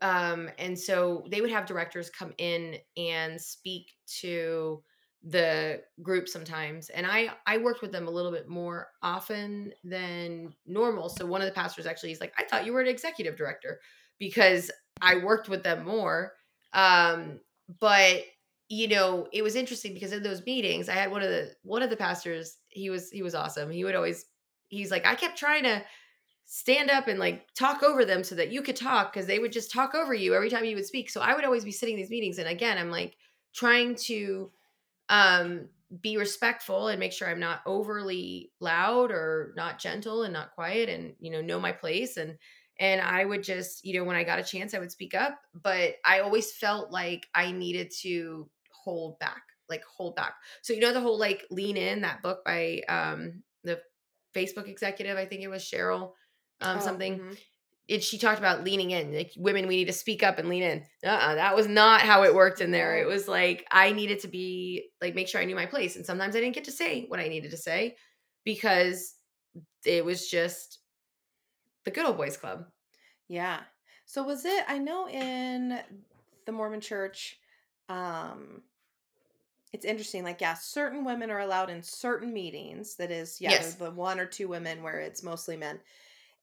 Um, 0.02 0.50
and 0.58 0.78
so 0.78 1.24
they 1.30 1.40
would 1.40 1.50
have 1.50 1.64
directors 1.64 2.10
come 2.10 2.34
in 2.36 2.76
and 2.96 3.40
speak 3.40 3.92
to 4.20 4.82
the 5.24 5.80
group 6.02 6.28
sometimes 6.28 6.88
and 6.90 7.06
i 7.06 7.30
i 7.46 7.56
worked 7.56 7.80
with 7.80 7.92
them 7.92 8.08
a 8.08 8.10
little 8.10 8.32
bit 8.32 8.48
more 8.48 8.88
often 9.04 9.72
than 9.84 10.52
normal 10.66 11.08
so 11.08 11.24
one 11.24 11.40
of 11.40 11.46
the 11.46 11.52
pastors 11.52 11.86
actually 11.86 12.08
he's 12.08 12.20
like 12.20 12.32
i 12.38 12.42
thought 12.42 12.66
you 12.66 12.72
were 12.72 12.80
an 12.80 12.88
executive 12.88 13.36
director 13.36 13.78
because 14.18 14.68
i 15.00 15.14
worked 15.16 15.48
with 15.48 15.62
them 15.62 15.84
more 15.84 16.32
um 16.72 17.38
but 17.78 18.22
you 18.68 18.88
know 18.88 19.28
it 19.32 19.42
was 19.42 19.54
interesting 19.54 19.94
because 19.94 20.10
in 20.10 20.24
those 20.24 20.44
meetings 20.44 20.88
i 20.88 20.94
had 20.94 21.10
one 21.10 21.22
of 21.22 21.28
the 21.28 21.52
one 21.62 21.82
of 21.82 21.90
the 21.90 21.96
pastors 21.96 22.56
he 22.66 22.90
was 22.90 23.08
he 23.12 23.22
was 23.22 23.36
awesome 23.36 23.70
he 23.70 23.84
would 23.84 23.94
always 23.94 24.24
he's 24.70 24.90
like 24.90 25.06
i 25.06 25.14
kept 25.14 25.38
trying 25.38 25.62
to 25.62 25.80
stand 26.54 26.90
up 26.90 27.08
and 27.08 27.18
like 27.18 27.46
talk 27.54 27.82
over 27.82 28.04
them 28.04 28.22
so 28.22 28.34
that 28.34 28.52
you 28.52 28.60
could 28.60 28.76
talk 28.76 29.10
because 29.10 29.26
they 29.26 29.38
would 29.38 29.50
just 29.50 29.72
talk 29.72 29.94
over 29.94 30.12
you 30.12 30.34
every 30.34 30.50
time 30.50 30.66
you 30.66 30.76
would 30.76 30.84
speak. 30.84 31.08
So 31.08 31.22
I 31.22 31.34
would 31.34 31.46
always 31.46 31.64
be 31.64 31.72
sitting 31.72 31.94
in 31.94 32.00
these 32.00 32.10
meetings 32.10 32.36
and 32.36 32.46
again 32.46 32.76
I'm 32.76 32.90
like 32.90 33.16
trying 33.54 33.94
to 33.94 34.50
um 35.08 35.70
be 36.02 36.18
respectful 36.18 36.88
and 36.88 37.00
make 37.00 37.14
sure 37.14 37.26
I'm 37.26 37.40
not 37.40 37.62
overly 37.64 38.52
loud 38.60 39.10
or 39.12 39.54
not 39.56 39.78
gentle 39.78 40.24
and 40.24 40.32
not 40.34 40.54
quiet 40.54 40.90
and 40.90 41.14
you 41.20 41.30
know 41.30 41.40
know 41.40 41.58
my 41.58 41.72
place 41.72 42.18
and 42.18 42.36
and 42.78 43.00
I 43.00 43.24
would 43.24 43.42
just 43.42 43.82
you 43.82 43.94
know 43.94 44.04
when 44.04 44.16
I 44.16 44.22
got 44.22 44.38
a 44.38 44.44
chance 44.44 44.74
I 44.74 44.78
would 44.78 44.92
speak 44.92 45.14
up 45.14 45.40
but 45.54 45.94
I 46.04 46.20
always 46.20 46.52
felt 46.52 46.90
like 46.90 47.28
I 47.34 47.50
needed 47.50 47.90
to 48.02 48.46
hold 48.70 49.18
back 49.20 49.42
like 49.70 49.84
hold 49.84 50.16
back. 50.16 50.34
So 50.60 50.74
you 50.74 50.80
know 50.80 50.92
the 50.92 51.00
whole 51.00 51.18
like 51.18 51.46
lean 51.50 51.78
in 51.78 52.02
that 52.02 52.20
book 52.20 52.44
by 52.44 52.82
um 52.90 53.42
the 53.64 53.80
Facebook 54.36 54.68
executive 54.68 55.16
I 55.16 55.24
think 55.24 55.40
it 55.40 55.48
was 55.48 55.62
Sheryl 55.62 56.12
um, 56.62 56.78
Oh, 56.78 56.80
something. 56.80 57.14
mhm. 57.14 57.38
It 57.88 58.04
she 58.04 58.18
talked 58.18 58.38
about 58.38 58.64
leaning 58.64 58.92
in, 58.92 59.14
like 59.14 59.32
women, 59.36 59.66
we 59.66 59.76
need 59.76 59.86
to 59.86 59.92
speak 59.92 60.22
up 60.22 60.38
and 60.38 60.48
lean 60.48 60.62
in. 60.62 60.86
Uh-uh, 61.04 61.34
that 61.36 61.56
was 61.56 61.66
not 61.68 62.00
how 62.02 62.22
it 62.24 62.34
worked 62.34 62.60
in 62.60 62.70
there. 62.70 62.96
It 62.98 63.06
was 63.06 63.28
like 63.28 63.66
I 63.70 63.92
needed 63.92 64.20
to 64.20 64.28
be 64.28 64.90
like 65.02 65.14
make 65.14 65.28
sure 65.28 65.40
I 65.40 65.44
knew 65.44 65.56
my 65.56 65.66
place, 65.66 65.96
and 65.96 66.06
sometimes 66.06 66.36
I 66.36 66.40
didn't 66.40 66.54
get 66.54 66.64
to 66.64 66.72
say 66.72 67.06
what 67.08 67.20
I 67.20 67.28
needed 67.28 67.50
to 67.52 67.56
say 67.56 67.96
because 68.44 69.14
it 69.86 70.04
was 70.04 70.28
just 70.28 70.80
the 71.84 71.90
good 71.90 72.06
old 72.06 72.16
boys 72.16 72.36
club. 72.36 72.66
yeah 73.28 73.60
so 74.04 74.22
was 74.22 74.44
it 74.44 74.64
i 74.68 74.78
know 74.78 75.08
in 75.08 75.80
the 76.46 76.52
mormon 76.52 76.80
church 76.80 77.38
um 77.88 78.62
it's 79.72 79.84
interesting 79.84 80.22
like 80.24 80.40
yeah 80.40 80.54
certain 80.54 81.04
women 81.04 81.30
are 81.30 81.40
allowed 81.40 81.70
in 81.70 81.82
certain 81.82 82.32
meetings 82.32 82.96
that 82.96 83.10
is 83.10 83.40
yeah 83.40 83.50
Yes. 83.50 83.74
the 83.74 83.90
one 83.90 84.20
or 84.20 84.26
two 84.26 84.48
women 84.48 84.82
where 84.82 85.00
it's 85.00 85.22
mostly 85.22 85.56
men 85.56 85.80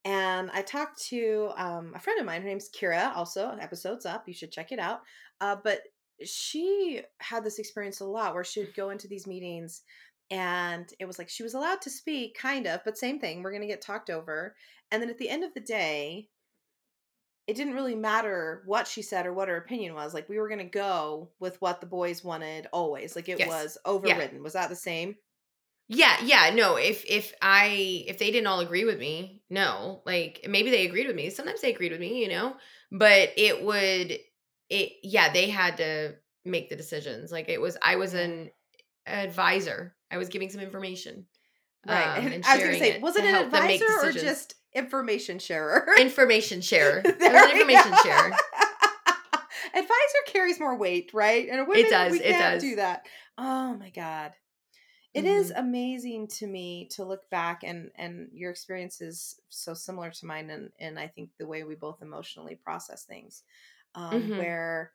and 0.05 0.49
i 0.51 0.61
talked 0.61 1.01
to 1.01 1.49
um, 1.57 1.93
a 1.95 1.99
friend 1.99 2.19
of 2.19 2.26
mine 2.26 2.41
her 2.41 2.47
name's 2.47 2.69
kira 2.69 3.15
also 3.15 3.55
episodes 3.59 4.05
up 4.05 4.27
you 4.27 4.34
should 4.34 4.51
check 4.51 4.71
it 4.71 4.80
out 4.80 5.01
uh, 5.41 5.55
but 5.63 5.81
she 6.26 7.01
had 7.19 7.43
this 7.43 7.59
experience 7.59 7.99
a 8.01 8.05
lot 8.05 8.34
where 8.34 8.43
she 8.43 8.59
would 8.59 8.76
go 8.76 8.89
into 8.89 9.07
these 9.07 9.27
meetings 9.27 9.84
and 10.31 10.93
it 10.99 11.05
was 11.05 11.17
like 11.17 11.30
she 11.30 11.43
was 11.43 11.53
allowed 11.53 11.81
to 11.81 11.89
speak 11.89 12.38
kind 12.38 12.67
of 12.67 12.81
but 12.85 12.97
same 12.97 13.19
thing 13.19 13.41
we're 13.41 13.51
going 13.51 13.61
to 13.61 13.67
get 13.67 13.81
talked 13.81 14.09
over 14.09 14.55
and 14.91 15.01
then 15.01 15.09
at 15.09 15.17
the 15.17 15.30
end 15.30 15.43
of 15.43 15.53
the 15.53 15.59
day 15.59 16.27
it 17.47 17.55
didn't 17.55 17.73
really 17.73 17.95
matter 17.95 18.61
what 18.65 18.88
she 18.88 19.01
said 19.01 19.26
or 19.26 19.34
what 19.34 19.47
her 19.47 19.57
opinion 19.57 19.95
was 19.95 20.13
like 20.13 20.30
we 20.30 20.38
were 20.38 20.47
going 20.47 20.59
to 20.59 20.65
go 20.65 21.30
with 21.39 21.59
what 21.61 21.81
the 21.81 21.88
boys 21.88 22.23
wanted 22.23 22.67
always 22.71 23.15
like 23.15 23.27
it 23.27 23.39
Yes. 23.39 23.47
was 23.49 23.77
overridden 23.85 24.43
was 24.43 24.53
that 24.53 24.69
the 24.69 24.76
same 24.76 25.15
Yeah, 25.91 26.15
yeah, 26.23 26.51
no. 26.53 26.75
If 26.75 27.03
if 27.05 27.33
I 27.41 28.05
if 28.07 28.19
they 28.19 28.29
didn't 28.29 28.45
all 28.45 28.59
agree 28.59 28.85
with 28.85 28.99
me, 28.99 29.41
no. 29.49 30.03
Like 30.05 30.45
maybe 30.47 30.69
they 30.69 30.85
agreed 30.85 31.07
with 31.07 31.15
me. 31.15 31.31
Sometimes 31.31 31.61
they 31.61 31.73
agreed 31.73 31.91
with 31.91 31.99
me, 31.99 32.21
you 32.21 32.29
know. 32.29 32.55
But 32.91 33.31
it 33.37 33.63
would 33.63 34.19
it 34.69 34.91
yeah, 35.01 35.33
they 35.33 35.49
had 35.49 35.77
to 35.77 36.13
make 36.45 36.69
the 36.69 36.75
decisions. 36.75 37.31
Like 37.31 37.49
it 37.49 37.59
was 37.59 37.75
I 37.81 37.95
was 37.95 38.13
an 38.13 38.51
advisor. 39.07 39.95
I 40.11 40.17
was 40.17 40.29
giving 40.29 40.51
some 40.51 40.61
information. 40.61 41.25
Right. 41.87 42.19
um, 42.19 42.27
and 42.27 42.45
I 42.45 42.55
was 42.57 42.63
gonna 42.65 42.77
say, 42.77 42.99
was 42.99 43.15
to 43.15 43.21
it 43.21 43.25
an 43.25 43.33
help 43.33 43.51
them 43.51 43.65
make 43.65 43.81
advisor 43.81 44.09
or 44.09 44.11
just 44.11 44.55
information 44.75 45.39
sharer? 45.39 45.87
Information 45.99 46.61
sharer. 46.61 47.01
There 47.01 47.33
was 47.33 47.43
an 47.43 47.51
information 47.51 47.93
sharer. 48.03 48.31
Advisor 49.73 50.21
carries 50.27 50.59
more 50.59 50.77
weight, 50.77 51.11
right? 51.13 51.47
And 51.49 51.67
women, 51.67 51.89
does, 51.89 52.11
we 52.11 52.19
it 52.19 52.31
can't 52.31 52.55
does. 52.55 52.63
do 52.63 52.75
that. 52.75 53.05
Oh 53.37 53.75
my 53.75 53.89
god. 53.89 54.33
It 55.14 55.26
is 55.26 55.52
Mm-hmm. 55.52 55.56
amazing 55.56 56.27
to 56.30 56.48
me 56.48 56.88
to 56.90 57.03
look 57.03 57.30
back 57.30 57.64
and 57.64 57.91
and 57.95 58.30
your 58.31 58.52
experience 58.52 59.02
is 59.02 59.40
so 59.49 59.73
similar 59.73 60.11
to 60.11 60.26
mine 60.26 60.49
and 60.52 60.72
and 60.80 60.99
I 60.99 61.07
think 61.07 61.31
the 61.38 61.48
way 61.48 61.64
we 61.64 61.76
both 61.76 62.02
emotionally 62.02 62.56
process 62.56 63.06
things 63.06 63.44
um 63.95 64.30
Mhm. 64.30 64.36
where 64.36 64.94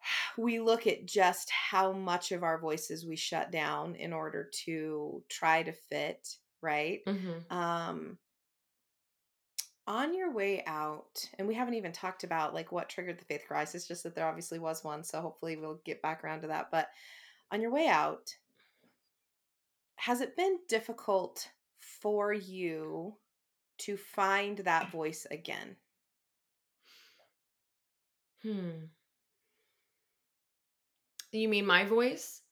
we 0.38 0.60
look 0.60 0.86
at 0.86 1.06
just 1.06 1.50
how 1.50 1.92
much 1.92 2.32
of 2.32 2.42
our 2.42 2.58
voices 2.58 3.06
we 3.06 3.16
shut 3.16 3.50
down 3.50 3.94
in 3.96 4.12
order 4.12 4.44
to 4.64 5.24
try 5.28 5.62
to 5.62 5.72
fit, 5.72 6.38
right? 6.60 7.00
Mhm. 7.06 7.46
um 7.50 8.18
on 9.86 10.14
your 10.14 10.30
way 10.32 10.64
out 10.66 11.28
and 11.38 11.48
we 11.48 11.54
haven't 11.54 11.74
even 11.74 11.92
talked 11.92 12.22
about 12.22 12.54
like 12.54 12.70
what 12.70 12.88
triggered 12.88 13.18
the 13.18 13.24
faith 13.24 13.44
crisis 13.48 13.86
just 13.86 14.04
that 14.04 14.14
there 14.14 14.26
obviously 14.26 14.58
was 14.58 14.84
one 14.84 15.02
so 15.02 15.20
hopefully 15.20 15.56
we'll 15.56 15.80
get 15.84 16.00
back 16.02 16.22
around 16.22 16.40
to 16.40 16.46
that 16.46 16.70
but 16.70 16.90
on 17.52 17.60
your 17.60 17.70
way 17.72 17.88
out 17.88 18.36
has 20.02 20.20
it 20.20 20.36
been 20.36 20.58
difficult 20.68 21.48
for 21.78 22.32
you 22.32 23.14
to 23.78 23.96
find 23.96 24.58
that 24.58 24.90
voice 24.90 25.26
again 25.30 25.76
Hmm. 28.42 28.86
You 31.32 31.48
mean 31.48 31.66
my 31.66 31.84
voice? 31.84 32.42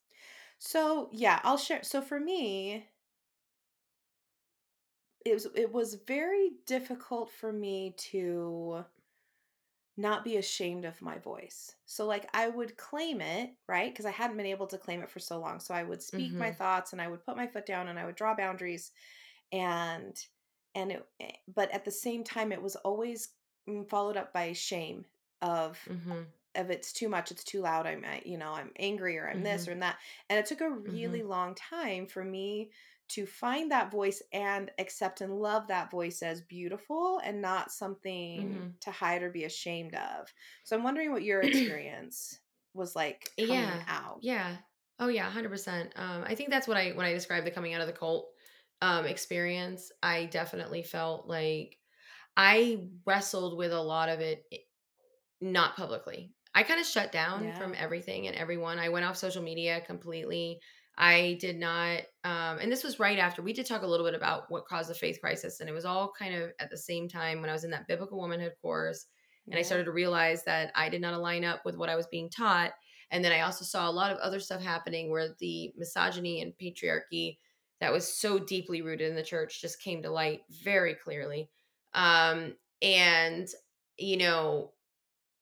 so 0.59 1.09
yeah 1.13 1.41
i'll 1.43 1.57
share 1.57 1.83
so 1.83 2.03
for 2.03 2.21
me 2.21 2.87
it 5.25 5.33
was 5.35 5.47
it 5.55 5.73
was 5.73 5.95
very 6.07 6.51
difficult 6.67 7.31
for 7.31 7.53
me 7.53 7.95
to 7.97 8.85
not 10.01 10.25
be 10.25 10.37
ashamed 10.37 10.85
of 10.85 11.03
my 11.03 11.19
voice. 11.19 11.77
So 11.87 12.07
like 12.07 12.29
I 12.35 12.49
would 12.49 12.77
claim 12.77 13.21
it, 13.21 13.57
right? 13.69 13.93
Because 13.93 14.07
I 14.07 14.11
hadn't 14.11 14.37
been 14.39 14.47
able 14.47 14.67
to 14.69 14.79
claim 14.79 15.03
it 15.03 15.11
for 15.11 15.21
so 15.21 15.41
long. 15.41 15.61
So 15.61 15.75
I 15.75 15.83
would 15.85 16.03
speak 16.03 16.39
my 16.39 16.51
Mhm. 16.51 16.55
thoughts 16.55 16.93
and 16.93 17.03
I 17.03 17.09
would 17.09 17.25
put 17.25 17.37
my 17.37 17.47
foot 17.47 17.67
down 17.67 17.89
and 17.89 17.99
I 17.99 18.07
would 18.07 18.17
draw 18.17 18.35
boundaries 18.35 18.93
and 19.53 20.17
and 20.75 20.93
it 20.93 21.09
eh, 21.21 21.33
but 21.49 21.71
at 21.73 21.85
the 21.85 21.91
same 21.91 22.25
time 22.25 22.53
it 22.53 22.63
was 22.63 22.77
always 22.77 23.35
mm, 23.69 23.89
followed 23.89 24.17
up 24.17 24.33
by 24.33 24.53
shame 24.53 25.07
of 25.43 25.79
Mhm. 25.87 26.33
of 26.57 26.71
it's 26.71 26.93
too 26.93 27.09
much, 27.09 27.31
it's 27.31 27.45
too 27.45 27.61
loud, 27.61 27.87
I'm 27.87 28.05
I, 28.05 28.23
you 28.25 28.37
know, 28.37 28.53
I'm 28.53 28.73
angry 28.77 29.17
or 29.19 29.29
I'm 29.29 29.43
this 29.43 29.69
Mhm. 29.69 29.69
or 29.69 29.73
I'm 29.73 29.81
that. 29.81 29.99
And 30.29 30.39
it 30.39 30.47
took 30.47 30.61
a 30.61 30.71
really 30.71 31.23
long 31.23 31.55
time 31.55 32.07
for 32.07 32.25
me 32.25 32.73
to 33.11 33.27
find 33.27 33.71
that 33.71 33.91
voice 33.91 34.23
and 34.33 34.71
accept 34.79 35.21
and 35.21 35.35
love 35.41 35.69
that 35.69 35.91
voice 35.91 36.23
as 36.23 36.41
beautiful 36.43 37.19
and 37.25 37.41
not 37.43 37.71
something 37.73 38.63
Mhm. 38.63 38.81
to 38.81 38.91
hide 38.91 39.23
or 39.23 39.31
be 39.31 39.45
ashamed 39.45 39.95
of. 39.95 40.33
So 40.65 40.77
I'm 40.77 40.85
wondering 40.85 41.13
what 41.13 41.23
your 41.23 41.43
experience 41.43 42.41
was 42.75 42.97
like 42.97 43.33
coming 43.43 43.77
Yeah. 43.77 43.87
out. 43.87 44.21
Yeah. 44.21 44.59
Oh 44.99 45.09
yeah, 45.09 45.25
100%. 45.25 45.93
Um 45.97 46.25
I 46.27 46.35
think 46.35 46.51
that's 46.51 46.69
what 46.69 46.77
I 46.77 46.93
when 46.93 47.07
I 47.07 47.13
described 47.13 47.47
the 47.47 47.51
coming 47.51 47.75
out 47.75 47.81
of 47.81 47.87
the 47.87 47.93
cult 47.93 48.33
um 48.83 49.07
experience, 49.07 49.91
I 50.03 50.27
definitely 50.27 50.83
felt 50.83 51.27
like 51.27 51.79
I 52.37 52.89
wrestled 53.07 53.59
with 53.59 53.73
a 53.73 53.81
lot 53.83 54.09
of 54.11 54.21
it 54.21 54.47
not 55.41 55.77
publicly. 55.77 56.35
I 56.55 56.63
kind 56.65 56.81
of 56.81 56.87
shut 56.87 57.13
down 57.13 57.53
from 57.53 57.75
everything 57.77 58.27
and 58.27 58.37
everyone. 58.37 58.79
I 58.79 58.91
went 58.91 59.07
off 59.07 59.17
social 59.17 59.43
media 59.43 59.81
completely. 59.83 60.61
I 60.99 61.39
did 61.41 61.57
not 61.57 62.03
um 62.25 62.59
and 62.61 62.71
this 62.71 62.85
was 62.85 62.99
right 62.99 63.19
after 63.19 63.43
we 63.43 63.53
did 63.53 63.67
talk 63.67 63.83
a 63.83 63.87
little 63.87 64.05
bit 64.07 64.15
about 64.15 64.51
what 64.51 64.67
caused 64.67 64.91
the 64.91 64.95
faith 64.95 65.19
crisis 65.21 65.61
and 65.61 65.69
it 65.69 65.73
was 65.73 65.85
all 65.85 66.13
kind 66.19 66.35
of 66.35 66.53
at 66.59 66.71
the 66.71 66.77
same 66.79 67.09
time 67.09 67.41
when 67.41 67.49
I 67.51 67.55
was 67.55 67.65
in 67.65 67.71
that 67.71 67.89
biblical 67.89 68.19
womanhood 68.19 68.55
course 68.61 69.07
and 69.51 69.59
I 69.59 69.63
started 69.63 69.85
to 69.85 69.93
realize 69.93 70.45
that 70.45 70.71
I 70.75 70.89
did 70.89 71.01
not 71.01 71.15
align 71.15 71.45
up 71.45 71.65
with 71.65 71.77
what 71.77 71.89
I 71.89 71.97
was 71.97 72.07
being 72.07 72.31
taught. 72.31 72.73
And 73.11 73.25
then 73.25 73.33
I 73.33 73.41
also 73.41 73.65
saw 73.65 73.89
a 73.89 73.91
lot 73.91 74.13
of 74.13 74.19
other 74.19 74.39
stuff 74.39 74.63
happening 74.63 75.11
where 75.11 75.35
the 75.41 75.73
misogyny 75.77 76.41
and 76.41 76.53
patriarchy 76.57 77.39
that 77.81 77.93
was 77.93 78.07
so 78.07 78.39
deeply 78.39 78.83
rooted 78.83 79.09
in 79.09 79.17
the 79.17 79.23
church 79.23 79.61
just 79.61 79.83
came 79.83 80.03
to 80.03 80.11
light 80.11 80.43
very 80.63 80.95
clearly. 80.95 81.51
Um, 81.95 82.57
and, 82.81 83.49
you 83.99 84.17
know, 84.19 84.73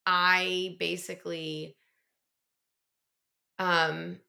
I 0.07 0.77
basically 0.79 1.77
um, 3.59 4.21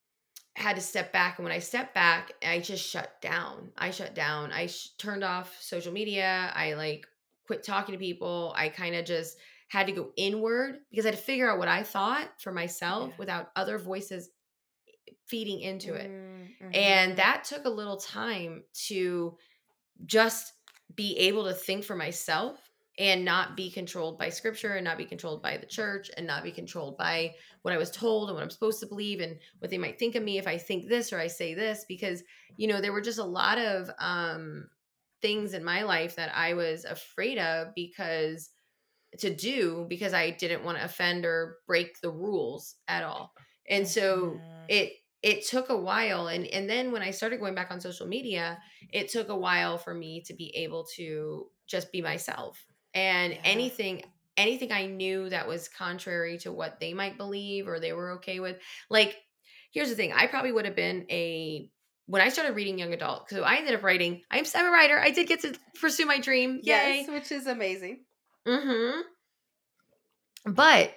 had 0.59 0.75
to 0.75 0.81
step 0.81 1.11
back. 1.13 1.37
And 1.39 1.43
when 1.45 1.53
I 1.53 1.59
stepped 1.59 1.93
back, 1.93 2.33
I 2.45 2.59
just 2.59 2.85
shut 2.87 3.21
down. 3.21 3.71
I 3.77 3.91
shut 3.91 4.13
down. 4.13 4.51
I 4.51 4.67
sh- 4.67 4.89
turned 4.97 5.23
off 5.23 5.55
social 5.61 5.93
media. 5.93 6.51
I 6.55 6.73
like 6.73 7.05
quit 7.47 7.63
talking 7.63 7.93
to 7.93 7.99
people. 7.99 8.53
I 8.55 8.69
kind 8.69 8.95
of 8.95 9.05
just 9.05 9.37
had 9.69 9.87
to 9.87 9.93
go 9.93 10.11
inward 10.17 10.79
because 10.89 11.05
I 11.05 11.09
had 11.09 11.17
to 11.17 11.23
figure 11.23 11.49
out 11.49 11.59
what 11.59 11.67
I 11.67 11.83
thought 11.83 12.29
for 12.39 12.51
myself 12.51 13.09
Yeah. 13.09 13.15
without 13.17 13.51
other 13.55 13.77
voices 13.77 14.29
feeding 15.27 15.59
into 15.61 15.93
it. 15.93 16.09
Mm, 16.09 16.75
And 16.75 17.13
mhm. 17.13 17.15
that 17.17 17.43
took 17.43 17.65
a 17.65 17.69
little 17.69 17.97
time 17.97 18.63
to 18.87 19.37
just 20.05 20.53
be 20.95 21.17
able 21.17 21.45
to 21.45 21.53
think 21.53 21.83
for 21.83 21.95
myself 21.95 22.59
and 22.99 23.25
not 23.25 23.57
be 23.57 23.71
controlled 23.71 24.19
by 24.19 24.29
scripture 24.29 24.75
and 24.75 24.85
not 24.85 24.97
be 24.99 25.05
controlled 25.05 25.41
by 25.41 25.57
the 25.57 25.65
church 25.65 26.11
and 26.17 26.27
not 26.27 26.43
be 26.43 26.51
controlled 26.51 26.97
by 26.97 27.35
what 27.63 27.73
I 27.73 27.77
was 27.77 27.91
told 27.91 28.29
and 28.29 28.35
what 28.35 28.43
I'm 28.43 28.51
supposed 28.51 28.81
to 28.81 28.87
believe 28.87 29.21
and 29.21 29.39
what 29.59 29.71
they 29.71 29.79
might 29.79 29.97
think 29.99 30.15
of 30.15 30.23
me 30.23 30.37
if 30.37 30.47
I 30.47 30.57
think 30.59 30.89
this 30.89 31.13
or 31.13 31.19
I 31.19 31.27
say 31.27 31.53
this 31.55 31.85
because 31.87 32.23
you 32.57 32.67
know 32.67 32.81
there 32.81 32.93
were 32.93 33.01
just 33.01 33.19
a 33.19 33.23
lot 33.25 33.57
of 33.57 33.89
um 33.99 34.69
things 35.21 35.53
in 35.53 35.63
my 35.63 35.83
life 35.83 36.15
that 36.17 36.35
I 36.35 36.53
was 36.53 36.85
afraid 36.85 37.37
of 37.39 37.73
because 37.75 38.51
to 39.19 39.35
do 39.35 39.85
because 39.89 40.13
I 40.13 40.31
didn't 40.31 40.63
want 40.63 40.77
to 40.77 40.85
offend 40.85 41.25
or 41.25 41.59
break 41.67 41.99
the 42.01 42.11
rules 42.11 42.75
at 42.87 43.03
all. 43.03 43.33
And 43.69 43.87
so 43.87 44.43
Mhm. 44.43 44.67
it 44.67 44.93
it 45.21 45.45
took 45.45 45.69
a 45.69 45.77
while 45.77 46.27
and 46.27 46.45
and 46.47 46.69
then 46.69 46.91
when 46.91 47.01
I 47.01 47.11
started 47.11 47.39
going 47.39 47.55
back 47.55 47.71
on 47.71 47.81
social 47.81 48.07
media, 48.07 48.61
it 48.91 49.09
took 49.09 49.29
a 49.29 49.37
while 49.37 49.77
for 49.77 49.93
me 49.93 50.21
to 50.23 50.33
be 50.35 50.55
able 50.55 50.85
to 50.95 51.51
just 51.67 51.91
be 51.91 52.01
myself. 52.01 52.65
And 52.93 53.33
Yeah. 53.33 53.41
anything 53.43 54.03
anything 54.37 54.71
I 54.71 54.85
knew 54.85 55.29
that 55.29 55.49
was 55.49 55.67
contrary 55.67 56.37
to 56.39 56.51
what 56.51 56.79
they 56.79 56.93
might 56.93 57.17
believe 57.17 57.67
or 57.67 57.79
they 57.79 57.91
were 57.91 58.11
okay 58.11 58.39
with. 58.39 58.57
Like 58.89 59.17
here's 59.71 59.89
the 59.89 59.95
thing, 59.95 60.13
I 60.13 60.27
probably 60.27 60.51
would 60.51 60.65
have 60.65 60.75
been 60.75 61.05
a 61.09 61.69
when 62.05 62.21
I 62.23 62.29
started 62.29 62.55
reading 62.55 62.79
young 62.79 62.91
adult, 62.93 63.29
so 63.29 63.43
I 63.43 63.57
ended 63.57 63.75
up 63.75 63.83
writing. 63.83 64.23
I'm, 64.31 64.43
I'm 64.55 64.65
a 64.65 64.71
writer. 64.71 64.99
I 64.99 65.11
did 65.11 65.27
get 65.27 65.41
to 65.41 65.53
pursue 65.79 66.07
my 66.07 66.19
dream. 66.19 66.59
Yay! 66.63 67.05
Yes, 67.05 67.09
which 67.09 67.31
is 67.31 67.45
amazing. 67.45 68.05
Mm-hmm. 68.47 69.01
But 70.51 70.93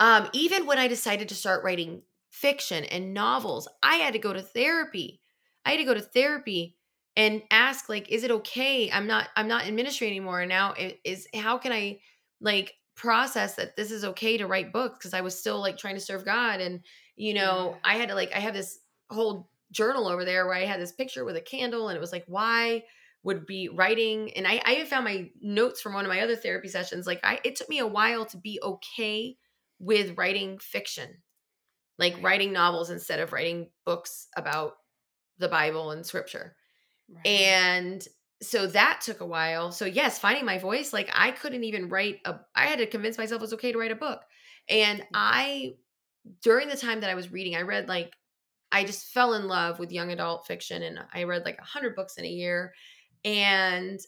um, 0.00 0.28
even 0.32 0.66
when 0.66 0.78
I 0.78 0.88
decided 0.88 1.28
to 1.28 1.34
start 1.36 1.62
writing 1.62 2.02
fiction 2.30 2.84
and 2.84 3.14
novels, 3.14 3.68
I 3.82 3.96
had 3.96 4.14
to 4.14 4.18
go 4.18 4.32
to 4.32 4.42
therapy. 4.42 5.20
I 5.64 5.70
had 5.72 5.76
to 5.78 5.84
go 5.84 5.94
to 5.94 6.00
therapy 6.00 6.75
and 7.16 7.42
ask, 7.50 7.88
like, 7.88 8.10
is 8.10 8.24
it 8.24 8.30
okay? 8.30 8.90
I'm 8.90 9.06
not. 9.06 9.28
I'm 9.36 9.48
not 9.48 9.66
in 9.66 9.74
ministry 9.74 10.06
anymore. 10.06 10.44
Now 10.46 10.72
it 10.72 11.00
is. 11.04 11.26
How 11.34 11.58
can 11.58 11.72
I, 11.72 12.00
like, 12.40 12.74
process 12.94 13.56
that 13.56 13.76
this 13.76 13.90
is 13.90 14.04
okay 14.04 14.36
to 14.38 14.46
write 14.46 14.72
books? 14.72 14.98
Because 14.98 15.14
I 15.14 15.20
was 15.22 15.38
still 15.38 15.60
like 15.60 15.78
trying 15.78 15.94
to 15.94 16.00
serve 16.00 16.24
God, 16.24 16.60
and 16.60 16.80
you 17.16 17.34
know, 17.34 17.74
Yeah. 17.74 17.80
I 17.84 17.94
had 17.96 18.08
to 18.10 18.14
like. 18.14 18.32
I 18.34 18.40
have 18.40 18.54
this 18.54 18.78
whole 19.10 19.50
journal 19.72 20.08
over 20.08 20.24
there 20.24 20.46
where 20.46 20.54
I 20.54 20.64
had 20.64 20.80
this 20.80 20.92
picture 20.92 21.24
with 21.24 21.36
a 21.36 21.40
candle, 21.40 21.88
and 21.88 21.96
it 21.96 22.00
was 22.00 22.12
like, 22.12 22.24
why 22.26 22.84
would 23.22 23.46
be 23.46 23.68
writing 23.68 24.32
and 24.36 24.46
I, 24.46 24.62
I 24.64 24.74
even 24.74 24.86
found 24.86 25.04
my 25.04 25.30
notes 25.40 25.80
from 25.80 25.94
one 25.94 26.04
of 26.04 26.08
my 26.08 26.20
other 26.20 26.36
therapy 26.36 26.68
sessions 26.68 27.08
like 27.08 27.18
i 27.24 27.40
it 27.42 27.56
took 27.56 27.68
me 27.68 27.80
a 27.80 27.86
while 27.86 28.24
to 28.26 28.36
be 28.36 28.60
okay 28.62 29.36
with 29.80 30.16
writing 30.16 30.58
fiction 30.58 31.08
like 31.98 32.16
writing 32.22 32.52
novels 32.52 32.90
instead 32.90 33.20
of 33.20 33.32
writing 33.32 33.70
books 33.84 34.28
about 34.36 34.74
the 35.38 35.48
bible 35.48 35.90
and 35.92 36.06
scripture 36.06 36.56
Right. 37.08 37.24
and 37.24 38.06
so 38.42 38.66
that 38.66 39.00
took 39.00 39.20
a 39.20 39.26
while 39.26 39.72
so 39.72 39.84
yes 39.86 40.18
finding 40.18 40.44
my 40.44 40.58
voice 40.58 40.92
like 40.92 41.08
i 41.12 41.30
couldn't 41.30 41.64
even 41.64 41.88
write 41.88 42.20
a 42.24 42.38
i 42.54 42.66
had 42.66 42.78
to 42.78 42.86
convince 42.86 43.18
myself 43.18 43.40
it 43.40 43.44
was 43.44 43.52
okay 43.54 43.72
to 43.72 43.78
write 43.78 43.90
a 43.92 43.96
book 43.96 44.22
and 44.68 45.06
i 45.14 45.74
during 46.42 46.68
the 46.68 46.76
time 46.76 47.00
that 47.00 47.10
i 47.10 47.14
was 47.14 47.32
reading 47.32 47.56
i 47.56 47.62
read 47.62 47.88
like 47.88 48.14
i 48.72 48.84
just 48.84 49.12
fell 49.12 49.34
in 49.34 49.48
love 49.48 49.78
with 49.78 49.92
young 49.92 50.12
adult 50.12 50.46
fiction 50.46 50.82
and 50.82 51.00
i 51.14 51.24
read 51.24 51.44
like 51.44 51.58
100 51.58 51.96
books 51.96 52.18
in 52.18 52.24
a 52.24 52.28
year 52.30 52.74
and 53.24 54.00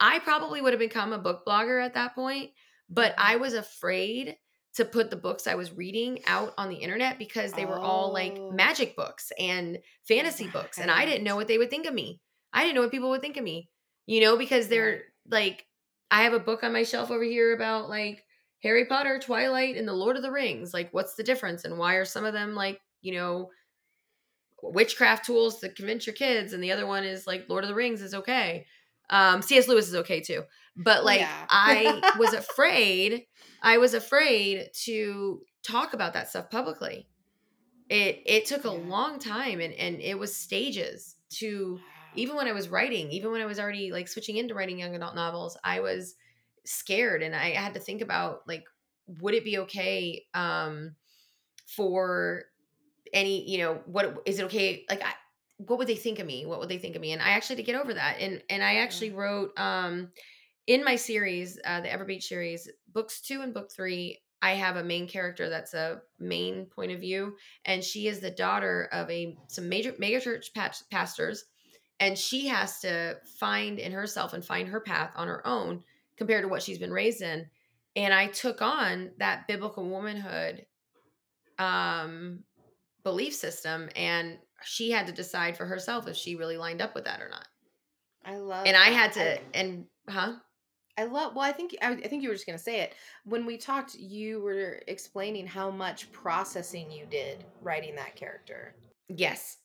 I 0.00 0.18
probably 0.18 0.60
would 0.60 0.72
have 0.72 0.80
become 0.80 1.12
a 1.12 1.18
book 1.18 1.44
blogger 1.46 1.84
at 1.84 1.94
that 1.94 2.14
point, 2.14 2.52
but 2.88 3.14
Mhm. 3.16 3.18
I 3.18 3.36
was 3.36 3.54
afraid 3.54 4.36
to 4.74 4.84
put 4.84 5.10
the 5.10 5.16
books 5.16 5.46
I 5.46 5.54
was 5.54 5.72
reading 5.72 6.20
out 6.26 6.54
on 6.58 6.68
the 6.68 6.76
internet 6.76 7.18
because 7.18 7.54
they 7.54 7.66
were 7.66 7.80
all 7.80 8.12
like 8.12 8.42
Oh. 8.42 8.50
magic 8.50 8.96
books 8.96 9.30
and 9.38 9.78
fantasy 10.08 10.48
books. 10.48 10.80
And 10.80 10.90
I 10.90 11.04
didn't 11.04 11.24
know 11.24 11.36
what 11.36 11.48
they 11.48 11.58
would 11.58 11.70
think 11.70 11.86
of 11.86 11.94
me. 11.94 12.20
I 12.52 12.62
didn't 12.62 12.74
know 12.74 12.82
what 12.82 12.90
people 12.90 13.10
would 13.10 13.20
think 13.22 13.36
of 13.36 13.44
me, 13.44 13.70
you 14.06 14.20
know, 14.20 14.36
because 14.36 14.68
they're 14.68 15.04
like, 15.26 15.66
I 16.10 16.22
have 16.24 16.32
a 16.34 16.40
book 16.40 16.62
on 16.64 16.72
my 16.72 16.82
shelf 16.82 17.10
over 17.10 17.24
here 17.24 17.54
about 17.54 17.88
like 17.88 18.24
Harry 18.62 18.86
Potter, 18.86 19.18
Twilight, 19.18 19.76
and 19.76 19.88
the 19.88 19.92
Lord 19.94 20.16
of 20.16 20.22
the 20.22 20.30
Rings. 20.32 20.74
Like, 20.74 20.92
what's 20.92 21.14
the 21.14 21.22
difference? 21.22 21.64
And 21.64 21.78
why 21.78 21.94
are 21.94 22.04
some 22.04 22.24
of 22.24 22.32
them 22.34 22.54
like, 22.54 22.80
you 23.00 23.14
know, 23.14 23.50
witchcraft 24.62 25.24
tools 25.24 25.58
to 25.60 25.68
convince 25.72 26.06
your 26.06 26.14
kids? 26.14 26.52
And 26.52 26.62
the 26.62 26.72
other 26.72 26.86
one 26.86 27.04
is 27.04 27.26
like 27.26 27.48
Lord 27.48 27.64
of 27.64 27.68
the 27.68 27.74
Rings 27.74 28.02
is 28.02 28.14
okay. 28.14 28.66
Um, 29.10 29.42
C.S. 29.42 29.68
Lewis 29.68 29.88
is 29.88 29.94
okay 29.96 30.20
too. 30.20 30.44
But 30.76 31.04
like, 31.04 31.30
Yeah. 31.30 31.48
I 31.48 32.06
was 32.14 32.32
afraid, 32.32 33.26
I 33.60 33.78
was 33.78 33.94
afraid 33.94 34.70
to 34.84 35.42
talk 35.62 35.92
about 35.92 36.12
that 36.14 36.28
stuff 36.28 36.50
publicly. 36.50 37.08
It 37.88 38.22
it 38.26 38.46
took 38.46 38.64
a 38.64 38.70
Yeah. 38.70 38.72
long 38.72 39.18
time 39.18 39.60
and 39.60 39.74
and 39.74 40.00
it 40.00 40.18
was 40.18 40.36
stages 40.36 41.16
to 41.34 41.84
even 42.14 42.36
when 42.36 42.46
I 42.46 42.52
was 42.52 42.68
writing, 42.68 43.10
even 43.10 43.30
when 43.30 43.40
I 43.40 43.46
was 43.46 43.58
already 43.58 43.92
like 43.92 44.08
switching 44.08 44.36
into 44.36 44.54
writing 44.54 44.78
young 44.78 44.94
adult 44.94 45.14
novels, 45.14 45.56
I 45.64 45.80
was 45.80 46.14
scared 46.64 47.22
and 47.22 47.34
I 47.34 47.50
had 47.50 47.74
to 47.74 47.80
think 47.80 48.02
about 48.02 48.42
like, 48.46 48.64
would 49.20 49.34
it 49.34 49.44
be 49.44 49.58
okay 49.58 50.24
um, 50.34 50.94
for 51.66 52.44
any, 53.12 53.48
you 53.50 53.58
know, 53.58 53.80
what 53.86 54.22
is 54.26 54.38
it 54.38 54.44
okay? 54.44 54.84
Like, 54.88 55.02
I, 55.02 55.12
what 55.58 55.78
would 55.78 55.88
they 55.88 55.96
think 55.96 56.18
of 56.18 56.26
me? 56.26 56.46
What 56.46 56.60
would 56.60 56.68
they 56.68 56.78
think 56.78 56.96
of 56.96 57.02
me? 57.02 57.12
And 57.12 57.22
I 57.22 57.30
actually 57.30 57.56
had 57.56 57.66
to 57.66 57.72
get 57.72 57.80
over 57.80 57.94
that. 57.94 58.16
And 58.20 58.42
and 58.48 58.62
I 58.62 58.76
actually 58.76 59.10
wrote 59.10 59.58
um, 59.58 60.10
in 60.66 60.84
my 60.84 60.96
series, 60.96 61.58
uh, 61.64 61.80
the 61.80 61.88
Everbeach 61.88 62.24
series, 62.24 62.68
books 62.92 63.20
two 63.20 63.42
and 63.42 63.54
book 63.54 63.70
three. 63.72 64.20
I 64.40 64.52
have 64.54 64.76
a 64.76 64.82
main 64.82 65.06
character 65.06 65.48
that's 65.48 65.72
a 65.72 66.00
main 66.18 66.66
point 66.66 66.90
of 66.90 67.00
view, 67.00 67.36
and 67.64 67.82
she 67.82 68.08
is 68.08 68.18
the 68.18 68.30
daughter 68.30 68.88
of 68.92 69.08
a 69.08 69.36
some 69.46 69.68
major 69.68 69.94
mega 69.98 70.20
church 70.20 70.52
pas- 70.52 70.84
pastors 70.90 71.44
and 72.02 72.18
she 72.18 72.48
has 72.48 72.80
to 72.80 73.16
find 73.38 73.78
in 73.78 73.92
herself 73.92 74.32
and 74.32 74.44
find 74.44 74.68
her 74.68 74.80
path 74.80 75.12
on 75.14 75.28
her 75.28 75.46
own 75.46 75.84
compared 76.16 76.42
to 76.42 76.48
what 76.48 76.62
she's 76.62 76.78
been 76.78 76.92
raised 76.92 77.22
in 77.22 77.46
and 77.96 78.12
i 78.12 78.26
took 78.26 78.60
on 78.60 79.10
that 79.18 79.46
biblical 79.46 79.88
womanhood 79.88 80.66
um 81.58 82.40
belief 83.04 83.34
system 83.34 83.88
and 83.94 84.36
she 84.64 84.90
had 84.90 85.06
to 85.06 85.12
decide 85.12 85.56
for 85.56 85.64
herself 85.64 86.08
if 86.08 86.16
she 86.16 86.34
really 86.34 86.56
lined 86.56 86.82
up 86.82 86.94
with 86.94 87.04
that 87.04 87.22
or 87.22 87.28
not 87.28 87.46
I 88.24 88.36
love 88.36 88.66
and 88.66 88.76
i 88.76 88.90
that. 88.90 88.94
had 88.94 89.12
to 89.12 89.38
and 89.54 89.86
huh 90.08 90.34
I 90.98 91.04
love. 91.04 91.34
Well, 91.34 91.42
I 91.42 91.52
think 91.52 91.74
I, 91.80 91.92
I 91.92 92.06
think 92.06 92.22
you 92.22 92.28
were 92.28 92.34
just 92.34 92.44
gonna 92.44 92.58
say 92.58 92.80
it 92.80 92.92
when 93.24 93.46
we 93.46 93.56
talked. 93.56 93.94
You 93.94 94.42
were 94.42 94.82
explaining 94.86 95.46
how 95.46 95.70
much 95.70 96.12
processing 96.12 96.90
you 96.90 97.06
did 97.06 97.46
writing 97.62 97.96
that 97.96 98.14
character, 98.14 98.74
yes 99.08 99.56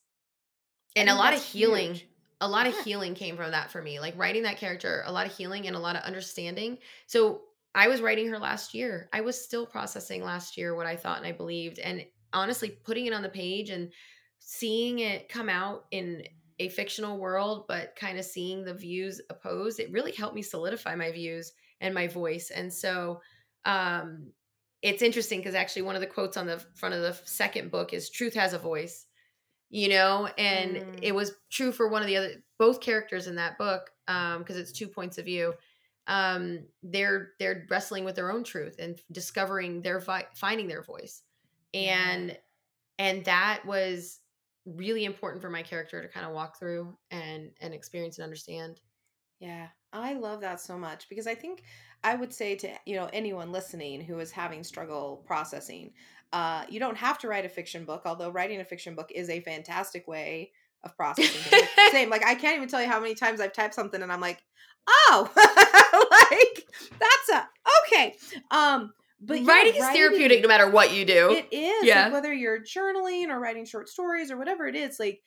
I 0.97 1.01
and 1.01 1.09
a 1.09 1.15
lot 1.15 1.33
of 1.33 1.43
healing 1.43 1.95
huge. 1.95 2.07
A 2.41 2.47
lot 2.47 2.67
of 2.67 2.75
Yeah. 2.75 2.83
healing 2.83 3.15
came 3.15 3.35
from 3.35 3.51
that 3.51 3.71
for 3.71 3.81
me 3.81 3.99
like 3.99 4.17
writing 4.17 4.43
that 4.43 4.57
character 4.57 5.03
a 5.05 5.11
lot 5.11 5.25
of 5.25 5.35
healing 5.35 5.67
and 5.67 5.75
a 5.75 5.79
lot 5.79 5.95
of 5.95 6.03
understanding. 6.03 6.79
So 7.07 7.43
i 7.75 7.87
was 7.87 8.01
writing 8.01 8.27
her 8.27 8.39
last 8.39 8.73
year. 8.73 9.09
I 9.13 9.21
was 9.21 9.39
still 9.43 9.65
processing 9.65 10.23
last 10.23 10.57
year 10.57 10.75
what 10.75 10.87
i 10.87 10.95
thought 10.95 11.17
and 11.17 11.27
i 11.27 11.31
believed 11.31 11.79
and 11.79 12.05
honestly 12.33 12.69
putting 12.83 13.05
it 13.05 13.13
on 13.13 13.23
the 13.23 13.29
page 13.29 13.69
and 13.69 13.91
seeing 14.39 14.99
it 14.99 15.29
come 15.29 15.49
out 15.49 15.85
in 15.91 16.23
a 16.59 16.69
fictional 16.69 17.19
world 17.19 17.65
but 17.67 17.95
kind 17.95 18.17
of 18.17 18.25
seeing 18.25 18.63
the 18.63 18.73
views 18.73 19.21
opposed 19.29 19.79
it 19.79 19.91
really 19.91 20.11
helped 20.11 20.35
me 20.35 20.41
solidify 20.41 20.95
my 20.95 21.11
views 21.11 21.53
and 21.79 21.93
my 21.93 22.07
voice. 22.07 22.49
And 22.51 22.73
so 22.73 23.21
um 23.65 24.33
it's 24.83 25.01
interesting 25.01 25.39
because 25.39 25.55
actually 25.55 25.81
one 25.81 25.95
of 25.95 26.01
the 26.01 26.07
quotes 26.07 26.37
on 26.37 26.45
the 26.47 26.59
front 26.75 26.93
of 26.95 27.01
the 27.01 27.13
second 27.25 27.71
book 27.71 27.93
is 27.93 28.09
truth 28.09 28.35
has 28.35 28.53
a 28.53 28.59
voice 28.59 29.06
you 29.69 29.89
know 29.89 30.27
and 30.37 30.83
Mm. 30.83 31.01
it 31.01 31.13
was 31.13 31.33
true 31.51 31.71
for 31.71 31.87
one 31.89 32.01
of 32.01 32.07
the 32.07 32.17
other 32.17 32.43
both 32.57 32.79
characters 32.81 33.27
in 33.27 33.35
that 33.35 33.57
book 33.57 33.91
um 34.07 34.39
because 34.39 34.57
it's 34.57 34.71
two 34.71 34.87
points 34.87 35.17
of 35.17 35.25
view 35.25 35.53
um 36.07 36.67
they're 36.83 37.33
they're 37.39 37.65
wrestling 37.69 38.05
with 38.05 38.15
their 38.15 38.31
own 38.31 38.43
truth 38.43 38.75
and 38.79 39.01
discovering 39.11 39.81
their 39.81 39.99
vi- 39.99 40.27
finding 40.35 40.67
their 40.67 40.83
voice 40.83 41.23
Yeah. 41.79 42.27
and 42.27 42.37
and 42.99 43.25
that 43.25 43.65
was 43.65 44.21
really 44.65 45.05
important 45.05 45.41
for 45.41 45.49
my 45.49 45.63
character 45.63 46.01
to 46.01 46.09
kind 46.09 46.25
of 46.25 46.33
walk 46.33 46.59
through 46.59 46.97
and 47.11 47.51
and 47.61 47.73
experience 47.73 48.17
and 48.17 48.23
understand 48.23 48.81
Yeah, 49.39 49.69
I 49.93 50.13
love 50.13 50.41
that 50.41 50.59
so 50.59 50.77
much 50.77 51.09
because 51.09 51.27
I 51.27 51.35
think 51.35 51.63
I 52.03 52.15
would 52.15 52.33
say 52.33 52.55
to 52.55 52.77
you 52.85 52.95
know 52.95 53.09
anyone 53.13 53.51
listening 53.51 54.01
who 54.01 54.19
is 54.19 54.31
having 54.31 54.63
struggle 54.63 55.17
processing, 55.27 55.93
uh, 56.33 56.65
you 56.69 56.79
don't 56.79 56.97
have 56.97 57.17
to 57.19 57.27
write 57.27 57.45
a 57.45 57.49
fiction 57.49 57.85
book. 57.85 58.03
Although 58.05 58.29
writing 58.29 58.59
a 58.59 58.65
fiction 58.65 58.95
book 58.95 59.11
is 59.13 59.29
a 59.29 59.39
fantastic 59.41 60.07
way 60.07 60.51
of 60.83 60.95
processing. 60.95 61.51
Like, 61.51 61.91
Same, 61.91 62.09
like 62.09 62.25
I 62.25 62.35
can't 62.35 62.57
even 62.57 62.67
tell 62.67 62.81
you 62.81 62.87
how 62.87 62.99
many 62.99 63.15
times 63.15 63.41
I've 63.41 63.53
typed 63.53 63.73
something 63.73 64.01
and 64.01 64.11
I'm 64.11 64.21
like, 64.21 64.43
oh, 64.87 65.29
like 66.31 66.67
that's 66.99 67.29
a 67.33 67.47
okay. 67.85 68.15
Um, 68.51 68.93
but 69.19 69.41
yeah, 69.41 69.47
writing 69.47 69.75
is 69.75 69.85
therapeutic 69.85 70.41
no 70.41 70.47
matter 70.47 70.69
what 70.69 70.93
you 70.93 71.03
do 71.03 71.31
It 71.31 71.47
is. 71.51 71.85
Yeah. 71.85 72.05
Like 72.05 72.13
whether 72.13 72.33
you're 72.33 72.61
journaling 72.61 73.29
or 73.29 73.39
writing 73.39 73.65
short 73.65 73.89
stories 73.89 74.29
or 74.29 74.37
whatever 74.37 74.67
it 74.67 74.75
is, 74.75 74.99
like 74.99 75.21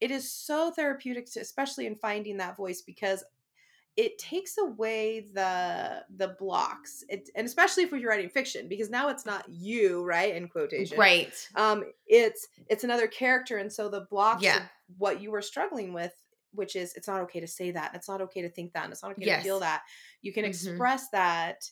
it 0.00 0.10
is 0.10 0.30
so 0.30 0.70
therapeutic 0.70 1.30
to 1.32 1.40
especially 1.40 1.86
in 1.86 1.96
finding 1.96 2.38
that 2.38 2.56
voice 2.56 2.82
because 2.82 3.24
it 3.96 4.18
takes 4.18 4.56
away 4.58 5.28
the 5.34 6.04
the 6.16 6.28
blocks. 6.38 7.04
It, 7.08 7.28
and 7.34 7.46
especially 7.46 7.82
if 7.84 7.92
you're 7.92 8.08
writing 8.10 8.30
fiction, 8.30 8.68
because 8.68 8.90
now 8.90 9.08
it's 9.08 9.26
not 9.26 9.48
you, 9.48 10.02
right? 10.04 10.34
In 10.34 10.48
quotation. 10.48 10.98
right 10.98 11.48
Um, 11.54 11.84
it's 12.06 12.48
it's 12.68 12.84
another 12.84 13.06
character, 13.06 13.58
and 13.58 13.72
so 13.72 13.88
the 13.88 14.06
blocks 14.10 14.42
Yeah. 14.42 14.56
of 14.56 14.62
what 14.98 15.20
you 15.20 15.30
were 15.30 15.42
struggling 15.42 15.92
with, 15.92 16.14
which 16.52 16.76
is 16.76 16.94
it's 16.94 17.08
not 17.08 17.20
okay 17.22 17.40
to 17.40 17.46
say 17.46 17.70
that, 17.72 17.94
it's 17.94 18.08
not 18.08 18.20
okay 18.22 18.42
to 18.42 18.50
think 18.50 18.72
that, 18.72 18.84
and 18.84 18.92
it's 18.92 19.02
not 19.02 19.12
okay 19.12 19.26
Yes. 19.26 19.38
to 19.38 19.42
feel 19.42 19.60
that. 19.60 19.82
You 20.22 20.32
can 20.32 20.44
Mhm. 20.44 20.48
express 20.48 21.08
that 21.10 21.70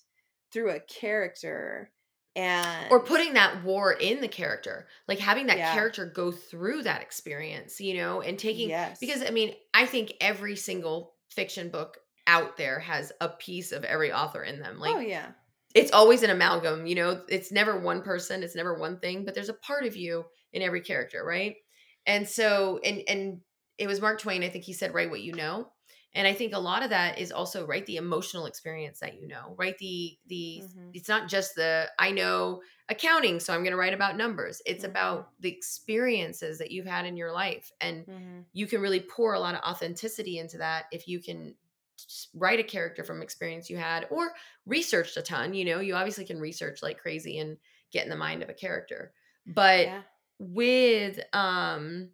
through 0.52 0.70
a 0.70 0.80
character 0.80 1.92
and 2.36 2.90
or 2.92 3.02
putting 3.04 3.34
that 3.34 3.64
war 3.64 3.92
in 3.92 4.20
the 4.20 4.28
character 4.28 4.86
like 5.08 5.18
having 5.18 5.46
that 5.46 5.58
Yeah. 5.58 5.72
character 5.72 6.06
go 6.06 6.30
through 6.30 6.82
that 6.82 7.02
experience 7.02 7.80
you 7.80 7.94
know 7.94 8.20
and 8.20 8.38
taking 8.38 8.68
yes 8.68 8.98
because 9.00 9.22
i 9.22 9.30
mean 9.30 9.54
i 9.74 9.84
think 9.84 10.12
every 10.20 10.54
single 10.54 11.16
fiction 11.28 11.70
book 11.70 11.98
out 12.36 12.56
there 12.56 12.78
has 12.78 13.12
a 13.20 13.28
piece 13.28 13.72
of 13.72 13.82
every 13.84 14.12
author 14.12 14.42
in 14.44 14.60
them. 14.60 14.78
Like 14.78 14.94
oh 14.96 15.00
yeah. 15.00 15.26
it's 15.74 15.92
always 15.92 16.22
an 16.22 16.30
amalgam 16.30 16.86
you 16.86 16.94
know? 16.94 17.22
It's 17.28 17.50
never 17.50 17.78
one 17.80 18.02
person 18.02 18.42
it's 18.42 18.54
never 18.60 18.74
one 18.78 18.98
thing 19.00 19.24
but 19.24 19.34
there's 19.34 19.48
a 19.54 19.54
part 19.68 19.84
of 19.84 19.96
you 19.96 20.24
in 20.52 20.62
every 20.62 20.80
character 20.80 21.24
right? 21.24 21.56
And 22.06 22.28
so 22.28 22.78
and 22.84 23.02
and 23.08 23.40
it 23.78 23.86
was 23.88 24.00
mark 24.00 24.18
twain 24.20 24.42
i 24.44 24.48
think 24.50 24.64
he 24.64 24.72
said 24.74 24.94
write 24.94 25.10
what 25.10 25.22
you 25.28 25.32
know. 25.34 25.56
And 26.14 26.26
i 26.26 26.34
think 26.34 26.52
a 26.54 26.58
lot 26.70 26.82
of 26.84 26.90
that 26.90 27.18
is 27.18 27.30
also 27.32 27.66
right 27.66 27.86
the 27.86 27.96
emotional 27.96 28.46
experience 28.46 28.98
that 29.00 29.14
you 29.20 29.26
know. 29.28 29.54
Right 29.58 29.76
the 29.78 30.18
the 30.32 30.62
Mhm. 30.64 30.90
it's 30.94 31.08
not 31.08 31.28
just 31.28 31.54
the 31.56 31.88
i 31.98 32.10
know 32.10 32.60
accounting 32.88 33.38
so 33.40 33.52
i'm 33.54 33.62
going 33.66 33.76
to 33.76 33.82
write 33.84 33.94
about 33.94 34.16
numbers. 34.24 34.56
It's 34.66 34.84
Mhm. 34.84 34.90
about 34.92 35.18
the 35.40 35.50
experiences 35.58 36.58
that 36.58 36.70
you've 36.72 36.86
had 36.96 37.04
in 37.06 37.16
your 37.16 37.32
life 37.32 37.66
and 37.80 38.06
Mhm. 38.06 38.44
you 38.52 38.66
can 38.66 38.80
really 38.80 39.00
pour 39.00 39.34
a 39.34 39.40
lot 39.40 39.54
of 39.54 39.62
authenticity 39.62 40.38
into 40.42 40.58
that 40.58 40.86
if 40.90 41.06
you 41.06 41.18
can 41.28 41.54
write 42.34 42.60
a 42.60 42.64
character 42.64 43.04
from 43.04 43.22
experience 43.22 43.70
you 43.70 43.76
had 43.76 44.06
or 44.10 44.32
researched 44.66 45.16
a 45.16 45.22
ton 45.22 45.54
you 45.54 45.64
know 45.64 45.80
you 45.80 45.94
obviously 45.94 46.24
can 46.24 46.38
research 46.40 46.82
like 46.82 46.98
crazy 46.98 47.38
and 47.38 47.56
get 47.92 48.04
in 48.04 48.10
the 48.10 48.16
mind 48.16 48.42
of 48.42 48.48
a 48.48 48.54
character. 48.54 49.12
But 49.46 49.86
yeah. 49.86 50.02
with 50.38 51.20
um 51.32 52.10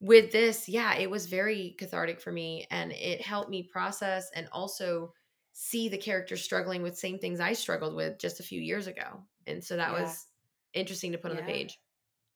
with 0.00 0.32
this 0.32 0.68
yeah 0.68 0.94
it 0.96 1.10
was 1.10 1.26
very 1.26 1.74
cathartic 1.78 2.20
for 2.20 2.32
me 2.32 2.66
and 2.70 2.92
it 2.92 3.22
helped 3.22 3.50
me 3.50 3.62
process 3.62 4.30
and 4.34 4.48
also 4.52 5.12
see 5.52 5.88
the 5.88 5.96
character 5.96 6.36
struggling 6.36 6.82
with 6.82 6.98
same 6.98 7.18
things 7.18 7.40
i 7.40 7.52
struggled 7.52 7.94
with 7.94 8.18
just 8.18 8.40
a 8.40 8.44
few 8.44 8.60
years 8.60 8.86
ago. 8.86 9.22
And 9.46 9.62
so 9.62 9.76
that 9.76 9.92
Yeah. 9.92 10.02
was 10.02 10.26
interesting 10.72 11.12
to 11.12 11.18
put 11.18 11.30
on 11.30 11.36
the 11.36 11.42
page. 11.42 11.78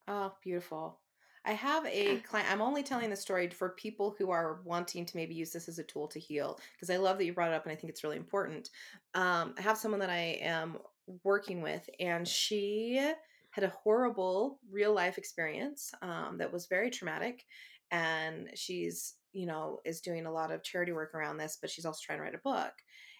Oh 0.07 0.33
beautiful 0.43 1.01
i 1.49 1.53
have 1.53 1.85
a 1.87 2.19
client 2.19 2.51
i'm 2.51 2.63
only 2.63 2.83
telling 2.83 3.11
the 3.11 3.17
story 3.17 3.49
for 3.49 3.71
people 3.71 4.15
who 4.19 4.31
are 4.31 4.61
wanting 4.65 5.05
to 5.05 5.17
maybe 5.17 5.35
use 5.35 5.51
this 5.51 5.69
as 5.69 5.79
a 5.79 5.85
tool 5.85 6.07
to 6.07 6.21
heal 6.21 6.59
because 6.75 6.91
i 6.91 6.97
love 6.97 7.19
that 7.19 7.25
you 7.25 7.33
brought 7.33 7.51
it 7.51 7.55
up 7.55 7.65
and 7.65 7.73
i 7.73 7.75
think 7.75 7.91
it's 7.91 8.05
really 8.05 8.17
important. 8.17 8.71
Um, 9.15 9.55
i 9.59 9.63
have 9.63 9.79
someone 9.79 10.01
that 10.01 10.11
i 10.11 10.39
am 10.41 10.79
working 11.25 11.63
with 11.63 11.89
and 11.99 12.29
she 12.29 13.13
had 13.51 13.65
a 13.65 13.73
horrible 13.83 14.61
real 14.71 14.95
life 14.95 15.19
experience 15.19 15.93
um, 16.03 16.39
that 16.39 16.53
was 16.53 16.67
very 16.67 16.91
traumatic 16.91 17.45
and 17.91 18.51
she's 18.55 19.15
you 19.33 19.47
know 19.47 19.79
is 19.85 20.01
doing 20.01 20.27
a 20.27 20.33
lot 20.33 20.51
of 20.51 20.63
charity 20.63 20.93
work 20.93 21.15
around 21.15 21.37
this 21.37 21.59
but 21.61 21.71
she's 21.71 21.85
also 21.85 22.01
trying 22.05 22.19
to 22.19 22.23
write 22.23 22.35
a 22.35 22.39
book. 22.39 22.73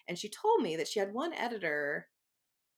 And 0.07 0.17
she 0.17 0.29
told 0.29 0.61
me 0.61 0.75
that 0.75 0.87
she 0.87 0.99
had 0.99 1.13
one 1.13 1.33
editor 1.33 2.07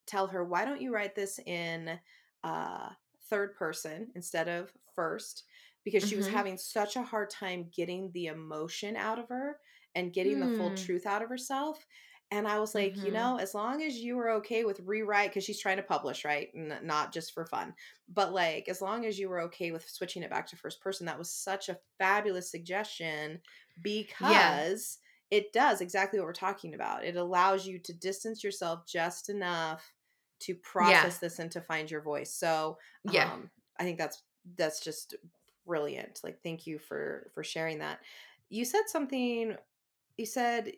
tell 0.05 0.27
her 0.27 0.43
why 0.43 0.65
don't 0.65 0.81
you 0.81 0.93
write 0.93 1.15
this 1.15 1.39
in 1.45 1.99
uh, 2.43 2.89
third 3.29 3.55
person 3.55 4.07
instead 4.15 4.47
of 4.47 4.71
first 4.95 5.43
because 5.83 6.03
she 6.03 6.15
was 6.15 6.27
Mhm. 6.27 6.27
having 6.27 6.57
such 6.57 6.95
a 6.95 7.03
hard 7.03 7.29
time 7.29 7.69
getting 7.75 8.11
the 8.11 8.27
emotion 8.27 8.95
out 8.95 9.19
of 9.19 9.29
her 9.29 9.59
and 9.95 10.13
getting 10.13 10.39
the 10.39 10.47
full 10.47 10.71
Hmm. 10.71 10.73
truth 10.73 11.05
out 11.05 11.21
of 11.21 11.29
herself 11.29 11.85
And 12.33 12.47
I 12.47 12.59
was 12.59 12.73
like, 12.73 13.03
you 13.03 13.11
Mhm. 13.11 13.11
know, 13.11 13.37
as 13.37 13.53
long 13.53 13.81
as 13.81 13.97
you 13.97 14.15
were 14.15 14.29
okay 14.29 14.63
with 14.63 14.79
rewrite, 14.79 15.31
because 15.31 15.43
she's 15.43 15.59
trying 15.59 15.75
to 15.77 15.83
publish, 15.83 16.23
right? 16.23 16.49
N- 16.55 16.79
not 16.83 17.11
just 17.11 17.33
for 17.33 17.45
fun, 17.45 17.75
but 18.07 18.31
like, 18.31 18.69
as 18.69 18.81
long 18.81 19.05
as 19.05 19.19
you 19.19 19.27
were 19.27 19.41
okay 19.41 19.71
with 19.73 19.89
switching 19.89 20.23
it 20.23 20.29
back 20.29 20.47
to 20.47 20.55
first 20.55 20.79
person, 20.81 21.05
that 21.07 21.19
was 21.19 21.33
such 21.33 21.67
a 21.67 21.79
fabulous 21.97 22.49
suggestion 22.49 23.41
because 23.81 24.99
it 25.29 25.51
does 25.51 25.81
exactly 25.81 26.19
what 26.19 26.25
we're 26.25 26.33
talking 26.33 26.73
about. 26.73 27.03
It 27.03 27.17
allows 27.17 27.67
you 27.67 27.79
to 27.79 27.93
distance 27.93 28.43
yourself 28.45 28.85
just 28.87 29.27
enough 29.29 29.93
to 30.39 30.55
process 30.55 31.19
this 31.19 31.37
and 31.39 31.51
to 31.51 31.61
find 31.61 31.91
your 31.91 32.01
voice. 32.01 32.33
So, 32.33 32.77
Yeah. 33.03 33.31
um, 33.31 33.51
I 33.77 33.83
think 33.83 33.97
that's 33.97 34.23
that's 34.57 34.79
just 34.83 35.15
brilliant. 35.65 36.19
Like, 36.23 36.41
thank 36.43 36.67
you 36.67 36.79
for 36.79 37.29
for 37.33 37.43
sharing 37.43 37.79
that. 37.79 37.99
You 38.49 38.65
said 38.65 38.83
something. 38.87 39.55
You 40.17 40.25
said 40.25 40.73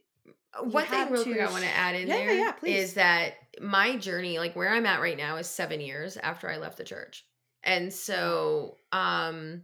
Uh, 0.53 0.63
One 0.63 0.85
thing 0.85 1.09
real 1.11 1.23
quick 1.23 1.39
I 1.41 1.49
want 1.51 1.63
to 1.63 1.69
add 1.69 1.95
in 1.95 2.07
Yeah, 2.07 2.17
yeah, 2.17 2.25
there 2.25 2.37
yeah, 2.37 2.51
please. 2.53 2.75
is 2.77 2.93
that 2.95 3.33
my 3.61 3.97
journey, 3.97 4.39
like 4.39 4.55
where 4.55 4.69
I'm 4.69 4.85
at 4.85 5.01
right 5.01 5.17
now, 5.17 5.37
is 5.37 5.47
seven 5.47 5.81
years 5.81 6.15
after 6.17 6.49
I 6.49 6.57
left 6.57 6.77
the 6.77 6.83
church. 6.83 7.25
And 7.63 7.93
so 7.93 8.77
um 8.91 9.63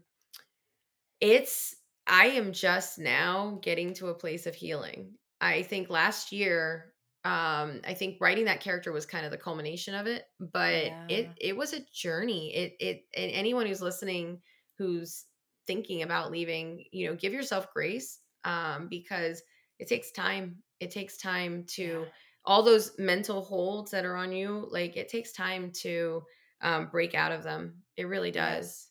it's 1.22 1.76
I 2.08 2.28
am 2.28 2.54
just 2.54 2.98
now 2.98 3.60
getting 3.62 3.94
to 3.96 4.08
a 4.08 4.14
place 4.16 4.48
of 4.48 4.56
healing. 4.56 5.14
I 5.42 5.62
think 5.64 5.90
last 5.90 6.32
year, 6.32 6.94
um, 7.26 7.82
I 7.86 7.94
think 7.94 8.20
writing 8.22 8.46
that 8.46 8.62
character 8.62 8.92
was 8.92 9.06
kind 9.06 9.26
of 9.26 9.32
the 9.32 9.38
culmination 9.38 9.94
of 9.96 10.08
it, 10.08 10.26
but 10.40 10.94
it 11.08 11.34
Yeah. 11.34 11.36
it 11.40 11.58
was 11.58 11.74
a 11.74 11.86
journey. 11.94 12.54
It 12.56 12.76
it 12.80 13.06
and 13.16 13.32
anyone 13.32 13.66
who's 13.68 13.82
listening 13.82 14.42
who's 14.78 15.26
thinking 15.68 16.02
about 16.02 16.32
leaving, 16.32 16.86
you 16.92 17.08
know, 17.08 17.16
give 17.16 17.34
yourself 17.34 17.72
grace 17.74 18.22
um 18.46 18.88
because 18.90 19.44
it 19.80 19.88
takes 19.88 20.12
time. 20.12 20.64
It 20.80 20.92
takes 20.92 21.18
time 21.18 21.66
to 21.72 22.08
Yeah. 22.08 22.12
all 22.46 22.64
those 22.64 22.98
mental 22.98 23.44
holds 23.44 23.92
that 23.92 24.06
are 24.06 24.16
on 24.16 24.32
you, 24.32 24.68
like 24.72 24.96
it 24.98 25.10
takes 25.10 25.32
time 25.34 25.72
to 25.82 26.24
um 26.62 26.90
break 26.90 27.14
out 27.16 27.32
of 27.32 27.44
them. 27.44 27.84
It 27.98 28.06
really 28.06 28.32
does. 28.32 28.89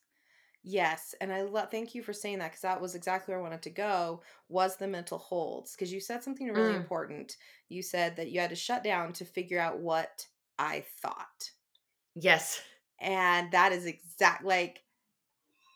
Yes. 0.71 1.15
And 1.21 1.33
I 1.33 1.43
love 1.43 1.71
thank 1.71 1.95
you 1.95 2.03
for 2.03 2.13
saying 2.13 2.39
that 2.41 2.49
because 2.51 2.61
that 2.63 2.81
was 2.81 2.95
exactly 2.95 3.33
where 3.33 3.41
I 3.41 3.43
wanted 3.43 3.63
to 3.63 3.71
go 3.71 4.23
was 4.49 4.77
the 4.77 4.87
mental 4.87 5.19
holds 5.19 5.73
because 5.75 5.93
you 5.93 6.01
said 6.01 6.23
something 6.23 6.53
really 6.53 6.75
Mm. 6.75 6.77
important. 6.77 7.37
You 7.69 7.83
said 7.83 8.17
that 8.17 8.31
you 8.31 8.41
had 8.41 8.51
to 8.51 8.57
shut 8.57 8.85
down 8.85 9.13
to 9.15 9.25
figure 9.25 9.59
out 9.61 9.79
what 9.81 10.29
I 10.59 10.83
thought. 10.83 11.53
Yes. 12.15 12.63
And 13.01 13.53
that 13.53 13.73
is 13.73 13.87
exact 13.87 14.45
like 14.45 14.85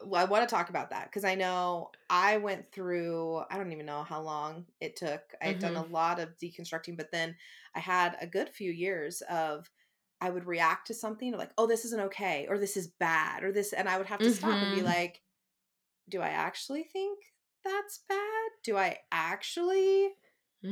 well, 0.04 0.20
I 0.20 0.28
want 0.28 0.48
to 0.48 0.52
talk 0.52 0.68
about 0.68 0.90
that 0.90 1.04
because 1.06 1.24
I 1.24 1.36
know 1.36 1.92
I 2.10 2.38
went 2.38 2.72
through, 2.72 3.38
I 3.50 3.56
don't 3.56 3.70
even 3.72 3.86
know 3.86 4.02
how 4.02 4.20
long 4.20 4.66
it 4.80 4.96
took. 4.96 5.32
I 5.40 5.46
had 5.46 5.60
done 5.60 5.76
a 5.76 5.84
lot 5.84 6.18
of 6.18 6.36
deconstructing, 6.38 6.96
but 6.96 7.12
then 7.12 7.36
I 7.74 7.80
had 7.80 8.16
a 8.20 8.26
good 8.26 8.48
few 8.48 8.72
years 8.72 9.22
of 9.22 9.70
I 10.22 10.30
would 10.30 10.46
react 10.46 10.88
to 10.88 10.94
something 10.94 11.32
like, 11.34 11.52
oh, 11.58 11.66
this 11.68 11.84
isn't 11.86 12.00
okay, 12.00 12.46
or 12.48 12.58
this 12.58 12.76
is 12.78 12.88
bad, 12.88 13.44
or 13.44 13.52
this, 13.52 13.72
and 13.74 13.88
I 13.88 13.98
would 13.98 14.06
have 14.08 14.22
to 14.22 14.30
stop 14.30 14.62
and 14.62 14.70
be 14.70 14.82
Mhm. 14.82 14.84
like, 14.84 15.22
do 16.08 16.20
I 16.20 16.28
actually 16.30 16.84
think 16.84 17.20
that's 17.64 18.00
bad? 18.08 18.50
Do 18.64 18.76
I 18.76 18.98
actually 19.12 20.14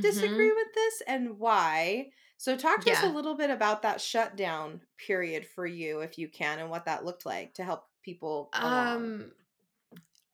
disagree 0.00 0.52
Mhm. 0.52 0.52
with 0.52 0.68
this 0.74 1.02
and 1.08 1.38
why? 1.38 2.12
So, 2.38 2.56
talk 2.56 2.82
to 2.82 2.90
us 2.90 3.02
a 3.02 3.08
little 3.08 3.36
bit 3.36 3.50
about 3.50 3.82
that 3.82 4.00
shutdown 4.00 4.82
period 4.98 5.46
for 5.46 5.66
you, 5.66 6.00
if 6.00 6.18
you 6.18 6.28
can, 6.30 6.58
and 6.60 6.70
what 6.70 6.86
that 6.86 7.04
looked 7.04 7.26
like 7.26 7.54
to 7.54 7.64
help 7.64 7.88
people 8.02 8.54
along. 8.60 9.12
Um 9.12 9.32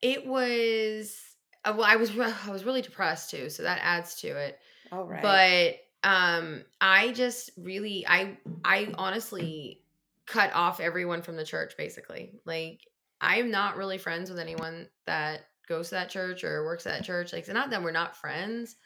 it 0.02 0.26
was 0.26 1.36
uh, 1.64 1.74
well 1.76 1.86
I 1.86 1.96
was 1.96 2.18
I 2.18 2.50
was 2.50 2.64
really 2.64 2.82
depressed 2.82 3.30
too, 3.30 3.50
so 3.50 3.62
that 3.62 3.80
adds 3.82 4.16
to 4.16 4.28
it. 4.28 4.60
All 4.90 5.04
right. 5.06 5.44
But 5.44 5.80
um 6.02 6.64
I 6.80 7.12
just 7.12 7.50
really 7.56 8.06
I 8.06 8.38
I 8.64 8.92
honestly 8.96 9.82
cut 10.26 10.52
off 10.52 10.80
everyone 10.80 11.22
from 11.22 11.36
the 11.36 11.44
church 11.44 11.76
basically. 11.76 12.40
Like 12.44 12.86
I'm 13.20 13.50
not 13.50 13.76
really 13.76 13.98
friends 13.98 14.30
with 14.30 14.38
anyone 14.38 14.88
that 15.06 15.48
goes 15.68 15.88
to 15.88 15.96
that 15.96 16.10
church 16.10 16.44
or 16.44 16.64
works 16.64 16.86
at 16.86 16.98
that 16.98 17.04
church. 17.04 17.32
Like 17.32 17.40
it's 17.40 17.48
not 17.48 17.70
that 17.70 17.82
we're 17.82 17.90
not 17.92 18.16
friends. 18.16 18.76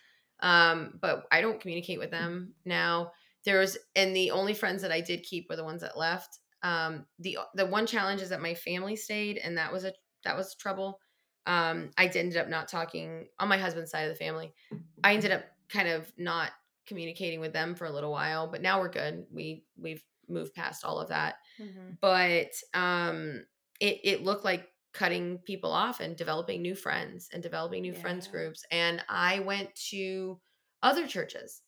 Um 0.40 0.98
but 1.00 1.24
I 1.30 1.40
don't 1.40 1.60
communicate 1.60 1.98
with 1.98 2.10
them 2.10 2.54
now. 2.64 3.12
There's 3.44 3.76
and 3.96 4.14
the 4.14 4.30
only 4.30 4.54
friends 4.54 4.82
that 4.82 4.92
I 4.92 5.00
did 5.00 5.22
keep 5.22 5.48
were 5.48 5.56
the 5.56 5.64
ones 5.64 5.82
that 5.82 5.98
left. 5.98 6.38
Um 6.62 7.06
the 7.18 7.38
the 7.54 7.66
one 7.66 7.86
challenge 7.86 8.22
is 8.22 8.30
that 8.30 8.42
my 8.42 8.54
family 8.54 8.96
stayed 8.96 9.38
and 9.38 9.58
that 9.58 9.72
was 9.72 9.84
a 9.84 9.92
that 10.24 10.36
was 10.36 10.54
trouble. 10.54 11.00
Um 11.46 11.90
I 11.98 12.06
ended 12.06 12.36
up 12.36 12.48
not 12.48 12.68
talking 12.68 13.28
on 13.38 13.48
my 13.48 13.58
husband's 13.58 13.90
side 13.90 14.08
of 14.08 14.10
the 14.10 14.24
family. 14.24 14.54
I 15.02 15.14
ended 15.14 15.32
up 15.32 15.44
kind 15.68 15.88
of 15.88 16.12
not 16.18 16.50
communicating 16.90 17.40
with 17.40 17.54
them 17.54 17.74
for 17.76 17.86
a 17.86 17.92
little 17.92 18.12
while, 18.12 18.48
but 18.48 18.62
now 18.62 18.80
we're 18.80 18.90
good. 18.90 19.26
We 19.32 19.64
we've 19.78 20.04
moved 20.28 20.54
past 20.54 20.84
all 20.84 21.00
of 21.00 21.08
that. 21.10 21.36
Mhm. 21.60 21.98
But 22.00 22.50
um 22.74 23.46
it 23.80 24.00
it 24.04 24.22
looked 24.24 24.44
like 24.44 24.68
cutting 24.92 25.38
people 25.46 25.72
off 25.72 26.00
and 26.00 26.16
developing 26.16 26.62
new 26.62 26.74
friends 26.74 27.30
and 27.32 27.42
developing 27.42 27.82
new 27.82 27.94
friends 27.94 28.28
groups. 28.28 28.64
And 28.72 29.04
I 29.08 29.40
went 29.40 29.74
to 29.90 30.40
other 30.82 31.06
churches. 31.06 31.62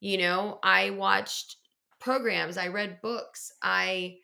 You 0.00 0.18
know, 0.18 0.58
I 0.62 0.90
watched 0.90 1.56
programs, 2.00 2.56
I 2.58 2.68
read 2.68 3.00
books. 3.02 3.52
I 3.62 4.18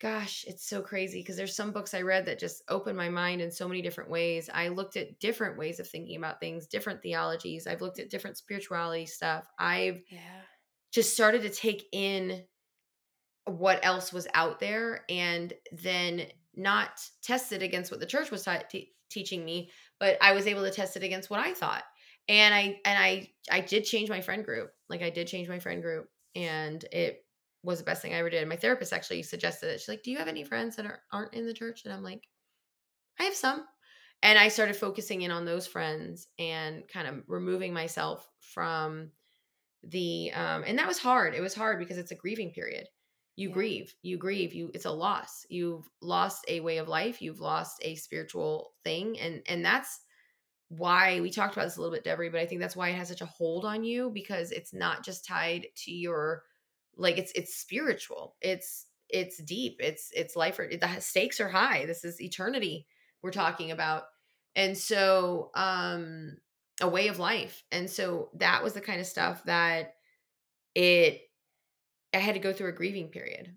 gosh, 0.00 0.44
it's 0.46 0.66
so 0.68 0.82
crazy 0.82 1.20
because 1.20 1.36
there's 1.36 1.56
some 1.56 1.72
books 1.72 1.94
I 1.94 2.02
read 2.02 2.26
that 2.26 2.38
just 2.38 2.62
opened 2.68 2.96
my 2.96 3.08
mind 3.08 3.40
in 3.40 3.50
so 3.50 3.66
many 3.66 3.80
different 3.82 4.10
ways. 4.10 4.50
I 4.52 4.68
looked 4.68 4.96
at 4.96 5.18
different 5.20 5.58
ways 5.58 5.80
of 5.80 5.88
thinking 5.88 6.16
about 6.16 6.40
things, 6.40 6.66
different 6.66 7.02
theologies. 7.02 7.66
I've 7.66 7.80
looked 7.80 7.98
at 7.98 8.10
different 8.10 8.36
spirituality 8.36 9.06
stuff. 9.06 9.48
I've 9.58 10.02
Yeah. 10.08 10.46
just 10.92 11.14
started 11.14 11.42
to 11.42 11.50
take 11.50 11.88
in 11.92 12.46
what 13.44 13.84
else 13.84 14.12
was 14.12 14.26
out 14.34 14.58
there 14.58 15.04
and 15.08 15.52
then 15.72 16.26
not 16.54 17.00
test 17.22 17.52
it 17.52 17.62
against 17.62 17.90
what 17.90 18.00
the 18.00 18.06
church 18.06 18.30
was 18.30 18.46
te- 18.68 18.92
teaching 19.08 19.44
me 19.44 19.70
but 20.00 20.18
i 20.20 20.32
was 20.32 20.46
able 20.46 20.62
to 20.64 20.70
test 20.70 20.96
it 20.96 21.02
against 21.04 21.30
what 21.30 21.38
i 21.38 21.54
thought 21.54 21.84
and 22.28 22.54
i 22.54 22.80
and 22.84 22.98
i 22.98 23.28
i 23.50 23.60
did 23.60 23.84
change 23.84 24.08
my 24.08 24.20
friend 24.20 24.44
group 24.44 24.72
like 24.88 25.02
i 25.02 25.10
did 25.10 25.28
change 25.28 25.48
my 25.48 25.60
friend 25.60 25.82
group 25.82 26.08
and 26.34 26.84
it 26.92 27.25
was 27.66 27.80
the 27.80 27.84
best 27.84 28.02
thing 28.02 28.14
i 28.14 28.18
ever 28.18 28.30
did 28.30 28.48
my 28.48 28.56
therapist 28.56 28.92
actually 28.94 29.22
suggested 29.22 29.68
it 29.70 29.80
she's 29.80 29.88
like 29.88 30.04
do 30.04 30.10
you 30.12 30.18
have 30.18 30.28
any 30.28 30.44
friends 30.44 30.76
that 30.76 30.86
are, 30.86 31.02
aren't 31.12 31.34
in 31.34 31.46
the 31.46 31.54
church? 31.54 31.84
And 31.84 31.94
i'm 31.94 32.04
like 32.04 32.28
i 33.20 33.24
have 33.24 33.34
some. 33.34 33.66
And 34.22 34.38
i 34.38 34.48
started 34.48 34.76
focusing 34.76 35.22
in 35.22 35.30
on 35.30 35.44
those 35.44 35.66
friends 35.66 36.28
and 36.38 36.88
kind 36.88 37.06
of 37.08 37.24
removing 37.28 37.72
myself 37.74 38.30
from 38.40 39.12
the 39.84 40.32
um 40.32 40.64
and 40.66 40.78
that 40.78 40.88
was 40.88 40.98
hard 40.98 41.34
it 41.34 41.40
was 41.42 41.54
hard 41.54 41.78
because 41.78 41.98
it's 41.98 42.12
a 42.12 42.16
grieving 42.16 42.52
period. 42.52 42.88
You 43.36 43.50
Yeah. 43.50 43.52
grieve 43.52 43.94
you 44.02 44.18
grieve 44.18 44.54
you 44.54 44.70
it's 44.74 44.86
a 44.86 44.90
loss. 44.92 45.46
You've 45.50 45.88
lost 46.02 46.44
a 46.48 46.60
way 46.60 46.78
of 46.78 46.88
life 46.88 47.22
you've 47.22 47.40
lost 47.40 47.78
a 47.82 47.96
spiritual 47.96 48.74
thing 48.84 49.18
and 49.20 49.42
and 49.48 49.64
that's 49.64 50.00
why 50.68 51.20
we 51.20 51.30
talked 51.30 51.54
about 51.56 51.64
this 51.64 51.76
a 51.76 51.80
little 51.80 51.94
bit 51.94 52.04
deborah 52.04 52.30
but 52.30 52.40
i 52.40 52.46
think 52.46 52.60
that's 52.60 52.76
why 52.76 52.88
it 52.88 52.96
has 52.96 53.08
such 53.08 53.20
a 53.20 53.26
hold 53.26 53.64
on 53.64 53.84
you 53.84 54.10
because 54.10 54.50
it's 54.52 54.74
not 54.74 55.04
just 55.04 55.24
tied 55.24 55.66
to 55.76 55.92
your 55.92 56.44
like 56.96 57.18
it's 57.18 57.32
it's 57.32 57.54
spiritual 57.54 58.36
it's 58.40 58.86
it's 59.08 59.38
deep 59.42 59.76
it's 59.80 60.10
it's 60.14 60.36
life 60.36 60.58
or 60.58 60.68
the 60.68 60.88
stakes 61.00 61.40
are 61.40 61.48
high 61.48 61.86
this 61.86 62.04
is 62.04 62.20
eternity 62.20 62.86
we're 63.22 63.30
talking 63.30 63.70
about 63.70 64.04
and 64.54 64.76
so 64.76 65.50
um 65.54 66.36
a 66.80 66.88
way 66.88 67.08
of 67.08 67.18
life 67.18 67.62
and 67.72 67.88
so 67.88 68.30
that 68.34 68.62
was 68.62 68.72
the 68.72 68.80
kind 68.80 69.00
of 69.00 69.06
stuff 69.06 69.42
that 69.44 69.94
it 70.74 71.22
i 72.12 72.18
had 72.18 72.34
to 72.34 72.40
go 72.40 72.52
through 72.52 72.68
a 72.68 72.72
grieving 72.72 73.08
period 73.08 73.54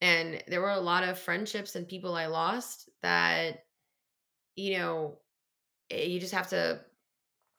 and 0.00 0.42
there 0.48 0.60
were 0.60 0.70
a 0.70 0.80
lot 0.80 1.04
of 1.04 1.18
friendships 1.18 1.74
and 1.74 1.88
people 1.88 2.14
i 2.14 2.26
lost 2.26 2.88
that 3.02 3.64
you 4.54 4.78
know 4.78 5.18
eh, 5.90 6.04
you 6.04 6.20
just 6.20 6.34
have 6.34 6.48
to 6.48 6.80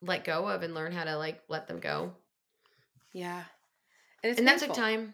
let 0.02 0.24
go 0.24 0.48
of 0.48 0.64
and 0.64 0.74
learn 0.74 0.92
how 0.92 1.04
to 1.04 1.18
like 1.18 1.42
let 1.48 1.68
them 1.68 1.80
go 1.80 2.14
Yeah. 3.14 3.44
And, 4.24 4.32
it's 4.32 4.40
and 4.40 4.48
that 4.48 4.60
took 4.60 4.74
time 4.74 5.14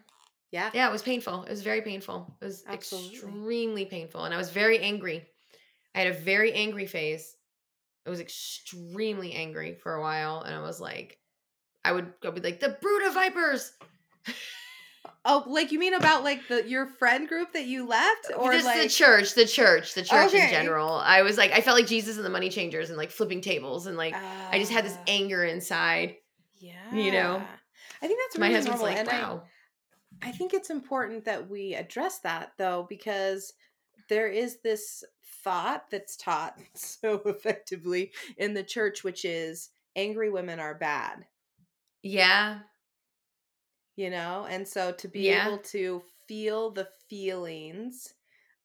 Yeah. 0.51 0.69
yeah 0.73 0.87
it 0.87 0.91
was 0.91 1.01
painful 1.01 1.43
it 1.43 1.49
was 1.49 1.61
very 1.61 1.81
painful 1.81 2.35
it 2.41 2.45
was 2.45 2.63
Absolutely. 2.67 3.17
extremely 3.17 3.85
painful 3.85 4.23
and 4.23 4.33
i 4.33 4.37
was 4.37 4.49
very 4.49 4.79
angry 4.79 5.27
i 5.93 5.99
had 5.99 6.07
a 6.07 6.17
very 6.17 6.53
angry 6.53 6.85
phase 6.85 7.35
i 8.05 8.09
was 8.09 8.19
extremely 8.21 9.33
angry 9.33 9.73
for 9.75 9.93
a 9.95 10.01
while 10.01 10.41
and 10.41 10.55
i 10.55 10.61
was 10.61 10.79
like 10.79 11.19
i 11.83 11.91
would 11.91 12.13
go 12.21 12.31
be 12.31 12.41
like 12.41 12.59
the 12.59 12.77
brood 12.81 13.07
of 13.07 13.13
vipers 13.13 13.73
Oh, 15.29 15.43
like 15.47 15.73
you 15.73 15.79
mean 15.79 15.93
about 15.93 16.23
like 16.23 16.47
the 16.47 16.67
your 16.67 16.85
friend 16.85 17.27
group 17.27 17.51
that 17.51 17.65
you 17.65 17.85
left, 17.85 18.31
or 18.37 18.53
just 18.53 18.65
like 18.65 18.83
the 18.83 18.89
church 18.89 19.35
the 19.35 19.45
church 19.45 19.93
the 19.93 20.01
church 20.03 20.27
Okay. 20.33 20.43
in 20.43 20.49
general 20.49 20.93
i 20.93 21.21
was 21.21 21.37
like 21.37 21.51
i 21.51 21.59
felt 21.59 21.77
like 21.77 21.87
jesus 21.87 22.15
and 22.15 22.25
the 22.25 22.29
money 22.29 22.49
changers 22.49 22.89
and 22.89 22.97
like 22.97 23.11
flipping 23.11 23.41
tables 23.41 23.87
and 23.87 23.97
like 23.97 24.15
i 24.51 24.57
just 24.57 24.71
had 24.71 24.85
this 24.85 24.95
Ah, 24.97 25.03
anger 25.07 25.43
inside 25.43 26.15
Yeah. 26.59 26.93
you 26.93 27.11
know? 27.11 27.41
I 28.01 28.07
think 28.07 28.19
that's 28.23 28.37
what 28.37 28.41
my 28.47 28.51
husband's 28.53 28.81
normal, 28.81 28.97
like 28.97 28.97
and 28.99 29.07
wow 29.07 29.43
I 29.43 29.47
think 30.31 30.53
it's 30.53 30.69
important 30.69 31.25
that 31.25 31.49
we 31.49 31.73
address 31.75 32.19
that 32.19 32.53
though, 32.57 32.83
because 32.89 33.53
there 34.09 34.27
is 34.27 34.61
this 34.61 35.03
thought 35.43 35.89
that's 35.89 36.17
taught 36.17 36.59
so 36.75 37.15
effectively 37.25 38.13
in 38.37 38.53
the 38.53 38.63
church, 38.63 39.03
which 39.03 39.25
is 39.25 39.71
angry 39.95 40.29
women 40.29 40.59
are 40.59 40.75
bad. 40.75 41.27
yeah 42.03 42.63
you 43.95 44.09
know? 44.09 44.45
And 44.45 44.67
so 44.67 44.91
to 44.93 45.07
be 45.07 45.27
Yeah. 45.27 45.29
able 45.29 45.59
to 45.59 46.01
feel 46.27 46.71
the 46.71 46.89
feelings 47.09 48.13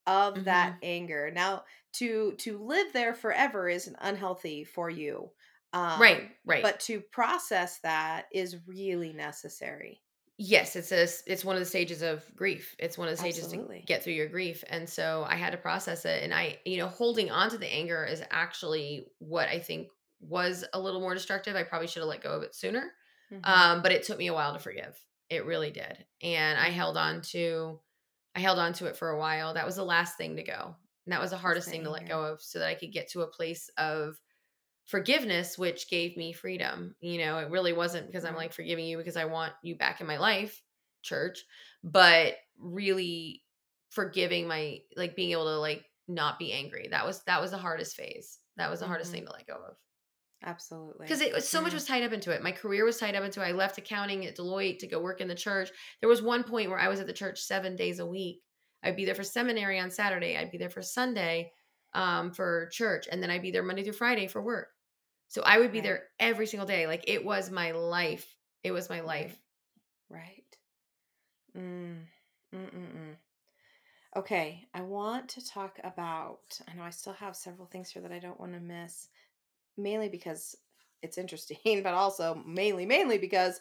of 0.07 0.45
that 0.45 0.73
Mm-hmm. 0.73 0.83
anger. 0.83 1.31
Now, 1.31 1.65
to 1.95 2.33
to 2.37 2.59
live 2.59 2.93
there 2.93 3.15
forever 3.15 3.69
is 3.69 3.93
unhealthy 3.99 4.65
for 4.65 4.89
you. 4.91 5.31
Um 5.73 6.15
right, 6.15 6.31
right. 6.45 6.63
but 6.63 6.81
to 6.81 7.01
process 7.01 7.79
that 7.81 8.27
is 8.33 8.67
really 8.67 9.13
necessary. 9.13 10.02
Yes, 10.37 10.75
it's 10.75 10.91
a 10.91 11.03
it's 11.31 11.45
one 11.45 11.55
of 11.55 11.59
the 11.59 11.65
stages 11.65 12.01
of 12.01 12.25
grief. 12.35 12.75
It's 12.79 12.97
one 12.97 13.07
of 13.07 13.13
the 13.13 13.17
stages 13.17 13.45
Absolutely. 13.45 13.81
to 13.81 13.85
get 13.85 14.03
through 14.03 14.13
your 14.13 14.27
grief. 14.27 14.63
And 14.67 14.89
so 14.89 15.25
I 15.27 15.35
had 15.35 15.51
to 15.51 15.57
process 15.57 16.05
it 16.05 16.23
and 16.23 16.33
I, 16.33 16.59
you 16.65 16.77
know, 16.77 16.87
holding 16.87 17.31
on 17.31 17.49
to 17.51 17.57
the 17.57 17.71
anger 17.71 18.03
is 18.05 18.23
actually 18.31 19.07
what 19.19 19.49
I 19.49 19.59
think 19.59 19.89
was 20.19 20.65
a 20.73 20.79
little 20.79 21.01
more 21.01 21.13
destructive. 21.13 21.55
I 21.55 21.63
probably 21.63 21.87
should 21.87 22.01
have 22.01 22.09
let 22.09 22.23
go 22.23 22.31
of 22.31 22.43
it 22.43 22.55
sooner. 22.55 22.91
Mhm. 23.31 23.45
Um, 23.45 23.81
but 23.81 23.91
it 23.91 24.03
took 24.03 24.17
me 24.17 24.27
a 24.27 24.33
while 24.33 24.53
to 24.53 24.59
forgive. 24.59 24.99
It 25.29 25.45
really 25.45 25.71
did. 25.71 26.05
And 26.21 26.57
I 26.59 26.69
held 26.69 26.97
on 26.97 27.21
to 27.31 27.79
I 28.35 28.39
held 28.39 28.57
on 28.57 28.73
to 28.73 28.87
it 28.87 28.97
for 28.97 29.09
a 29.11 29.19
while. 29.19 29.53
That 29.53 29.65
was 29.65 29.75
the 29.75 29.85
last 29.85 30.17
thing 30.17 30.37
to 30.37 30.43
go. 30.43 30.75
And 31.05 31.13
that 31.13 31.21
was 31.21 31.31
the 31.31 31.37
hardest 31.37 31.69
thing 31.69 31.83
to 31.83 31.91
let 31.91 32.07
go 32.07 32.23
of 32.23 32.41
so 32.41 32.59
that 32.59 32.67
I 32.67 32.73
could 32.75 32.91
get 32.91 33.09
to 33.09 33.21
a 33.21 33.27
place 33.27 33.69
of 33.77 34.19
forgiveness, 34.85 35.57
which 35.57 35.89
gave 35.89 36.17
me 36.17 36.33
freedom. 36.33 36.95
You 36.99 37.19
know, 37.19 37.39
it 37.39 37.49
really 37.49 37.73
wasn't 37.73 38.07
because 38.07 38.25
I'm 38.25 38.35
like 38.35 38.53
forgiving 38.53 38.85
you 38.85 38.97
because 38.97 39.17
I 39.17 39.25
want 39.25 39.53
you 39.63 39.75
back 39.77 40.01
in 40.01 40.07
my 40.07 40.17
life, 40.17 40.61
church, 41.01 41.43
but 41.83 42.35
really 42.57 43.43
forgiving 43.91 44.47
my 44.47 44.79
like 44.95 45.15
being 45.15 45.31
able 45.31 45.45
to 45.45 45.57
like 45.59 45.85
not 46.07 46.39
be 46.39 46.51
angry. 46.53 46.87
That 46.89 47.05
was 47.05 47.23
that 47.25 47.41
was 47.41 47.51
the 47.51 47.57
hardest 47.57 47.95
phase. 47.95 48.39
That 48.57 48.69
was 48.69 48.79
the 48.81 48.87
hardest 48.87 49.11
Mhm. 49.11 49.13
thing 49.13 49.25
to 49.25 49.31
let 49.31 49.47
go 49.47 49.55
of 49.55 49.77
Absolutely. 50.43 51.07
because 51.07 51.21
it 51.21 51.33
was 51.33 51.47
so 51.47 51.61
much 51.61 51.73
was 51.73 51.85
tied 51.85 52.03
up 52.03 52.13
into 52.13 52.31
it. 52.31 52.41
My 52.41 52.51
career 52.51 52.85
was 52.85 52.97
tied 52.97 53.15
up 53.15 53.23
into 53.23 53.41
it. 53.41 53.45
I 53.47 53.51
left 53.51 53.77
accounting 53.77 54.25
at 54.25 54.35
Deloitte 54.37 54.79
to 54.79 54.87
go 54.87 55.01
work 55.01 55.19
in 55.21 55.27
the 55.27 55.35
church. 55.35 55.69
There 55.99 56.09
was 56.09 56.21
one 56.21 56.43
point 56.43 56.69
where 56.69 56.79
I 56.79 56.87
was 56.87 56.99
at 56.99 57.07
the 57.07 57.13
church 57.13 57.41
seven 57.41 57.75
days 57.75 57.99
a 57.99 58.05
week. 58.05 58.41
I'd 58.83 58.95
be 58.95 59.05
there 59.05 59.15
for 59.15 59.23
seminary 59.23 59.79
on 59.79 59.91
Saturday. 59.91 60.37
I'd 60.37 60.51
be 60.51 60.57
there 60.57 60.69
for 60.69 60.81
Sunday 60.81 61.53
um, 61.93 62.31
for 62.31 62.67
church, 62.71 63.07
and 63.11 63.21
then 63.21 63.29
I'd 63.29 63.41
be 63.41 63.51
there 63.51 63.63
Monday 63.63 63.83
through 63.83 63.93
Friday 63.93 64.27
for 64.27 64.41
work. 64.41 64.69
So 65.27 65.41
I 65.43 65.59
would 65.59 65.71
be 65.71 65.79
Right. 65.79 65.83
there 65.83 66.03
every 66.19 66.47
single 66.47 66.67
day. 66.67 66.87
Like 66.87 67.05
it 67.07 67.23
was 67.25 67.49
my 67.51 67.71
life. 67.71 68.35
It 68.63 68.71
was 68.71 68.89
my 68.89 69.01
life. 69.01 69.37
Right. 70.09 70.57
Mm. 71.55 72.05
Mm-mm-mm. 72.53 73.15
Okay, 74.15 74.67
I 74.73 74.81
want 74.81 75.29
to 75.29 75.45
talk 75.45 75.79
about. 75.83 76.59
I 76.67 76.75
know 76.75 76.83
I 76.83 76.91
still 76.91 77.13
have 77.13 77.35
several 77.35 77.67
things 77.67 77.89
here 77.89 78.01
that 78.03 78.11
I 78.11 78.19
don't 78.19 78.39
want 78.39 78.53
to 78.53 78.59
miss, 78.59 79.09
mainly 79.77 80.09
because 80.09 80.55
it's 81.01 81.17
interesting, 81.17 81.57
but 81.83 81.93
also 81.93 82.35
mainly, 82.45 82.85
mainly 82.85 83.17
because 83.17 83.59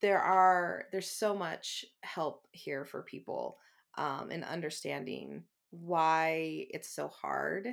there 0.00 0.20
are 0.20 0.84
there's 0.92 1.10
so 1.10 1.34
much 1.34 1.84
help 2.02 2.46
here 2.52 2.84
for 2.84 3.02
people 3.02 3.58
um, 3.96 4.30
in 4.30 4.44
understanding 4.44 5.44
why 5.80 6.66
it's 6.70 6.88
so 6.90 7.08
hard 7.08 7.68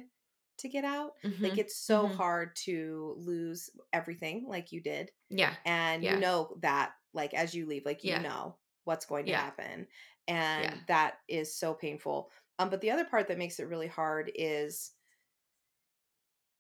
to 0.58 0.70
get 0.70 0.86
out. 0.86 1.14
Like 1.44 1.58
Mhm. 1.58 1.58
it's 1.58 1.78
so 1.78 2.08
Mhm. 2.08 2.08
hard 2.08 2.56
to 2.58 3.16
lose 3.18 3.70
everything, 3.94 4.46
like 4.48 4.72
you 4.72 4.82
did, 4.82 5.12
Yeah. 5.30 5.58
and 5.66 6.04
Yeah. 6.04 6.10
you 6.10 6.18
know 6.18 6.58
that 6.62 6.94
like 7.14 7.34
as 7.34 7.54
you 7.54 7.66
leave 7.66 7.86
like 7.86 8.04
you 8.04 8.14
Yeah. 8.14 8.20
know 8.20 8.58
what's 8.86 9.06
going 9.06 9.26
to 9.26 9.32
Yeah. 9.32 9.46
happen 9.46 9.88
and 10.28 10.84
that 10.88 11.18
is 11.28 11.56
so 11.56 11.74
painful 11.74 12.32
um 12.60 12.70
but 12.70 12.82
the 12.82 12.90
other 12.92 13.06
part 13.06 13.28
that 13.28 13.38
makes 13.38 13.60
it 13.60 13.68
really 13.68 13.88
hard 13.88 14.32
is 14.36 14.94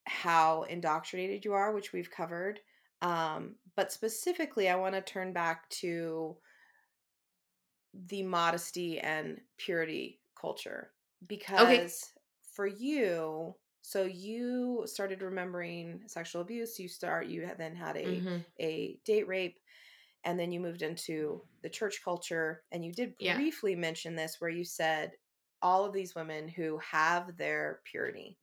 how 0.07 0.63
indoctrinated 0.63 1.45
you 1.45 1.53
are 1.53 1.71
which 1.71 1.93
we've 1.93 2.09
covered 2.11 2.59
um 3.01 3.55
but 3.75 3.91
specifically 3.91 4.67
i 4.69 4.75
want 4.75 4.95
to 4.95 5.01
turn 5.01 5.31
back 5.31 5.69
to 5.69 6.37
the 7.93 8.23
modesty 8.23 8.99
and 8.99 9.41
purity 9.57 10.21
culture 10.35 10.93
because 11.27 12.11
for 12.41 12.67
you 12.67 13.55
so 13.81 14.03
you 14.03 14.83
started 14.85 15.21
remembering 15.21 16.03
sexual 16.07 16.41
abuse 16.41 16.79
you 16.79 16.87
start 16.87 17.27
you 17.27 17.49
then 17.57 17.75
had 17.75 17.97
a 17.97 18.25
Mhm. 18.25 18.45
a 18.59 18.99
date 19.05 19.27
rape 19.27 19.59
and 20.23 20.39
then 20.39 20.51
you 20.51 20.59
moved 20.59 20.81
into 20.83 21.47
the 21.63 21.69
church 21.69 22.03
culture 22.03 22.63
and 22.71 22.85
you 22.85 22.93
did 22.93 23.15
Yeah. 23.19 23.33
briefly 23.33 23.75
mention 23.75 24.15
this 24.15 24.41
where 24.41 24.49
you 24.51 24.65
said 24.65 25.13
all 25.61 25.85
of 25.85 25.93
these 25.93 26.15
women 26.15 26.47
who 26.47 26.77
have 26.79 27.37
their 27.37 27.81
purity 27.85 28.39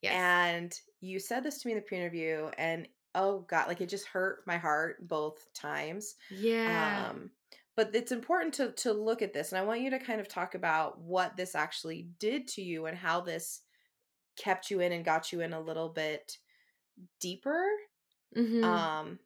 Yes. 0.00 0.20
and 0.30 0.78
you 1.00 1.18
said 1.18 1.42
this 1.42 1.60
to 1.60 1.68
me 1.68 1.72
in 1.72 1.78
the 1.78 1.84
pre-interview 1.84 2.50
and 2.58 2.88
oh 3.14 3.40
god 3.40 3.68
like 3.68 3.80
it 3.80 3.88
just 3.88 4.06
hurt 4.06 4.46
my 4.46 4.56
heart 4.58 5.06
both 5.08 5.52
times 5.54 6.16
yeah. 6.28 7.06
um 7.06 7.30
but 7.76 7.94
it's 7.94 8.12
important 8.12 8.54
to 8.54 8.72
to 8.72 8.92
look 8.92 9.22
at 9.22 9.32
this 9.32 9.52
and 9.52 9.58
i 9.58 9.64
want 9.64 9.80
you 9.80 9.90
to 9.90 9.98
kind 9.98 10.20
of 10.20 10.28
talk 10.28 10.54
about 10.54 11.00
what 11.00 11.36
this 11.36 11.54
actually 11.54 12.08
did 12.18 12.46
to 12.48 12.62
you 12.62 12.86
and 12.86 12.96
how 12.98 13.20
this 13.20 13.62
kept 14.36 14.70
you 14.70 14.80
in 14.80 14.92
and 14.92 15.04
got 15.04 15.32
you 15.32 15.40
in 15.40 15.52
a 15.52 15.60
little 15.60 15.90
bit 15.90 16.38
deeper 17.20 17.66
Mhm. 18.36 18.62
um 18.64 19.20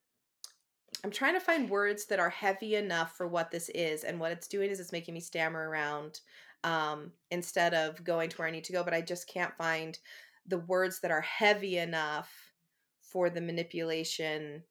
i'm 1.05 1.11
trying 1.11 1.35
to 1.35 1.41
find 1.41 1.71
words 1.71 2.07
that 2.07 2.19
are 2.19 2.31
heavy 2.31 2.75
enough 2.75 3.17
for 3.17 3.27
what 3.29 3.51
this 3.51 3.69
is 3.71 4.05
and 4.05 4.19
what 4.19 4.33
it's 4.33 4.49
doing 4.49 4.71
is 4.71 4.81
it's 4.81 4.93
making 4.93 5.15
me 5.15 5.21
stammer 5.21 5.69
around 5.69 6.21
um 6.65 7.13
instead 7.31 7.75
of 7.75 8.03
going 8.05 8.29
to 8.29 8.37
where 8.37 8.49
i 8.49 8.51
need 8.51 8.65
to 8.65 8.73
go 8.73 8.83
but 8.83 8.95
i 8.95 9.01
just 9.01 9.29
can't 9.29 9.57
find 9.57 9.99
the 10.47 10.59
words 10.59 11.01
that 11.01 11.11
are 11.11 11.21
heavy 11.21 11.79
enough 11.79 12.55
for 13.01 13.31
the 13.31 13.41
manipulation 13.41 14.65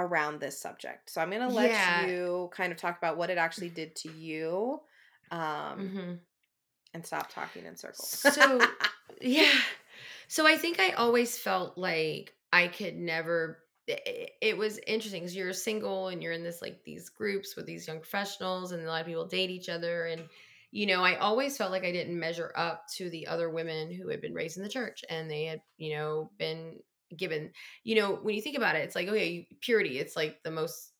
around 0.00 0.40
this 0.40 0.60
subject 0.60 1.10
so 1.10 1.20
i'm 1.20 1.30
going 1.30 1.42
to 1.42 1.48
let 1.48 1.72
Yeah. 1.72 2.06
you 2.06 2.50
kind 2.52 2.72
of 2.72 2.78
talk 2.78 2.98
about 2.98 3.16
what 3.16 3.30
it 3.30 3.38
actually 3.38 3.68
did 3.70 3.94
to 3.96 4.10
you 4.10 4.80
um 5.30 5.78
Mhm. 5.78 6.20
and 6.94 7.06
stop 7.06 7.30
talking 7.30 7.64
in 7.66 7.76
circles 7.76 8.20
So, 8.20 8.66
yeah. 9.20 9.60
So 10.28 10.46
I 10.46 10.56
think 10.56 10.80
I 10.80 10.90
always 10.90 11.38
felt 11.38 11.76
like 11.78 12.34
I 12.52 12.68
could 12.68 12.96
never. 12.96 13.58
It, 13.86 14.30
it 14.40 14.58
was 14.58 14.78
interesting 14.86 15.22
because 15.22 15.34
you're 15.34 15.52
single 15.52 16.08
and 16.08 16.22
you're 16.22 16.32
in 16.32 16.44
this 16.44 16.62
like 16.62 16.84
these 16.84 17.08
groups 17.08 17.56
with 17.56 17.66
these 17.66 17.86
young 17.86 17.98
professionals, 17.98 18.72
and 18.72 18.82
a 18.82 18.86
lot 18.86 19.00
of 19.00 19.06
people 19.06 19.26
date 19.26 19.50
each 19.50 19.68
other. 19.68 20.06
And, 20.06 20.22
you 20.70 20.86
know, 20.86 21.02
I 21.02 21.16
always 21.16 21.56
felt 21.56 21.72
like 21.72 21.84
I 21.84 21.92
didn't 21.92 22.18
measure 22.18 22.52
up 22.56 22.86
to 22.96 23.10
the 23.10 23.26
other 23.26 23.50
women 23.50 23.92
who 23.92 24.08
had 24.08 24.20
been 24.20 24.34
raised 24.34 24.56
in 24.56 24.62
the 24.62 24.68
church 24.68 25.04
and 25.08 25.28
they 25.30 25.44
had, 25.44 25.62
you 25.76 25.94
know, 25.96 26.30
been 26.38 26.78
given, 27.16 27.52
you 27.84 27.96
know, 27.96 28.14
when 28.16 28.34
you 28.34 28.42
think 28.42 28.56
about 28.56 28.76
it, 28.76 28.84
it's 28.84 28.94
like, 28.94 29.08
okay, 29.08 29.48
purity, 29.60 29.98
it's 29.98 30.16
like 30.16 30.42
the 30.42 30.50
most, 30.50 30.92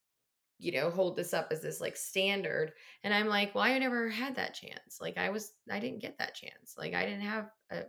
you 0.59 0.73
know, 0.73 0.91
hold 0.91 1.17
this 1.17 1.33
up 1.33 1.49
as 1.51 1.63
this 1.63 1.81
like 1.81 1.97
standard. 1.97 2.73
And 3.03 3.15
I'm 3.15 3.29
like, 3.29 3.55
well, 3.55 3.65
I 3.65 3.79
never 3.79 4.09
had 4.09 4.37
that 4.37 4.55
chance. 4.55 4.99
Like 5.01 5.17
I 5.19 5.31
was, 5.31 5.53
I 5.71 5.81
didn't 5.81 6.03
get 6.03 6.19
that 6.19 6.35
chance. 6.35 6.75
Like 6.77 6.95
I 6.95 7.05
didn't 7.05 7.23
have 7.23 7.51
a, 7.71 7.85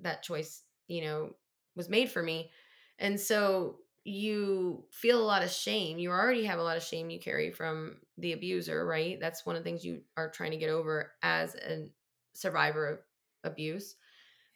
that 0.00 0.22
choice, 0.22 0.62
you 0.88 1.02
know, 1.02 1.30
was 1.74 1.88
made 1.88 2.10
for 2.10 2.22
me. 2.22 2.50
And 2.98 3.18
so 3.18 3.78
you 4.04 4.84
feel 4.90 5.20
a 5.20 5.24
lot 5.24 5.42
of 5.42 5.50
shame. 5.50 5.98
You 5.98 6.10
already 6.10 6.44
have 6.44 6.58
a 6.58 6.62
lot 6.62 6.76
of 6.76 6.82
shame 6.82 7.10
you 7.10 7.20
carry 7.20 7.50
from 7.50 7.96
the 8.18 8.32
abuser, 8.32 8.84
right? 8.84 9.18
That's 9.20 9.46
one 9.46 9.56
of 9.56 9.62
the 9.62 9.70
things 9.70 9.84
you 9.84 10.02
are 10.16 10.30
trying 10.30 10.50
to 10.50 10.56
get 10.56 10.70
over 10.70 11.12
as 11.22 11.54
a 11.54 11.88
survivor 12.34 12.88
of 12.88 12.98
abuse. 13.44 13.96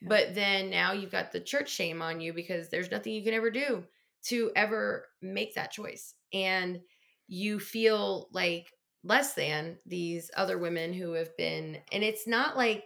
Yeah. 0.00 0.08
But 0.08 0.34
then 0.34 0.70
now 0.70 0.92
you've 0.92 1.12
got 1.12 1.32
the 1.32 1.40
church 1.40 1.70
shame 1.70 2.02
on 2.02 2.20
you 2.20 2.32
because 2.32 2.68
there's 2.68 2.90
nothing 2.90 3.14
you 3.14 3.22
can 3.24 3.34
ever 3.34 3.50
do 3.50 3.84
to 4.24 4.50
ever 4.56 5.06
make 5.22 5.54
that 5.54 5.70
choice. 5.70 6.14
And 6.32 6.80
you 7.28 7.58
feel 7.58 8.28
like 8.32 8.72
less 9.04 9.34
than 9.34 9.78
these 9.86 10.30
other 10.36 10.58
women 10.58 10.92
who 10.92 11.12
have 11.12 11.36
been, 11.36 11.78
and 11.92 12.02
it's 12.02 12.26
not 12.26 12.56
like 12.56 12.84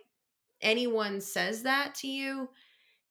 anyone 0.61 1.21
says 1.21 1.63
that 1.63 1.95
to 1.97 2.09
you. 2.09 2.49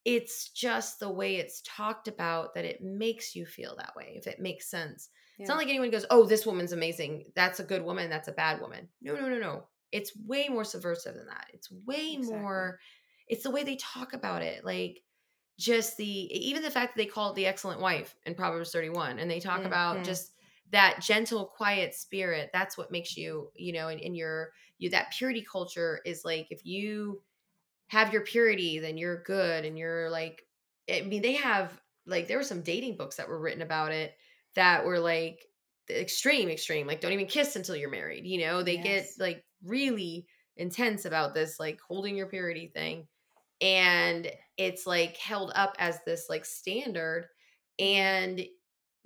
It's 0.06 0.50
just 0.50 1.00
the 1.00 1.10
way 1.10 1.36
it's 1.36 1.62
talked 1.66 2.08
about 2.08 2.54
that 2.56 2.66
it 2.66 2.82
makes 2.82 3.36
you 3.36 3.46
feel 3.46 3.76
that 3.78 3.96
way, 3.96 4.14
if 4.16 4.28
it 4.28 4.40
makes 4.40 4.70
sense. 4.70 5.10
It's 5.38 5.48
not 5.48 5.58
like 5.58 5.70
anyone 5.70 5.90
goes, 5.90 6.06
Oh, 6.10 6.26
this 6.26 6.46
woman's 6.46 6.74
amazing. 6.74 7.26
That's 7.36 7.60
a 7.60 7.64
good 7.64 7.84
woman. 7.84 8.10
That's 8.10 8.28
a 8.28 8.34
bad 8.34 8.60
woman. 8.60 8.90
No, 9.02 9.16
no, 9.16 9.30
no, 9.30 9.40
no. 9.40 9.64
It's 9.92 10.16
way 10.26 10.50
more 10.50 10.66
subversive 10.66 11.16
than 11.16 11.28
that. 11.28 11.48
It's 11.54 11.72
way 11.72 12.14
Exactly. 12.14 12.40
more, 12.42 12.80
it's 13.30 13.44
the 13.44 13.52
way 13.52 13.64
they 13.64 13.76
talk 13.78 14.14
about 14.14 14.42
it. 14.42 14.66
Like, 14.66 15.04
just 15.60 15.98
the 15.98 16.06
even 16.06 16.64
the 16.64 16.72
fact 16.72 16.96
that 16.96 17.02
they 17.04 17.10
call 17.10 17.32
it 17.32 17.36
the 17.36 17.46
excellent 17.46 17.82
wife 17.82 18.16
in 18.26 18.34
Proverbs 18.36 18.72
31 18.72 19.20
and 19.20 19.30
they 19.30 19.42
talk 19.42 19.66
Mhm. 19.66 19.66
about 19.66 20.04
just 20.06 20.34
that 20.72 21.02
gentle 21.02 21.46
quiet 21.48 21.94
spirit 21.94 22.50
that's 22.54 22.78
what 22.78 22.92
makes 22.92 23.18
you 23.18 23.52
you 23.56 23.74
know 23.74 23.90
in, 23.90 24.00
in 24.00 24.16
your 24.16 24.54
you 24.78 24.90
that 24.92 25.12
purity 25.12 25.44
culture 25.44 26.02
is 26.06 26.24
like 26.24 26.48
if 26.52 26.66
you 26.66 27.22
have 27.88 28.14
your 28.14 28.24
purity 28.24 28.80
then 28.80 28.98
you're 28.98 29.24
good 29.24 29.66
and 29.66 29.78
you're 29.78 30.10
like 30.10 30.48
i 30.92 31.02
mean 31.02 31.22
they 31.22 31.34
have 31.34 31.82
like 32.06 32.28
there 32.28 32.38
were 32.38 32.44
some 32.44 32.62
dating 32.62 32.98
books 32.98 33.16
that 33.18 33.28
were 33.28 33.40
written 33.40 33.62
about 33.62 33.92
it 33.92 34.16
that 34.56 34.86
were 34.86 35.00
like 35.00 35.46
extreme 35.90 36.50
extreme 36.50 36.86
like 36.86 37.02
don't 37.02 37.14
even 37.14 37.26
kiss 37.28 37.56
until 37.56 37.76
you're 37.76 37.90
married 37.90 38.26
you 38.26 38.40
know 38.40 38.62
they 38.62 38.78
Yes. 38.78 38.80
get 38.80 39.12
like 39.18 39.46
really 39.64 40.28
intense 40.56 41.06
about 41.06 41.34
this 41.34 41.60
like 41.60 41.80
holding 41.82 42.16
your 42.16 42.28
purity 42.28 42.68
thing 42.68 43.08
and 43.62 44.32
it's 44.58 44.86
like 44.88 45.18
held 45.18 45.52
up 45.56 45.76
as 45.80 46.00
this 46.06 46.28
like 46.30 46.46
standard 46.46 47.28
and 47.78 48.46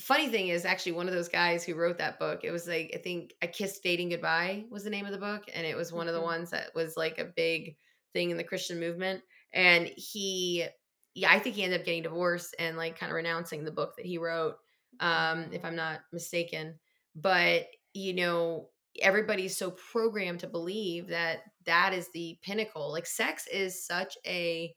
funny 0.02 0.28
thing 0.28 0.48
is 0.48 0.66
actually 0.66 0.92
one 0.92 1.08
of 1.08 1.14
those 1.14 1.30
guys 1.30 1.64
who 1.64 1.76
wrote 1.76 1.98
that 1.98 2.20
book 2.20 2.42
it 2.44 2.52
was 2.52 2.68
like 2.68 2.92
i 2.96 2.98
think 2.98 3.34
i 3.42 3.48
kissed 3.48 3.84
dating 3.84 4.10
goodbye 4.10 4.66
was 4.70 4.84
the 4.84 4.90
name 4.90 5.06
of 5.06 5.12
the 5.12 5.18
book 5.18 5.44
and 5.54 5.66
it 5.66 5.78
was 5.78 5.94
one 5.94 6.08
of 6.08 6.14
the 6.14 6.20
Mhm. 6.20 6.24
ones 6.24 6.50
that 6.52 6.74
was 6.76 6.98
like 6.98 7.20
a 7.20 7.26
big 7.36 7.78
thing 8.14 8.32
in 8.32 8.38
the 8.38 8.44
christian 8.44 8.80
movement 8.80 9.22
and 9.54 9.88
he 9.96 10.66
yeah 11.14 11.32
i 11.32 11.40
think 11.40 11.56
he 11.56 11.64
ended 11.64 11.80
up 11.80 11.86
getting 11.86 12.04
divorced 12.04 12.56
and 12.60 12.76
like 12.78 12.98
kind 12.98 13.12
of 13.12 13.16
renouncing 13.16 13.64
the 13.64 13.72
book 13.72 13.96
that 13.98 14.06
he 14.06 14.18
wrote 14.18 14.56
um 15.00 15.46
if 15.52 15.64
i'm 15.64 15.76
not 15.76 16.02
mistaken 16.12 16.80
but 17.16 17.68
you 17.94 18.14
know 18.14 18.70
everybody's 19.02 19.58
so 19.58 19.72
programmed 19.72 20.40
to 20.40 20.48
believe 20.48 21.08
that 21.08 21.40
that 21.66 21.94
is 21.94 22.10
the 22.12 22.38
pinnacle 22.42 22.92
like 22.92 23.06
sex 23.06 23.48
is 23.48 23.86
such 23.86 24.18
a 24.26 24.76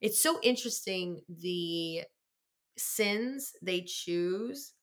it's 0.00 0.20
so 0.22 0.40
interesting 0.42 1.22
the 1.28 2.04
sins 2.78 3.54
they 3.62 3.82
choose 3.82 4.74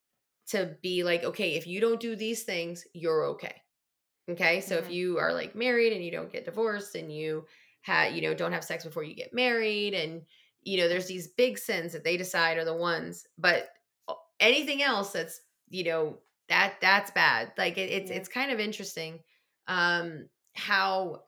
to 0.48 0.78
be 0.84 1.04
like 1.04 1.24
okay 1.24 1.56
if 1.56 1.68
you 1.68 1.82
don't 1.82 2.00
do 2.02 2.16
these 2.16 2.44
things 2.44 2.86
you're 2.94 3.26
okay 3.26 3.62
okay 4.30 4.62
so 4.62 4.76
if 4.78 4.90
Mhm. 4.90 4.92
you 4.92 5.18
are 5.20 5.34
like 5.34 5.56
married 5.56 5.94
and 5.94 6.04
you 6.04 6.12
don't 6.12 6.32
get 6.32 6.46
divorced 6.46 6.96
and 6.96 7.14
you 7.14 7.46
had 7.82 8.16
you 8.16 8.22
know 8.22 8.34
don't 8.34 8.54
have 8.54 8.64
sex 8.64 8.84
before 8.84 9.04
you 9.04 9.16
get 9.16 9.34
married 9.34 9.94
and 9.94 10.26
you 10.62 10.78
know 10.78 10.88
there's 10.90 11.08
these 11.08 11.28
big 11.30 11.58
sins 11.58 11.94
that 11.94 12.04
they 12.04 12.18
decide 12.18 12.58
are 12.58 12.66
the 12.66 12.76
ones 12.76 13.26
but 13.38 13.70
anything 14.40 14.82
else 14.82 15.12
that's 15.14 15.42
you 15.70 15.84
know 15.84 16.20
that 16.50 16.78
that's 16.82 17.12
bad 17.12 17.54
like 17.58 17.78
it, 17.78 17.90
it's 17.92 18.10
Yeah. 18.10 18.12
it's 18.12 18.30
kind 18.30 18.52
of 18.52 18.60
interesting 18.60 19.20
um 19.68 20.30
how 20.56 21.24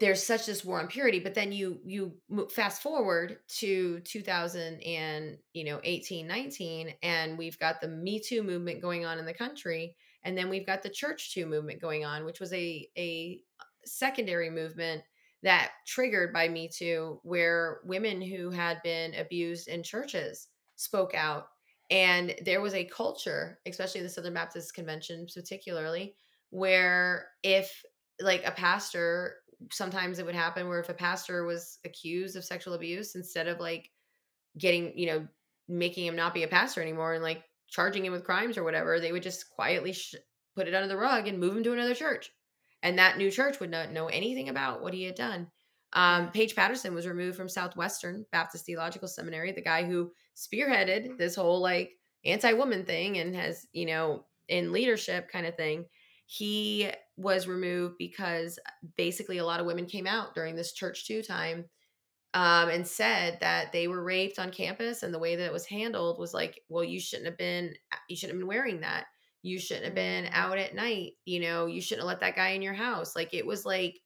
there's 0.00 0.22
such 0.22 0.46
this 0.46 0.64
war 0.64 0.80
on 0.80 0.88
purity 0.88 1.20
but 1.20 1.34
then 1.34 1.52
you 1.52 1.78
you 1.84 2.12
fast 2.50 2.82
forward 2.82 3.38
to 3.48 4.00
2000 4.00 4.80
and 4.82 5.38
you 5.52 5.64
know 5.64 5.80
18 5.84 6.26
19 6.26 6.94
and 7.02 7.38
we've 7.38 7.58
got 7.58 7.80
the 7.80 7.88
me 7.88 8.18
too 8.18 8.42
movement 8.42 8.82
going 8.82 9.04
on 9.04 9.18
in 9.18 9.24
the 9.24 9.34
country 9.34 9.96
and 10.24 10.36
then 10.36 10.48
we've 10.48 10.66
got 10.66 10.82
the 10.82 10.88
church 10.88 11.32
too 11.32 11.46
movement 11.46 11.80
going 11.80 12.04
on 12.04 12.24
which 12.24 12.40
was 12.40 12.52
a 12.52 12.88
a 12.96 13.40
uh, 13.60 13.64
secondary 13.84 14.50
movement 14.50 15.02
that 15.42 15.72
triggered 15.86 16.32
by 16.32 16.48
me 16.48 16.68
too 16.68 17.20
where 17.22 17.80
women 17.84 18.20
who 18.20 18.50
had 18.50 18.82
been 18.82 19.14
abused 19.14 19.68
in 19.68 19.82
churches 19.82 20.48
spoke 20.76 21.14
out 21.14 21.48
and 21.90 22.34
there 22.44 22.60
was 22.60 22.74
a 22.74 22.84
culture 22.84 23.60
especially 23.66 24.00
the 24.00 24.08
southern 24.08 24.34
baptist 24.34 24.74
convention 24.74 25.26
particularly 25.32 26.16
where 26.50 27.28
if 27.42 27.84
like 28.20 28.46
a 28.46 28.52
pastor 28.52 29.36
sometimes 29.72 30.18
it 30.18 30.26
would 30.26 30.34
happen 30.34 30.68
where 30.68 30.80
if 30.80 30.88
a 30.88 30.94
pastor 30.94 31.44
was 31.44 31.78
accused 31.84 32.36
of 32.36 32.44
sexual 32.44 32.74
abuse 32.74 33.14
instead 33.14 33.46
of 33.46 33.60
like 33.60 33.90
getting 34.58 34.96
you 34.96 35.06
know 35.06 35.26
making 35.68 36.06
him 36.06 36.16
not 36.16 36.34
be 36.34 36.42
a 36.42 36.48
pastor 36.48 36.82
anymore 36.82 37.14
and 37.14 37.22
like 37.22 37.42
charging 37.68 38.04
him 38.04 38.12
with 38.12 38.24
crimes 38.24 38.58
or 38.58 38.64
whatever 38.64 39.00
they 39.00 39.12
would 39.12 39.22
just 39.22 39.50
quietly 39.50 39.92
sh- 39.92 40.14
put 40.54 40.68
it 40.68 40.74
under 40.74 40.88
the 40.88 40.96
rug 40.96 41.26
and 41.26 41.40
move 41.40 41.56
him 41.56 41.62
to 41.64 41.72
another 41.72 41.94
church. 41.94 42.30
And 42.82 42.98
that 42.98 43.18
new 43.18 43.30
church 43.30 43.60
would 43.60 43.70
not 43.70 43.92
know 43.92 44.06
anything 44.06 44.48
about 44.48 44.82
what 44.82 44.94
he 44.94 45.04
had 45.04 45.14
done. 45.14 45.48
Um, 45.94 46.30
paige 46.30 46.54
patterson 46.54 46.94
was 46.94 47.06
removed 47.06 47.36
from 47.36 47.48
southwestern 47.48 48.26
baptist 48.32 48.66
theological 48.66 49.06
seminary 49.06 49.52
the 49.52 49.62
guy 49.62 49.84
who 49.84 50.10
spearheaded 50.36 51.16
this 51.18 51.36
whole 51.36 51.60
like 51.60 51.92
anti-woman 52.24 52.84
thing 52.84 53.18
and 53.18 53.36
has 53.36 53.64
you 53.72 53.86
know 53.86 54.24
in 54.48 54.72
leadership 54.72 55.28
kind 55.30 55.46
of 55.46 55.54
thing 55.54 55.84
he 56.26 56.90
was 57.16 57.46
removed 57.46 57.96
because 57.98 58.58
basically 58.96 59.38
a 59.38 59.44
lot 59.44 59.60
of 59.60 59.66
women 59.66 59.86
came 59.86 60.06
out 60.06 60.34
during 60.34 60.56
this 60.56 60.72
church 60.72 61.06
too 61.06 61.22
time 61.22 61.68
um, 62.34 62.68
and 62.68 62.86
said 62.86 63.38
that 63.40 63.70
they 63.72 63.86
were 63.86 64.02
raped 64.02 64.38
on 64.38 64.50
campus 64.50 65.02
and 65.02 65.14
the 65.14 65.18
way 65.18 65.36
that 65.36 65.46
it 65.46 65.52
was 65.52 65.66
handled 65.66 66.18
was 66.18 66.34
like 66.34 66.60
well 66.68 66.84
you 66.84 66.98
shouldn't 67.00 67.26
have 67.28 67.38
been 67.38 67.74
you 68.08 68.16
shouldn't 68.16 68.34
have 68.36 68.40
been 68.40 68.48
wearing 68.48 68.80
that 68.80 69.06
you 69.42 69.58
shouldn't 69.58 69.86
have 69.86 69.94
been 69.94 70.26
Mhm. 70.26 70.32
out 70.32 70.58
at 70.58 70.74
night 70.74 71.12
you 71.24 71.38
know 71.40 71.66
you 71.66 71.80
shouldn't 71.80 72.02
have 72.02 72.08
let 72.08 72.20
that 72.20 72.36
guy 72.36 72.48
in 72.50 72.62
your 72.62 72.74
house 72.74 73.14
like 73.14 73.32
it 73.34 73.46
was 73.46 73.64
like 73.64 74.00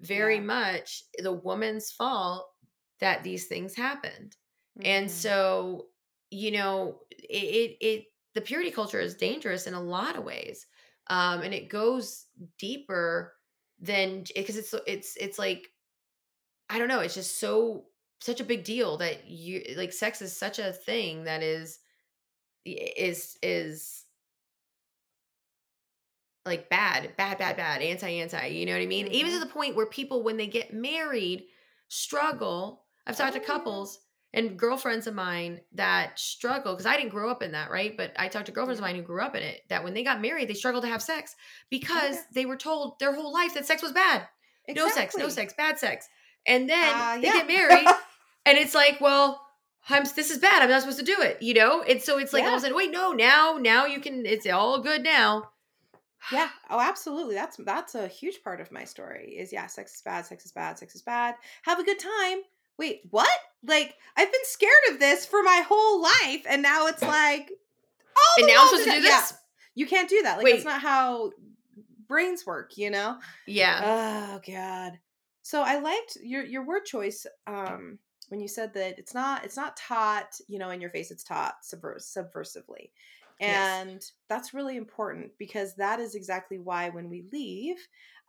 very 0.00 0.40
Yeah. 0.40 0.40
much 0.40 1.02
the 1.18 1.32
woman's 1.32 1.90
fault 1.90 2.48
that 3.00 3.22
these 3.24 3.46
things 3.48 3.74
happened 3.74 4.36
and 4.84 5.10
Mhm. 5.10 5.10
so 5.10 5.88
you 6.30 6.50
know 6.50 7.00
it, 7.10 7.76
it 7.80 7.86
it 7.86 8.04
the 8.34 8.40
purity 8.40 8.70
culture 8.70 9.00
is 9.00 9.16
dangerous 9.16 9.66
in 9.66 9.74
a 9.74 9.82
lot 9.82 10.16
of 10.16 10.24
ways 10.24 10.66
um 11.10 11.42
and 11.42 11.54
it 11.54 11.68
goes 11.68 12.26
deeper 12.58 13.34
than 13.78 14.24
because 14.34 14.56
it's 14.56 14.74
it's 14.86 15.16
it's 15.16 15.38
like 15.38 15.70
i 16.70 16.78
don't 16.78 16.88
know 16.88 17.00
it's 17.00 17.14
just 17.14 17.38
so 17.38 17.88
such 18.20 18.40
a 18.40 18.44
big 18.44 18.64
deal 18.64 18.96
that 18.96 19.26
you 19.26 19.64
like 19.76 19.92
sex 19.92 20.20
is 20.22 20.36
such 20.36 20.58
a 20.58 20.72
thing 20.72 21.24
that 21.24 21.42
is 21.42 21.80
is 22.64 23.38
is 23.42 24.06
like 26.44 26.68
bad 26.70 27.14
bad 27.16 27.38
bad 27.38 27.56
bad 27.56 27.82
anti 27.82 28.08
anti 28.08 28.46
you 28.46 28.64
know 28.64 28.72
what 28.72 28.80
i 28.82 28.86
mean 28.86 29.06
even 29.08 29.32
to 29.32 29.38
Mhm. 29.38 29.40
the 29.40 29.46
point 29.52 29.76
where 29.76 29.86
people 29.86 30.22
when 30.22 30.36
they 30.36 30.46
get 30.46 30.72
married 30.72 31.46
struggle 31.88 32.86
i've 33.06 33.16
talked 33.16 33.32
Oh, 33.32 33.34
to 33.34 33.40
yeah. 33.40 33.40
couples 33.40 34.00
and 34.34 34.58
girlfriends 34.58 35.06
of 35.06 35.14
mine 35.14 35.60
that 35.72 36.18
struggle 36.18 36.72
because 36.74 36.86
i 36.86 36.96
didn't 36.96 37.10
grow 37.10 37.30
up 37.30 37.42
in 37.42 37.52
that 37.52 37.70
right 37.70 37.96
but 37.96 38.12
i 38.16 38.28
talked 38.28 38.46
to 38.46 38.52
girlfriends 38.52 38.78
of 38.78 38.82
mine 38.84 38.94
who 38.96 39.02
grew 39.02 39.22
up 39.22 39.34
in 39.34 39.42
it 39.42 39.62
that 39.68 39.82
when 39.82 39.94
they 39.94 40.04
got 40.04 40.20
married 40.20 40.48
they 40.48 40.54
struggled 40.54 40.84
to 40.84 40.90
have 40.90 41.02
sex 41.02 41.34
because 41.70 42.14
yeah. 42.16 42.22
they 42.34 42.46
were 42.46 42.56
told 42.56 42.98
their 42.98 43.14
whole 43.14 43.32
life 43.32 43.54
that 43.54 43.66
sex 43.66 43.82
was 43.82 43.92
bad 43.92 44.26
no 44.68 44.88
sex 44.88 45.16
no 45.16 45.28
sex 45.28 45.54
bad 45.56 45.78
sex 45.78 46.08
and 46.46 46.68
then 46.68 46.94
Uh, 46.94 47.16
they 47.16 47.26
yeah. 47.26 47.32
get 47.32 47.46
married 47.46 47.86
and 48.46 48.58
it's 48.58 48.74
like 48.74 49.00
well 49.00 49.44
I'm, 49.88 50.04
this 50.14 50.30
is 50.30 50.38
bad 50.38 50.62
i'm 50.62 50.68
not 50.68 50.82
supposed 50.82 50.98
to 50.98 51.04
do 51.04 51.16
it 51.22 51.40
you 51.40 51.54
know 51.54 51.82
and 51.82 52.02
so 52.02 52.18
it's 52.18 52.34
like 52.34 52.42
all 52.44 52.48
of 52.48 52.52
Yeah. 52.52 52.58
a 52.58 52.60
sudden 52.60 52.76
wait 52.76 52.90
no 52.92 53.12
now 53.12 53.56
now 53.58 53.86
you 53.86 54.00
can 54.00 54.26
it's 54.26 54.46
all 54.46 54.82
good 54.82 55.02
now 55.02 55.50
Yeah. 56.32 56.48
Oh, 56.68 56.80
absolutely. 56.80 57.36
That's 57.36 57.56
that's 57.58 57.94
a 57.94 58.08
huge 58.08 58.42
part 58.42 58.60
of 58.60 58.72
my 58.72 58.84
story. 58.84 59.36
Is 59.38 59.52
yeah, 59.52 59.66
sex 59.68 59.94
is 59.94 60.02
bad. 60.02 60.26
Sex 60.26 60.44
is 60.44 60.52
bad. 60.52 60.76
Sex 60.76 60.94
is 60.96 61.02
bad. 61.02 61.36
Have 61.62 61.78
a 61.78 61.84
good 61.84 61.98
time. 62.00 62.38
Wait, 62.78 63.02
what? 63.10 63.28
Like 63.64 63.94
I've 64.16 64.30
been 64.30 64.44
scared 64.44 64.72
of 64.90 65.00
this 65.00 65.26
for 65.26 65.42
my 65.42 65.64
whole 65.68 66.02
life, 66.02 66.44
and 66.48 66.62
now 66.62 66.86
it's 66.86 67.02
like, 67.02 67.50
oh, 68.16 68.34
and 68.38 68.46
now 68.46 68.62
i'm 68.62 68.68
supposed 68.68 68.84
to 68.84 68.90
do 68.92 69.00
this 69.02 69.10
Yeah, 69.10 69.36
you 69.74 69.86
can't 69.86 70.08
do 70.08 70.22
that. 70.22 70.36
Like 70.36 70.44
Wait. 70.44 70.52
that's 70.52 70.64
not 70.64 70.80
how 70.80 71.32
brains 72.06 72.46
work. 72.46 72.76
You 72.76 72.90
know. 72.90 73.18
yeah 73.46 73.80
Oh 74.32 74.40
God. 74.46 74.98
So 75.42 75.62
I 75.62 75.80
liked 75.80 76.18
your 76.22 76.44
your 76.44 76.64
word 76.64 76.84
choice 76.84 77.26
um 77.46 77.98
when 78.28 78.40
you 78.40 78.48
said 78.48 78.74
that 78.74 78.98
it's 78.98 79.14
not 79.14 79.44
it's 79.44 79.56
not 79.56 79.76
taught, 79.76 80.34
you 80.46 80.58
know, 80.58 80.70
in 80.70 80.80
your 80.80 80.90
face, 80.90 81.10
it's 81.10 81.24
taught 81.24 81.56
subvers- 81.62 82.16
subversively. 82.16 82.90
Yes. 83.40 83.84
And 83.86 84.04
that's 84.28 84.52
really 84.52 84.76
important 84.76 85.30
because 85.38 85.74
that 85.76 86.00
is 86.00 86.14
exactly 86.14 86.58
why 86.58 86.90
when 86.90 87.08
we 87.08 87.24
leave, 87.32 87.76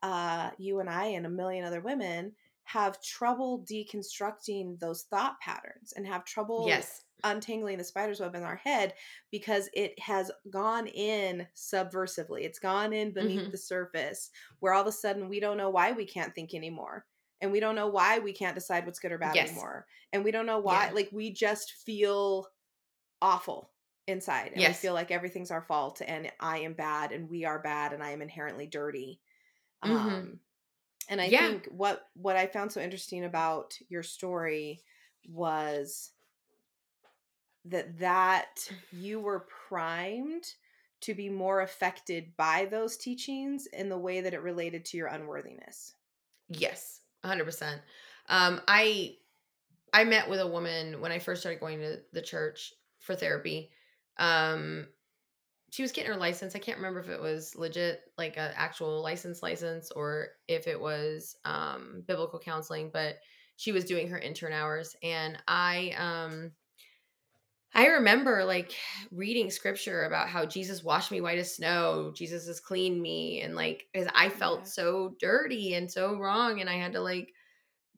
uh, 0.04 0.52
you 0.58 0.80
and 0.80 0.90
I 0.90 1.06
and 1.06 1.26
a 1.26 1.30
million 1.30 1.66
other 1.66 1.82
women 1.82 2.34
have 2.72 3.02
trouble 3.02 3.66
deconstructing 3.66 4.80
those 4.80 5.04
thought 5.04 5.40
patterns 5.40 5.94
and 5.94 6.06
have 6.08 6.26
trouble 6.26 6.82
yes 6.82 7.04
untangling 7.24 7.78
the 7.78 7.84
spider's 7.84 8.20
web 8.22 8.36
in 8.36 8.44
our 8.44 8.56
head 8.56 8.94
because 9.32 9.70
it 9.74 9.98
has 10.00 10.32
gone 10.50 10.88
in 10.88 11.46
subversively. 11.56 12.44
It's 12.44 12.60
gone 12.60 12.94
in 12.94 13.12
beneath 13.12 13.44
Mhm. 13.44 13.52
the 13.52 13.58
surface 13.58 14.32
where 14.60 14.74
all 14.74 14.82
of 14.82 14.88
a 14.88 14.92
sudden 14.92 15.28
we 15.28 15.40
don't 15.42 15.58
know 15.58 15.70
why 15.70 15.92
we 15.92 16.06
can't 16.06 16.34
think 16.34 16.54
anymore. 16.54 17.06
And 17.42 17.52
we 17.52 17.60
don't 17.60 17.76
know 17.76 17.88
why 17.88 18.20
we 18.20 18.34
can't 18.34 18.56
decide 18.56 18.86
what's 18.86 19.00
good 19.00 19.12
or 19.12 19.18
bad 19.18 19.38
Yes. 19.38 19.40
anymore. 19.40 19.88
And 20.14 20.24
we 20.24 20.32
don't 20.32 20.46
know 20.46 20.60
why, 20.60 20.90
Yeah. 20.90 20.94
like, 20.94 21.10
we 21.12 21.32
just 21.32 21.72
feel 21.74 22.48
awful 23.22 23.74
inside. 24.08 24.54
And 24.54 24.66
we 24.66 24.74
feel 24.74 24.94
like 24.94 25.12
everything's 25.12 25.52
our 25.52 25.62
fault 25.62 26.02
and 26.06 26.32
I 26.40 26.60
am 26.60 26.74
bad 26.74 27.12
and 27.12 27.30
we 27.30 27.46
are 27.46 27.60
bad 27.62 27.94
and 27.94 28.04
I 28.04 28.12
am 28.12 28.22
inherently 28.22 28.68
dirty. 28.68 29.22
Mhm. 29.84 30.30
Um, 30.30 30.42
and 31.10 31.22
I 31.22 31.30
Yeah. 31.30 31.32
think 31.32 31.68
what 31.68 32.10
what 32.16 32.38
I 32.38 32.48
found 32.48 32.72
so 32.72 32.82
interesting 32.82 33.26
about 33.26 33.78
your 33.90 34.04
story 34.04 34.84
was 35.28 36.14
that 37.66 38.00
that 38.00 38.72
you 38.90 39.20
were 39.20 39.42
primed 39.42 40.56
to 41.02 41.14
be 41.14 41.30
more 41.30 41.62
affected 41.62 42.36
by 42.36 42.66
those 42.66 42.98
teachings 42.98 43.66
in 43.68 43.90
the 43.90 43.98
way 43.98 44.22
that 44.22 44.34
it 44.34 44.42
related 44.42 44.84
to 44.86 44.98
your 44.98 45.08
unworthiness. 45.08 45.96
Yes, 46.48 47.02
100%. 47.22 47.82
Um 48.28 48.62
I 48.68 49.18
I 49.94 50.06
met 50.06 50.30
with 50.30 50.40
a 50.42 50.48
woman 50.48 51.02
when 51.02 51.12
I 51.12 51.20
first 51.20 51.42
started 51.42 51.60
going 51.62 51.80
to 51.80 52.04
the 52.14 52.22
church 52.22 52.74
for 53.00 53.16
therapy. 53.16 53.72
Um 54.18 54.90
she 55.72 55.82
was 55.82 55.92
getting 55.92 56.12
her 56.12 56.18
license. 56.18 56.56
I 56.56 56.60
can't 56.60 56.78
remember 56.78 57.00
if 57.00 57.10
it 57.10 57.22
was 57.22 57.56
legit 57.56 58.02
like 58.18 58.38
an 58.38 58.54
actual 58.56 59.02
license 59.02 59.44
license 59.44 59.92
or 59.92 60.30
if 60.48 60.68
it 60.68 60.80
was 60.80 61.36
um 61.46 62.04
biblical 62.08 62.40
counseling, 62.40 62.90
but 62.92 63.18
she 63.58 63.72
was 63.72 63.86
doing 63.86 64.08
her 64.10 64.20
intern 64.20 64.54
hours 64.54 64.96
and 65.04 65.42
I 65.48 65.92
um 65.98 66.54
I 67.74 67.86
remember 67.88 68.46
like 68.46 68.76
reading 69.12 69.52
scripture 69.52 70.04
about 70.04 70.28
how 70.30 70.46
Jesus 70.46 70.84
washed 70.84 71.12
me 71.12 71.22
white 71.22 71.38
as 71.38 71.56
snow. 71.56 72.12
Jesus 72.16 72.48
has 72.48 72.60
cleaned 72.60 73.00
me. 73.02 73.42
And 73.42 73.56
like, 73.56 73.88
because 73.94 74.10
I 74.16 74.30
felt 74.30 74.66
Yeah. 74.66 74.68
so 74.68 75.16
dirty 75.20 75.76
and 75.76 75.92
so 75.92 76.18
wrong. 76.18 76.60
And 76.62 76.70
I 76.70 76.76
had 76.76 76.94
to 76.94 77.00
like, 77.02 77.32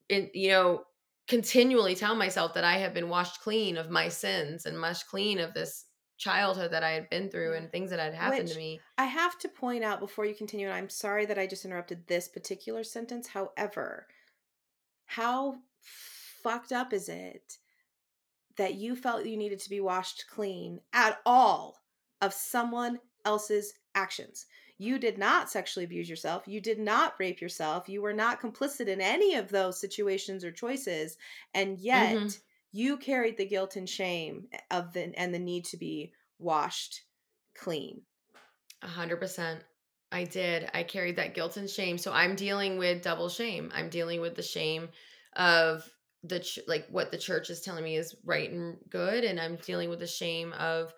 in, 0.10 0.31
you 0.34 0.49
know, 0.49 0.85
continually 1.27 1.95
tell 1.95 2.15
myself 2.15 2.56
that 2.56 2.65
I 2.65 2.80
have 2.80 2.93
been 2.93 3.10
washed 3.10 3.41
clean 3.41 3.77
of 3.77 3.89
my 3.89 4.10
sins 4.10 4.65
and 4.65 4.81
washed 4.81 5.07
clean 5.07 5.39
of 5.39 5.53
this 5.53 5.85
childhood 6.22 6.72
that 6.72 6.84
I 6.84 6.91
had 6.91 7.10
been 7.10 7.30
through 7.31 7.56
and 7.56 7.72
things 7.72 7.89
that 7.89 7.99
had 7.99 8.14
happened 8.14 8.43
Which- 8.43 8.52
to 8.53 8.57
me. 8.60 8.80
I 8.98 9.06
have 9.06 9.39
to 9.39 9.49
point 9.49 9.84
out 9.84 9.99
before 9.99 10.26
you 10.26 10.35
continue, 10.35 10.68
and 10.68 10.76
I'm 10.76 10.89
sorry 10.89 11.26
that 11.26 11.39
I 11.39 11.48
just 11.48 11.65
interrupted 11.65 12.06
this 12.07 12.27
particular 12.27 12.84
sentence. 12.84 13.27
However, 13.30 14.07
how 15.06 15.56
fucked 15.81 16.72
up 16.72 16.93
is 16.93 17.10
it 17.10 17.57
that 18.57 18.76
you 18.76 18.95
felt 18.95 19.26
you 19.26 19.35
needed 19.35 19.60
to 19.61 19.69
be 19.69 19.81
washed 19.81 20.26
clean 20.30 20.80
at 20.93 21.19
all 21.26 21.80
of 22.22 22.34
someone 22.34 22.99
else's 23.26 23.73
actions? 23.95 24.45
You 24.77 24.99
did 24.99 25.18
not 25.18 25.49
sexually 25.49 25.85
abuse 25.85 26.10
yourself. 26.10 26.48
You 26.48 26.60
did 26.61 26.80
not 26.80 27.15
rape 27.19 27.41
yourself. 27.41 27.89
You 27.89 28.02
were 28.02 28.14
not 28.14 28.41
complicit 28.41 28.88
in 28.88 29.02
any 29.02 29.35
of 29.35 29.49
those 29.49 29.80
situations 29.80 30.43
or 30.43 30.52
choices. 30.52 31.18
And 31.53 31.80
yet, 31.80 32.15
Mhm. 32.15 32.41
You 32.72 32.98
carried 32.98 33.38
the 33.38 33.45
guilt 33.45 33.76
and 33.76 33.89
shame 33.89 34.48
eh, 34.53 34.57
of 34.69 34.93
the 34.93 35.11
and 35.18 35.34
the 35.34 35.39
need 35.39 35.65
to 35.65 35.77
be 35.77 36.14
washed 36.39 37.02
clean. 37.57 38.02
A 38.81 38.88
hundred 38.88 39.18
percent. 39.18 39.64
I 40.11 40.26
did. 40.26 40.69
I 40.73 40.84
carried 40.84 41.15
that 41.18 41.34
guilt 41.34 41.57
and 41.57 41.69
shame. 41.69 41.98
So 41.98 42.11
I'm 42.11 42.35
dealing 42.35 42.77
with 42.77 43.02
double 43.02 43.30
shame. 43.30 43.72
I'm 43.73 43.89
dealing 43.89 44.19
with 44.19 44.35
the 44.35 44.43
shame 44.43 44.89
of 45.35 45.89
the 46.23 46.39
ch- 46.39 46.60
like 46.68 46.88
what 46.89 47.11
the 47.11 47.18
church 47.18 47.49
is 47.49 47.61
telling 47.61 47.84
me 47.84 47.95
is 47.95 48.15
right 48.26 48.49
and 48.49 48.77
good, 48.89 49.23
and 49.23 49.39
I'm 49.39 49.56
dealing 49.57 49.89
with 49.89 49.99
the 49.99 50.07
shame 50.07 50.53
of 50.53 50.93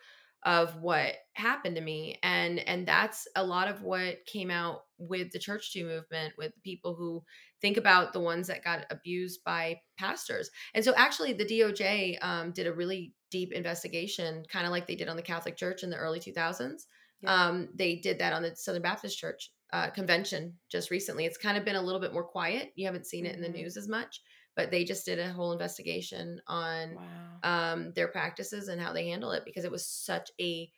of 0.46 0.76
what 0.82 1.16
happened 1.34 1.76
to 1.76 1.82
me, 1.82 2.20
and 2.24 2.60
and 2.60 2.88
that's 2.88 3.28
a 3.36 3.44
lot 3.44 3.68
of 3.68 3.82
what 3.82 4.26
came 4.26 4.52
out 4.52 4.82
with 4.98 5.32
the 5.32 5.40
church 5.40 5.74
too 5.74 5.86
movement 5.86 6.34
with 6.38 6.52
people 6.64 6.96
who 6.96 7.24
think 7.62 7.78
about 7.78 8.14
the 8.14 8.20
ones 8.20 8.48
that 8.48 8.64
got 8.64 8.86
abused 8.90 9.42
by 9.46 9.80
pastors. 9.98 10.50
And 10.74 10.84
so 10.84 10.94
actually 10.96 11.34
the 11.34 11.46
DOJ 11.46 12.18
um, 12.22 12.52
did 12.52 12.68
a 12.68 12.74
really 12.74 13.14
deep 13.32 13.52
investigation, 13.54 14.44
kind 14.52 14.66
of 14.66 14.72
like 14.72 14.86
they 14.86 14.96
did 14.96 15.10
on 15.10 15.16
the 15.16 15.22
Catholic 15.22 15.56
Church 15.58 15.84
in 15.84 15.90
the 15.90 15.98
early 15.98 16.20
2000s. 16.20 16.84
Yeah. 17.22 17.34
Um, 17.34 17.70
they 17.74 17.96
did 17.96 18.20
that 18.20 18.34
on 18.34 18.44
the 18.44 18.56
Southern 18.56 18.82
Baptist 18.82 19.18
Church 19.18 19.52
uh, 19.72 19.90
convention 19.90 20.54
just 20.70 20.92
recently. 20.92 21.26
It's 21.26 21.38
kind 21.38 21.58
of 21.58 21.66
been 21.66 21.76
a 21.76 21.82
little 21.82 22.02
bit 22.02 22.14
more 22.14 22.24
quiet. 22.24 22.72
You 22.76 22.86
haven't 22.86 23.08
seen 23.08 23.26
it 23.26 23.36
in 23.36 23.42
the 23.42 23.50
news 23.50 23.76
as 23.76 23.88
much, 23.88 24.22
but 24.56 24.72
they 24.72 24.84
just 24.84 25.06
did 25.06 25.20
a 25.20 25.32
whole 25.34 25.52
investigation 25.52 26.42
on 26.48 26.96
Wow. 26.96 27.40
um, 27.44 27.92
their 27.94 28.08
practices 28.08 28.68
and 28.68 28.82
how 28.82 28.94
they 28.94 29.08
handle 29.10 29.32
it 29.32 29.46
because 29.46 29.66
it 29.66 29.72
was 29.72 29.86
such 29.88 30.30
a, 30.40 30.72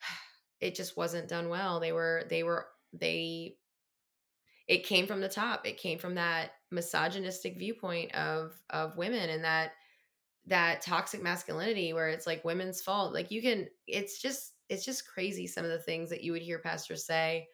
it 0.60 0.74
just 0.74 0.96
wasn't 0.96 1.28
done 1.28 1.48
well. 1.48 1.80
They 1.80 1.92
were, 1.92 2.26
they 2.28 2.42
were, 2.42 2.68
they, 2.92 3.58
it 4.66 4.84
came 4.84 5.06
from 5.06 5.20
the 5.20 5.28
top. 5.28 5.66
It 5.66 5.76
came 5.78 5.98
from 5.98 6.14
that 6.14 6.52
misogynistic 6.70 7.58
viewpoint 7.58 8.14
of 8.14 8.60
of 8.70 8.96
women 8.96 9.30
and 9.30 9.44
that 9.44 9.72
that 10.46 10.82
toxic 10.82 11.22
masculinity 11.22 11.92
where 11.92 12.08
it's 12.08 12.26
like 12.26 12.44
women's 12.44 12.82
fault. 12.82 13.14
Like 13.14 13.30
you 13.30 13.42
can, 13.42 13.68
it's 13.86 14.20
just 14.22 14.54
it's 14.68 14.84
just 14.84 15.08
crazy 15.08 15.46
some 15.46 15.64
of 15.64 15.70
the 15.72 15.80
things 15.80 16.10
that 16.10 16.22
you 16.24 16.32
would 16.32 16.42
hear 16.42 16.58
pastors 16.60 17.06
say 17.06 17.48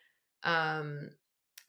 um 0.45 1.11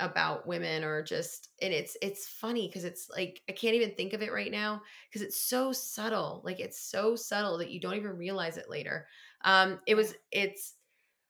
about 0.01 0.47
women 0.47 0.83
or 0.83 1.03
just 1.03 1.49
and 1.61 1.71
it's 1.73 1.95
it's 2.01 2.27
funny 2.27 2.67
because 2.67 2.83
it's 2.83 3.07
like 3.15 3.41
i 3.47 3.51
can't 3.51 3.75
even 3.75 3.91
think 3.91 4.13
of 4.13 4.21
it 4.21 4.33
right 4.33 4.51
now 4.51 4.81
because 5.07 5.21
it's 5.21 5.41
so 5.41 5.71
subtle 5.71 6.41
like 6.43 6.59
it's 6.59 6.81
so 6.81 7.15
subtle 7.15 7.59
that 7.59 7.69
you 7.69 7.79
don't 7.79 7.95
even 7.95 8.17
realize 8.17 8.57
it 8.57 8.69
later. 8.69 9.07
Um 9.45 9.79
it 9.87 9.95
was 9.95 10.13
it's 10.31 10.73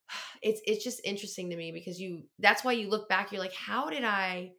it's 0.41 0.61
it's 0.65 0.83
just 0.83 1.01
interesting 1.03 1.49
to 1.49 1.55
me 1.55 1.71
because 1.71 1.99
you 1.99 2.23
that's 2.39 2.63
why 2.63 2.71
you 2.71 2.89
look 2.89 3.07
back 3.09 3.31
you're 3.31 3.41
like 3.41 3.53
how 3.53 3.89
did 3.89 4.03
i 4.03 4.51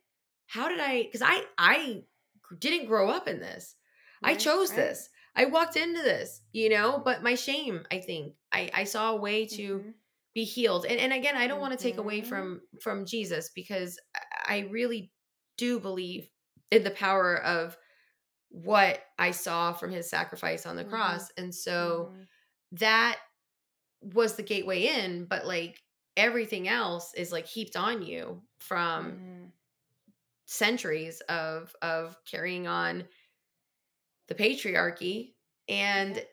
how 0.47 0.69
did 0.69 0.79
i 0.81 1.03
because 1.03 1.23
i 1.23 1.43
i 1.59 2.03
didn't 2.59 2.87
grow 2.87 3.09
up 3.09 3.27
in 3.29 3.41
this. 3.41 3.75
I 4.23 4.35
chose 4.37 4.71
right. 4.71 4.77
this. 4.77 5.09
I 5.35 5.47
walked 5.47 5.77
into 5.77 6.03
this 6.03 6.43
you 6.53 6.69
know 6.69 7.01
but 7.05 7.23
my 7.23 7.35
shame 7.35 7.85
i 7.91 7.99
think. 7.99 8.35
I 8.53 8.71
i 8.75 8.85
saw 8.85 9.13
a 9.13 9.17
way 9.17 9.47
to 9.47 9.79
Mhm. 9.79 9.95
Be 10.35 10.45
healed 10.45 10.87
and, 10.87 10.99
and 10.99 11.13
again 11.13 11.37
i 11.37 11.47
don't 11.47 11.61
want 11.61 11.73
to 11.77 11.83
take 11.83 11.99
away 11.99 12.23
Mhm. 12.23 12.27
from 12.27 12.61
from 12.81 13.05
jesus 13.05 13.51
because 13.55 13.99
I- 14.47 14.69
really 14.71 15.13
do 15.59 15.79
believe 15.81 16.29
in 16.71 16.85
the 16.85 16.91
power 16.91 17.37
of 17.43 17.77
what 18.49 19.03
i 19.19 19.31
saw 19.31 19.73
from 19.73 19.91
his 19.93 20.09
sacrifice 20.09 20.67
on 20.67 20.77
the 20.77 20.85
Mhm. 20.85 20.91
cross 20.91 21.31
and 21.37 21.55
so 21.55 22.13
Mhm. 22.15 22.27
that 22.73 23.19
was 24.01 24.37
the 24.37 24.43
gateway 24.43 24.87
in 24.87 25.27
but 25.27 25.47
like 25.47 25.81
everything 26.17 26.69
else 26.69 27.15
is 27.15 27.33
like 27.33 27.47
heaped 27.47 27.77
on 27.77 28.03
you 28.03 28.43
from 28.59 29.13
Mhm. 29.13 29.53
centuries 30.47 31.21
of 31.23 31.75
of 31.83 32.17
carrying 32.25 32.67
on 32.67 33.09
the 34.29 34.35
patriarchy 34.35 35.35
and. 35.69 36.25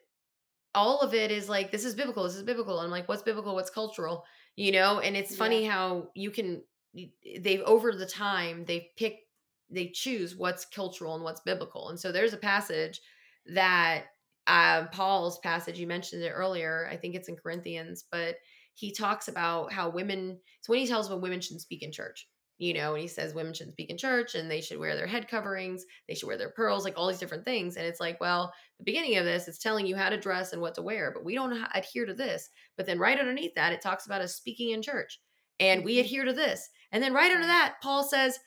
All 0.75 0.99
of 0.99 1.13
it 1.13 1.31
is 1.31 1.49
like 1.49 1.71
this 1.71 1.85
is 1.85 1.95
biblical 1.95 2.23
this 2.23 2.35
is 2.35 2.43
biblical 2.43 2.79
I'm 2.79 2.91
like 2.91 3.07
what's 3.07 3.23
biblical? 3.23 3.55
What's 3.55 3.69
cultural? 3.69 4.23
You 4.55 4.71
know 4.71 4.99
and 4.99 5.15
it's 5.15 5.35
funny 5.35 5.63
how 5.63 6.09
you 6.15 6.31
can 6.31 6.61
they've 7.41 7.61
over 7.61 7.93
the 7.93 8.05
time 8.05 8.65
they've 8.65 8.87
picked 8.97 9.23
they 9.69 9.87
choose 9.87 10.35
what's 10.35 10.65
cultural 10.65 11.15
and 11.15 11.23
what's 11.23 11.41
biblical 11.41 11.89
and 11.89 11.99
so 11.99 12.11
there's 12.11 12.33
a 12.33 12.37
passage 12.37 12.99
that 13.45 14.05
uh, 14.47 14.87
paul's 14.87 15.39
passage 15.39 15.79
you 15.79 15.85
mentioned 15.85 16.23
it 16.23 16.31
earlier 16.31 16.89
i 16.91 16.97
think 16.97 17.15
it's 17.15 17.29
in 17.29 17.35
corinthians 17.35 18.05
but 18.11 18.35
he 18.73 18.91
talks 18.91 19.27
about 19.27 19.71
how 19.71 19.89
women 19.89 20.39
it's 20.57 20.67
when 20.67 20.79
he 20.79 20.87
tells 20.87 21.09
when 21.09 21.21
women 21.21 21.39
shouldn't 21.39 21.61
speak 21.61 21.83
in 21.83 21.91
church 21.91 22.27
you 22.59 22.73
know 22.73 22.93
and 22.93 23.01
he 23.01 23.07
says 23.07 23.33
women 23.33 23.53
shouldn't 23.53 23.73
speak 23.73 23.89
in 23.89 23.97
church 23.97 24.35
and 24.35 24.51
they 24.51 24.61
should 24.61 24.77
wear 24.77 24.95
their 24.95 25.07
head 25.07 25.27
coverings 25.27 25.85
they 26.07 26.13
should 26.13 26.27
wear 26.27 26.37
their 26.37 26.51
pearls 26.51 26.83
like 26.83 26.93
all 26.97 27.07
these 27.07 27.17
different 27.17 27.45
things 27.45 27.77
and 27.77 27.85
it's 27.87 27.99
like 27.99 28.19
well 28.21 28.53
the 28.77 28.83
beginning 28.83 29.17
of 29.17 29.25
this 29.25 29.47
it's 29.47 29.57
telling 29.57 29.87
you 29.87 29.95
how 29.95 30.09
to 30.09 30.19
dress 30.19 30.53
and 30.53 30.61
what 30.61 30.75
to 30.75 30.81
wear 30.81 31.11
but 31.11 31.25
we 31.25 31.33
don't 31.33 31.65
adhere 31.73 32.05
to 32.05 32.13
this 32.13 32.49
but 32.77 32.85
then 32.85 32.99
right 32.99 33.19
underneath 33.19 33.55
that 33.55 33.73
it 33.73 33.81
talks 33.81 34.05
about 34.05 34.21
us 34.21 34.35
speaking 34.35 34.71
in 34.71 34.81
church 34.81 35.19
and 35.59 35.83
we 35.83 35.95
Mhm. 35.95 36.01
adhere 36.01 36.25
to 36.25 36.33
this 36.33 36.69
and 36.91 37.01
then 37.01 37.13
right 37.13 37.31
under 37.31 37.47
that 37.47 37.75
paul 37.81 38.03
says 38.03 38.37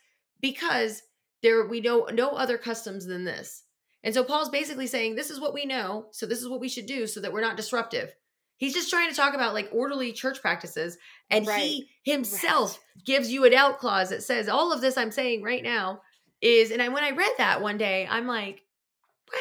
because 0.40 1.02
there 1.42 1.66
we 1.66 1.80
know 1.80 2.06
no 2.12 2.30
other 2.30 2.58
customs 2.58 3.06
than 3.06 3.24
this 3.24 3.64
and 4.04 4.12
so 4.14 4.22
paul's 4.22 4.50
basically 4.50 4.86
saying 4.86 5.14
this 5.14 5.30
is 5.30 5.40
what 5.40 5.54
we 5.54 5.64
know 5.64 6.08
so 6.12 6.26
this 6.26 6.40
is 6.42 6.48
what 6.48 6.60
we 6.60 6.68
should 6.68 6.86
do 6.86 7.06
so 7.06 7.20
that 7.20 7.32
we're 7.32 7.40
not 7.40 7.56
disruptive 7.56 8.14
he's 8.62 8.74
just 8.74 8.90
trying 8.90 9.10
to 9.10 9.16
talk 9.16 9.34
about 9.34 9.54
like 9.54 9.68
orderly 9.72 10.12
church 10.12 10.40
practices 10.40 10.96
and 11.30 11.44
he 11.48 11.88
himself 12.04 12.78
gives 13.04 13.32
you 13.32 13.44
an 13.44 13.52
out 13.52 13.80
clause 13.80 14.10
that 14.10 14.22
says 14.22 14.48
all 14.48 14.72
of 14.72 14.80
this 14.80 14.96
i'm 14.96 15.10
saying 15.10 15.42
right 15.42 15.64
now 15.64 16.00
is 16.40 16.70
and 16.70 16.80
I, 16.80 16.88
when 16.88 17.02
i 17.02 17.10
read 17.10 17.32
that 17.38 17.60
one 17.60 17.76
day 17.76 18.06
i'm 18.08 18.26
like 18.26 18.62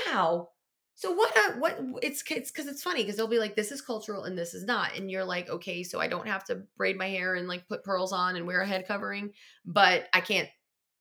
wow. 0.08 0.50
So 0.96 1.12
what 1.12 1.36
a, 1.36 1.60
what 1.60 1.80
it's 2.04 2.24
it's 2.30 2.52
because 2.52 2.68
it's 2.68 2.84
funny 2.84 3.02
because 3.02 3.16
they'll 3.16 3.28
be 3.28 3.40
like 3.40 3.56
this 3.56 3.72
is 3.72 3.82
cultural 3.82 4.26
and 4.26 4.38
this 4.38 4.54
is 4.54 4.66
not 4.66 4.96
and 4.96 5.10
you're 5.10 5.26
like 5.26 5.50
okay 5.50 5.82
so 5.82 6.00
i 6.00 6.08
don't 6.08 6.28
have 6.28 6.44
to 6.46 6.62
braid 6.78 6.96
my 6.96 7.10
hair 7.10 7.34
and 7.34 7.48
like 7.48 7.68
put 7.68 7.84
pearls 7.84 8.14
on 8.14 8.36
and 8.36 8.46
wear 8.46 8.62
a 8.62 8.68
head 8.68 8.88
covering 8.88 9.32
but 9.66 10.08
i 10.14 10.22
can't 10.22 10.48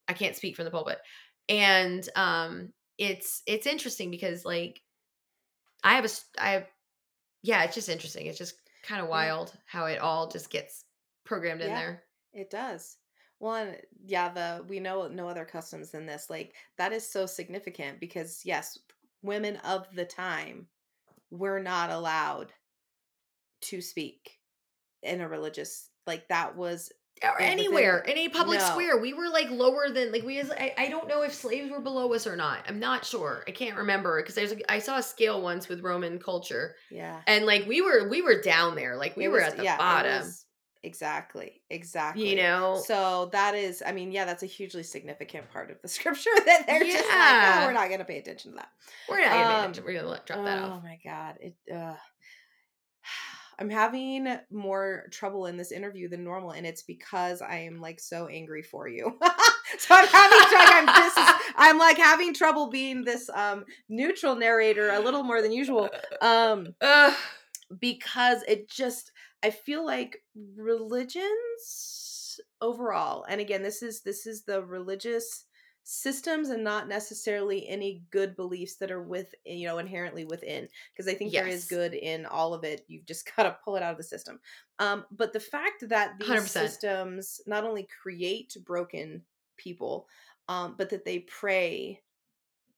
i 0.09 0.15
can't 0.15 0.37
speak 0.37 0.57
from 0.57 0.65
the 0.65 0.71
pulpit. 0.71 0.99
And 1.51 2.09
um 2.17 2.73
it's 2.97 3.43
it's 3.47 3.67
interesting 3.67 4.11
because 4.11 4.45
like 4.45 4.81
i 5.85 5.95
have 5.95 6.07
a, 6.07 6.11
I 6.39 6.51
have 6.53 6.67
yeah 7.43 7.62
it's 7.65 7.75
just 7.75 7.89
interesting 7.89 8.27
it's 8.27 8.39
just 8.39 8.55
kind 8.83 9.03
of 9.03 9.09
wild 9.09 9.53
how 9.67 9.87
it 9.87 9.99
all 9.99 10.29
just 10.29 10.51
gets 10.51 10.85
programmed 11.25 11.61
in 11.61 11.69
Yeah. 11.69 11.79
there 11.79 12.03
It 12.33 12.51
does. 12.51 12.97
Well, 13.41 13.55
and 13.55 13.81
yeah, 14.05 14.29
the 14.29 14.65
we 14.69 14.81
know 14.81 15.09
no 15.09 15.29
other 15.29 15.45
customs 15.47 15.91
than 15.91 16.07
this. 16.07 16.29
Like 16.29 16.55
that 16.77 16.93
is 16.93 17.11
so 17.11 17.27
significant 17.27 17.99
because 18.01 18.43
yes, 18.45 18.79
women 19.23 19.57
of 19.59 19.87
the 19.95 20.05
time 20.05 20.69
were 21.31 21.61
not 21.61 21.91
allowed 21.91 22.53
to 23.62 23.81
speak 23.81 24.39
in 25.03 25.21
a 25.21 25.29
religious 25.29 25.91
like 26.07 26.29
that 26.29 26.57
was 26.57 26.93
or 27.23 27.41
anywhere 27.41 27.99
in 27.99 28.17
a 28.17 28.29
public 28.29 28.59
no. 28.59 28.65
square 28.67 28.97
we 28.99 29.13
were 29.13 29.29
like 29.29 29.51
lower 29.51 29.91
than 29.91 30.11
like 30.13 30.23
we 30.25 30.41
I, 30.41 30.75
I 30.79 30.89
don't 30.89 31.07
know 31.09 31.23
if 31.23 31.35
slaves 31.35 31.71
were 31.71 31.81
below 31.81 32.13
us 32.15 32.27
or 32.27 32.37
not 32.37 32.61
i'm 32.69 32.79
not 32.79 33.05
sure 33.05 33.45
i 33.47 33.51
can't 33.51 33.77
remember 33.77 34.21
because 34.23 34.35
there's 34.35 34.53
a, 34.53 34.73
i 34.73 34.79
saw 34.79 34.97
a 34.99 35.03
scale 35.03 35.43
once 35.43 35.69
with 35.69 35.81
roman 35.83 36.19
culture 36.19 36.75
yeah. 36.91 37.21
and 37.27 37.45
like 37.47 37.67
we 37.67 37.81
were 37.83 38.09
we 38.09 38.23
were 38.23 38.41
down 38.41 38.75
there 38.75 38.97
like 38.97 39.17
we 39.17 39.25
It 39.25 39.29
were 39.29 39.39
was- 39.39 39.49
at 39.49 39.57
the 39.59 39.65
yeah, 39.65 39.77
bottom 39.77 40.21
was- 40.23 40.47
exactly. 40.83 41.61
Exactly. 41.69 42.31
you 42.31 42.37
know 42.37 42.81
So 42.87 43.29
that 43.33 43.55
is, 43.55 43.83
I 43.87 43.93
mean, 43.93 44.11
yeah, 44.13 44.25
that's 44.25 44.43
a 44.43 44.47
hugely 44.47 44.83
significant 44.83 45.51
part 45.53 45.71
of 45.71 45.77
the 45.83 45.89
scripture 45.97 46.31
that 46.47 46.65
they're 46.67 46.81
just 46.81 47.05
like, 47.05 47.07
Yeah. 47.07 47.61
oh, 47.63 47.67
we're 47.67 47.73
not 47.75 47.89
going 47.89 47.99
to 47.99 48.05
pay 48.07 48.19
attention 48.19 48.53
to 48.53 48.57
that. 48.57 48.69
we're 49.09 49.21
not 49.21 49.31
gonna 49.31 49.67
um, 49.79 49.85
we're 49.85 50.01
gonna 50.01 50.21
drop 50.25 50.45
that 50.45 50.59
oh 50.59 50.65
off 50.65 50.83
Oh 50.83 50.87
my 50.87 50.99
god, 51.05 51.37
it. 51.41 51.55
Uh, 51.73 51.95
I'm 53.61 53.69
having 53.69 54.27
more 54.51 55.05
trouble 55.11 55.45
in 55.47 55.59
this 55.59 55.70
interview 55.70 56.09
than 56.09 56.24
normal, 56.24 56.53
and 56.53 56.66
it's 56.66 56.82
because 56.82 57.43
I 57.43 57.57
am 57.57 57.81
like 57.81 58.01
so 58.01 58.27
angry 58.27 58.62
for 58.62 58.89
you. 58.89 59.19
so 59.78 59.95
I'm 59.95 60.09
having 60.09 60.39
tr- 60.49 60.57
I'm 60.57 60.87
this 60.87 61.16
is, 61.16 61.35
I'm 61.57 61.78
like 61.78 61.99
having 61.99 62.32
trouble 62.32 62.70
being 62.70 63.05
this 63.05 63.28
um 63.28 63.66
neutral 63.91 64.35
narrator 64.35 64.91
a 64.91 65.01
little 65.01 65.23
more 65.23 65.43
than 65.43 65.53
usual. 65.53 65.91
Um, 66.23 66.69
because 67.81 68.43
it 68.49 68.70
just 68.70 69.12
I 69.43 69.51
feel 69.51 69.85
like 69.85 70.23
religions 70.57 72.41
overall, 72.62 73.27
and 73.28 73.43
again, 73.43 73.62
this 73.62 73.82
is 73.82 74.01
this 74.01 74.27
is 74.27 74.45
the 74.45 74.65
religious 74.65 75.45
systems 75.91 76.51
and 76.51 76.62
not 76.62 76.87
necessarily 76.89 77.67
any 77.69 78.05
good 78.11 78.37
beliefs 78.37 78.77
that 78.77 78.93
are 78.93 79.03
with 79.03 79.35
you 79.45 79.67
know 79.67 79.79
inherently 79.79 80.25
within 80.25 80.69
because 80.93 81.09
i 81.09 81.15
think 81.15 81.35
there 81.35 81.47
is 81.49 81.65
good 81.65 81.95
in 81.95 82.27
all 82.27 82.55
of 82.55 82.62
it 82.65 82.85
you've 82.89 83.07
just 83.07 83.29
got 83.37 83.43
to 83.43 83.59
pull 83.65 83.77
it 83.77 83.83
out 83.83 83.91
of 83.93 83.97
the 83.97 84.03
system 84.05 84.41
um 84.79 85.05
but 85.11 85.33
the 85.33 85.41
fact 85.41 85.89
that 85.89 86.19
these 86.19 86.47
100%. 86.49 86.49
systems 86.49 87.41
not 87.47 87.65
only 87.65 87.89
create 88.03 88.57
broken 88.65 89.25
people 89.57 90.07
um 90.49 90.77
but 90.79 90.91
that 90.91 91.05
they 91.05 91.21
prey 91.21 92.01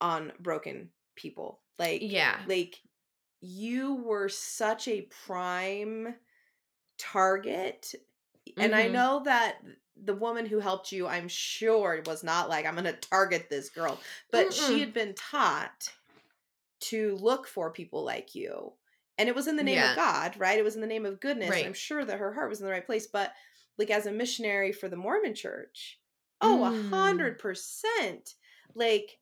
on 0.00 0.32
broken 0.40 0.90
people 1.16 1.62
like 1.78 2.10
Yeah. 2.10 2.46
like 2.46 2.80
you 3.40 3.94
were 3.96 4.28
such 4.28 4.88
a 4.88 5.02
prime 5.02 6.16
target 6.98 7.94
and 8.60 8.74
i 8.74 8.86
Mhm. 8.86 8.88
know 8.88 9.22
that 9.24 9.62
the 10.04 10.14
woman 10.14 10.46
who 10.46 10.58
helped 10.58 10.92
you 10.92 11.06
i'm 11.06 11.28
sure 11.28 12.02
was 12.06 12.22
not 12.24 12.48
like 12.48 12.64
i'm 12.66 12.74
gonna 12.74 12.92
target 12.92 13.48
this 13.50 13.68
girl 13.70 13.98
but 14.30 14.52
she 14.52 14.74
Mm-mm. 14.76 14.80
had 14.80 14.94
been 14.94 15.14
taught 15.14 15.92
to 16.80 17.16
look 17.20 17.46
for 17.46 17.70
people 17.70 18.04
like 18.04 18.34
you 18.34 18.72
and 19.18 19.28
it 19.28 19.34
was 19.34 19.46
in 19.46 19.56
the 19.56 19.62
name 19.62 19.76
Yeah. 19.76 19.90
of 19.90 19.96
god 19.96 20.34
right 20.38 20.58
it 20.58 20.64
was 20.64 20.74
in 20.74 20.80
the 20.80 20.86
name 20.86 21.06
of 21.06 21.20
goodness 21.20 21.50
Right. 21.50 21.66
i'm 21.66 21.74
sure 21.74 22.04
that 22.04 22.18
her 22.18 22.32
heart 22.32 22.48
was 22.48 22.60
in 22.60 22.66
the 22.66 22.72
right 22.72 22.84
place 22.86 23.06
but 23.06 23.32
like 23.78 23.90
as 23.90 24.06
a 24.06 24.12
missionary 24.12 24.72
for 24.72 24.88
the 24.88 24.96
mormon 24.96 25.34
church 25.34 25.98
oh 26.40 26.64
a 26.64 26.70
Mm. 26.70 26.88
hundred 26.90 27.38
percent 27.38 28.34
like 28.74 29.18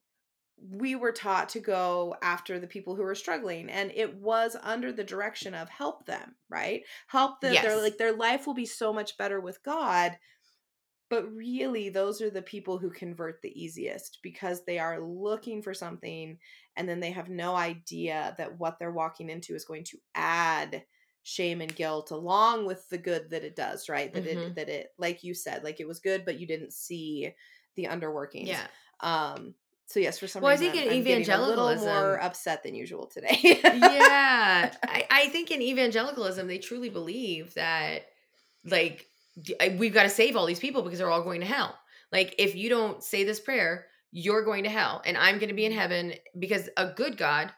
we 0.69 0.93
were 0.95 1.11
taught 1.11 1.49
to 1.49 1.59
go 1.59 2.15
after 2.21 2.59
the 2.59 2.67
people 2.67 2.95
who 2.95 3.01
were 3.03 3.15
struggling 3.15 3.69
and 3.69 3.91
it 3.95 4.15
was 4.15 4.55
under 4.61 4.91
the 4.91 5.03
direction 5.03 5.53
of 5.53 5.67
help 5.69 6.05
them 6.05 6.35
right 6.49 6.83
help 7.07 7.41
them 7.41 7.53
their 7.53 7.63
Yes. 7.63 7.81
like 7.81 7.97
their 7.97 8.13
life 8.13 8.45
will 8.47 8.53
be 8.53 8.65
so 8.65 8.93
much 8.93 9.17
better 9.17 9.39
with 9.39 9.61
god 9.63 10.17
but 11.11 11.31
really 11.31 11.89
those 11.89 12.21
are 12.21 12.31
the 12.31 12.41
people 12.41 12.79
who 12.79 12.89
convert 12.89 13.41
the 13.41 13.63
easiest 13.63 14.17
because 14.23 14.63
they 14.63 14.79
are 14.79 14.99
looking 14.99 15.61
for 15.61 15.73
something 15.75 16.39
and 16.77 16.89
then 16.89 16.99
they 17.01 17.11
have 17.11 17.29
no 17.29 17.55
idea 17.55 18.33
that 18.39 18.57
what 18.57 18.79
they're 18.79 18.91
walking 18.91 19.29
into 19.29 19.53
is 19.53 19.65
going 19.65 19.83
to 19.83 19.97
add 20.15 20.83
shame 21.23 21.61
and 21.61 21.75
guilt 21.75 22.09
along 22.09 22.65
with 22.65 22.89
the 22.89 22.97
good 22.97 23.29
that 23.29 23.43
it 23.43 23.55
does 23.55 23.87
right 23.89 24.11
that 24.13 24.25
it 24.25 24.37
Mhm. 24.39 24.55
that 24.55 24.69
it 24.69 24.87
like 24.97 25.23
you 25.23 25.35
said 25.35 25.63
like 25.63 25.79
it 25.79 25.87
was 25.87 25.99
good 25.99 26.25
but 26.25 26.39
you 26.39 26.47
didn't 26.47 26.73
see 26.73 27.31
the 27.75 27.85
underworkings 27.85 28.47
Yeah. 28.47 28.65
um 29.01 29.53
so 29.85 29.99
yes 29.99 30.17
for 30.17 30.27
some 30.27 30.41
Well, 30.41 30.51
I 30.51 30.55
reason 30.55 30.71
think 30.71 30.85
I'm, 30.85 30.91
in 30.93 30.97
I'm 30.99 31.03
getting 31.03 31.29
a 31.29 31.45
little 31.45 31.75
more 31.75 32.21
upset 32.21 32.63
than 32.63 32.73
usual 32.73 33.05
today 33.07 33.37
yeah 33.43 34.73
I, 34.83 35.05
I 35.11 35.27
think 35.27 35.51
in 35.51 35.61
evangelicalism 35.61 36.47
they 36.47 36.57
truly 36.57 36.89
believe 36.89 37.53
that 37.55 38.07
like 38.65 39.05
I- 39.07 39.10
we've 39.77 39.93
got 39.93 40.03
to 40.03 40.09
save 40.09 40.35
all 40.35 40.45
these 40.45 40.59
people 40.59 40.81
because 40.81 40.99
they're 40.99 41.09
all 41.11 41.23
going 41.23 41.41
to 41.41 41.47
hell. 41.47 41.77
Like 42.11 42.35
if 42.37 42.55
you 42.55 42.69
don't 42.69 43.03
say 43.03 43.23
this 43.23 43.39
prayer 43.39 43.87
you're 44.13 44.43
going 44.43 44.65
to 44.65 44.69
hell 44.69 45.01
and 45.05 45.17
i'm 45.17 45.37
going 45.37 45.47
to 45.47 45.55
be 45.55 45.63
in 45.65 45.71
heaven 45.71 46.13
because 46.37 46.69
a 46.75 46.87
good 46.87 47.15
god 47.15 47.49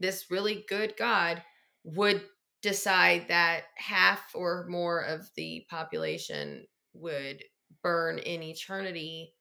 this 0.00 0.30
really 0.30 0.64
good 0.68 0.94
god 0.98 1.42
would 1.84 2.22
decide 2.62 3.28
that 3.28 3.64
half 3.76 4.22
or 4.34 4.66
more 4.68 5.00
of 5.00 5.30
the 5.36 5.66
population 5.70 6.66
would 6.94 7.42
burn 7.82 8.18
in 8.18 8.42
eternity 8.42 9.34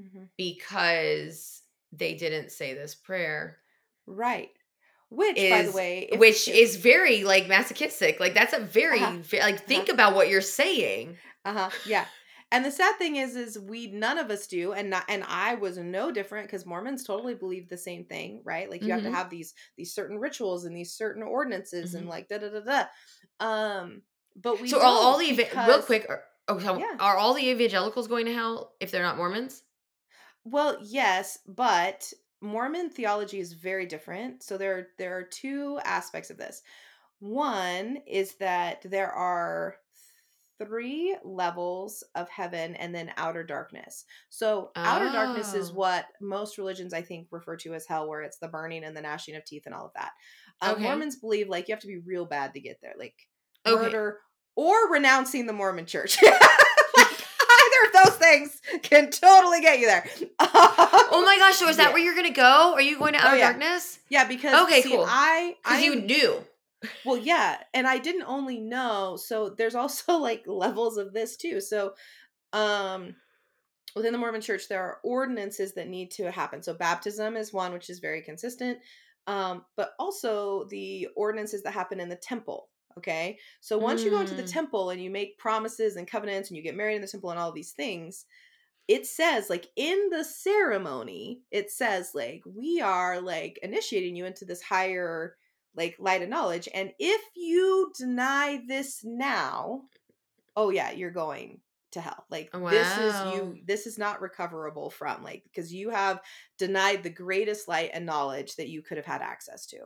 Mhm. 0.00 0.28
because 0.36 1.62
they 1.92 2.14
didn't 2.14 2.50
say 2.50 2.74
this 2.74 2.94
prayer. 2.94 3.58
Right 4.06 4.50
which 5.14 5.36
by 5.36 5.62
the 5.62 5.68
is- 5.68 5.74
way 5.74 6.08
if- 6.12 6.18
which 6.18 6.48
if- 6.48 6.54
is 6.54 6.76
very 6.76 7.22
like 7.24 7.46
masochistic 7.48 8.18
like 8.20 8.34
that's 8.34 8.52
a 8.52 8.60
very 8.60 9.00
Uh-huh. 9.00 9.18
like 9.40 9.60
think 9.66 9.88
about 9.88 10.14
what 10.14 10.28
you're 10.28 10.40
saying 10.40 11.16
Uh-huh. 11.44 11.70
Yeah. 11.86 12.06
And 12.54 12.64
the 12.66 12.70
sad 12.70 12.96
thing 12.98 13.16
is 13.16 13.34
is 13.34 13.58
we 13.58 13.86
none 13.88 14.18
of 14.18 14.30
us 14.30 14.46
do 14.46 14.72
and 14.72 14.90
not 14.90 15.04
and 15.08 15.24
I 15.26 15.54
was 15.54 15.76
no 15.78 16.10
different 16.12 16.48
cuz 16.50 16.66
Mormons 16.66 17.02
totally 17.04 17.34
believe 17.34 17.68
the 17.68 17.78
same 17.78 18.04
thing, 18.04 18.42
right? 18.44 18.68
Like 18.70 18.82
you 18.82 18.92
have 18.92 19.00
Mhm. 19.00 19.10
to 19.10 19.10
have 19.12 19.30
these 19.30 19.54
these 19.76 19.94
certain 19.94 20.18
rituals 20.18 20.64
and 20.66 20.76
these 20.76 20.92
certain 20.92 21.22
ordinances 21.22 21.94
and 21.94 22.06
Mhm. 22.06 22.10
like 22.10 22.28
da 22.28 22.38
da 22.38 22.48
da 22.50 22.60
da. 22.60 22.84
Um 23.40 24.02
but 24.36 24.60
we 24.60 24.68
so 24.68 24.78
are 24.78 24.84
all 24.84 25.18
the 25.18 25.26
eva- 25.26 25.64
real 25.66 25.82
quick 25.82 26.06
are, 26.08 26.24
oh, 26.48 26.58
so 26.58 26.78
Yeah. 26.78 26.96
are 27.00 27.16
all 27.16 27.34
the 27.34 27.48
evangelicals 27.48 28.06
going 28.08 28.26
to 28.26 28.32
hell 28.34 28.74
if 28.80 28.90
they're 28.90 29.02
not 29.02 29.16
mormons 29.16 29.62
Well, 30.44 30.78
yes, 30.82 31.38
but 31.46 32.12
Mormon 32.42 32.90
theology 32.90 33.38
is 33.40 33.52
very 33.52 33.86
different. 33.86 34.42
So 34.42 34.58
there 34.58 34.88
there 34.98 35.16
are 35.16 35.22
two 35.22 35.78
aspects 35.84 36.28
of 36.30 36.36
this. 36.36 36.62
One 37.20 37.98
is 38.06 38.34
that 38.36 38.82
there 38.90 39.12
are 39.12 39.76
three 40.58 41.16
levels 41.24 42.04
of 42.14 42.28
heaven 42.28 42.74
and 42.76 42.94
then 42.94 43.12
outer 43.16 43.42
darkness. 43.42 44.04
So 44.28 44.70
outer 44.76 45.10
darkness 45.10 45.54
is 45.54 45.70
Oh. 45.70 45.74
what 45.74 46.06
most 46.20 46.58
religions 46.58 46.92
I 46.92 47.02
think 47.02 47.28
refer 47.30 47.56
to 47.58 47.74
as 47.74 47.86
hell 47.86 48.08
where 48.08 48.22
it's 48.22 48.38
the 48.38 48.48
burning 48.48 48.84
and 48.84 48.96
the 48.96 49.00
gnashing 49.02 49.34
of 49.34 49.44
teeth 49.44 49.64
and 49.66 49.74
all 49.74 49.86
of 49.86 49.92
that. 49.94 50.12
Um, 50.60 50.74
Okay. 50.74 50.82
Mormons 50.84 51.16
believe 51.16 51.48
like 51.48 51.68
you 51.68 51.74
have 51.74 51.82
to 51.82 51.86
be 51.88 51.98
real 51.98 52.26
bad 52.26 52.54
to 52.54 52.60
get 52.60 52.80
there, 52.82 52.94
like 52.98 53.14
Okay. 53.66 53.82
murder 53.86 54.18
or 54.54 54.92
renouncing 54.92 55.46
the 55.46 55.52
Mormon 55.52 55.86
church. 55.86 56.20
like 56.22 56.36
either 56.96 57.86
of 57.86 57.92
those 58.04 58.11
things 58.22 58.60
can 58.82 59.10
totally 59.10 59.60
get 59.60 59.80
you 59.80 59.86
there. 59.86 60.04
oh 60.38 61.22
my 61.26 61.36
gosh 61.38 61.56
so 61.56 61.68
is 61.68 61.76
that 61.76 61.88
Yeah. 61.88 61.92
where 61.94 62.02
you're 62.02 62.14
gonna 62.14 62.30
go 62.30 62.72
are 62.74 62.80
you 62.82 62.98
going 62.98 63.12
to 63.14 63.18
Oh, 63.18 63.28
outer 63.28 63.38
yeah. 63.38 63.52
darkness 63.52 63.98
Yeah, 64.08 64.26
because 64.26 64.62
Okay, 64.64 64.82
see, 64.82 64.90
cool. 64.90 65.04
I 65.08 65.56
I 65.64 65.80
because 65.80 65.84
you 65.84 65.96
knew 66.02 66.44
well, 67.04 67.16
yeah, 67.16 67.58
and 67.74 67.86
I 67.86 67.98
didn't 67.98 68.24
only 68.24 68.58
know. 68.58 69.16
So 69.16 69.50
there's 69.50 69.74
also 69.76 70.16
like 70.18 70.42
levels 70.46 70.96
of 70.98 71.12
this 71.12 71.36
too. 71.36 71.60
So, 71.60 71.94
um, 72.52 73.14
within 73.94 74.12
the 74.12 74.18
Mormon 74.18 74.40
Church, 74.40 74.68
there 74.68 74.82
are 74.82 74.98
ordinances 75.04 75.74
that 75.74 75.88
need 75.88 76.10
to 76.12 76.30
happen. 76.30 76.62
So 76.62 76.74
baptism 76.74 77.36
is 77.36 77.52
one, 77.52 77.72
which 77.72 77.88
is 77.90 77.98
very 78.00 78.22
consistent. 78.22 78.78
Um, 79.28 79.64
but 79.76 79.92
also 80.00 80.64
the 80.70 81.08
ordinances 81.14 81.62
that 81.62 81.72
happen 81.72 82.00
in 82.00 82.08
the 82.08 82.16
temple. 82.16 82.68
Okay, 82.98 83.38
so 83.60 83.78
once 83.78 84.04
you 84.04 84.10
go 84.10 84.20
into 84.20 84.34
the 84.34 84.42
Mm. 84.42 84.52
temple 84.52 84.90
and 84.90 85.02
you 85.02 85.10
make 85.10 85.38
promises 85.38 85.96
and 85.96 86.06
covenants 86.06 86.50
and 86.50 86.56
you 86.56 86.62
get 86.62 86.76
married 86.76 86.96
in 86.96 87.02
the 87.02 87.08
temple 87.08 87.30
and 87.30 87.38
all 87.38 87.52
these 87.52 87.72
things, 87.72 88.26
it 88.88 89.06
says 89.06 89.48
like 89.50 89.68
in 89.76 90.10
the 90.10 90.24
ceremony, 90.24 91.42
it 91.50 91.70
says 91.70 92.10
like 92.14 92.42
we 92.46 92.80
are 92.80 93.20
like 93.20 93.58
initiating 93.62 94.16
you 94.16 94.26
into 94.26 94.44
this 94.44 94.62
higher 94.62 95.36
like 95.74 95.96
light 95.98 96.22
of 96.22 96.28
knowledge 96.28 96.68
and 96.74 96.92
if 96.98 97.22
you 97.34 97.90
deny 97.98 98.60
this 98.68 99.00
now 99.04 99.82
oh 100.54 100.68
yeah 100.68 100.90
you're 100.90 101.10
going 101.10 101.60
to 101.92 102.00
hell 102.00 102.24
like 102.30 102.50
oh, 102.54 102.68
this 102.68 102.96
is 102.98 103.32
you 103.34 103.58
this 103.66 103.86
is 103.86 103.98
not 103.98 104.20
recoverable 104.20 104.90
from 104.90 105.22
like 105.22 105.42
because 105.44 105.72
you 105.72 105.90
have 105.90 106.20
denied 106.58 107.02
the 107.02 107.10
greatest 107.10 107.68
light 107.68 107.90
and 107.92 108.06
knowledge 108.06 108.56
that 108.56 108.68
you 108.68 108.82
could 108.82 108.96
have 108.96 109.06
had 109.06 109.22
access 109.22 109.66
to 109.66 109.78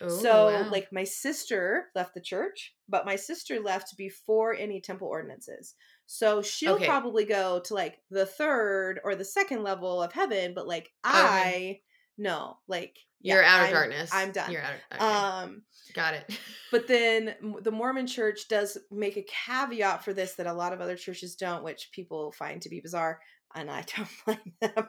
oh, 0.00 0.08
so 0.08 0.46
wow. 0.46 0.68
like 0.70 0.88
my 0.92 1.04
sister 1.04 1.86
left 1.94 2.14
the 2.14 2.20
church 2.20 2.74
but 2.88 3.06
my 3.06 3.16
sister 3.16 3.60
left 3.60 3.96
before 3.96 4.54
any 4.54 4.80
temple 4.80 5.08
ordinances 5.08 5.74
so 6.06 6.42
she'll 6.42 6.74
Okay. 6.74 6.86
probably 6.86 7.24
go 7.24 7.60
to 7.60 7.74
like 7.74 7.98
the 8.10 8.26
third 8.26 9.00
or 9.04 9.14
the 9.14 9.24
second 9.24 9.62
level 9.62 10.02
of 10.02 10.12
heaven 10.12 10.52
but 10.54 10.66
like 10.66 10.90
i 11.04 11.80
no 12.20 12.58
like 12.68 12.96
yeah, 13.22 13.34
you're 13.34 13.44
out 13.44 13.60
of 13.60 13.64
I'm- 13.64 13.72
darkness 13.74 14.10
i'm 14.12 14.32
done 14.32 14.50
you're 14.52 14.62
out 14.62 14.72
of 14.74 14.96
okay. 14.96 15.04
um 15.04 15.62
got 15.94 16.14
it 16.14 16.38
but 16.70 16.86
then 16.88 17.34
the 17.62 17.70
Mormon 17.70 18.06
church 18.06 18.48
does 18.48 18.78
make 18.90 19.16
a 19.16 19.24
caveat 19.24 20.04
for 20.04 20.12
this 20.12 20.34
that 20.34 20.46
a 20.46 20.52
lot 20.52 20.72
of 20.72 20.80
other 20.80 20.96
churches 20.96 21.34
don't, 21.34 21.64
which 21.64 21.90
people 21.92 22.32
find 22.32 22.62
to 22.62 22.68
be 22.68 22.80
bizarre, 22.80 23.20
and 23.54 23.70
I 23.70 23.84
don't 23.96 24.08
blame 24.24 24.52
them. 24.60 24.88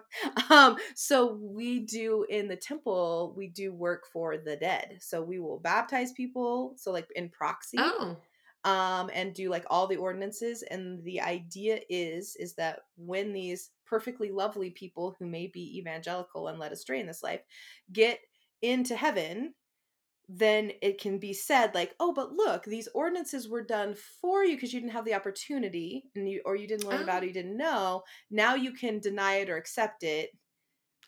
Um, 0.50 0.78
so 0.96 1.34
we 1.42 1.80
do 1.80 2.26
in 2.30 2.48
the 2.48 2.56
temple, 2.56 3.34
we 3.36 3.48
do 3.48 3.74
work 3.74 4.04
for 4.12 4.38
the 4.38 4.56
dead. 4.56 4.98
So 5.02 5.22
we 5.22 5.40
will 5.40 5.60
baptize 5.60 6.12
people, 6.12 6.76
so 6.78 6.92
like 6.92 7.08
in 7.16 7.30
proxy, 7.30 7.78
oh 7.80 8.18
um, 8.64 9.10
and 9.14 9.34
do 9.34 9.50
like 9.50 9.66
all 9.70 9.88
the 9.88 9.98
ordinances. 9.98 10.64
And 10.70 11.04
the 11.04 11.22
idea 11.22 11.80
is 11.90 12.36
is 12.40 12.54
that 12.56 12.82
when 12.96 13.34
these 13.34 13.72
perfectly 13.92 14.32
lovely 14.32 14.72
people 14.72 15.16
who 15.20 15.28
may 15.28 15.48
be 15.48 15.78
evangelical 15.80 16.50
and 16.50 16.60
led 16.60 16.74
astray 16.74 17.02
in 17.02 17.08
this 17.08 17.24
life 17.24 17.44
get 17.94 18.22
into 18.64 18.96
heaven, 18.98 19.56
then 20.30 20.72
it 20.82 21.00
can 21.00 21.20
be 21.20 21.34
said 21.34 21.76
like, 21.76 21.96
oh, 22.00 22.14
but 22.14 22.32
look, 22.34 22.64
these 22.64 22.88
ordinances 22.96 23.50
were 23.50 23.64
done 23.64 23.96
for 23.96 24.46
you 24.46 24.56
because 24.56 24.74
you 24.74 24.80
didn't 24.80 24.94
have 24.94 25.06
the 25.06 25.14
opportunity, 25.16 26.10
and 26.16 26.30
you 26.30 26.42
or 26.46 26.56
you 26.56 26.68
didn't 26.68 26.86
learn 26.88 27.02
about 27.02 27.24
Oh. 27.24 27.24
it, 27.24 27.28
you 27.28 27.34
didn't 27.34 27.58
know. 27.58 28.04
Now 28.32 28.56
you 28.56 28.74
can 28.74 29.00
deny 29.00 29.36
it 29.38 29.50
or 29.50 29.58
accept 29.58 30.04
it. 30.04 30.32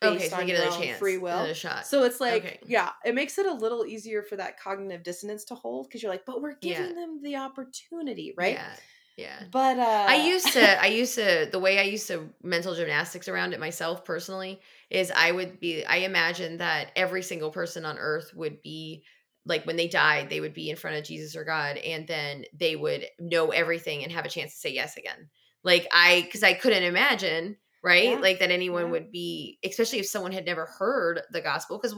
okay 0.04 0.30
so 0.30 0.38
on 0.38 0.46
get 0.46 0.56
another 0.56 0.70
chance 0.70 0.98
free 0.98 1.18
will. 1.18 1.30
another 1.30 1.54
shot 1.54 1.86
So 1.86 2.04
it's 2.04 2.20
like, 2.22 2.46
Okay. 2.46 2.60
yeah, 2.64 2.92
it 3.06 3.16
makes 3.16 3.38
it 3.38 3.46
a 3.46 3.54
little 3.54 3.86
easier 3.86 4.24
for 4.24 4.36
that 4.38 4.60
cognitive 4.60 5.04
dissonance 5.04 5.44
to 5.46 5.56
hold 5.56 5.88
because 5.88 6.02
you're 6.02 6.12
like, 6.12 6.26
but 6.26 6.42
we're 6.42 6.56
Yeah. 6.62 6.88
giving 6.88 6.96
them 6.96 7.22
the 7.22 7.36
opportunity, 7.38 8.34
right? 8.38 8.62
yeah 8.62 8.80
yeah 9.18 9.44
But 9.52 9.78
uh 9.80 10.10
I 10.10 10.16
used 10.16 10.54
to, 10.54 10.62
I 10.82 10.88
used 10.88 11.16
to, 11.16 11.48
the 11.52 11.60
way 11.60 11.80
I 11.80 11.84
used 11.84 12.08
to 12.08 12.34
mental 12.44 12.76
gymnastics 12.76 13.28
around 13.28 13.54
it 13.54 13.60
myself 13.60 14.06
personally 14.06 14.62
is 14.90 15.12
I 15.12 15.32
would 15.32 15.60
be, 15.60 15.86
I 15.86 15.98
imagine 15.98 16.58
that 16.58 16.92
every 16.96 17.24
single 17.24 17.52
person 17.52 17.86
on 17.86 17.98
earth 18.00 18.34
would 18.36 18.62
be 18.62 19.06
like 19.46 19.66
when 19.66 19.76
they 19.78 19.88
died, 19.88 20.30
they 20.30 20.40
would 20.42 20.54
be 20.54 20.70
in 20.70 20.76
front 20.76 20.98
of 20.98 21.04
Jesus 21.06 21.36
or 21.36 21.44
God 21.44 21.78
and 21.78 22.08
then 22.08 22.46
they 22.54 22.76
would 22.76 23.08
know 23.20 23.52
everything 23.52 24.04
and 24.04 24.12
have 24.12 24.26
a 24.26 24.30
chance 24.30 24.54
to 24.54 24.60
say 24.60 24.74
yes 24.74 24.98
again. 24.98 25.30
Like 25.64 25.88
I, 25.92 26.28
cause 26.32 26.44
I 26.44 26.54
couldn't 26.54 26.84
imagine 26.84 27.58
right? 27.84 28.18
Yeah. 28.18 28.22
Like 28.22 28.40
that 28.40 28.50
anyone 28.52 28.86
Yeah. 28.86 28.92
would 28.92 29.12
be, 29.12 29.60
especially 29.66 30.00
if 30.00 30.06
someone 30.08 30.32
had 30.32 30.46
never 30.46 30.66
heard 30.66 31.22
the 31.32 31.42
gospel. 31.42 31.78
Because 31.78 31.94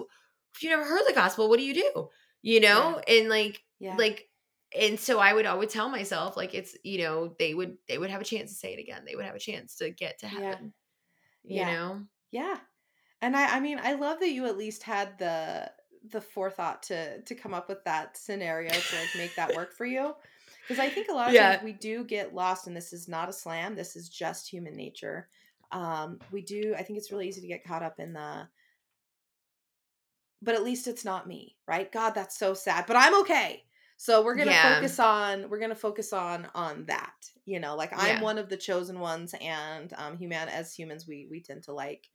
if 0.56 0.64
you 0.64 0.70
never 0.70 0.84
heard 0.84 1.04
the 1.08 1.14
gospel, 1.14 1.48
what 1.48 1.60
do 1.60 1.66
you 1.66 1.76
do? 1.76 2.10
You 2.42 2.60
know, 2.60 3.00
and 3.08 3.30
like 3.30 3.62
Yeah. 3.80 3.98
like 3.98 4.30
and 4.76 5.00
so 5.00 5.20
i 5.20 5.34
would 5.34 5.46
always 5.46 5.72
tell 5.72 5.90
myself 5.90 6.38
like 6.38 6.54
it's 6.54 6.78
you 6.84 7.00
know 7.00 7.36
they 7.40 7.54
would 7.54 7.78
they 7.88 7.98
would 7.98 8.10
have 8.10 8.22
a 8.22 8.26
chance 8.26 8.52
to 8.52 8.58
say 8.58 8.74
it 8.74 8.80
again 8.80 9.04
they 9.06 9.16
would 9.16 9.26
have 9.26 9.36
a 9.36 9.40
chance 9.40 9.76
to 9.78 9.90
get 9.92 10.20
to 10.20 10.28
Yeah. 10.30 10.58
heaven 10.58 10.74
you 11.48 11.66
Yeah. 11.66 11.66
know 11.66 12.06
Yeah. 12.32 12.62
And 13.22 13.38
I 13.38 13.58
I 13.58 13.62
mean, 13.62 13.80
I 13.82 13.94
love 13.94 14.20
that 14.22 14.32
you 14.32 14.48
at 14.48 14.58
least 14.58 14.84
had 14.84 15.20
the 15.20 15.74
the 16.04 16.22
forethought 16.22 16.84
to 16.86 17.22
to 17.24 17.36
come 17.36 17.54
up 17.54 17.70
with 17.70 17.84
that 17.86 18.18
scenario 18.18 18.82
to 18.82 18.96
like 18.96 19.16
make 19.16 19.36
that 19.38 19.54
work 19.54 19.74
for 19.78 19.86
you. 19.86 20.16
Because 20.68 20.80
I 20.80 20.90
think 20.90 21.10
a 21.10 21.14
lot 21.14 21.32
of 21.32 21.36
Yeah. 21.36 21.58
times 21.58 21.62
we 21.64 21.74
do 21.74 22.06
get 22.06 22.34
lost 22.36 22.68
and 22.68 22.78
this 22.78 22.94
is 22.94 23.08
not 23.10 23.30
a 23.30 23.34
slam, 23.34 23.76
this 23.76 23.96
is 23.98 24.10
just 24.10 24.50
human 24.50 24.76
nature. 24.76 25.30
Um 25.72 26.22
we 26.32 26.44
do 26.44 26.76
I 26.78 26.84
think 26.84 27.00
it's 27.00 27.12
really 27.12 27.28
easy 27.30 27.42
to 27.42 27.48
get 27.48 27.66
caught 27.66 27.84
up 27.84 28.00
in 28.00 28.14
the 28.14 28.50
but 30.42 30.56
at 30.56 30.64
least 30.64 30.88
it's 30.88 31.06
not 31.06 31.28
me, 31.28 31.58
right? 31.68 31.92
God, 31.92 32.12
that's 32.12 32.38
so 32.38 32.54
sad, 32.54 32.86
but 32.86 32.96
I'm 32.96 33.20
okay. 33.22 33.65
So 33.98 34.24
we're 34.24 34.36
going 34.36 34.50
to 34.50 34.54
Yeah. 34.54 34.56
focus 34.56 35.00
on 35.00 35.50
we're 35.50 35.60
going 35.60 35.70
to 35.70 35.76
focus 35.76 36.12
on 36.14 36.50
on 36.54 36.86
that. 36.86 37.32
You 37.46 37.60
know, 37.60 37.76
like 37.76 37.92
I'm 37.94 38.20
Yeah. 38.20 38.22
one 38.22 38.38
of 38.38 38.50
the 38.50 38.58
chosen 38.58 39.00
ones 39.00 39.34
and 39.40 39.94
um 39.94 40.18
human 40.18 40.50
as 40.50 40.74
humans 40.74 41.08
we 41.08 41.28
we 41.30 41.42
tend 41.42 41.64
to 41.64 41.74
like 41.74 42.10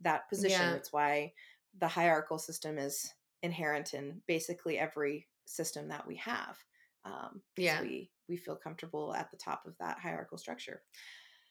that 0.00 0.28
position. 0.28 0.70
Yeah. 0.70 0.72
That's 0.72 0.92
why 0.92 1.34
the 1.76 1.88
hierarchical 1.88 2.38
system 2.38 2.78
is 2.78 3.12
inherent 3.42 3.94
in 3.94 4.22
basically 4.26 4.78
every 4.78 5.28
system 5.44 5.88
that 5.88 6.06
we 6.06 6.16
have. 6.16 6.58
Um 7.04 7.42
Yeah. 7.56 7.80
we 7.80 8.12
we 8.28 8.36
feel 8.36 8.56
comfortable 8.56 9.14
at 9.14 9.30
the 9.30 9.36
top 9.36 9.66
of 9.66 9.76
that 9.78 9.98
hierarchical 9.98 10.38
structure. 10.38 10.82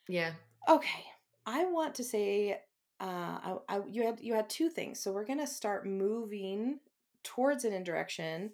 yeah 0.08 0.34
Okay, 0.70 1.06
I 1.46 1.66
want 1.66 1.96
to 1.96 2.04
say 2.04 2.54
uh, 2.54 2.56
I, 3.02 3.58
I, 3.68 3.82
you 3.88 4.04
had 4.04 4.22
you 4.22 4.34
had 4.34 4.50
two 4.50 4.70
things, 4.70 5.00
so 5.00 5.12
we're 5.12 5.26
gonna 5.26 5.48
start 5.48 5.86
moving 5.86 6.80
towards 7.24 7.66
an 7.66 7.74
in 7.74 7.84
direction. 7.84 8.54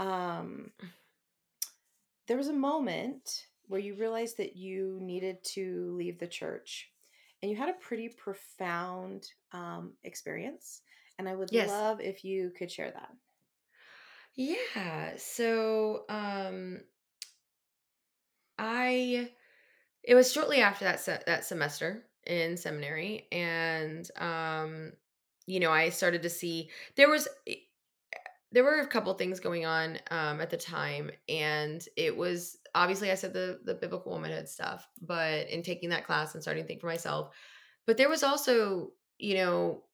Um, 0.00 0.72
there 2.26 2.36
was 2.36 2.48
a 2.48 2.52
moment 2.54 3.46
where 3.68 3.80
you 3.80 3.94
realized 3.94 4.38
that 4.38 4.56
you 4.56 4.98
needed 5.00 5.44
to 5.44 5.94
leave 5.96 6.18
the 6.18 6.26
church, 6.26 6.90
and 7.42 7.50
you 7.50 7.56
had 7.56 7.68
a 7.68 7.74
pretty 7.74 8.08
profound 8.08 9.26
um, 9.52 9.92
experience. 10.02 10.82
And 11.18 11.28
I 11.28 11.34
would 11.36 11.52
Yes. 11.52 11.68
love 11.68 12.00
if 12.00 12.24
you 12.24 12.50
could 12.56 12.72
share 12.72 12.90
that. 12.90 13.10
yeah 14.34 15.16
so 15.16 16.04
um 16.08 16.80
i 18.58 19.30
it 20.02 20.14
was 20.14 20.32
shortly 20.32 20.60
after 20.60 20.84
that 20.84 21.00
se- 21.00 21.22
that 21.26 21.44
semester 21.44 22.06
in 22.26 22.56
seminary 22.56 23.26
and 23.32 24.10
um 24.18 24.92
you 25.46 25.60
know 25.60 25.70
i 25.72 25.88
started 25.88 26.22
to 26.22 26.30
see 26.30 26.70
there 26.96 27.10
was 27.10 27.28
there 28.52 28.64
were 28.64 28.80
a 28.80 28.86
couple 28.86 29.12
things 29.14 29.40
going 29.40 29.64
on 29.66 29.98
um 30.10 30.40
at 30.40 30.50
the 30.50 30.56
time 30.56 31.10
and 31.28 31.86
it 31.96 32.16
was 32.16 32.58
obviously 32.74 33.10
i 33.10 33.14
said 33.14 33.32
the 33.32 33.60
the 33.64 33.74
biblical 33.74 34.12
womanhood 34.12 34.48
stuff 34.48 34.86
but 35.02 35.48
in 35.48 35.62
taking 35.62 35.90
that 35.90 36.06
class 36.06 36.34
and 36.34 36.42
starting 36.42 36.62
to 36.64 36.66
think 36.68 36.80
for 36.80 36.86
myself 36.86 37.34
but 37.86 37.96
there 37.96 38.08
was 38.08 38.22
also 38.22 38.90
you 39.18 39.34
know 39.34 39.84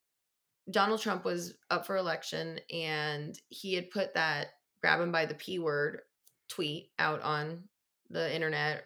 donald 0.70 1.01
trump 1.01 1.24
was 1.24 1.55
up 1.70 1.87
for 1.87 1.97
election 1.97 2.59
and 2.73 3.41
he 3.49 3.74
had 3.74 3.91
put 3.91 4.15
that 4.15 4.49
grab 4.81 5.01
him 5.01 5.12
by 5.12 5.27
the 5.27 5.35
p 5.35 5.59
word 5.59 6.01
tweet 6.49 6.91
out 6.99 7.20
on 7.23 7.62
the 8.11 8.35
internet 8.35 8.85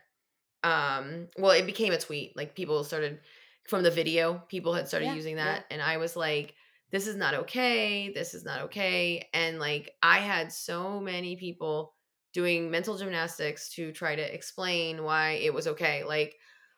um 0.64 1.26
well 1.38 1.52
it 1.52 1.66
became 1.66 1.92
a 1.92 1.98
tweet 1.98 2.36
like 2.36 2.54
people 2.54 2.84
started 2.84 3.20
from 3.68 3.82
the 3.82 3.90
video 3.90 4.42
people 4.48 4.74
had 4.74 4.88
started 4.88 5.06
Yeah, 5.06 5.14
using 5.14 5.36
yeah. 5.36 5.44
that 5.44 5.64
and 5.70 5.80
i 5.80 5.96
was 5.96 6.16
like 6.16 6.54
this 6.90 7.06
is 7.06 7.16
not 7.16 7.34
okay 7.34 8.12
this 8.12 8.34
is 8.34 8.44
not 8.44 8.60
okay 8.62 9.28
and 9.32 9.58
like 9.58 9.92
i 10.02 10.18
had 10.18 10.52
so 10.52 11.00
many 11.00 11.36
people 11.36 11.94
doing 12.32 12.70
mental 12.70 12.96
gymnastics 12.96 13.68
to 13.70 13.92
try 13.92 14.14
to 14.14 14.34
explain 14.34 15.02
why 15.02 15.32
it 15.32 15.52
was 15.52 15.66
okay 15.66 16.04
like 16.04 16.36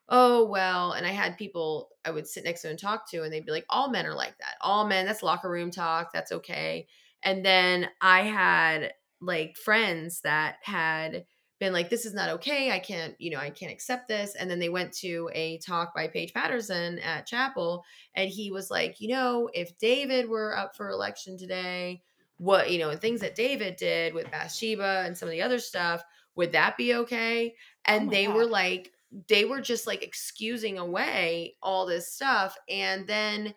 oh 0.08 0.44
well 0.46 0.92
and 0.92 1.06
i 1.06 1.10
had 1.10 1.38
people 1.38 1.90
i 2.04 2.10
would 2.10 2.26
sit 2.26 2.44
next 2.44 2.62
to 2.62 2.70
and 2.70 2.78
talk 2.78 3.08
to 3.10 3.22
and 3.22 3.32
they'd 3.32 3.46
be 3.46 3.52
like 3.52 3.66
all 3.68 3.90
men 3.90 4.06
are 4.06 4.14
like 4.14 4.36
that. 4.38 4.54
All 4.60 4.86
men 4.86 5.06
that's 5.06 5.22
locker 5.22 5.50
room 5.50 5.70
talk 5.70 6.12
that's 6.12 6.32
okay 6.32 6.86
and 7.22 7.44
then 7.44 7.88
i 8.00 8.22
had 8.22 8.92
like 9.20 9.56
friends 9.56 10.20
that 10.22 10.56
had 10.62 11.24
been 11.62 11.72
like 11.72 11.88
this 11.90 12.04
is 12.04 12.14
not 12.14 12.28
okay 12.28 12.70
i 12.70 12.78
can't 12.78 13.14
you 13.18 13.30
know 13.30 13.38
i 13.38 13.50
can't 13.50 13.72
accept 13.72 14.08
this 14.08 14.34
and 14.34 14.50
then 14.50 14.58
they 14.58 14.68
went 14.68 14.92
to 14.92 15.30
a 15.32 15.58
talk 15.58 15.94
by 15.94 16.08
paige 16.08 16.34
patterson 16.34 16.98
at 16.98 17.26
chapel 17.26 17.84
and 18.14 18.28
he 18.28 18.50
was 18.50 18.70
like 18.70 19.00
you 19.00 19.08
know 19.08 19.48
if 19.54 19.76
david 19.78 20.28
were 20.28 20.56
up 20.56 20.76
for 20.76 20.90
election 20.90 21.38
today 21.38 22.02
what 22.38 22.70
you 22.70 22.78
know 22.78 22.90
and 22.90 23.00
things 23.00 23.20
that 23.20 23.36
david 23.36 23.76
did 23.76 24.12
with 24.12 24.30
bathsheba 24.30 25.04
and 25.06 25.16
some 25.16 25.28
of 25.28 25.32
the 25.32 25.42
other 25.42 25.58
stuff 25.58 26.02
would 26.34 26.52
that 26.52 26.76
be 26.76 26.94
okay? 26.94 27.54
And 27.84 28.06
my 28.06 28.12
they 28.12 28.28
were 28.28 28.46
like 28.46 28.92
they 29.28 29.44
were 29.44 29.60
just 29.60 29.86
like 29.86 30.02
excusing 30.02 30.78
away 30.78 31.56
all 31.62 31.84
this 31.84 32.10
stuff 32.10 32.56
and 32.70 33.06
then 33.06 33.54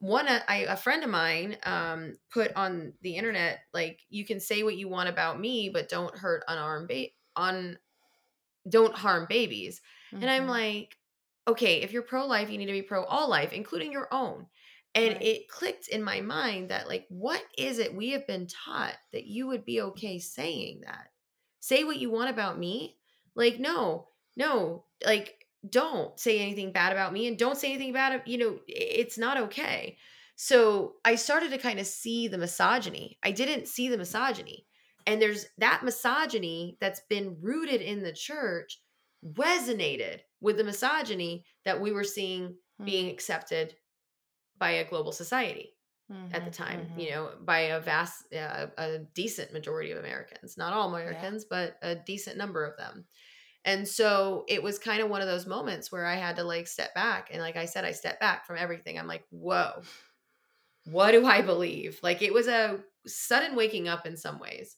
one 0.00 0.26
uh, 0.26 0.40
I, 0.48 0.66
a 0.68 0.76
friend 0.76 1.04
of 1.04 1.10
mine 1.10 1.56
um 1.62 2.18
put 2.32 2.52
on 2.56 2.92
the 3.02 3.14
internet 3.14 3.60
like 3.72 4.00
you 4.10 4.24
can 4.24 4.40
say 4.40 4.64
what 4.64 4.76
you 4.76 4.88
want 4.88 5.08
about 5.08 5.38
me 5.38 5.70
but 5.72 5.88
don't 5.88 6.18
hurt 6.18 6.42
unarmed 6.48 6.88
ba- 6.88 7.06
on 7.36 7.78
don't 8.68 8.94
harm 8.94 9.26
babies. 9.28 9.80
And 10.20 10.30
i'm 10.30 10.46
Mhm. 10.46 10.48
like 10.48 10.96
okay 11.48 11.82
if 11.82 11.92
you're 11.92 12.02
pro-life 12.02 12.50
you 12.50 12.58
need 12.58 12.66
to 12.66 12.72
be 12.72 12.82
pro 12.82 13.04
all 13.04 13.28
life 13.28 13.52
including 13.52 13.92
your 13.92 14.08
own. 14.12 14.46
And 14.94 15.16
Right. 15.16 15.20
it 15.20 15.48
clicked 15.48 15.88
in 15.88 16.02
my 16.02 16.22
mind 16.22 16.70
that 16.70 16.88
like 16.88 17.06
what 17.10 17.44
is 17.58 17.78
it 17.78 17.94
we 17.94 18.10
have 18.10 18.26
been 18.26 18.46
taught 18.46 18.96
that 19.12 19.26
you 19.26 19.46
would 19.48 19.64
be 19.64 19.82
okay 19.82 20.18
saying 20.18 20.82
that? 20.86 21.08
Say 21.60 21.84
what 21.84 21.98
you 21.98 22.10
want 22.10 22.30
about 22.30 22.58
me? 22.58 22.98
Like 23.34 23.58
no 23.58 24.08
no 24.36 24.86
like 25.04 25.46
don't 25.68 26.18
say 26.18 26.38
anything 26.38 26.72
bad 26.72 26.92
about 26.92 27.12
me 27.12 27.26
and 27.26 27.38
don't 27.38 27.56
say 27.56 27.68
anything 27.72 27.92
bad 27.92 28.22
you 28.26 28.38
know 28.38 28.60
it's 28.68 29.18
not 29.18 29.36
okay. 29.36 29.98
So 30.36 30.96
i 31.04 31.14
started 31.14 31.50
to 31.50 31.58
kind 31.58 31.78
of 31.80 31.86
see 31.86 32.28
the 32.28 32.38
misogyny. 32.38 33.18
I 33.22 33.32
didn't 33.32 33.68
see 33.68 33.88
the 33.88 33.98
misogyny 33.98 34.65
and 35.06 35.20
there's 35.22 35.46
that 35.58 35.84
misogyny 35.84 36.76
that's 36.80 37.00
been 37.08 37.40
rooted 37.40 37.80
in 37.82 38.02
the 38.02 38.12
church 38.12 38.82
resonated 39.24 40.20
with 40.40 40.56
the 40.56 40.64
misogyny 40.64 41.44
that 41.64 41.80
we 41.80 41.92
were 41.92 42.04
seeing 42.04 42.58
being 42.84 43.10
accepted 43.10 43.76
by 44.58 44.70
a 44.70 44.88
global 44.88 45.12
society 45.12 45.72
at 46.32 46.44
the 46.44 46.50
Mhm, 46.50 46.54
time 46.54 46.80
mhm. 46.92 47.00
you 47.00 47.10
know 47.10 47.36
by 47.42 47.60
a 47.60 47.80
vast 47.80 48.32
uh, 48.34 48.68
a 48.78 48.98
decent 49.14 49.52
majority 49.52 49.90
of 49.92 49.98
americans 49.98 50.56
not 50.58 50.72
all 50.72 50.88
americans 50.88 51.44
but 51.44 51.78
a 51.82 51.94
decent 51.96 52.36
number 52.36 52.64
of 52.64 52.76
them. 52.78 53.06
And 53.64 53.88
so 53.88 54.44
it 54.48 54.62
was 54.62 54.78
kind 54.78 55.02
of 55.02 55.10
one 55.10 55.22
of 55.22 55.28
those 55.28 55.46
moments 55.46 55.92
where 55.92 56.06
i 56.06 56.16
had 56.16 56.36
to 56.36 56.44
like 56.44 56.68
step 56.68 56.94
back 56.94 57.30
and 57.32 57.42
like 57.42 57.56
i 57.56 57.66
said 57.66 57.84
i 57.84 57.92
stepped 57.92 58.20
back 58.20 58.46
from 58.46 58.58
everything. 58.58 58.98
I'm 58.98 59.08
like 59.08 59.24
whoa. 59.30 59.82
What 60.84 61.12
do 61.12 61.26
i 61.26 61.42
believe? 61.42 61.98
Like 62.02 62.22
it 62.22 62.32
was 62.32 62.46
a 62.48 62.84
sudden 63.06 63.56
waking 63.56 63.88
up 63.88 64.06
in 64.06 64.16
some 64.16 64.38
ways 64.38 64.76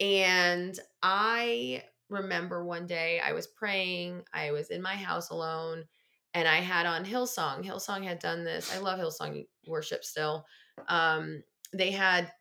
and 0.00 0.78
i 1.02 1.82
remember 2.08 2.64
one 2.64 2.86
day 2.86 3.20
i 3.24 3.32
was 3.32 3.46
praying 3.46 4.22
i 4.32 4.50
was 4.50 4.70
in 4.70 4.80
my 4.80 4.94
house 4.94 5.30
alone 5.30 5.84
and 6.34 6.46
I 6.46 6.56
had 6.56 6.86
on 6.86 7.04
Hillsong. 7.04 7.64
Hillsong 7.64 8.04
had 8.04 8.18
done 8.18 8.44
this. 8.44 8.74
I 8.74 8.78
love 8.78 8.98
Hillsong 8.98 9.46
worship 9.66 10.04
still. 10.04 10.46
Um, 10.88 11.42
they 11.72 11.90
had 11.90 12.32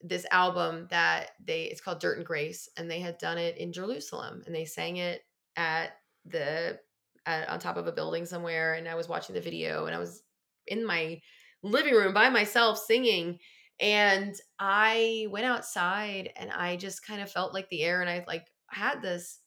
this 0.00 0.26
album 0.30 0.88
that 0.90 1.32
they 1.44 1.64
it's 1.64 1.80
called 1.80 2.00
Dirt 2.00 2.18
and 2.18 2.26
Grace, 2.26 2.68
and 2.76 2.90
they 2.90 3.00
had 3.00 3.18
done 3.18 3.38
it 3.38 3.56
in 3.58 3.72
Jerusalem, 3.72 4.42
and 4.46 4.54
they 4.54 4.64
sang 4.64 4.96
it 4.96 5.22
at 5.56 5.96
the 6.24 6.78
at, 7.26 7.48
on 7.48 7.58
top 7.58 7.76
of 7.76 7.86
a 7.86 7.92
building 7.92 8.24
somewhere. 8.24 8.74
And 8.74 8.88
I 8.88 8.94
was 8.94 9.08
watching 9.08 9.34
the 9.34 9.40
video, 9.40 9.86
and 9.86 9.94
I 9.94 9.98
was 9.98 10.22
in 10.66 10.84
my 10.84 11.20
living 11.62 11.94
room 11.94 12.14
by 12.14 12.30
myself 12.30 12.78
singing. 12.78 13.38
And 13.82 14.34
I 14.58 15.26
went 15.30 15.46
outside, 15.46 16.30
and 16.36 16.50
I 16.52 16.76
just 16.76 17.06
kind 17.06 17.20
of 17.20 17.30
felt 17.30 17.52
like 17.52 17.68
the 17.68 17.82
air, 17.82 18.00
and 18.00 18.08
I 18.10 18.24
like 18.28 18.46
had 18.70 19.02
this 19.02 19.40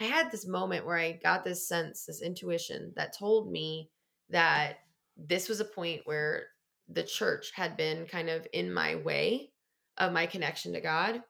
I 0.00 0.04
had 0.04 0.30
this 0.30 0.46
moment 0.46 0.86
where 0.86 0.96
I 0.96 1.12
got 1.12 1.44
this 1.44 1.68
sense, 1.68 2.06
this 2.06 2.22
intuition 2.22 2.92
that 2.96 3.16
told 3.16 3.52
me 3.52 3.90
that 4.30 4.78
this 5.16 5.48
was 5.48 5.60
a 5.60 5.64
point 5.64 6.02
where 6.06 6.46
the 6.88 7.02
church 7.02 7.52
had 7.54 7.76
been 7.76 8.06
kind 8.06 8.30
of 8.30 8.46
in 8.52 8.72
my 8.72 8.96
way 8.96 9.52
of 9.98 10.12
my 10.12 10.26
connection 10.26 10.72
to 10.72 10.80
God 10.80 11.22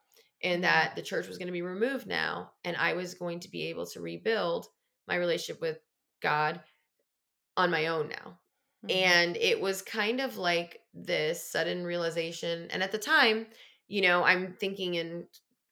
and 0.43 0.61
Mhm. 0.61 0.63
that 0.63 0.97
the 0.97 1.03
church 1.03 1.27
was 1.27 1.37
going 1.37 1.49
to 1.49 1.53
be 1.53 1.63
removed 1.63 2.07
now 2.07 2.53
and 2.65 2.77
I 2.77 2.95
was 2.95 3.15
going 3.15 3.41
to 3.41 3.51
be 3.51 3.67
able 3.67 3.87
to 3.87 4.01
rebuild 4.01 4.69
my 5.07 5.17
relationship 5.17 5.61
with 5.61 5.81
God 6.21 6.63
on 7.57 7.71
my 7.71 7.87
own 7.89 8.09
now. 8.09 8.41
Mhm. 8.85 8.91
And 8.95 9.37
it 9.37 9.61
was 9.61 9.83
kind 9.83 10.21
of 10.21 10.37
like 10.37 10.81
this 10.95 11.45
sudden 11.51 11.85
realization. 11.85 12.71
And 12.71 12.83
at 12.83 12.93
the 12.93 12.99
time, 12.99 13.47
you 13.89 14.03
know, 14.03 14.25
I'm 14.25 14.55
thinking 14.55 14.95
in 14.95 15.27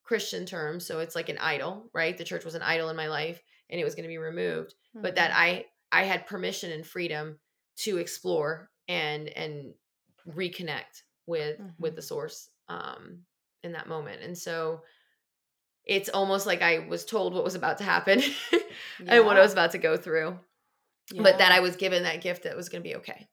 Christian 0.04 0.46
terms. 0.46 0.86
So 0.86 1.00
it's 1.00 1.14
like 1.14 1.28
an 1.28 1.38
idol, 1.38 1.90
right? 1.92 2.16
The 2.16 2.24
church 2.24 2.44
was 2.44 2.54
an 2.54 2.62
idol 2.62 2.88
in 2.88 2.96
my 2.96 3.08
life 3.08 3.42
and 3.70 3.80
it 3.80 3.84
was 3.84 3.94
going 3.94 4.04
to 4.04 4.08
be 4.08 4.18
removed. 4.18 4.74
But 4.94 5.14
that 5.16 5.30
Mhm. 5.32 5.36
I 5.36 5.66
I 5.92 6.04
had 6.04 6.26
permission 6.26 6.70
and 6.72 6.86
freedom 6.86 7.38
to 7.76 7.98
explore 7.98 8.70
and 8.88 9.28
and 9.28 9.74
reconnect 10.26 11.02
with 11.26 11.58
mm-hmm. 11.58 11.68
with 11.78 11.96
the 11.96 12.02
source 12.02 12.50
um 12.68 13.24
in 13.62 13.72
that 13.72 13.88
moment. 13.88 14.22
And 14.22 14.36
so 14.36 14.82
it's 15.84 16.08
almost 16.10 16.46
like 16.46 16.62
I 16.62 16.80
was 16.80 17.04
told 17.04 17.34
what 17.34 17.44
was 17.44 17.54
about 17.54 17.78
to 17.78 17.84
happen 17.84 18.20
yeah. 18.52 18.58
and 19.06 19.24
what 19.24 19.36
I 19.36 19.40
was 19.40 19.52
about 19.52 19.72
to 19.72 19.78
go 19.78 19.96
through. 19.96 20.38
Yeah. 21.12 21.22
But 21.22 21.38
that 21.38 21.52
I 21.52 21.60
was 21.60 21.76
given 21.76 22.02
that 22.02 22.20
gift 22.20 22.42
that 22.42 22.56
was 22.56 22.68
going 22.68 22.82
to 22.82 22.88
be 22.88 22.96
okay. 22.96 23.28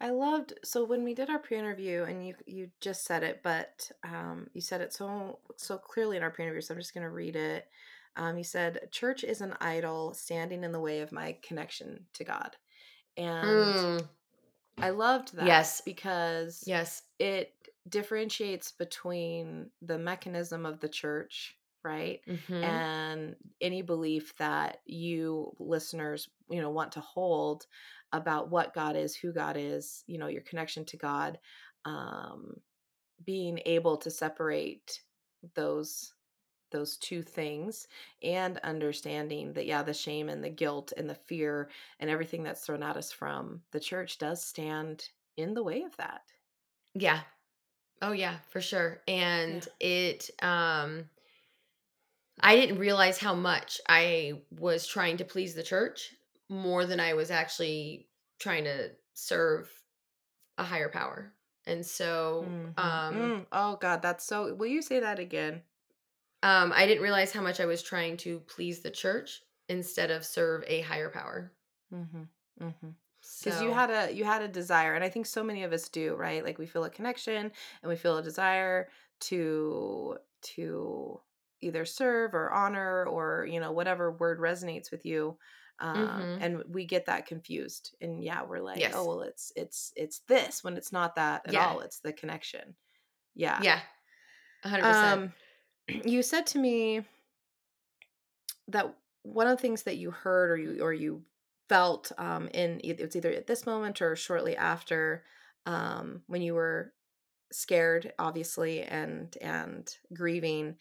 I 0.00 0.10
loved 0.10 0.54
so 0.64 0.84
when 0.84 1.04
we 1.04 1.14
did 1.14 1.30
our 1.30 1.38
pre-interview 1.38 2.02
and 2.02 2.26
you 2.26 2.34
you 2.46 2.70
just 2.80 3.04
said 3.04 3.22
it, 3.22 3.40
but 3.42 3.90
um, 4.02 4.48
you 4.52 4.60
said 4.60 4.80
it 4.80 4.92
so 4.92 5.38
so 5.56 5.78
clearly 5.78 6.16
in 6.16 6.22
our 6.22 6.30
pre-interview. 6.30 6.60
So 6.60 6.74
I'm 6.74 6.80
just 6.80 6.94
going 6.94 7.04
to 7.04 7.10
read 7.10 7.36
it. 7.36 7.68
Um, 8.16 8.36
you 8.36 8.44
said, 8.44 8.88
"Church 8.90 9.24
is 9.24 9.40
an 9.40 9.54
idol 9.60 10.14
standing 10.14 10.64
in 10.64 10.72
the 10.72 10.80
way 10.80 11.00
of 11.00 11.12
my 11.12 11.36
connection 11.42 12.06
to 12.14 12.24
God," 12.24 12.56
and 13.16 13.46
mm. 13.46 14.08
I 14.78 14.90
loved 14.90 15.36
that. 15.36 15.46
Yes, 15.46 15.80
because 15.80 16.62
yes, 16.66 17.02
it 17.18 17.52
differentiates 17.88 18.72
between 18.72 19.70
the 19.80 19.98
mechanism 19.98 20.66
of 20.66 20.80
the 20.80 20.88
church 20.88 21.56
right 21.84 22.20
mm-hmm. 22.28 22.64
and 22.64 23.36
any 23.60 23.82
belief 23.82 24.34
that 24.38 24.78
you 24.86 25.52
listeners 25.58 26.28
you 26.50 26.60
know 26.60 26.70
want 26.70 26.92
to 26.92 27.00
hold 27.00 27.66
about 28.12 28.50
what 28.50 28.74
god 28.74 28.96
is 28.96 29.14
who 29.14 29.32
god 29.32 29.56
is 29.58 30.02
you 30.06 30.18
know 30.18 30.26
your 30.26 30.42
connection 30.42 30.84
to 30.84 30.96
god 30.96 31.38
um 31.84 32.54
being 33.24 33.60
able 33.66 33.96
to 33.96 34.10
separate 34.10 35.00
those 35.54 36.12
those 36.72 36.96
two 36.96 37.22
things 37.22 37.86
and 38.22 38.58
understanding 38.64 39.52
that 39.52 39.66
yeah 39.66 39.82
the 39.82 39.94
shame 39.94 40.28
and 40.28 40.42
the 40.42 40.48
guilt 40.48 40.92
and 40.96 41.08
the 41.08 41.14
fear 41.14 41.68
and 42.00 42.10
everything 42.10 42.42
that's 42.42 42.64
thrown 42.64 42.82
at 42.82 42.96
us 42.96 43.12
from 43.12 43.60
the 43.72 43.78
church 43.78 44.18
does 44.18 44.42
stand 44.42 45.08
in 45.36 45.54
the 45.54 45.62
way 45.62 45.82
of 45.82 45.96
that 45.96 46.22
yeah 46.94 47.20
Oh 48.02 48.12
yeah, 48.12 48.36
for 48.50 48.60
sure. 48.60 49.00
And 49.08 49.66
yeah. 49.80 49.88
it 49.88 50.30
um 50.42 51.08
I 52.40 52.56
didn't 52.56 52.78
realize 52.78 53.18
how 53.18 53.34
much 53.34 53.80
I 53.88 54.42
was 54.50 54.86
trying 54.86 55.18
to 55.18 55.24
please 55.24 55.54
the 55.54 55.62
church 55.62 56.14
more 56.48 56.84
than 56.84 57.00
I 57.00 57.14
was 57.14 57.30
actually 57.30 58.08
trying 58.38 58.64
to 58.64 58.90
serve 59.14 59.70
a 60.58 60.64
higher 60.64 60.88
power. 60.88 61.32
And 61.66 61.84
so 61.84 62.44
mm-hmm. 62.48 62.78
um 62.78 63.14
mm. 63.14 63.46
oh 63.52 63.76
god, 63.80 64.02
that's 64.02 64.26
so 64.26 64.54
will 64.54 64.66
you 64.66 64.82
say 64.82 65.00
that 65.00 65.18
again? 65.18 65.62
Um 66.42 66.72
I 66.74 66.86
didn't 66.86 67.02
realize 67.02 67.32
how 67.32 67.40
much 67.40 67.60
I 67.60 67.66
was 67.66 67.82
trying 67.82 68.16
to 68.18 68.40
please 68.40 68.80
the 68.80 68.90
church 68.90 69.42
instead 69.68 70.10
of 70.10 70.24
serve 70.24 70.64
a 70.66 70.82
higher 70.82 71.08
power. 71.10 71.52
Mhm. 71.92 72.28
Mhm 72.60 72.94
because 73.42 73.58
so. 73.58 73.64
you 73.64 73.72
had 73.72 73.90
a 73.90 74.12
you 74.12 74.24
had 74.24 74.42
a 74.42 74.48
desire 74.48 74.94
and 74.94 75.02
i 75.02 75.08
think 75.08 75.24
so 75.26 75.42
many 75.42 75.62
of 75.62 75.72
us 75.72 75.88
do 75.88 76.14
right 76.14 76.44
like 76.44 76.58
we 76.58 76.66
feel 76.66 76.84
a 76.84 76.90
connection 76.90 77.50
and 77.82 77.88
we 77.88 77.96
feel 77.96 78.18
a 78.18 78.22
desire 78.22 78.88
to 79.20 80.16
to 80.42 81.18
either 81.64 81.84
serve 81.84 82.34
or 82.34 82.52
honor 82.52 83.04
or 83.04 83.46
you 83.50 83.60
know 83.60 83.72
whatever 83.72 84.12
word 84.12 84.38
resonates 84.38 84.90
with 84.90 85.04
you 85.04 85.36
um, 85.80 85.96
mm-hmm. 85.96 86.42
and 86.42 86.62
we 86.68 86.84
get 86.84 87.06
that 87.06 87.26
confused 87.26 87.94
and 88.00 88.22
yeah 88.22 88.42
we're 88.42 88.60
like 88.60 88.78
yes. 88.78 88.92
oh 88.94 89.06
well 89.06 89.22
it's 89.22 89.52
it's 89.56 89.92
it's 89.96 90.20
this 90.28 90.62
when 90.62 90.76
it's 90.76 90.92
not 90.92 91.16
that 91.16 91.42
at 91.46 91.52
yeah. 91.52 91.66
all 91.66 91.80
it's 91.80 91.98
the 91.98 92.12
connection 92.12 92.74
yeah 93.34 93.58
yeah 93.62 93.80
100% 94.64 94.82
um, 94.82 95.32
you 96.04 96.22
said 96.22 96.46
to 96.46 96.58
me 96.58 97.02
that 98.68 98.94
one 99.22 99.46
of 99.46 99.56
the 99.56 99.62
things 99.62 99.82
that 99.82 99.96
you 99.96 100.10
heard 100.10 100.50
or 100.50 100.56
you 100.56 100.82
or 100.82 100.92
you 100.92 101.22
felt 101.68 102.12
um, 102.18 102.48
in 102.52 102.80
it 102.84 103.00
was 103.00 103.16
either 103.16 103.30
at 103.30 103.46
this 103.46 103.66
moment 103.66 104.00
or 104.00 104.14
shortly 104.14 104.56
after 104.56 105.24
um, 105.66 106.22
when 106.26 106.42
you 106.42 106.54
were 106.54 106.92
scared 107.52 108.12
obviously 108.18 108.82
and 108.82 109.36
and 109.40 109.96
grieving 110.12 110.76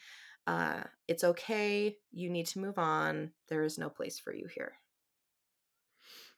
uh, 0.48 0.82
it's 1.08 1.24
okay 1.24 1.98
you 2.12 2.30
need 2.30 2.48
to 2.48 2.60
move 2.60 2.78
on 2.78 3.32
there 3.48 3.64
is 3.64 3.78
no 3.78 3.90
place 3.90 4.20
for 4.20 4.34
you 4.34 4.48
here. 4.48 4.74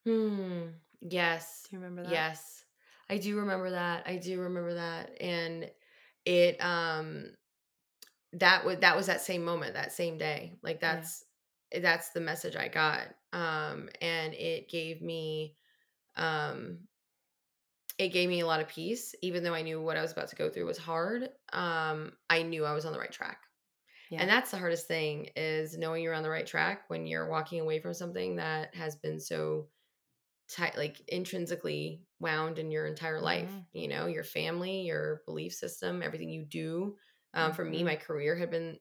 Hmm 0.06 0.68
yes 1.02 1.64
do 1.70 1.76
you 1.76 1.82
remember 1.82 2.04
that? 2.04 2.12
yes 2.12 2.66
i 3.10 3.18
do 3.18 3.38
remember 3.38 3.72
that 3.72 4.04
i 4.08 4.16
do 4.16 4.42
remember 4.42 4.74
that 4.74 5.22
and 5.22 5.70
it 6.26 6.58
um 6.64 7.26
that 8.34 8.66
was 8.66 8.80
that 8.80 8.96
was 8.96 9.08
that 9.08 9.22
same 9.22 9.44
moment 9.44 9.74
that 9.74 9.92
same 9.92 10.18
day 10.18 10.58
like 10.62 10.80
that's 10.80 11.24
yeah. 11.72 11.80
that's 11.82 12.10
the 12.10 12.20
message 12.20 12.56
i 12.56 12.68
got 12.68 13.08
um, 13.34 13.90
and 14.02 14.34
it 14.34 14.70
gave 14.70 15.02
me 15.02 15.58
um, 16.16 16.78
it 17.98 18.10
gave 18.10 18.30
me 18.30 18.40
a 18.40 18.46
lot 18.46 18.62
of 18.62 18.68
peace 18.68 19.14
even 19.22 19.44
though 19.44 19.54
i 19.54 19.62
knew 19.62 19.82
what 19.82 19.98
i 19.98 20.02
was 20.02 20.12
about 20.12 20.30
to 20.30 20.36
go 20.36 20.50
through 20.50 20.66
was 20.66 20.78
hard 20.78 21.30
um, 21.54 22.12
i 22.30 22.42
knew 22.42 22.66
i 22.66 22.74
was 22.74 22.86
on 22.86 22.94
the 22.94 23.00
right 23.00 23.12
track 23.12 23.40
yeah. 24.10 24.22
and 24.22 24.30
that's 24.30 24.52
the 24.52 24.58
hardest 24.58 24.88
thing 24.88 25.30
is 25.36 25.78
knowing 25.78 26.04
you're 26.04 26.14
on 26.14 26.24
the 26.24 26.30
right 26.30 26.48
track 26.48 26.84
when 26.88 27.06
you're 27.08 27.30
walking 27.30 27.60
away 27.60 27.80
from 27.80 27.94
something 27.94 28.36
that 28.36 28.74
has 28.76 28.96
been 28.96 29.20
so 29.20 29.68
tight 30.48 30.78
like 30.78 31.02
intrinsically 31.08 32.02
wound 32.20 32.60
in 32.60 32.72
your 32.72 32.86
entire 32.86 33.20
life 33.20 33.50
mm-hmm. 33.50 33.60
you 33.74 33.88
know 33.88 34.06
your 34.06 34.24
family 34.24 34.82
your 34.82 35.22
belief 35.26 35.54
system 35.54 36.04
everything 36.04 36.30
you 36.30 36.46
do 36.46 36.96
um, 37.34 37.48
mm-hmm. 37.48 37.56
for 37.56 37.66
me 37.66 37.78
mm-hmm. 37.78 37.88
my 37.88 37.96
career 37.96 38.36
had 38.36 38.52
been 38.52 38.78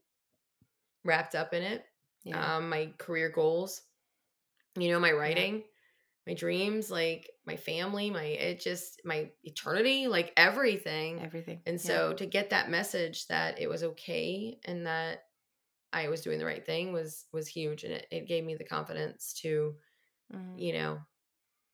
wrapped 1.04 1.34
up 1.34 1.54
in 1.54 1.62
it 1.62 1.84
yeah. 2.24 2.56
um, 2.56 2.68
my 2.68 2.92
career 2.98 3.30
goals 3.30 3.82
you 4.76 4.90
know 4.90 5.00
my 5.00 5.12
writing. 5.12 5.62
My 6.26 6.34
dreams 6.34 6.90
like 6.90 7.30
my 7.46 7.56
family 7.56 8.10
my 8.10 8.22
it 8.22 8.60
just 8.60 9.00
my 9.04 9.28
eternity 9.42 10.06
like 10.08 10.32
everything 10.36 11.20
everything 11.20 11.60
and 11.66 11.80
so 11.80 12.12
to 12.12 12.26
get 12.26 12.50
that 12.50 12.70
message 12.70 13.26
that 13.28 13.60
it 13.60 13.68
was 13.68 13.82
okay 13.82 14.58
and 14.64 14.86
that 14.86 15.24
i 15.92 16.08
was 16.08 16.22
doing 16.22 16.38
the 16.38 16.44
right 16.44 16.64
thing 16.64 16.92
was 16.92 17.26
was 17.32 17.46
huge 17.46 17.84
and 17.84 17.92
it, 17.92 18.06
it 18.10 18.28
gave 18.28 18.44
me 18.44 18.54
the 18.54 18.64
confidence 18.64 19.34
to 19.34 19.74
mm-hmm. 20.34 20.58
you 20.58 20.72
know 20.72 20.98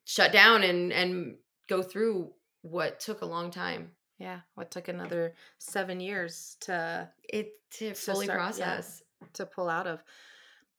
shut 0.05 0.31
down 0.31 0.63
and 0.63 0.91
and 0.91 1.35
go 1.69 1.81
through 1.81 2.31
what 2.61 2.99
took 2.99 3.21
a 3.21 3.25
long 3.25 3.51
time 3.51 3.91
yeah 4.19 4.41
what 4.55 4.69
took 4.69 4.87
another 4.87 5.33
seven 5.59 5.99
years 5.99 6.57
to 6.59 7.09
it 7.23 7.53
to 7.71 7.93
fully 7.93 8.25
start, 8.25 8.37
process 8.37 9.01
yeah, 9.21 9.27
to 9.33 9.45
pull 9.45 9.69
out 9.69 9.87
of 9.87 10.03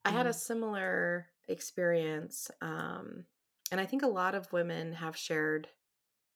i 0.05 0.09
mm-hmm. 0.09 0.17
had 0.17 0.27
a 0.27 0.29
mm-hmm. 0.29 0.37
similar 0.37 1.25
experience 1.47 2.49
um 2.61 3.25
and 3.73 3.81
i 3.81 3.85
think 3.85 4.03
a 4.03 4.07
lot 4.07 4.35
of 4.35 4.51
women 4.53 4.93
have 4.93 5.17
shared 5.17 5.67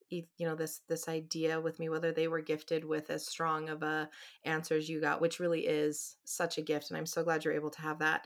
you 0.10 0.26
know 0.40 0.56
this 0.56 0.82
this 0.88 1.08
idea 1.08 1.60
with 1.60 1.80
me 1.80 1.88
whether 1.88 2.12
they 2.12 2.28
were 2.28 2.42
gifted 2.42 2.84
with 2.84 3.10
as 3.10 3.26
strong 3.26 3.70
of 3.70 3.84
a 3.84 4.10
answer 4.44 4.76
as 4.76 4.90
you 4.90 5.00
got 5.00 5.22
which 5.22 5.40
really 5.40 5.68
is 5.68 6.16
such 6.26 6.58
a 6.58 6.62
gift 6.62 6.90
and 6.90 6.98
i'm 6.98 7.06
so 7.06 7.24
glad 7.24 7.46
you're 7.46 7.54
able 7.54 7.70
to 7.70 7.82
have 7.82 8.00
that 8.00 8.26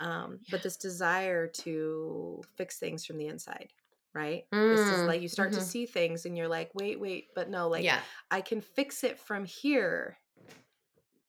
um 0.00 0.38
yeah. 0.42 0.48
but 0.50 0.62
this 0.62 0.76
desire 0.76 1.46
to 1.46 2.42
fix 2.56 2.78
things 2.78 3.06
from 3.06 3.16
the 3.16 3.28
inside 3.28 3.68
right 4.12 4.44
mm, 4.52 4.76
this 4.76 4.86
is 4.88 5.04
like 5.04 5.22
you 5.22 5.28
start 5.28 5.50
mm-hmm. 5.50 5.60
to 5.60 5.64
see 5.64 5.86
things 5.86 6.26
and 6.26 6.36
you're 6.36 6.48
like 6.48 6.70
wait 6.74 7.00
wait 7.00 7.28
but 7.34 7.48
no 7.48 7.68
like 7.68 7.84
yeah 7.84 8.00
i 8.30 8.40
can 8.40 8.60
fix 8.60 9.04
it 9.04 9.18
from 9.18 9.44
here 9.44 10.18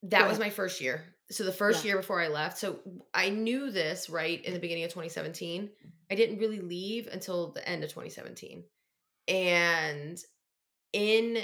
that 0.03 0.27
was 0.27 0.39
my 0.39 0.49
first 0.49 0.81
year 0.81 1.03
so 1.31 1.45
the 1.45 1.51
first 1.51 1.83
yeah. 1.83 1.91
year 1.91 1.97
before 1.97 2.21
I 2.21 2.27
left, 2.27 2.57
so 2.57 2.79
I 3.13 3.29
knew 3.29 3.71
this 3.71 4.09
right 4.09 4.43
in 4.43 4.53
the 4.53 4.59
beginning 4.59 4.83
of 4.83 4.89
2017. 4.89 5.69
I 6.11 6.15
didn't 6.15 6.39
really 6.39 6.59
leave 6.59 7.07
until 7.07 7.53
the 7.53 7.67
end 7.67 7.83
of 7.83 7.89
2017. 7.89 8.63
And 9.29 10.17
in 10.91 11.37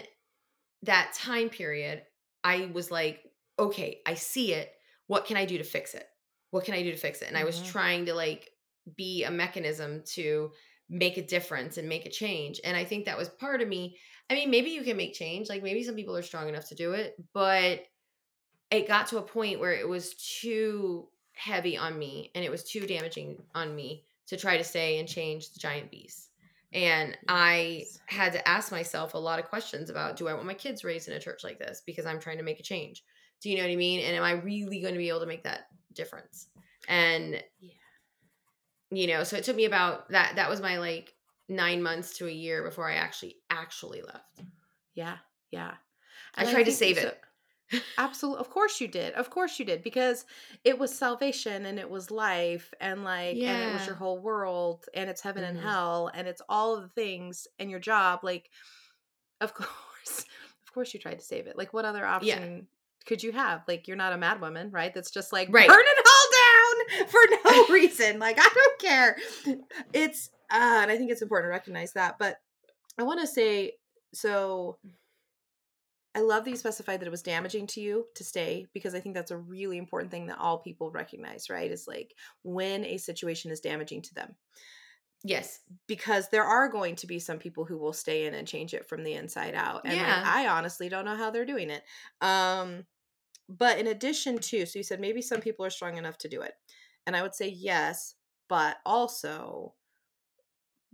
that 0.83 1.13
time 1.13 1.49
period, 1.49 2.03
I 2.43 2.69
was 2.73 2.91
like, 2.91 3.21
okay, 3.57 4.01
I 4.05 4.15
see 4.15 4.53
it. 4.53 4.69
What 5.07 5.25
can 5.25 5.37
I 5.37 5.45
do 5.45 5.57
to 5.57 5.63
fix 5.63 5.93
it? 5.93 6.05
What 6.51 6.65
can 6.65 6.73
I 6.73 6.83
do 6.83 6.91
to 6.91 6.97
fix 6.97 7.21
it? 7.21 7.29
And 7.29 7.35
mm-hmm. 7.35 7.43
I 7.43 7.45
was 7.45 7.57
mm-hmm. 7.57 7.71
trying 7.71 8.05
to 8.07 8.13
like 8.13 8.49
be 8.97 9.23
a 9.23 9.31
mechanism 9.31 10.03
to 10.13 10.51
make 10.89 11.17
a 11.17 11.25
difference 11.25 11.77
and 11.77 11.87
make 11.87 12.05
a 12.05 12.11
change. 12.11 12.59
And 12.63 12.75
I 12.75 12.83
think 12.83 13.05
that 13.05 13.17
was 13.17 13.29
part 13.29 13.61
of 13.61 13.69
me. 13.69 13.97
I 14.29 14.33
mean, 14.33 14.51
maybe 14.51 14.71
you 14.71 14.83
can 14.83 14.97
make 14.97 15.13
change. 15.13 15.47
Like 15.47 15.63
maybe 15.63 15.83
some 15.83 15.95
people 15.95 16.15
are 16.15 16.21
strong 16.21 16.49
enough 16.49 16.67
to 16.69 16.75
do 16.75 16.91
it, 16.91 17.15
but 17.33 17.83
it 18.71 18.87
got 18.87 19.07
to 19.07 19.17
a 19.17 19.21
point 19.21 19.59
where 19.59 19.73
it 19.73 19.87
was 19.87 20.13
too 20.15 21.07
heavy 21.33 21.77
on 21.77 21.97
me 21.97 22.31
and 22.35 22.43
it 22.43 22.51
was 22.51 22.63
too 22.63 22.85
damaging 22.87 23.41
on 23.55 23.75
me 23.75 24.03
to 24.27 24.37
try 24.37 24.57
to 24.57 24.63
stay 24.63 24.99
and 24.99 25.07
change 25.07 25.51
the 25.51 25.59
giant 25.59 25.91
beast. 25.91 26.29
And. 26.73 27.17
I 27.29 27.85
had 28.07 28.33
to 28.33 28.47
ask 28.47 28.71
myself 28.71 29.13
a 29.13 29.17
lot 29.17 29.39
of 29.39 29.49
questions 29.49 29.89
about 29.89 30.17
do 30.17 30.27
I 30.27 30.33
want 30.33 30.45
my 30.45 30.53
kids 30.53 30.83
raised 30.83 31.07
in 31.07 31.13
a 31.13 31.19
church 31.19 31.43
like 31.43 31.59
this 31.59 31.81
because 31.85 32.05
I'm 32.05 32.19
trying 32.19 32.37
to 32.37 32.43
make 32.43 32.59
a 32.59 32.63
change? 32.63 33.03
Do 33.41 33.49
you 33.49 33.57
know 33.57 33.63
what 33.63 33.71
I 33.71 33.75
mean? 33.75 33.99
And 34.01 34.15
am 34.15 34.23
I 34.23 34.31
really 34.31 34.81
going 34.81 34.93
to 34.93 34.97
be 34.97 35.09
able 35.09 35.19
to 35.19 35.25
make 35.25 35.43
that 35.43 35.67
difference? 35.93 36.47
And 36.87 37.41
yeah. 37.59 37.69
you 38.91 39.07
know, 39.07 39.23
so 39.23 39.37
it 39.37 39.43
took 39.43 39.55
me 39.55 39.65
about 39.65 40.09
that 40.09 40.35
that 40.35 40.49
was 40.49 40.61
my 40.61 40.77
like 40.77 41.13
9 41.49 41.81
months 41.81 42.17
to 42.17 42.27
a 42.27 42.31
year 42.31 42.63
before 42.63 42.89
I 42.89 42.95
actually 42.95 43.35
actually 43.49 44.01
left. 44.01 44.41
Yeah. 44.95 45.17
Yeah. 45.51 45.73
I 46.35 46.49
tried 46.51 46.63
to 46.63 46.71
save 46.71 46.97
so, 46.97 47.07
it 47.07 47.19
Absolutely. 47.97 48.39
Of 48.39 48.49
course 48.49 48.79
you 48.79 48.87
did. 48.87 49.13
Of 49.15 49.29
course 49.29 49.59
you 49.59 49.65
did 49.65 49.83
because 49.83 50.25
it 50.63 50.77
was 50.77 50.95
salvation 50.97 51.65
and 51.65 51.77
it 51.79 51.89
was 51.89 52.11
life 52.11 52.73
and 52.79 53.03
like 53.03 53.37
and 53.45 53.61
it 53.61 53.71
was 53.71 53.85
your 53.85 53.95
whole 53.95 54.19
world 54.19 54.85
and 54.93 55.09
it's 55.09 55.21
heaven 55.21 55.43
and 55.43 55.57
Mhm. 55.57 55.61
hell 55.63 56.11
and 56.13 56.27
it's 56.27 56.41
all 56.47 56.75
of 56.75 56.83
the 56.83 56.89
things 56.89 57.47
and 57.59 57.69
your 57.69 57.79
job 57.79 58.19
like 58.23 58.49
of 59.41 59.53
course. 59.53 60.25
Of 60.65 60.73
course 60.73 60.93
you 60.93 60.99
tried 60.99 61.19
to 61.19 61.25
save 61.25 61.47
it. 61.47 61.57
Like 61.57 61.73
what 61.73 61.85
other 61.85 62.05
option 62.05 62.67
could 63.05 63.23
you 63.23 63.31
have? 63.31 63.63
Like 63.67 63.87
you're 63.87 63.97
not 63.97 64.13
a 64.13 64.17
mad 64.17 64.39
woman, 64.41 64.69
right? 64.71 64.93
That's 64.93 65.11
just 65.11 65.33
like 65.33 65.49
Right. 65.51 65.67
burn 65.67 65.79
it 65.79 66.05
all 66.07 67.03
down 67.03 67.07
for 67.07 67.19
no 67.51 67.67
reason. 67.73 68.19
Like 68.19 68.37
I 68.39 68.49
don't 68.53 68.79
care. 68.79 69.17
It's 69.93 70.29
uh 70.51 70.79
and 70.83 70.91
I 70.91 70.97
think 70.97 71.11
it's 71.11 71.21
important 71.21 71.47
to 71.47 71.51
recognize 71.51 71.93
that, 71.93 72.17
but 72.19 72.37
I 72.97 73.03
want 73.03 73.19
to 73.21 73.27
say 73.27 73.73
so 74.13 74.77
I 76.17 76.21
love 76.21 76.45
that 76.45 76.49
you 76.49 76.55
specified 76.55 76.99
that 76.99 77.07
it 77.07 77.11
was 77.11 77.21
damaging 77.21 77.67
to 77.67 77.79
you 77.79 78.07
to 78.15 78.23
stay 78.23 78.65
because 78.73 78.95
I 78.95 78.99
think 78.99 79.13
that's 79.13 79.29
a 79.29 79.37
really 79.37 79.77
important 79.77 80.09
thing 80.09 80.25
that 80.27 80.39
all 80.39 80.57
people 80.57 80.89
recognize, 80.89 81.47
right? 81.47 81.69
Is 81.69 81.87
like 81.87 82.15
when 82.41 82.83
a 82.85 82.97
situation 82.97 83.51
is 83.51 83.59
damaging 83.59 84.01
to 84.01 84.15
them. 84.15 84.33
Yes. 85.23 85.59
Because 85.85 86.29
there 86.29 86.43
are 86.43 86.69
going 86.69 86.95
to 86.95 87.05
be 87.05 87.19
some 87.19 87.37
people 87.37 87.65
who 87.65 87.77
will 87.77 87.93
stay 87.93 88.25
in 88.25 88.33
and 88.33 88.47
change 88.47 88.73
it 88.73 88.89
from 88.89 89.03
the 89.03 89.13
inside 89.13 89.53
out. 89.53 89.81
And 89.85 89.95
like, 89.95 90.25
I 90.25 90.47
honestly 90.47 90.89
don't 90.89 91.05
know 91.05 91.15
how 91.15 91.29
they're 91.29 91.45
doing 91.45 91.69
it. 91.69 91.83
Um 92.19 92.87
but 93.47 93.77
in 93.77 93.85
addition 93.85 94.39
to, 94.39 94.65
so 94.65 94.79
you 94.79 94.83
said 94.83 94.99
maybe 94.99 95.21
some 95.21 95.39
people 95.39 95.63
are 95.65 95.69
strong 95.69 95.97
enough 95.97 96.17
to 96.19 96.27
do 96.27 96.41
it. 96.41 96.55
And 97.05 97.15
I 97.15 97.21
would 97.21 97.35
say 97.35 97.47
yes, 97.47 98.15
but 98.49 98.77
also 98.87 99.75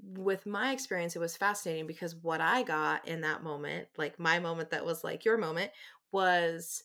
with 0.04 0.46
my 0.46 0.72
experience, 0.74 1.16
it 1.16 1.20
was 1.20 1.38
fascinating 1.38 1.88
because 1.88 2.16
what 2.16 2.42
I 2.42 2.64
got 2.64 3.08
in 3.08 3.22
that 3.22 3.44
moment, 3.44 3.90
like 3.98 4.20
my 4.20 4.40
moment 4.40 4.72
that 4.72 4.86
was 4.86 5.04
like 5.04 5.26
your 5.26 5.38
moment, 5.38 5.72
was 6.12 6.84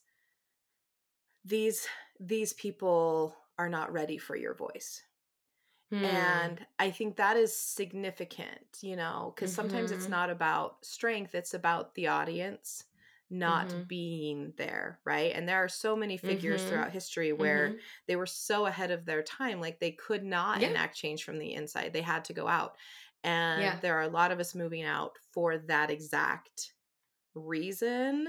these 1.44 1.86
these 2.20 2.52
people 2.52 3.36
are 3.58 3.68
not 3.68 3.92
ready 3.92 4.18
for 4.18 4.36
your 4.36 4.54
voice. 4.54 5.02
Hmm. 5.90 6.58
And 6.58 6.66
I 6.78 6.90
think 6.90 7.16
that 7.16 7.36
is 7.36 7.56
significant, 7.56 8.78
you 8.82 8.96
know, 8.96 9.32
because 9.34 9.52
sometimes 9.52 9.90
it's 9.90 10.06
Mhm. 10.06 10.08
not 10.08 10.30
about 10.30 10.84
strength, 10.84 11.34
it's 11.34 11.54
about 11.54 11.94
the 11.94 12.06
audience 12.08 12.84
not 13.30 13.74
Mhm. 13.74 13.88
being 13.88 14.54
there, 14.56 15.00
right? 15.04 15.32
And 15.34 15.46
there 15.48 15.58
are 15.62 15.68
so 15.68 15.94
many 15.96 16.16
figures 16.16 16.64
Mhm. 16.64 16.64
throughout 16.64 16.92
history 16.92 17.32
where 17.32 17.74
Mhm. 17.74 17.82
they 18.06 18.16
were 18.16 18.26
so 18.26 18.64
ahead 18.66 18.90
of 18.90 19.04
their 19.04 19.22
time 19.22 19.60
like 19.60 19.80
they 19.80 19.92
could 19.92 20.24
not 20.24 20.62
Yeah. 20.62 20.68
enact 20.68 20.96
change 20.96 21.24
from 21.24 21.38
the 21.38 21.52
inside 21.54 21.92
they 21.92 22.00
had 22.02 22.24
to 22.26 22.32
go 22.32 22.48
out 22.48 22.76
and 23.24 23.62
Yeah. 23.62 23.78
there 23.80 23.96
are 23.98 24.02
a 24.02 24.08
lot 24.08 24.30
of 24.30 24.40
us 24.40 24.54
moving 24.54 24.82
out 24.84 25.12
for 25.32 25.58
that 25.58 25.90
exact 25.90 26.72
reason 27.34 28.28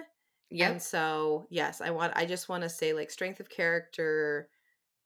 Yeah. 0.49 0.69
and 0.71 0.81
so 0.81 1.45
yes 1.49 1.81
i 1.81 1.89
want 1.89 2.13
i 2.15 2.25
just 2.25 2.49
want 2.49 2.63
to 2.63 2.69
say 2.69 2.93
like 2.93 3.09
strength 3.11 3.39
of 3.39 3.49
character 3.49 4.49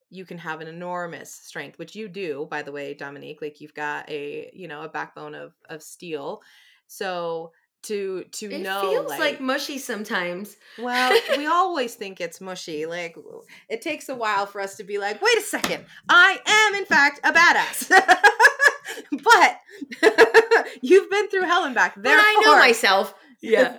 you 0.09 0.25
can 0.25 0.37
have 0.37 0.61
an 0.61 0.67
enormous 0.67 1.33
strength 1.33 1.79
which 1.79 1.95
you 1.95 2.07
do 2.07 2.47
by 2.49 2.61
the 2.61 2.71
way 2.71 2.93
dominique 2.93 3.41
like 3.41 3.59
you've 3.61 3.73
got 3.73 4.09
a 4.09 4.49
you 4.53 4.67
know 4.67 4.81
a 4.83 4.89
backbone 4.89 5.35
of 5.35 5.53
of 5.69 5.81
steel 5.81 6.41
so 6.87 7.51
to 7.83 8.23
to 8.31 8.49
it 8.49 8.61
know 8.61 8.81
feels 8.81 9.09
like, 9.19 9.41
mushy 9.41 9.77
sometimes. 9.77 10.55
well, 10.77 11.19
we 11.37 11.45
always 11.47 11.95
think 11.95 12.21
it's 12.21 12.39
mushy. 12.39 12.85
Like 12.85 13.17
it 13.67 13.81
takes 13.81 14.07
a 14.07 14.15
while 14.15 14.45
for 14.45 14.61
us 14.61 14.77
to 14.77 14.85
be 14.85 14.97
like, 14.99 15.21
wait 15.21 15.37
a 15.37 15.41
second, 15.41 15.83
I 16.07 16.39
am 16.45 16.75
in 16.75 16.85
fact 16.85 17.19
a 17.25 17.33
badass. 17.33 17.91
but 19.11 19.59
you've 20.81 21.09
been 21.09 21.29
through 21.29 21.43
hell 21.43 21.65
and 21.65 21.75
back. 21.75 21.95
But 21.95 22.03
Therefore, 22.03 22.25
I 22.25 22.41
know 22.45 22.57
myself. 22.57 23.13
Yeah. 23.43 23.77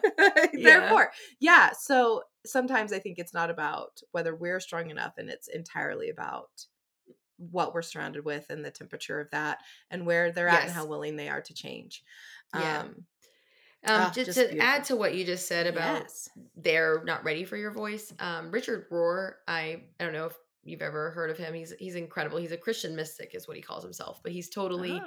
therefore, 0.52 1.10
yeah. 1.40 1.70
So 1.72 2.24
sometimes 2.44 2.92
I 2.92 2.98
think 2.98 3.18
it's 3.18 3.32
not 3.32 3.48
about 3.48 4.02
whether 4.12 4.36
we're 4.36 4.60
strong 4.60 4.90
enough, 4.90 5.14
and 5.16 5.30
it's 5.30 5.48
entirely 5.48 6.10
about 6.10 6.50
what 7.38 7.72
we're 7.72 7.80
surrounded 7.80 8.26
with 8.26 8.44
and 8.50 8.62
the 8.62 8.70
temperature 8.70 9.20
of 9.20 9.30
that, 9.30 9.58
and 9.90 10.04
where 10.04 10.32
they're 10.32 10.48
at 10.48 10.64
and 10.64 10.70
how 10.72 10.84
willing 10.84 11.16
they 11.16 11.30
are 11.30 11.40
to 11.40 11.54
change. 11.54 12.02
Yeah. 12.54 12.80
Um, 12.80 12.86
Um, 12.88 12.94
Ah, 13.86 14.12
just, 14.14 14.26
just 14.26 14.38
to 14.38 14.44
beautiful. 14.48 14.62
add 14.70 14.84
to 14.84 14.96
what 14.96 15.14
you 15.14 15.24
just 15.24 15.46
said 15.48 15.66
about 15.66 16.02
yes. 16.02 16.28
they're 16.56 17.02
not 17.04 17.24
ready 17.24 17.44
for 17.44 17.56
your 17.56 17.70
voice. 17.70 18.12
Um, 18.18 18.50
Richard 18.50 18.88
Rohr, 18.90 19.32
I 19.48 19.84
I 19.98 20.04
don't 20.04 20.12
know 20.12 20.26
if 20.26 20.36
you've 20.64 20.82
ever 20.82 21.10
heard 21.12 21.30
of 21.30 21.38
him. 21.38 21.54
He's 21.54 21.72
he's 21.78 21.94
incredible. 21.94 22.38
He's 22.38 22.52
a 22.52 22.56
Christian 22.56 22.96
mystic, 22.96 23.34
is 23.34 23.46
what 23.46 23.56
he 23.56 23.62
calls 23.62 23.82
himself, 23.84 24.20
but 24.22 24.32
he's 24.32 24.50
totally 24.50 25.00
Oh. 25.02 25.06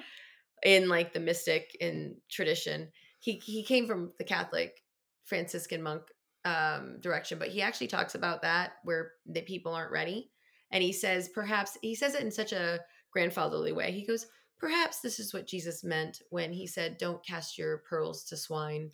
in 0.64 0.88
like 0.90 1.14
the 1.14 1.20
mystic 1.20 1.76
in 1.80 2.18
tradition. 2.30 2.92
He 3.20 3.34
he 3.46 3.64
came 3.64 3.88
from 3.88 4.14
the 4.18 4.24
Catholic 4.24 4.84
Franciscan 5.26 5.82
monk 5.82 6.04
um, 6.46 7.00
direction, 7.02 7.40
but 7.40 7.50
he 7.50 7.62
actually 7.62 7.88
talks 7.88 8.16
about 8.16 8.42
that 8.44 8.74
where 8.84 9.14
the 9.26 9.42
people 9.42 9.74
aren't 9.74 9.92
ready, 9.92 10.32
and 10.72 10.84
he 10.84 10.94
says 10.94 11.30
perhaps 11.30 11.78
he 11.82 11.96
says 11.96 12.16
it 12.16 12.22
in 12.22 12.32
such 12.32 12.54
a 12.54 12.80
grandfatherly 13.12 13.72
way. 13.72 13.92
He 13.92 14.06
goes, 14.06 14.28
perhaps 14.60 15.00
this 15.02 15.20
is 15.20 15.34
what 15.34 15.48
Jesus 15.48 15.84
meant 15.84 16.22
when 16.30 16.52
he 16.54 16.68
said, 16.68 16.98
"Don't 16.98 17.26
cast 17.26 17.58
your 17.58 17.80
pearls 17.80 18.24
to 18.26 18.38
swine," 18.38 18.92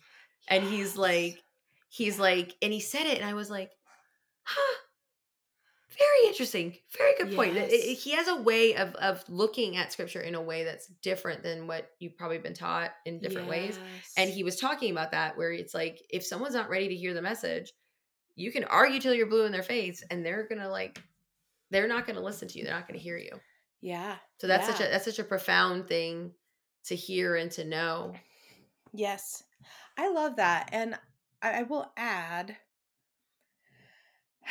and 0.48 0.64
he's 0.64 0.96
like, 0.96 1.42
he's 1.88 2.18
like, 2.18 2.54
and 2.62 2.72
he 2.72 2.80
said 2.80 3.06
it, 3.06 3.18
and 3.18 3.26
I 3.28 3.34
was 3.34 3.50
like, 3.50 3.70
huh. 4.42 4.76
Very 5.98 6.28
interesting. 6.28 6.76
Very 6.96 7.14
good 7.16 7.34
point. 7.36 7.56
It- 7.56 7.72
it- 7.72 7.94
he 7.98 8.10
has 8.12 8.28
a 8.28 8.36
way 8.36 8.74
of 8.76 8.94
of 8.96 9.22
looking 9.28 9.76
at 9.76 9.92
scripture 9.92 10.20
in 10.20 10.34
a 10.34 10.40
way 10.42 10.64
that's 10.64 10.86
different 11.02 11.42
than 11.42 11.66
what 11.66 11.90
you've 11.98 12.16
probably 12.16 12.38
been 12.38 12.54
taught 12.54 12.92
in 13.04 13.20
different 13.20 13.48
ways. 13.48 13.78
And 14.16 14.30
he 14.30 14.42
was 14.44 14.56
talking 14.56 14.90
about 14.90 15.12
that 15.12 15.36
where 15.36 15.52
it's 15.52 15.74
like 15.74 16.02
if 16.10 16.24
someone's 16.24 16.54
not 16.54 16.68
ready 16.68 16.88
to 16.88 16.94
hear 16.96 17.14
the 17.14 17.22
message, 17.22 17.72
you 18.36 18.50
can 18.52 18.64
argue 18.64 19.00
till 19.00 19.14
you're 19.14 19.26
blue 19.28 19.44
in 19.44 19.52
their 19.52 19.62
face 19.62 20.02
and 20.10 20.24
they're 20.26 20.46
going 20.48 20.60
to 20.60 20.68
like 20.68 21.00
they're 21.70 21.88
not 21.88 22.06
going 22.06 22.16
to 22.16 22.22
listen 22.22 22.46
to 22.48 22.58
you. 22.58 22.64
They're 22.64 22.74
not 22.74 22.86
going 22.88 22.98
to 22.98 23.02
hear 23.04 23.16
you. 23.16 23.40
Yeah. 23.80 24.16
So 24.40 24.46
that's 24.46 24.66
such 24.66 24.80
a 24.80 24.90
that's 24.90 25.04
such 25.04 25.18
a 25.18 25.24
profound 25.24 25.88
thing 25.88 26.32
to 26.86 26.94
hear 26.94 27.36
and 27.36 27.50
to 27.52 27.64
know. 27.64 28.14
Yes. 28.92 29.42
I 29.96 30.10
love 30.10 30.36
that. 30.36 30.68
And 30.72 30.98
I, 31.42 31.60
I 31.60 31.62
will 31.62 31.90
add 31.96 32.56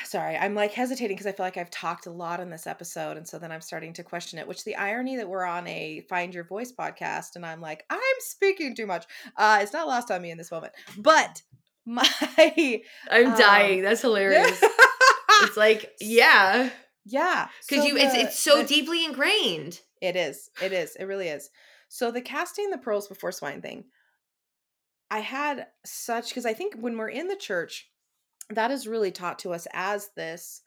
sorry, 0.05 0.35
I'm 0.37 0.55
like 0.55 0.71
hesitating 0.73 1.15
because 1.15 1.27
I 1.27 1.31
feel 1.31 1.45
like 1.45 1.57
I've 1.57 1.69
talked 1.71 2.05
a 2.05 2.11
lot 2.11 2.39
in 2.39 2.49
this 2.49 2.67
episode. 2.67 3.17
And 3.17 3.27
so 3.27 3.37
then 3.39 3.51
I'm 3.51 3.61
starting 3.61 3.93
to 3.93 4.03
question 4.03 4.39
it, 4.39 4.47
which 4.47 4.63
the 4.63 4.75
irony 4.75 5.15
that 5.17 5.29
we're 5.29 5.45
on 5.45 5.67
a 5.67 6.01
Find 6.09 6.33
Your 6.33 6.43
Voice 6.43 6.71
podcast 6.71 7.35
and 7.35 7.45
I'm 7.45 7.61
like, 7.61 7.85
I'm 7.89 7.99
speaking 8.19 8.75
too 8.75 8.85
much. 8.87 9.05
Uh, 9.37 9.59
it's 9.61 9.73
not 9.73 9.87
lost 9.87 10.11
on 10.11 10.21
me 10.21 10.31
in 10.31 10.37
this 10.37 10.51
moment. 10.51 10.73
But 10.97 11.41
my 11.85 12.81
I'm 13.09 13.27
Um, 13.33 13.37
dying. 13.37 13.81
That's 13.81 14.01
hilarious. 14.01 14.61
it's 15.41 15.57
like, 15.57 15.91
yeah, 15.99 16.69
yeah. 17.05 17.47
cuz 17.69 17.79
so 17.79 17.85
you 17.85 17.97
it's 17.97 18.15
it's 18.15 18.39
so 18.39 18.61
the- 18.61 18.67
deeply 18.67 19.03
ingrained. 19.05 19.81
It 20.01 20.15
is. 20.15 20.49
It 20.61 20.71
is. 20.73 20.95
It 20.95 21.05
really 21.05 21.27
is. 21.29 21.49
So 21.89 22.09
the 22.11 22.21
casting 22.21 22.69
the 22.71 22.77
pearls 22.77 23.07
before 23.07 23.31
swine 23.31 23.61
thing, 23.61 23.85
I 25.11 25.19
had 25.19 25.67
such 25.85 26.29
because 26.29 26.45
I 26.45 26.53
think 26.53 26.75
when 26.75 26.97
we're 26.97 27.09
in 27.09 27.27
the 27.27 27.35
church, 27.35 27.89
that 28.49 28.71
is 28.71 28.87
really 28.87 29.11
taught 29.11 29.39
to 29.39 29.51
us 29.53 29.67
as 29.73 30.09
this. 30.15 30.61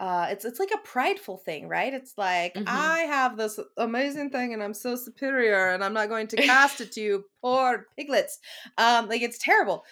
Uh, 0.00 0.28
it's 0.30 0.44
it's 0.44 0.60
like 0.60 0.70
a 0.72 0.78
prideful 0.86 1.38
thing, 1.38 1.68
right? 1.68 1.92
It's 1.92 2.14
like 2.16 2.54
Mhm. 2.54 2.66
I 2.66 3.00
have 3.00 3.36
this 3.36 3.58
amazing 3.76 4.30
thing 4.30 4.52
and 4.54 4.62
I'm 4.62 4.74
so 4.74 4.94
superior 4.94 5.70
and 5.70 5.82
I'm 5.82 5.92
not 5.92 6.08
going 6.08 6.28
to 6.28 6.36
cast 6.40 6.80
it 6.80 6.92
to 6.92 7.00
you, 7.00 7.24
poor 7.42 7.86
piglets. 7.98 8.38
Um, 8.76 9.08
like 9.08 9.22
it's 9.22 9.38
terrible. 9.38 9.84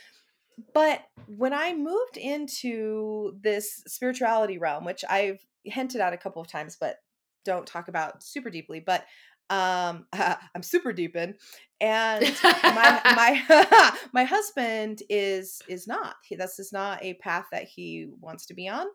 But 0.74 1.02
when 1.26 1.52
I 1.52 1.74
moved 1.74 2.16
into 2.16 3.38
this 3.40 3.82
spirituality 3.86 4.58
realm, 4.58 4.84
which 4.84 5.04
I've 5.08 5.44
hinted 5.64 6.00
at 6.00 6.12
a 6.12 6.18
couple 6.18 6.40
of 6.40 6.48
times, 6.48 6.76
but 6.80 6.98
don't 7.44 7.66
talk 7.66 7.88
about 7.88 8.22
super 8.22 8.50
deeply, 8.50 8.80
but 8.80 9.04
um 9.50 10.06
I'm 10.12 10.62
super 10.62 10.92
deep 10.92 11.16
in 11.16 11.34
and 11.80 12.24
my 12.42 13.00
my 13.04 13.96
my 14.12 14.24
husband 14.24 15.02
is 15.08 15.62
is 15.68 15.86
not. 15.86 16.16
He, 16.24 16.36
this 16.36 16.58
is 16.58 16.72
not 16.72 17.02
a 17.04 17.14
path 17.14 17.46
that 17.52 17.64
he 17.64 18.08
wants 18.20 18.46
to 18.46 18.54
be 18.54 18.68
on 18.68 18.86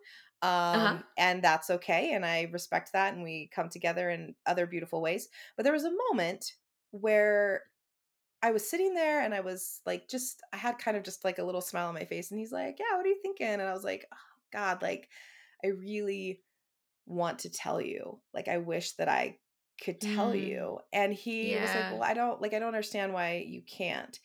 um 0.44 0.82
Uh-huh. 0.82 0.98
and 1.18 1.44
that's 1.44 1.70
okay 1.70 2.14
and 2.14 2.26
I 2.26 2.50
respect 2.52 2.92
that 2.94 3.14
and 3.14 3.24
we 3.24 3.50
come 3.54 3.70
together 3.70 4.10
in 4.10 4.36
other 4.46 4.66
beautiful 4.66 5.02
ways. 5.02 5.30
But 5.56 5.64
there 5.64 5.74
was 5.74 5.86
a 5.86 5.96
moment 6.12 6.54
where 6.92 7.64
I 8.44 8.52
was 8.52 8.68
sitting 8.68 8.94
there 8.96 9.22
and 9.22 9.34
I 9.36 9.42
was 9.42 9.82
like 9.86 10.08
just 10.10 10.42
I 10.52 10.58
had 10.58 10.80
kind 10.80 10.98
of 10.98 11.04
just 11.04 11.24
like 11.24 11.38
a 11.40 11.44
little 11.44 11.62
smile 11.62 11.88
on 11.90 11.94
my 11.94 12.06
face 12.06 12.32
and 12.32 12.40
he's 12.40 12.52
like 12.52 12.78
yeah 12.80 12.98
what 12.98 13.06
are 13.06 13.10
you 13.10 13.20
thinking? 13.22 13.48
And 13.48 13.62
I 13.62 13.74
was 13.74 13.84
like 13.84 14.06
oh 14.12 14.18
god 14.52 14.82
like 14.82 15.08
I 15.64 15.68
really 15.68 16.42
want 17.06 17.40
to 17.40 17.50
tell 17.52 17.80
you. 17.82 18.20
Like 18.34 18.48
I 18.48 18.58
wish 18.58 18.94
that 18.94 19.10
I 19.10 19.38
could 19.82 20.02
tell 20.02 20.34
Mm. 20.34 20.36
you 20.36 20.80
and 20.94 21.14
he 21.14 21.58
was 21.58 21.76
like 21.76 21.90
well 21.90 22.04
I 22.04 22.14
don't 22.14 22.42
like 22.42 22.54
I 22.54 22.60
don't 22.60 22.68
understand 22.70 23.14
why 23.14 23.38
you 23.48 23.62
can't 23.64 24.20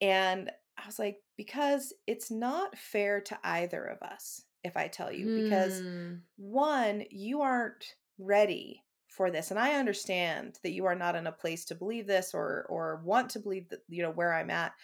and 0.00 0.50
I 0.78 0.86
was 0.86 0.98
like 0.98 1.22
because 1.36 1.92
it's 2.06 2.30
not 2.30 2.78
fair 2.78 3.20
to 3.22 3.38
either 3.44 3.84
of 3.84 4.02
us 4.02 4.42
if 4.64 4.76
I 4.76 4.88
tell 4.88 5.12
you 5.12 5.30
because 5.30 5.82
Hmm. 5.84 6.26
one 6.36 7.04
you 7.10 7.40
aren't 7.42 7.94
ready 8.18 8.84
for 9.08 9.30
this 9.30 9.50
and 9.50 9.60
i 9.60 9.74
understand 9.74 10.58
that 10.62 10.72
you 10.72 10.86
are 10.86 10.94
not 10.94 11.16
in 11.16 11.26
a 11.26 11.32
place 11.32 11.64
to 11.64 11.74
believe 11.74 12.06
this 12.06 12.34
or 12.34 12.64
or 12.68 12.96
want 13.04 13.30
to 13.30 13.38
believe 13.40 13.68
that 13.68 13.80
you 13.88 14.02
know 14.02 14.10
where 14.10 14.34
i'm 14.34 14.50
at 14.50 14.74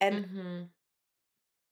and 0.00 0.20
Mhm. 0.20 0.72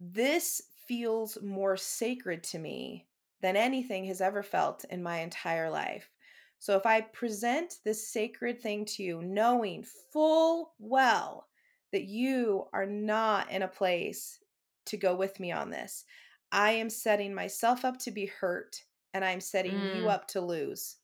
this 0.00 0.62
feels 0.86 1.40
more 1.42 1.76
sacred 1.76 2.42
to 2.44 2.58
me 2.58 3.08
than 3.40 3.56
anything 3.56 4.04
has 4.04 4.20
ever 4.20 4.42
felt 4.42 4.84
in 4.84 5.02
my 5.02 5.18
entire 5.18 5.70
life. 5.70 6.10
So 6.58 6.76
if 6.76 6.86
I 6.86 7.02
present 7.02 7.74
this 7.84 8.08
sacred 8.08 8.60
thing 8.60 8.84
to 8.86 9.02
you, 9.02 9.22
knowing 9.22 9.84
full 10.12 10.72
well 10.78 11.46
that 11.92 12.04
you 12.04 12.64
are 12.72 12.86
not 12.86 13.50
in 13.50 13.62
a 13.62 13.68
place 13.68 14.38
to 14.86 14.96
go 14.96 15.14
with 15.14 15.38
me 15.38 15.52
on 15.52 15.70
this, 15.70 16.04
I 16.50 16.72
am 16.72 16.90
setting 16.90 17.34
myself 17.34 17.84
up 17.84 17.98
to 18.00 18.10
be 18.10 18.26
hurt 18.26 18.82
and 19.14 19.24
I'm 19.24 19.40
setting 19.40 19.72
mm. 19.72 19.96
you 19.96 20.08
up 20.08 20.28
to 20.28 20.40
lose 20.40 20.96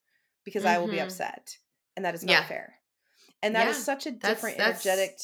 because 0.44 0.64
mm-hmm. 0.64 0.74
I 0.74 0.78
will 0.78 0.88
be 0.88 0.94
mm-hmm. 0.94 1.04
upset. 1.04 1.56
And 1.96 2.04
that 2.04 2.14
is 2.14 2.24
not 2.24 2.32
yeah. 2.32 2.44
fair. 2.44 2.74
And 3.42 3.54
that 3.54 3.64
yeah. 3.64 3.70
is 3.70 3.84
such 3.84 4.06
a 4.06 4.10
different 4.10 4.58
that's, 4.58 4.86
energetic. 4.86 5.18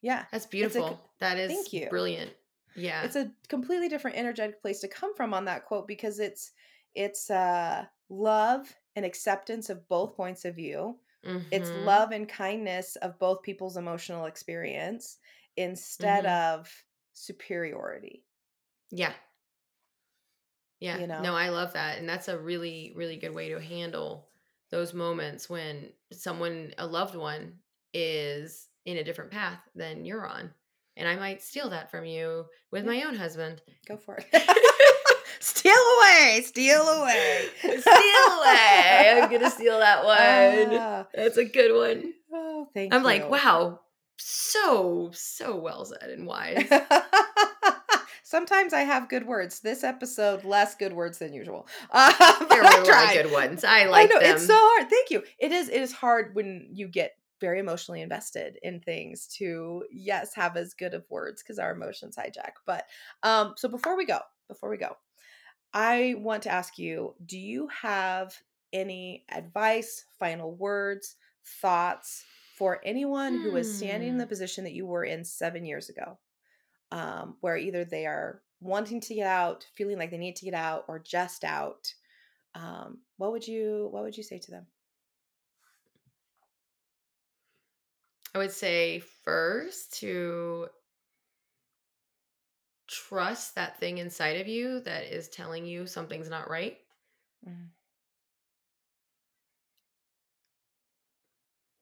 yeah. 0.00 0.24
That's 0.32 0.46
beautiful. 0.46 0.84
A, 0.84 0.98
that 1.20 1.38
is 1.38 1.52
thank 1.52 1.72
you. 1.72 1.88
brilliant. 1.88 2.32
Yeah. 2.74 3.02
It's 3.02 3.16
a 3.16 3.30
completely 3.48 3.88
different 3.88 4.16
energetic 4.16 4.60
place 4.62 4.80
to 4.80 4.88
come 4.88 5.14
from 5.14 5.34
on 5.34 5.44
that 5.44 5.66
quote 5.66 5.86
because 5.86 6.18
it's 6.18 6.52
it's 6.94 7.30
uh 7.30 7.84
love 8.08 8.74
and 8.96 9.04
acceptance 9.04 9.70
of 9.70 9.88
both 9.88 10.16
points 10.16 10.44
of 10.44 10.56
view. 10.56 10.96
Mm-hmm. 11.26 11.46
It's 11.50 11.70
love 11.70 12.10
and 12.10 12.28
kindness 12.28 12.96
of 12.96 13.18
both 13.18 13.42
people's 13.42 13.76
emotional 13.76 14.26
experience 14.26 15.18
instead 15.56 16.24
mm-hmm. 16.24 16.60
of 16.60 16.70
superiority. 17.12 18.24
Yeah. 18.90 19.12
Yeah. 20.80 20.98
You 20.98 21.06
know? 21.06 21.22
No, 21.22 21.34
I 21.34 21.50
love 21.50 21.72
that. 21.74 21.98
And 21.98 22.08
that's 22.08 22.28
a 22.28 22.38
really, 22.38 22.92
really 22.96 23.16
good 23.16 23.34
way 23.34 23.50
to 23.50 23.60
handle 23.60 24.28
those 24.70 24.94
moments 24.94 25.48
when 25.48 25.90
someone, 26.12 26.72
a 26.78 26.86
loved 26.86 27.14
one, 27.14 27.54
is 27.94 28.68
in 28.84 28.96
a 28.96 29.04
different 29.04 29.30
path 29.30 29.60
than 29.76 30.04
you're 30.04 30.26
on. 30.26 30.50
And 30.96 31.08
I 31.08 31.16
might 31.16 31.42
steal 31.42 31.70
that 31.70 31.90
from 31.90 32.04
you 32.04 32.46
with 32.70 32.84
my 32.84 33.02
own 33.02 33.14
husband. 33.14 33.62
Go 33.86 33.96
for 33.96 34.18
it. 34.18 34.26
steal 35.42 35.74
away, 35.74 36.42
steal 36.46 36.82
away, 36.82 37.48
steal 37.58 37.72
away. 37.74 39.20
I'm 39.22 39.30
gonna 39.30 39.50
steal 39.50 39.78
that 39.78 40.04
one. 40.04 40.78
Uh, 40.78 41.04
That's 41.14 41.36
a 41.36 41.44
good 41.44 41.74
one. 41.74 42.14
Oh, 42.32 42.68
thank 42.72 42.94
I'm 42.94 43.00
you. 43.00 43.06
like, 43.06 43.30
wow, 43.30 43.80
so 44.16 45.10
so 45.12 45.56
well 45.56 45.84
said 45.84 46.10
and 46.10 46.26
wise. 46.26 46.68
Sometimes 48.22 48.72
I 48.72 48.80
have 48.80 49.10
good 49.10 49.26
words. 49.26 49.60
This 49.60 49.84
episode, 49.84 50.44
less 50.44 50.74
good 50.74 50.94
words 50.94 51.18
than 51.18 51.34
usual. 51.34 51.68
Uh, 51.90 52.46
there 52.48 52.62
were 52.62 52.68
a 52.68 52.84
lot 52.84 53.16
of 53.16 53.22
good 53.22 53.32
ones. 53.32 53.62
I 53.62 53.84
like 53.84 54.10
I 54.10 54.14
know, 54.14 54.20
them. 54.20 54.36
It's 54.36 54.46
so 54.46 54.56
hard. 54.56 54.88
Thank 54.88 55.10
you. 55.10 55.22
It 55.38 55.52
is. 55.52 55.68
It 55.68 55.82
is 55.82 55.92
hard 55.92 56.34
when 56.34 56.68
you 56.72 56.88
get 56.88 57.12
very 57.42 57.58
emotionally 57.58 58.00
invested 58.00 58.56
in 58.62 58.78
things 58.80 59.26
to 59.26 59.82
yes 59.90 60.32
have 60.32 60.56
as 60.56 60.74
good 60.74 60.94
of 60.94 61.04
words 61.10 61.42
because 61.42 61.58
our 61.58 61.72
emotions 61.72 62.16
hijack. 62.16 62.52
But 62.64 62.86
um, 63.22 63.54
so 63.56 63.68
before 63.68 63.98
we 63.98 64.06
go, 64.06 64.20
before 64.48 64.70
we 64.70 64.78
go, 64.78 64.96
I 65.72 66.14
want 66.18 66.42
to 66.44 66.50
ask 66.50 66.78
you: 66.78 67.14
Do 67.24 67.38
you 67.38 67.68
have 67.68 68.36
any 68.72 69.24
advice, 69.30 70.04
final 70.18 70.54
words, 70.54 71.16
thoughts 71.60 72.24
for 72.56 72.80
anyone 72.84 73.36
hmm. 73.36 73.42
who 73.42 73.56
is 73.56 73.76
standing 73.76 74.10
in 74.10 74.18
the 74.18 74.24
hmm. 74.24 74.28
position 74.28 74.64
that 74.64 74.72
you 74.72 74.86
were 74.86 75.04
in 75.04 75.24
seven 75.24 75.64
years 75.64 75.88
ago? 75.88 76.18
um, 76.92 77.36
where 77.40 77.56
either 77.56 77.84
they 77.84 78.06
are 78.06 78.42
wanting 78.60 79.00
to 79.00 79.14
get 79.14 79.26
out, 79.26 79.66
feeling 79.74 79.98
like 79.98 80.10
they 80.10 80.18
need 80.18 80.36
to 80.36 80.44
get 80.44 80.54
out, 80.54 80.84
or 80.86 81.00
just 81.00 81.42
out. 81.42 81.92
Um, 82.54 82.98
what 83.16 83.32
would 83.32 83.48
you 83.48 83.88
What 83.90 84.04
would 84.04 84.16
you 84.16 84.22
say 84.22 84.38
to 84.38 84.50
them? 84.50 84.66
I 88.34 88.38
would 88.38 88.52
say 88.52 89.02
first 89.24 89.98
to 90.00 90.68
trust 92.92 93.54
that 93.54 93.78
thing 93.78 93.98
inside 93.98 94.40
of 94.40 94.48
you 94.48 94.80
that 94.80 95.04
is 95.04 95.28
telling 95.28 95.64
you 95.64 95.86
something's 95.86 96.28
not 96.28 96.50
right. 96.50 96.78
Mm. 97.48 97.68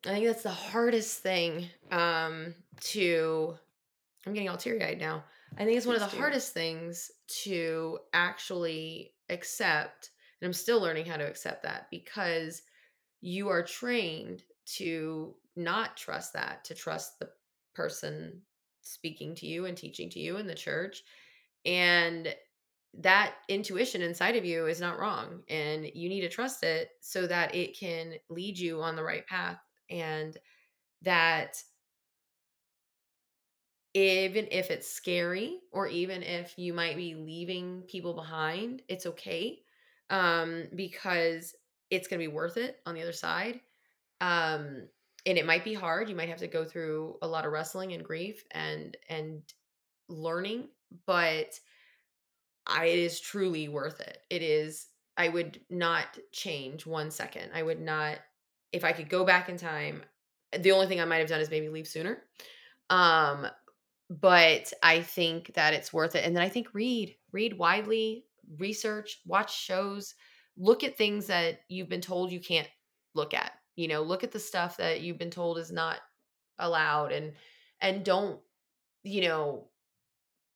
I 0.07 0.15
think 0.15 0.27
that's 0.27 0.43
the 0.43 0.51
hardest 0.51 1.19
thing 1.19 1.69
um, 1.91 2.55
to 2.81 3.59
I'm 4.27 4.33
getting 4.33 4.49
all 4.49 4.57
teary 4.57 4.83
eyed 4.83 5.01
now. 5.01 5.25
I 5.59 5.65
think 5.65 5.77
it's 5.77 5.87
one 5.87 5.97
of 5.97 6.11
the 6.11 6.17
hardest 6.17 6.53
things 6.53 7.11
to 7.43 7.99
actually 8.13 9.13
accept. 9.29 10.11
And 10.41 10.47
I'm 10.47 10.53
still 10.53 10.81
learning 10.81 11.07
how 11.07 11.17
to 11.17 11.27
accept 11.27 11.63
that 11.65 11.89
because 11.91 12.63
you 13.21 13.49
are 13.49 13.63
trained 13.63 14.43
to 14.77 15.35
not 15.57 15.97
trust 15.97 16.33
that, 16.35 16.65
to 16.65 16.75
trust 16.75 17.19
the 17.19 17.29
person 17.75 18.43
speaking 18.91 19.35
to 19.37 19.47
you 19.47 19.67
and 19.67 19.77
teaching 19.77 20.11
to 20.11 20.21
you 20.21 20.37
in 20.37 20.47
the 20.47 20.55
church. 20.55 21.03
And 21.65 22.35
that 22.99 23.35
intuition 23.49 24.03
inside 24.03 24.37
of 24.37 24.45
you 24.45 24.67
is 24.67 24.81
not 24.81 24.99
wrong. 24.99 25.43
And 25.49 25.87
you 25.95 26.09
need 26.09 26.23
to 26.23 26.29
trust 26.29 26.65
it 26.65 26.91
so 27.01 27.27
that 27.27 27.55
it 27.55 27.79
can 27.79 28.15
lead 28.29 28.59
you 28.59 28.83
on 28.83 28.97
the 28.97 29.05
right 29.05 29.27
path. 29.27 29.59
And 29.89 30.37
that 31.03 31.57
even 33.95 34.47
if 34.51 34.71
it's 34.71 34.91
scary 34.91 35.59
or 35.73 35.89
even 35.89 36.23
if 36.23 36.57
you 36.57 36.73
might 36.73 36.97
be 36.97 37.15
leaving 37.15 37.83
people 37.83 38.15
behind, 38.15 38.83
it's 38.89 39.07
okay 39.07 39.61
um, 40.11 40.67
because 40.75 41.55
it's 41.91 42.07
going 42.07 42.21
to 42.21 42.29
be 42.29 42.33
worth 42.33 42.57
it 42.57 42.81
on 42.87 42.95
the 42.95 43.03
other 43.03 43.13
side. 43.13 43.61
Um, 44.21 44.89
and 45.27 45.39
it 45.39 45.47
might 45.47 45.65
be 45.65 45.75
hard. 45.75 46.09
You 46.09 46.17
might 46.17 46.29
have 46.29 46.39
to 46.39 46.47
go 46.47 46.65
through 46.65 47.17
a 47.23 47.29
lot 47.29 47.45
of 47.45 47.53
wrestling 47.53 47.93
and 47.93 48.05
grief 48.05 48.45
and 48.53 48.97
and 49.09 49.43
learning, 50.09 50.69
but 51.07 51.59
I, 52.67 52.87
it 52.87 52.99
is 52.99 53.21
truly 53.21 53.69
worth 53.69 54.01
it. 54.01 54.19
It 54.31 54.43
is. 54.43 54.87
I 55.17 55.29
would 55.29 55.61
not 55.69 56.19
change 56.33 56.87
one 56.87 57.11
second. 57.11 57.51
I 57.55 57.63
would 57.63 57.81
not. 57.81 58.19
If 58.73 58.85
I 58.85 58.93
could 58.93 59.09
go 59.09 59.25
back 59.25 59.49
in 59.49 59.57
time, 59.57 60.03
the 60.59 60.73
only 60.73 60.87
thing 60.87 61.01
I 61.01 61.05
might 61.05 61.19
have 61.19 61.29
done 61.29 61.41
is 61.41 61.51
maybe 61.51 61.69
leave 61.69 61.89
sooner. 61.89 62.23
Um, 62.89 63.47
but 64.09 64.73
I 64.83 65.03
think 65.03 65.55
that 65.55 65.75
it's 65.75 65.93
worth 65.93 66.15
it. 66.15 66.25
And 66.25 66.35
then 66.35 66.43
I 66.43 66.49
think 66.49 66.75
read, 66.75 67.15
read 67.33 67.57
widely, 67.57 68.25
research, 68.59 69.21
watch 69.27 69.57
shows, 69.57 70.15
look 70.57 70.83
at 70.83 70.97
things 70.97 71.27
that 71.29 71.61
you've 71.69 71.89
been 71.89 72.01
told 72.01 72.33
you 72.33 72.41
can't 72.41 72.69
look 73.15 73.35
at. 73.35 73.53
You 73.81 73.89
know, 73.89 74.03
look 74.03 74.23
at 74.23 74.31
the 74.31 74.39
stuff 74.39 74.77
that 74.77 75.01
you've 75.01 75.17
been 75.17 75.31
told 75.31 75.57
is 75.57 75.73
not 75.73 75.97
allowed 76.59 77.13
and 77.13 77.33
and 77.81 78.05
don't, 78.05 78.39
you 79.03 79.23
know, 79.23 79.69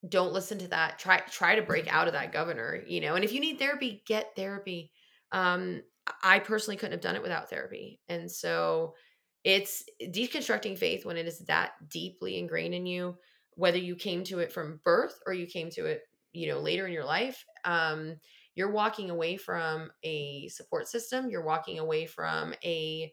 don't 0.07 0.35
listen 0.35 0.59
to 0.59 0.69
that. 0.69 0.99
Try 0.99 1.21
try 1.21 1.55
to 1.55 1.63
break 1.63 1.87
out 1.93 2.07
of 2.07 2.13
that 2.13 2.33
governor, 2.33 2.83
you 2.87 3.01
know. 3.01 3.15
And 3.15 3.25
if 3.25 3.33
you 3.33 3.41
need 3.41 3.59
therapy, 3.59 4.03
get 4.07 4.37
therapy. 4.37 4.93
Um 5.33 5.83
I 6.23 6.39
personally 6.39 6.77
couldn't 6.77 6.93
have 6.93 7.01
done 7.01 7.17
it 7.17 7.23
without 7.23 7.49
therapy. 7.49 7.99
And 8.11 8.31
so 8.31 8.95
it's 9.43 9.85
deconstructing 10.03 10.77
faith 10.77 11.07
when 11.07 11.17
it 11.17 11.27
is 11.27 11.39
that 11.47 11.73
deeply 11.89 12.39
ingrained 12.39 12.75
in 12.75 12.85
you 12.85 13.17
whether 13.57 13.79
you 13.79 13.95
came 13.95 14.25
to 14.25 14.41
it 14.41 14.53
from 14.53 14.81
birth 14.85 15.19
or 15.27 15.33
you 15.33 15.47
came 15.47 15.71
to 15.71 15.87
it 15.87 16.03
you 16.33 16.49
know 16.49 16.61
later 16.61 16.87
in 16.87 16.93
your 16.93 17.05
life 17.05 17.45
um, 17.65 18.17
you're 18.55 18.71
walking 18.71 19.11
away 19.11 19.37
from 19.37 19.91
a 20.03 20.49
support 20.49 20.89
system 20.89 21.29
you're 21.29 21.45
walking 21.45 21.79
away 21.79 22.07
from 22.07 22.55
a 22.65 23.13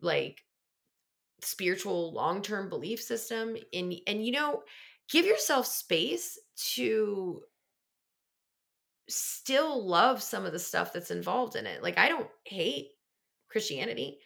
like 0.00 0.44
spiritual 1.42 2.12
long-term 2.12 2.68
belief 2.68 3.00
system 3.00 3.56
and 3.72 3.94
and 4.06 4.24
you 4.24 4.32
know 4.32 4.62
give 5.10 5.26
yourself 5.26 5.66
space 5.66 6.38
to 6.56 7.42
still 9.08 9.84
love 9.86 10.22
some 10.22 10.46
of 10.46 10.52
the 10.52 10.58
stuff 10.58 10.92
that's 10.92 11.10
involved 11.10 11.56
in 11.56 11.66
it 11.66 11.82
like 11.82 11.98
i 11.98 12.08
don't 12.08 12.28
hate 12.44 12.88
christianity 13.48 14.18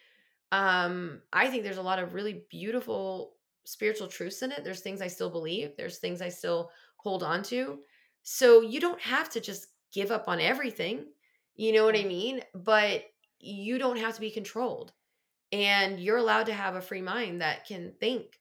um 0.51 1.21
i 1.33 1.47
think 1.47 1.63
there's 1.63 1.77
a 1.77 1.81
lot 1.81 1.99
of 1.99 2.13
really 2.13 2.43
beautiful 2.49 3.37
spiritual 3.67 4.07
truths 4.07 4.41
in 4.43 4.51
it. 4.53 4.63
There's 4.63 4.79
things 4.79 5.01
I 5.01 5.07
still 5.07 5.29
believe, 5.29 5.75
there's 5.75 5.97
things 5.97 6.21
I 6.21 6.29
still 6.29 6.71
hold 6.95 7.21
on 7.21 7.43
to. 7.43 7.79
So 8.23 8.61
you 8.61 8.79
don't 8.79 9.01
have 9.01 9.29
to 9.31 9.41
just 9.41 9.67
give 9.93 10.11
up 10.11 10.27
on 10.27 10.39
everything. 10.39 11.05
You 11.55 11.73
know 11.73 11.85
what 11.85 11.97
I 11.97 12.03
mean? 12.03 12.41
But 12.53 13.03
you 13.39 13.77
don't 13.77 13.97
have 13.97 14.15
to 14.15 14.21
be 14.21 14.31
controlled. 14.31 14.93
And 15.51 15.99
you're 15.99 16.17
allowed 16.17 16.47
to 16.47 16.53
have 16.53 16.75
a 16.75 16.81
free 16.81 17.01
mind 17.01 17.41
that 17.41 17.65
can 17.65 17.93
think 17.99 18.39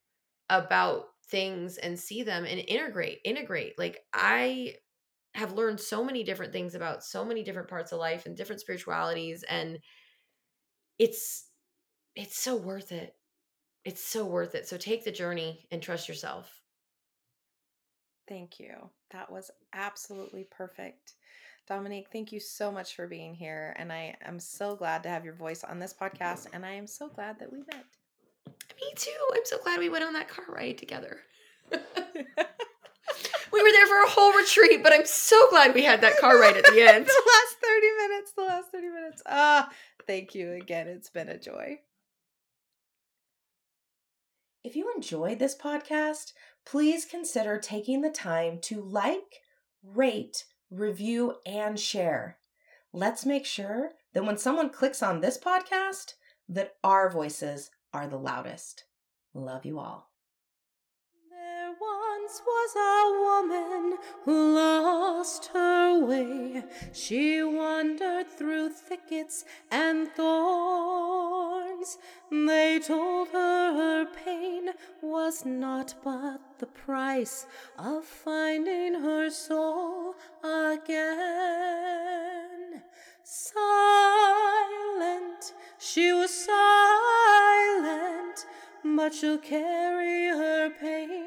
about 0.50 1.04
things 1.28 1.76
and 1.78 1.98
see 1.98 2.22
them 2.22 2.44
and 2.44 2.60
integrate, 2.60 3.20
integrate. 3.24 3.78
Like 3.78 4.00
I 4.12 4.74
have 5.34 5.52
learned 5.52 5.80
so 5.80 6.02
many 6.04 6.24
different 6.24 6.52
things 6.52 6.74
about 6.74 7.04
so 7.04 7.24
many 7.24 7.42
different 7.44 7.68
parts 7.68 7.92
of 7.92 7.98
life 7.98 8.26
and 8.26 8.36
different 8.36 8.60
spiritualities 8.60 9.44
and 9.48 9.78
it's 10.98 11.50
it's 12.14 12.38
so 12.42 12.56
worth 12.56 12.90
it 12.90 13.14
it's 13.86 14.02
so 14.02 14.26
worth 14.26 14.56
it. 14.56 14.66
So 14.66 14.76
take 14.76 15.04
the 15.04 15.12
journey 15.12 15.68
and 15.70 15.80
trust 15.80 16.08
yourself. 16.08 16.60
Thank 18.28 18.58
you. 18.60 18.90
That 19.10 19.30
was 19.30 19.50
absolutely 19.72 20.44
perfect. 20.50 21.14
Dominique, 21.68 22.08
thank 22.12 22.32
you 22.32 22.40
so 22.40 22.70
much 22.70 22.94
for 22.94 23.08
being 23.08 23.34
here. 23.34 23.74
And 23.76 23.92
I 23.92 24.16
am 24.22 24.38
so 24.38 24.76
glad 24.76 25.02
to 25.02 25.08
have 25.08 25.24
your 25.24 25.34
voice 25.34 25.64
on 25.64 25.78
this 25.78 25.94
podcast. 25.94 26.46
And 26.52 26.64
I 26.64 26.72
am 26.72 26.86
so 26.86 27.08
glad 27.08 27.38
that 27.40 27.52
we 27.52 27.58
met. 27.58 27.84
Me 28.46 28.92
too. 28.94 29.10
I'm 29.34 29.44
so 29.44 29.58
glad 29.62 29.80
we 29.80 29.88
went 29.88 30.04
on 30.04 30.12
that 30.12 30.28
car 30.28 30.44
ride 30.48 30.78
together. 30.78 31.20
we 31.72 31.78
were 33.62 33.72
there 33.72 33.86
for 33.86 34.02
a 34.02 34.08
whole 34.08 34.32
retreat, 34.32 34.82
but 34.82 34.92
I'm 34.92 35.06
so 35.06 35.50
glad 35.50 35.74
we 35.74 35.82
had 35.82 36.02
that 36.02 36.18
car 36.18 36.38
ride 36.38 36.56
at 36.56 36.64
the 36.64 36.80
end. 36.80 37.06
the 37.06 37.22
last 37.26 37.56
30 37.64 37.86
minutes, 38.08 38.32
the 38.32 38.42
last 38.42 38.70
30 38.70 38.88
minutes. 38.88 39.22
Ah, 39.26 39.70
thank 40.06 40.34
you 40.34 40.52
again. 40.52 40.88
It's 40.88 41.10
been 41.10 41.28
a 41.28 41.38
joy. 41.38 41.80
If 44.62 44.76
you 44.76 44.92
enjoyed 44.94 45.38
this 45.38 45.56
podcast, 45.56 46.32
please 46.66 47.04
consider 47.04 47.58
taking 47.58 48.02
the 48.02 48.10
time 48.10 48.58
to 48.60 48.82
like, 48.82 49.42
rate, 49.82 50.44
review, 50.70 51.36
and 51.46 51.78
share. 51.78 52.38
Let's 52.92 53.24
make 53.24 53.46
sure 53.46 53.92
that 54.12 54.24
when 54.24 54.36
someone 54.36 54.70
clicks 54.70 55.02
on 55.02 55.20
this 55.20 55.38
podcast, 55.38 56.14
that 56.48 56.74
our 56.82 57.08
voices 57.10 57.70
are 57.92 58.06
the 58.06 58.18
loudest. 58.18 58.84
Love 59.32 59.64
you 59.64 59.78
all. 59.78 60.10
There 61.66 61.74
once 61.80 62.42
was 62.46 62.76
a 62.76 63.02
woman 63.26 63.98
who 64.24 64.54
lost 64.54 65.46
her 65.46 65.98
way. 65.98 66.62
She 66.92 67.42
wandered 67.42 68.28
through 68.28 68.68
thickets 68.68 69.44
and 69.68 70.06
thorns. 70.12 71.98
They 72.30 72.78
told 72.78 73.30
her 73.30 73.72
her 73.74 74.06
pain 74.06 74.74
was 75.02 75.44
not 75.44 75.96
but 76.04 76.40
the 76.60 76.66
price 76.66 77.46
of 77.76 78.04
finding 78.04 78.94
her 78.94 79.28
soul 79.30 80.14
again. 80.44 81.24
Silent, 83.24 84.62
she 85.78 86.12
was 86.12 86.30
silent, 86.30 87.66
but 88.84 89.12
she'll 89.12 89.38
carry 89.38 90.28
her 90.28 90.70
pain 90.70 91.25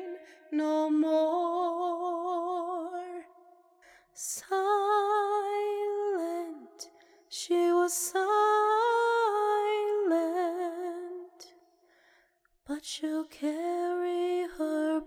no 0.52 0.90
more. 0.90 1.40
Silent, 4.14 4.60
she 7.30 7.72
was 7.72 7.94
silent, 7.94 8.24
but 12.68 12.84
she'll 12.84 13.26
carry 13.26 14.48
her. 14.58 15.02